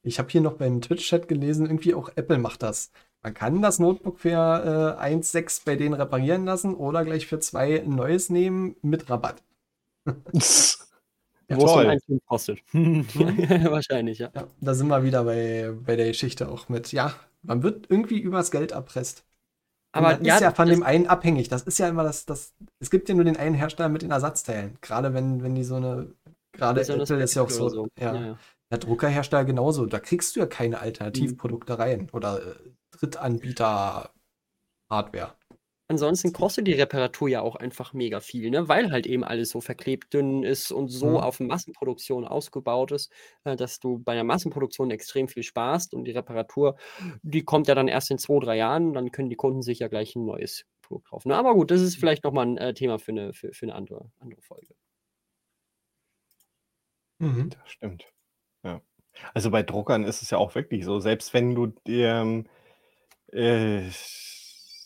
Ich 0.07 0.19
habe 0.19 0.29
hier 0.29 0.41
noch 0.41 0.53
beim 0.53 0.81
Twitch-Chat 0.81 1.27
gelesen, 1.27 1.65
irgendwie 1.65 1.93
auch 1.93 2.09
Apple 2.15 2.37
macht 2.37 2.63
das. 2.63 2.91
Man 3.23 3.33
kann 3.33 3.61
das 3.61 3.79
Notebook 3.79 4.19
für, 4.19 4.95
äh, 4.97 5.01
1,6 5.01 5.59
bei 5.61 5.75
denen 5.75 5.93
reparieren 5.95 6.45
lassen 6.45 6.75
oder 6.75 7.03
gleich 7.03 7.27
für 7.27 7.39
2 7.39 7.77
'n 7.79 7.95
neues 7.95 8.29
nehmen 8.29 8.75
mit 8.81 9.09
Rabatt. 9.09 9.43
Ja. 11.49 11.57
Was 11.61 11.73
so 11.73 11.79
'n 11.79 11.85
Toll. 11.85 11.87
1,5 11.87 12.25
kostet. 12.25 12.59
Wahrscheinlich, 12.73 14.19
ja. 14.19 14.31
Ja, 14.35 14.47
da 14.61 14.73
sind 14.73 14.87
wir 14.89 15.03
wieder 15.03 15.23
bei 15.23 15.71
bei 15.85 15.95
der 15.95 16.07
Geschichte 16.07 16.49
auch 16.49 16.69
mit 16.69 16.91
ja, 16.91 17.13
man 17.43 17.63
wird 17.63 17.87
irgendwie 17.89 18.19
übers 18.19 18.51
Geld 18.51 18.71
erpresst. 18.71 19.25
Und 19.95 20.03
Aber 20.03 20.17
man 20.17 20.25
ja, 20.25 20.35
ist 20.35 20.41
ja 20.41 20.51
von 20.53 20.67
das 20.67 20.77
dem 20.77 20.83
einen 20.83 21.07
abhängig. 21.07 21.49
Das 21.49 21.63
ist 21.63 21.79
ja 21.79 21.87
immer 21.89 22.03
das 22.03 22.25
das 22.25 22.53
es 22.79 22.89
gibt 22.91 23.09
ja 23.09 23.15
nur 23.15 23.25
den 23.25 23.37
einen 23.37 23.55
Hersteller 23.55 23.89
mit 23.89 24.01
den 24.03 24.11
Ersatzteilen. 24.11 24.77
Grade 24.81 25.13
wenn 25.13 25.43
wenn 25.43 25.55
die 25.55 25.63
so 25.63 25.79
'ne 25.79 26.13
grade 26.53 26.81
besonders 26.81 27.09
Apple 27.11 27.23
ist 27.23 27.35
ja 27.35 27.43
auch 27.43 27.49
so 27.49 27.69
so. 27.69 27.87
ja. 27.99 28.13
Ja, 28.13 28.37
Ja, 28.71 28.77
Druckerhersteller 28.77 29.45
genauso. 29.45 29.85
Da 29.85 29.99
kriegst 29.99 30.35
du 30.35 30.41
ja 30.41 30.45
keine 30.45 30.79
Mhm. 31.13 31.37
Alternativprodukte 31.39 31.79
rein 31.79 32.09
oder, 32.11 32.55
äh, 32.57 32.71
Drittanbieter-Hardware. 32.91 34.27
Ansonsten 35.89 36.33
kostet 36.33 36.67
die 36.67 36.73
Reparatur 36.73 37.29
ja 37.29 37.39
auch 37.41 37.55
einfach 37.55 37.93
mega 37.93 38.19
viel, 38.19 38.49
ne, 38.49 38.67
weil 38.67 38.91
halt 38.91 39.07
eben 39.07 39.23
alles 39.23 39.49
so 39.51 39.61
verklebt, 39.61 40.13
dünn 40.13 40.43
ist 40.43 40.69
und 40.73 40.89
so 40.89 41.17
Mhm. 41.17 41.21
auf 41.21 41.39
Massenproduktion 41.39 42.25
ausgebaut 42.27 42.91
ist, 42.91 43.09
äh, 43.45 43.55
dass 43.55 43.79
du 43.79 43.97
bei 43.97 44.13
der 44.13 44.25
Massenproduktion 44.25 44.91
extrem 44.91 45.29
viel 45.29 45.43
sparst 45.43 45.93
und 45.93 46.03
die 46.03 46.11
Reparatur, 46.11 46.75
die 47.21 47.43
kommt 47.45 47.69
ja 47.69 47.75
dann 47.75 47.87
erst 47.87 48.11
in 48.11 48.17
2, 48.17 48.41
3 48.41 48.57
Jahren, 48.57 48.91
dann 48.93 49.11
können 49.13 49.29
die 49.29 49.37
Kunden 49.37 49.61
sich 49.61 49.79
ja 49.79 49.87
gleich 49.87 50.13
'n 50.17 50.25
neues 50.25 50.65
Produkt 50.81 51.07
kaufen. 51.09 51.31
Aber 51.31 51.53
gut, 51.53 51.71
das 51.71 51.79
ist 51.81 51.95
vielleicht 51.95 52.25
noch 52.25 52.33
mal 52.33 52.45
'n, 52.45 52.57
äh, 52.57 52.73
Thema 52.73 52.99
für 52.99 53.13
'ne 53.13 53.31
für 53.33 53.53
für 53.53 53.65
'ne 53.67 53.73
andere 53.75 54.11
andere 54.19 54.41
Folge. 54.41 54.73
Mhm. 57.21 57.57
Das 57.63 57.71
stimmt. 57.71 58.11
Ja. 58.63 58.81
Also, 59.33 59.51
bei 59.51 59.63
Druckern 59.63 60.03
ist 60.03 60.21
es 60.21 60.29
ja 60.31 60.37
auch 60.37 60.55
wirklich 60.55 60.85
so, 60.85 60.99
selbst 60.99 61.33
wenn 61.33 61.55
du 61.55 61.67
dir, 61.67 62.43
äh, 63.33 63.83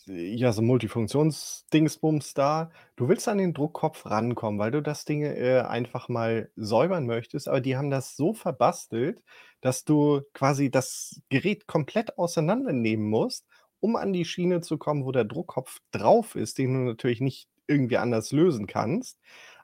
ja, 0.06 0.52
so 0.52 0.62
Multifunktions-Dingsbums 0.62 2.34
da 2.34 2.70
du 2.96 3.08
willst 3.08 3.28
an 3.28 3.38
den 3.38 3.54
Druckkopf 3.54 4.06
rankommen, 4.06 4.58
weil 4.60 4.70
du 4.72 4.82
das 4.82 5.04
Ding, 5.04 5.22
äh, 5.22 5.60
einfach 5.66 6.08
mal 6.08 6.50
säubern 6.56 7.06
möchtest, 7.06 7.48
aber 7.48 7.60
die 7.60 7.76
haben 7.76 7.90
das 7.90 8.16
so 8.16 8.34
verbastelt, 8.34 9.22
dass 9.60 9.84
du 9.84 10.22
quasi 10.34 10.70
das 10.70 11.22
Gerät 11.30 11.66
komplett 11.68 12.18
auseinandernehmen 12.18 13.08
musst, 13.08 13.46
um 13.80 13.96
an 13.96 14.12
die 14.12 14.24
Schiene 14.24 14.60
zu 14.60 14.78
kommen, 14.78 15.04
wo 15.04 15.12
der 15.12 15.24
Druckkopf 15.24 15.78
drauf 15.92 16.34
ist, 16.36 16.58
den 16.58 16.74
du 16.74 16.80
natürlich 16.92 17.20
nicht 17.20 17.48
irgendwie 17.68 17.98
anders 17.98 18.32
lösen 18.32 18.66
kannst. 18.66 19.18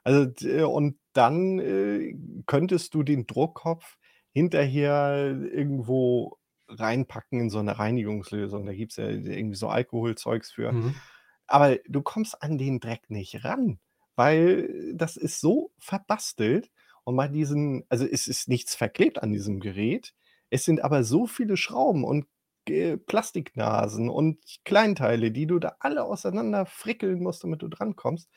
Also, 0.09 0.25
d 0.25 0.63
und 0.63 0.97
dann, 1.13 1.59
äh, 1.59 2.15
könntest 2.47 2.95
du 2.95 3.03
den 3.03 3.27
Druckkopf 3.27 3.97
hinterher 4.33 5.37
irgendwo 5.53 6.37
reinpacken 6.67 7.41
in 7.41 7.49
so 7.51 7.61
'ne 7.61 7.77
Reinigungslösung. 7.77 8.65
Da 8.65 8.73
gibt's 8.73 8.95
ja 8.97 9.07
irgendwie 9.07 9.55
so 9.55 9.67
Alkoholzeugs 9.69 10.51
für. 10.51 10.73
Mhm. 10.73 11.01
Aber 11.47 11.77
du 11.87 12.01
kommst 12.01 12.41
an 12.43 12.57
den 12.57 12.79
Dreck 12.79 13.09
nicht 13.09 13.43
ran, 13.45 13.79
weil 14.15 14.93
das 14.95 15.17
ist 15.17 15.41
so 15.41 15.71
verbastelt 15.79 16.71
und 17.05 17.15
bei 17.17 17.27
diesen 17.27 17.85
also, 17.89 18.05
es 18.05 18.27
ist 18.27 18.49
nichts 18.49 18.75
verklebt 18.75 19.21
an 19.23 19.31
diesem 19.31 19.59
Gerät. 19.59 20.13
Es 20.49 20.65
sind 20.65 20.83
aber 20.83 21.03
so 21.03 21.27
viele 21.27 21.57
Schrauben 21.57 22.03
und 22.05 22.25
G 22.65 22.97
Plastiknasen 22.97 24.09
und 24.09 24.39
Kleinteile, 24.65 25.31
die 25.31 25.47
du 25.47 25.59
da 25.59 25.75
alle 25.79 26.03
auseinander 26.03 26.65
frickeln 26.67 27.21
musst, 27.23 27.43
damit 27.43 27.61
du 27.63 27.67
drankommst. 27.69 28.29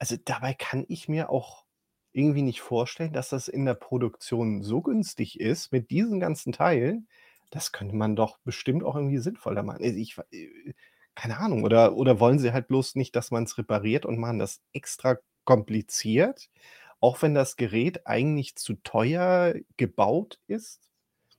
Also, 0.00 0.16
dabei 0.24 0.54
kann 0.54 0.86
ich 0.88 1.08
mir 1.08 1.30
auch 1.30 1.66
irgendwie 2.12 2.42
nicht 2.42 2.62
vorstellen, 2.62 3.12
dass 3.14 3.30
das 3.30 3.48
in 3.48 3.66
der 3.66 3.74
Produktion 3.74 4.62
so 4.64 4.82
günstig 4.82 5.40
ist 5.40 5.72
mit 5.72 5.90
diesen 5.92 6.20
ganzen 6.20 6.52
Teilen. 6.52 7.08
Das 7.50 7.72
könnte 7.72 7.96
man 7.96 8.16
doch 8.16 8.38
bestimmt 8.40 8.84
auch 8.84 8.96
irgendwie 8.96 9.18
sinnvoller 9.18 9.62
machen. 9.64 9.84
Also, 9.84 9.96
ich 9.98 10.18
äh, 10.32 10.74
keine 11.14 11.38
Ahnung. 11.38 11.64
Oder 11.64 11.94
oder 11.96 12.20
wollen 12.20 12.38
sie 12.40 12.52
halt 12.52 12.68
bloß 12.68 12.94
nicht, 12.96 13.14
dass 13.16 13.30
man's 13.30 13.58
repariert 13.58 14.06
und 14.06 14.18
machen 14.18 14.38
das 14.38 14.62
extra 14.72 15.18
kompliziert, 15.44 16.50
auch 17.00 17.22
wenn 17.22 17.34
das 17.34 17.56
Gerät 17.56 18.06
eigentlich 18.06 18.56
zu 18.56 18.74
teuer 18.82 19.54
gebaut 19.76 20.40
ist? 20.48 20.80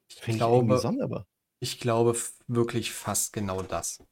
Ich 0.10 0.22
Finde 0.22 0.42
ich 0.42 0.48
irgendwie 0.50 0.76
glaube 0.76 0.78
sonderbar. 0.78 1.28
ich 1.60 1.80
glaube 1.80 2.16
wirklich 2.48 2.92
fast 2.94 3.34
genau 3.34 3.62
das. 3.64 4.04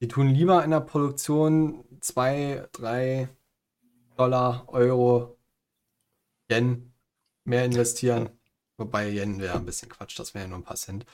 Die 0.00 0.08
tun 0.08 0.28
lieber 0.28 0.64
in 0.64 0.70
der 0.72 0.80
Produktion 0.80 1.84
2, 2.00 2.68
3 2.72 3.28
Dollar, 4.16 4.64
Euro, 4.68 5.38
Yen 6.50 6.92
mehr 7.44 7.64
investieren. 7.64 8.38
Wobei 8.78 9.08
Yen 9.10 9.40
wäre 9.40 9.56
'n 9.58 9.64
bisschen 9.66 9.88
Quatsch, 9.90 10.18
das 10.18 10.34
wären 10.34 10.44
ja 10.44 10.48
nur 10.50 10.58
'n 10.58 10.64
paar 10.64 10.76
Cent. 10.76 11.06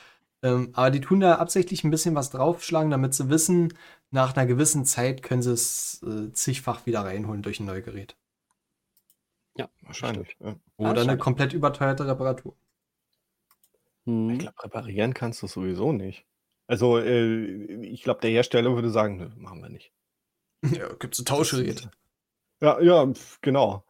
Ähm, 0.42 0.70
aber 0.74 0.90
die 0.90 1.00
tun 1.00 1.20
da 1.20 1.36
absichtlich 1.36 1.84
'n 1.84 1.90
bisschen 1.90 2.14
was 2.14 2.30
draufschlagen, 2.30 2.90
damit 2.90 3.14
sie 3.14 3.30
wissen, 3.30 3.74
nach 4.10 4.34
'ner 4.36 4.46
gewissen 4.46 4.84
Zeit 4.84 5.22
können 5.22 5.42
sie's, 5.42 6.02
äh, 6.04 6.32
zigfach 6.32 6.86
wieder 6.86 7.04
reinholen 7.04 7.42
durch 7.42 7.60
'n 7.60 7.66
Neugerät. 7.66 8.16
Ja, 9.56 9.68
Wahrscheinlich, 9.82 10.36
ja. 10.40 10.56
Oder 10.78 11.04
'ne 11.04 11.16
stimmt. 11.18 11.18
komplett 11.18 11.52
überteuerte 11.54 12.06
Reparatur. 12.06 12.56
Ich 14.28 14.38
Mhm. 14.38 14.38
glaube, 14.38 14.62
reparieren 14.62 15.14
kannst 15.14 15.42
du's 15.42 15.52
sowieso 15.52 15.92
nicht. 15.92 16.26
Also, 16.68 16.98
äh, 16.98 17.84
ich 17.86 18.02
glaube, 18.02 18.20
der 18.20 18.30
Hersteller 18.30 18.74
würde 18.74 18.90
sagen: 18.90 19.16
„Nö, 19.18 19.30
machen 19.36 19.62
wir 19.62 19.68
nicht.“ 19.68 19.92
Ja, 20.78 20.92
gibt's 20.94 21.18
'n 21.20 21.24
Das 21.36 21.50
Tauschgerät. 21.50 21.88
Ja, 22.62 22.80
ja, 22.80 23.06
pf, 23.12 23.40
genau. 23.42 23.84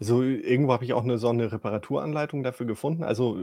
Also, 0.00 0.22
irgendwo 0.22 0.72
habe 0.72 0.84
ich 0.84 0.92
auch 0.94 1.04
'ne 1.04 1.18
so 1.18 1.32
'ne 1.32 1.52
Reparaturanleitung 1.52 2.42
dafür 2.42 2.66
gefunden. 2.66 3.04
Also, 3.04 3.38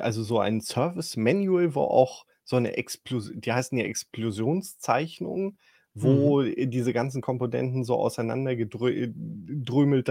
also, 0.00 0.22
so 0.22 0.38
ein 0.40 0.60
Service 0.60 1.16
Manual, 1.16 1.74
wo 1.74 1.82
auch 1.82 2.26
so 2.44 2.58
'ne 2.60 2.76
Explos 2.76 3.30
die 3.34 3.52
heißen 3.52 3.78
ja 3.78 3.84
Explosionszeichnungen, 3.86 5.58
Mhm. 6.02 6.32
wo, 6.34 6.42
diese 6.42 6.92
ganzen 6.92 7.22
Komponenten 7.22 7.84
so 7.84 7.96
auseinandergedrö 7.98 8.90
äh, 8.90 9.12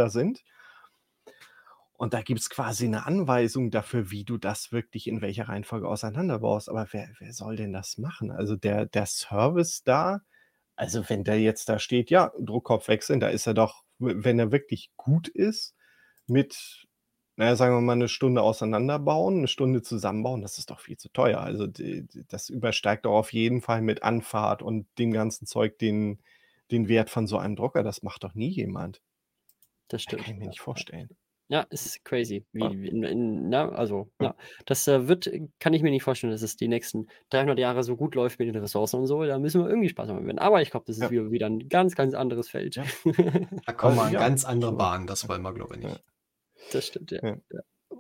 sind. 0.10 0.42
Und 2.00 2.14
da 2.14 2.22
gibt's 2.22 2.50
quasi 2.50 2.88
'ne 2.88 3.06
Anweisung 3.06 3.72
dafür, 3.72 4.10
wie 4.10 4.24
du 4.24 4.38
das 4.38 4.72
wirklich 4.72 5.06
in 5.08 5.20
welcher 5.22 5.50
Reihenfolge 5.50 5.86
auseinanderbaust. 5.86 6.70
Aber 6.70 6.88
wer 6.92 7.10
wer 7.20 7.34
soll 7.34 7.58
denn 7.58 7.74
das 7.74 7.98
machen? 7.98 8.32
Also, 8.32 8.56
der 8.56 8.86
der 8.86 9.06
Service 9.06 9.84
da 9.84 10.22
also, 10.78 11.10
wenn 11.10 11.26
der 11.26 11.42
jetzt 11.42 11.68
da 11.70 11.78
steht: 11.80 12.10
„Ja, 12.10 12.32
Druckkopf 12.40 12.88
wechseln“, 12.88 13.20
da 13.20 13.28
ist 13.30 13.48
er 13.48 13.54
doch, 13.54 13.84
wenn 14.00 14.40
er 14.40 14.52
wirklich 14.52 14.92
gut 14.98 15.28
ist, 15.30 15.76
mit, 16.28 16.88
na 17.38 17.46
ja, 17.48 17.56
sagen 17.58 17.76
wir 17.76 17.82
mal, 17.82 17.96
'ne 17.98 18.10
Stunde 18.10 18.42
auseinanderbauen, 18.44 19.42
'ne 19.42 19.48
Stunde 19.50 19.82
zusammenbauen, 19.84 20.42
das 20.42 20.58
ist 20.60 20.72
doch 20.72 20.80
viel 20.82 20.98
zu 20.98 21.10
teuer. 21.10 21.42
Also, 21.42 21.68
das 22.30 22.50
übersteigt 22.50 23.06
doch 23.06 23.14
auf 23.18 23.34
jeden 23.34 23.62
Fall 23.62 23.82
mit 23.84 24.04
Anfahrt 24.04 24.62
und 24.64 24.88
dem 25.00 25.12
ganzen 25.14 25.48
Zeug 25.48 25.80
den 25.80 26.20
den 26.72 26.88
Wert 26.90 27.10
von 27.12 27.28
so 27.28 27.38
einem 27.40 27.56
Drucker. 27.58 27.84
Das 27.84 28.04
macht 28.04 28.24
doch 28.26 28.36
nie 28.36 28.50
jemand. 28.50 29.02
Das 29.92 30.04
Ja, 30.08 30.14
kann 30.14 30.26
stimmt. 30.26 30.34
ich 30.34 30.40
mir 30.40 30.48
nicht 30.48 30.62
vorstellen. 30.62 31.10
Ja, 31.52 31.66
ist 31.72 32.06
crazy. 32.06 32.46
Wie, 32.52 32.62
ja. 32.62 32.70
in, 32.70 33.04
in, 33.04 33.50
na, 33.50 33.70
also, 33.70 34.12
ja. 34.22 34.36
Das 34.66 34.88
äh, 34.88 35.08
wird, 35.08 35.30
kann 35.60 35.74
ich 35.74 35.82
mir 35.82 35.90
nicht 35.90 36.04
vorstellen, 36.04 36.32
dass 36.32 36.44
es 36.44 36.56
die 36.56 36.68
nächsten 36.68 37.08
300 37.32 37.58
Jahre 37.58 37.84
so 37.84 37.98
gut 37.98 38.14
läuft 38.14 38.38
mit 38.38 38.48
den 38.48 38.56
Ressourcen 38.56 39.00
und 39.00 39.08
so. 39.08 39.26
Da 39.26 39.40
müssen 39.40 39.64
wir 39.64 39.68
irgendwie 39.68 39.90
Spaß 39.90 40.10
haben. 40.10 40.38
Aber 40.38 40.62
ich 40.62 40.70
glaube, 40.70 40.86
das 40.86 40.98
ist 40.98 41.02
ja. 41.02 41.10
wieder, 41.10 41.32
wieder 41.32 41.48
ein 41.48 41.68
ganz, 41.68 41.96
ganz 41.96 42.14
anderes 42.14 42.50
Feld. 42.50 42.76
Ja. 42.76 42.84
Da 43.66 43.74
kommen 43.74 43.98
wir 43.98 44.08
in 44.08 44.14
ganz 44.14 44.46
andere 44.46 44.74
Bahnen, 44.74 45.08
das 45.08 45.28
wollen 45.28 45.42
wir, 45.42 45.54
glaube 45.54 45.76
ich, 45.76 45.84
nicht. 45.84 46.04
Das 46.72 46.86
stimmt, 46.88 47.12
ja. 47.12 47.38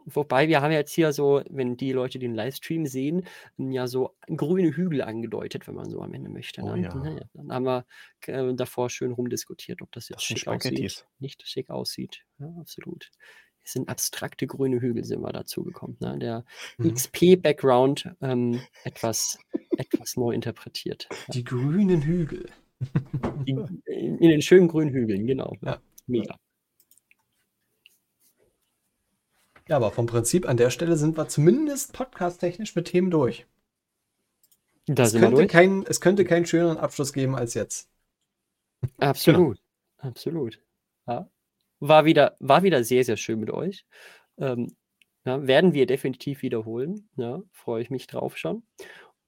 Wobei 0.05 0.47
wir 0.47 0.61
haben 0.61 0.71
jetzt 0.71 0.93
hier 0.93 1.13
so, 1.13 1.41
wenn 1.49 1.77
die 1.77 1.91
Leute 1.91 2.19
den 2.19 2.33
Livestream 2.35 2.85
sehen, 2.85 3.25
ja 3.57 3.87
so 3.87 4.15
grüne 4.27 4.75
Hügel 4.75 5.01
angedeutet, 5.01 5.67
wenn 5.67 5.75
man 5.75 5.89
so 5.89 6.01
am 6.01 6.13
Ende 6.13 6.29
möchte. 6.29 6.61
Oh, 6.61 6.75
ne? 6.75 6.83
ja. 6.83 6.95
Naja, 6.95 7.21
dann 7.33 7.51
haben 7.51 7.65
wir 7.65 7.85
äh, 8.27 8.53
davor 8.53 8.89
schön 8.89 9.11
rumdiskutiert, 9.11 9.81
ob 9.81 9.91
das 9.91 10.09
jetzt 10.09 10.19
Das 10.19 10.23
schick 10.39 10.47
aussieht, 10.47 11.05
nicht 11.19 11.47
schick 11.47 11.69
aussieht. 11.69 12.23
Ja, 12.39 12.53
absolut. 12.59 13.11
Es 13.63 13.73
sind 13.73 13.89
abstrakte 13.89 14.47
grüne 14.47 14.81
Hügel, 14.81 15.03
sind 15.03 15.21
wir 15.21 15.31
dazu 15.31 15.63
gekommen. 15.63 15.97
Ne? 15.99 16.17
Der 16.17 16.45
Mhm. 16.77 16.93
XP-Background 16.93 18.09
ähm, 18.21 18.61
etwas, 18.83 19.37
etwas 19.77 20.15
neu 20.15 20.31
interpretiert. 20.31 21.07
Ja. 21.09 21.33
Die 21.33 21.43
grünen 21.43 22.01
Hügel. 22.01 22.49
Die, 23.45 23.51
in, 23.85 24.17
in 24.17 24.29
den 24.29 24.41
schönen 24.41 24.67
grünen 24.67 24.91
Hügeln, 24.91 25.27
genau. 25.27 25.55
Ja. 25.61 25.79
Mega. 26.07 26.37
Ja, 29.69 29.75
aber 29.75 29.91
vom 29.91 30.07
Prinzip 30.07 30.49
an 30.49 30.57
der 30.57 30.71
Stelle 30.71 30.97
sind 30.97 31.15
wir 31.15 31.27
zumindest 31.27 31.93
podcast-technisch 31.93 32.75
mit 32.75 32.87
Themen 32.87 33.11
durch. 33.11 33.45
Da 34.87 35.03
Es 35.03 35.11
könnte, 35.13 35.29
durch. 35.29 35.47
kein, 35.47 35.85
es 35.87 36.01
könnte 36.01 36.25
keinen 36.25 36.47
schöneren 36.47 36.77
Abschluss 36.77 37.13
geben 37.13 37.35
als 37.35 37.53
jetzt. 37.53 37.87
Absolut. 38.97 39.61
Absolut. 39.97 40.59
Ja. 41.05 41.29
War 41.79 42.05
wieder, 42.05 42.35
war 42.39 42.63
wieder 42.63 42.83
sehr, 42.83 43.03
sehr 43.03 43.17
schön 43.17 43.39
mit 43.39 43.51
euch. 43.51 43.85
Ähm, 44.39 44.75
ja, 45.23 45.45
werden 45.45 45.73
wir 45.75 45.85
definitiv 45.85 46.41
wiederholen. 46.41 47.07
Ja, 47.15 47.43
freue 47.51 47.83
ich 47.83 47.91
mich 47.91 48.07
drauf 48.07 48.37
schon. 48.37 48.63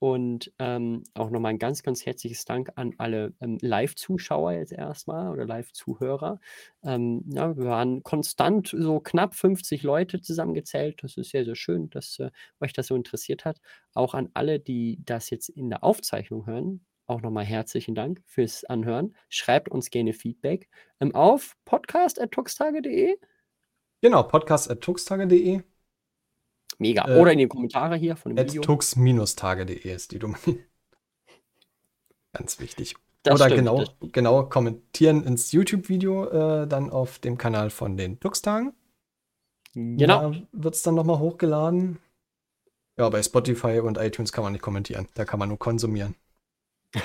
Und 0.01 0.51
ähm, 0.57 1.03
auch 1.13 1.29
nochmal 1.29 1.51
ein 1.51 1.59
ganz, 1.59 1.83
ganz 1.83 2.07
herzliches 2.07 2.43
Dank 2.43 2.71
an 2.73 2.95
alle 2.97 3.35
ähm, 3.39 3.59
Live-Zuschauer 3.61 4.53
jetzt 4.53 4.73
erstmal 4.73 5.29
oder 5.31 5.45
Live-Zuhörer. 5.45 6.39
Ähm, 6.83 7.23
ja, 7.27 7.55
wir 7.55 7.65
waren 7.65 8.01
konstant 8.01 8.73
so 8.75 8.99
knapp 8.99 9.35
50 9.35 9.83
Leute 9.83 10.19
zusammengezählt. 10.19 11.03
Das 11.03 11.17
ist 11.17 11.29
sehr, 11.29 11.45
sehr 11.45 11.53
schön, 11.53 11.91
dass 11.91 12.17
äh, 12.17 12.31
euch 12.59 12.73
das 12.73 12.87
so 12.87 12.95
interessiert 12.95 13.45
hat. 13.45 13.61
Auch 13.93 14.15
an 14.15 14.29
alle, 14.33 14.59
die 14.59 14.97
das 15.05 15.29
jetzt 15.29 15.49
in 15.49 15.69
der 15.69 15.83
Aufzeichnung 15.83 16.47
hören, 16.47 16.83
auch 17.05 17.21
nochmal 17.21 17.45
herzlichen 17.45 17.93
Dank 17.93 18.23
fürs 18.25 18.63
Anhören. 18.63 19.15
Schreibt 19.29 19.69
uns 19.69 19.91
gerne 19.91 20.13
Feedback 20.13 20.67
ähm, 20.99 21.13
auf 21.13 21.55
podcast.tuxtage.de. 21.65 23.17
Genau, 24.01 24.23
podcast.tuxtage.de. 24.23 25.61
Mega. 26.81 27.07
Äh, 27.07 27.19
Oder 27.19 27.31
in 27.33 27.37
die 27.37 27.47
Kommentare 27.47 27.95
hier 27.95 28.15
von 28.15 28.35
dem 28.35 28.47
Video. 28.47 28.61
tux-tage.de 28.63 29.93
ist 29.93 30.11
die 30.11 30.17
Domain. 30.19 30.39
Ganz 32.33 32.59
wichtig. 32.59 32.95
Das 33.21 33.35
Oder 33.35 33.45
stimmt, 33.45 33.59
genau, 33.59 33.77
das 33.79 33.93
genau 34.11 34.43
kommentieren 34.45 35.23
ins 35.23 35.51
YouTube-Video 35.51 36.61
äh, 36.63 36.67
dann 36.67 36.89
auf 36.89 37.19
dem 37.19 37.37
Kanal 37.37 37.69
von 37.69 37.97
den 37.97 38.19
Tux-Tagen. 38.19 38.73
Genau. 39.75 40.31
Da 40.31 40.41
wird 40.51 40.73
es 40.73 40.81
dann 40.81 40.95
nochmal 40.95 41.19
hochgeladen. 41.19 41.99
Ja, 42.97 43.07
bei 43.09 43.21
Spotify 43.21 43.79
und 43.79 43.99
iTunes 43.99 44.31
kann 44.31 44.43
man 44.43 44.53
nicht 44.53 44.63
kommentieren. 44.63 45.07
Da 45.13 45.23
kann 45.23 45.37
man 45.39 45.49
nur 45.49 45.59
konsumieren. 45.59 46.15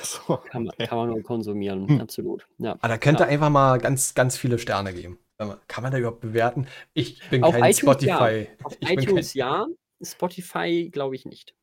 So, 0.02 0.38
Kann 0.50 0.64
man, 0.64 0.74
kann 0.88 0.98
man 0.98 1.10
nur 1.10 1.22
konsumieren, 1.22 1.86
Hm. 1.86 2.00
absolut. 2.00 2.48
Ja. 2.58 2.72
Aber 2.72 2.88
da 2.88 2.98
könnt 2.98 3.20
ihr 3.20 3.26
Ja. 3.26 3.30
einfach 3.30 3.50
mal 3.50 3.78
ganz, 3.78 4.14
ganz 4.14 4.36
viele 4.38 4.58
Sterne 4.58 4.92
geben. 4.94 5.18
Kann 5.38 5.82
man- 5.82 5.92
da 5.92 5.98
überhaupt 5.98 6.20
bewerten? 6.20 6.66
Ich 6.94 7.20
bin 7.28 7.42
Auf 7.44 7.52
kein 7.54 7.70
iTunes 7.70 8.02
ja. 8.02 8.16
Spotify. 8.16 8.48
Auf 8.64 8.72
Ich, 8.72 8.78
bin 8.80 8.88
kein, 8.88 8.98
iTunes 9.04 9.34
ja, 9.34 9.66
Spotify 10.02 10.88
glaube 10.90 11.14
ich 11.14 11.26
nicht. 11.26 11.54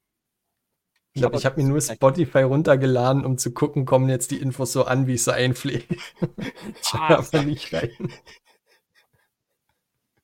ich 1.15 1.21
glaube, 1.21 1.37
ich 1.37 1.45
habe 1.45 1.61
mir 1.61 1.67
nur 1.67 1.81
Spotify 1.81 2.39
runtergeladen, 2.41 3.25
um 3.25 3.37
zu 3.37 3.53
gucken, 3.53 3.85
kommen 3.85 4.09
jetzt 4.09 4.31
die 4.31 4.37
Infos 4.39 4.73
so 4.73 4.85
an, 4.85 5.07
wie 5.07 5.13
ich 5.15 5.23
sie 5.23 5.33
einpflege. 5.33 5.85
Ich 6.81 6.93
Ah, 6.93 7.17
aber 7.17 7.43
nicht 7.43 7.73
rein. 7.73 7.91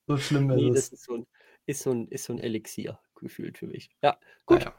So 0.07 0.17
schlimm 0.17 0.49
ist 0.51 0.55
Nee, 0.55 0.69
es. 0.69 0.75
das 0.75 0.89
ist 0.93 1.03
so 1.05 1.15
ein, 1.17 1.27
ist 1.65 1.81
so 1.83 1.91
ein, 1.91 2.07
ist 2.07 2.25
so 2.25 2.33
ein 2.33 2.39
Elixier 2.39 2.99
gefühlt 3.15 3.57
für 3.57 3.67
mich. 3.67 3.89
Ja, 4.01 4.17
gut. 4.45 4.59
Naja. 4.59 4.73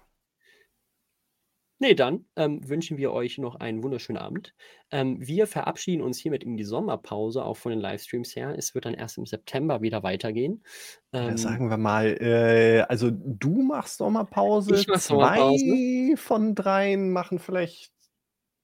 Nee, 1.83 1.95
dann 1.95 2.27
ähm, 2.37 2.61
wünschen 2.69 2.99
wir 2.99 3.11
euch 3.11 3.39
noch 3.39 3.55
einen 3.57 3.83
wunderschönen 3.83 4.19
Abend. 4.19 4.55
Ähm, 4.91 5.17
wir 5.19 5.47
verabschieden 5.47 6.03
uns 6.03 6.19
hiermit 6.19 6.45
in 6.45 6.59
die 6.59 6.65
Sommerpause, 6.65 7.43
auch 7.43 7.57
von 7.57 7.71
den 7.71 7.81
Livestreams 7.81 8.37
her. 8.37 8.55
Es 8.55 8.75
wird 8.75 8.85
dann 8.85 8.93
erst 8.93 9.17
im 9.17 9.25
September 9.25 9.81
wieder 9.81 10.03
weitergehen. 10.03 10.63
Ja, 11.15 11.29
Ähm, 11.29 11.39
sagen 11.39 11.71
wir 11.71 11.79
mal, 11.79 12.19
äh, 12.21 12.83
also 12.83 13.11
du 13.11 13.63
machst 13.63 13.97
Sommerpause, 13.97 14.75
Ich 14.75 14.89
mach 14.89 15.01
zwei 15.01 15.39
Sommerpause. 15.39 16.17
von 16.17 16.55
dreien 16.55 17.13
machen 17.13 17.39
vielleicht 17.39 17.93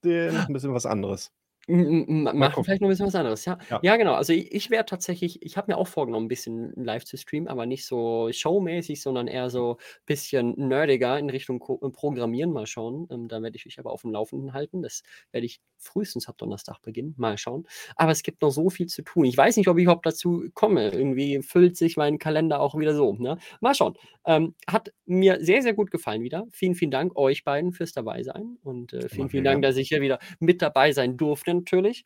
äh, 0.05 0.31
noch 0.31 0.47
ein 0.47 0.53
bisschen 0.53 0.73
was 0.75 0.85
anderes. 0.85 1.31
M- 1.67 1.79
m- 1.85 2.05
m- 2.07 2.23
Mal 2.23 2.33
Machen 2.33 2.63
vielleicht 2.63 2.81
noch 2.81 2.87
ein 2.87 2.91
bisschen 2.91 3.07
was 3.07 3.15
anderes, 3.15 3.43
ja. 3.45 3.57
Ja. 3.69 3.79
Ja, 3.83 3.97
genau. 3.97 4.13
Also 4.13 4.31
ich, 4.33 4.51
ich 4.53 4.69
werde 4.69 4.85
tatsächlich, 4.85 5.41
ich 5.41 5.57
habe 5.57 5.71
mir 5.71 5.77
auch 5.77 5.87
vorgenommen, 5.87 6.25
ein 6.25 6.29
bisschen 6.29 6.71
live 6.75 7.03
zu 7.03 7.17
streamen, 7.17 7.47
aber 7.49 7.65
nicht 7.65 7.85
so 7.85 8.29
showmäßig, 8.31 9.01
sondern 9.01 9.27
eher 9.27 9.49
so 9.49 9.73
ein 9.79 10.05
bisschen 10.05 10.53
nerdiger 10.57 11.19
in 11.19 11.29
Richtung 11.29 11.59
Ko 11.59 11.79
äh, 11.83 11.89
Programmieren. 11.89 12.51
Mal 12.53 12.67
schauen. 12.67 13.07
Ähm, 13.11 13.27
da 13.27 13.41
werde 13.41 13.57
ich 13.57 13.65
euch 13.67 13.79
aber 13.79 13.91
auf 13.91 14.01
dem 14.03 14.11
Laufenden 14.11 14.53
halten. 14.53 14.81
Das 14.81 15.03
werde 15.31 15.45
ich 15.45 15.59
frühestens 15.77 16.27
ab 16.29 16.37
Donnerstag 16.37 16.81
beginnen. 16.81 17.13
Mal 17.17 17.37
schauen. 17.37 17.65
Aber 17.97 18.11
es 18.11 18.23
gibt 18.23 18.41
noch 18.41 18.49
so 18.51 18.69
viel 18.69 18.87
zu 18.87 19.01
tun. 19.03 19.25
Ich 19.25 19.35
weiß 19.37 19.57
nicht, 19.57 19.67
ob 19.67 19.77
ich 19.77 19.83
überhaupt 19.83 20.05
dazu 20.05 20.45
komme. 20.53 20.89
Irgendwie 20.89 21.41
füllt 21.41 21.75
sich 21.77 21.97
mein 21.97 22.17
Kalender 22.17 22.61
auch 22.61 22.77
wieder 22.77 22.95
so. 22.95 23.13
Ne? 23.13 23.37
Mal 23.59 23.75
schauen. 23.75 23.95
Ähm, 24.25 24.55
hat 24.67 24.93
mir 25.05 25.39
sehr, 25.43 25.61
sehr 25.61 25.73
gut 25.73 25.91
gefallen 25.91 26.21
wieder. 26.23 26.45
Vielen, 26.51 26.75
vielen 26.75 26.91
Dank 26.91 27.15
euch 27.17 27.43
beiden 27.43 27.73
fürs 27.73 27.91
dabei 27.91 28.23
sein. 28.23 28.57
Und 28.63 28.93
äh, 28.93 29.07
vielen, 29.09 29.29
vielen 29.29 29.43
Dank, 29.43 29.61
dass 29.63 29.77
ich 29.77 29.89
hier 29.89 30.01
wieder 30.01 30.19
mit 30.39 30.61
dabei 30.61 30.91
sein 30.91 31.17
durfte, 31.17 31.56
natürlich. 31.59 32.05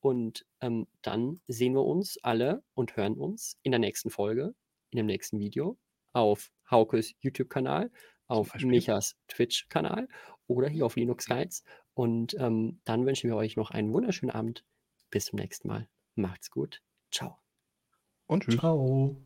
Und 0.00 0.46
ähm, 0.60 0.86
dann 1.02 1.40
sehen 1.48 1.74
wir 1.74 1.84
uns 1.84 2.18
alle 2.22 2.62
und 2.74 2.96
hören 2.96 3.14
uns 3.14 3.58
in 3.62 3.72
der 3.72 3.80
nächsten 3.80 4.10
Folge, 4.10 4.54
in 4.90 4.98
dem 4.98 5.06
nächsten 5.06 5.38
Video 5.38 5.78
auf 6.12 6.50
Haukes 6.70 7.14
YouTube-Kanal, 7.20 7.90
auf. 8.28 8.54
Michas 8.54 9.16
Twitch-Kanal 9.28 10.08
oder 10.46 10.68
hier 10.68 10.86
auf 10.86 10.96
Linux 10.96 11.26
Guides. 11.26 11.62
Und 11.94 12.34
ähm, 12.38 12.80
dann 12.84 13.06
wünschen 13.06 13.30
wir 13.30 13.36
euch 13.36 13.56
noch 13.56 13.70
einen 13.70 13.92
wunderschönen 13.92 14.30
Abend. 14.30 14.64
Bis 15.10 15.26
zum 15.26 15.38
nächsten 15.38 15.68
Mal. 15.68 15.88
Macht's 16.14 16.50
gut. 16.50 16.82
Ciao. 17.10 17.38
Und 18.26 18.44
tschüss. 18.44 18.58
Ciao. 18.58 19.25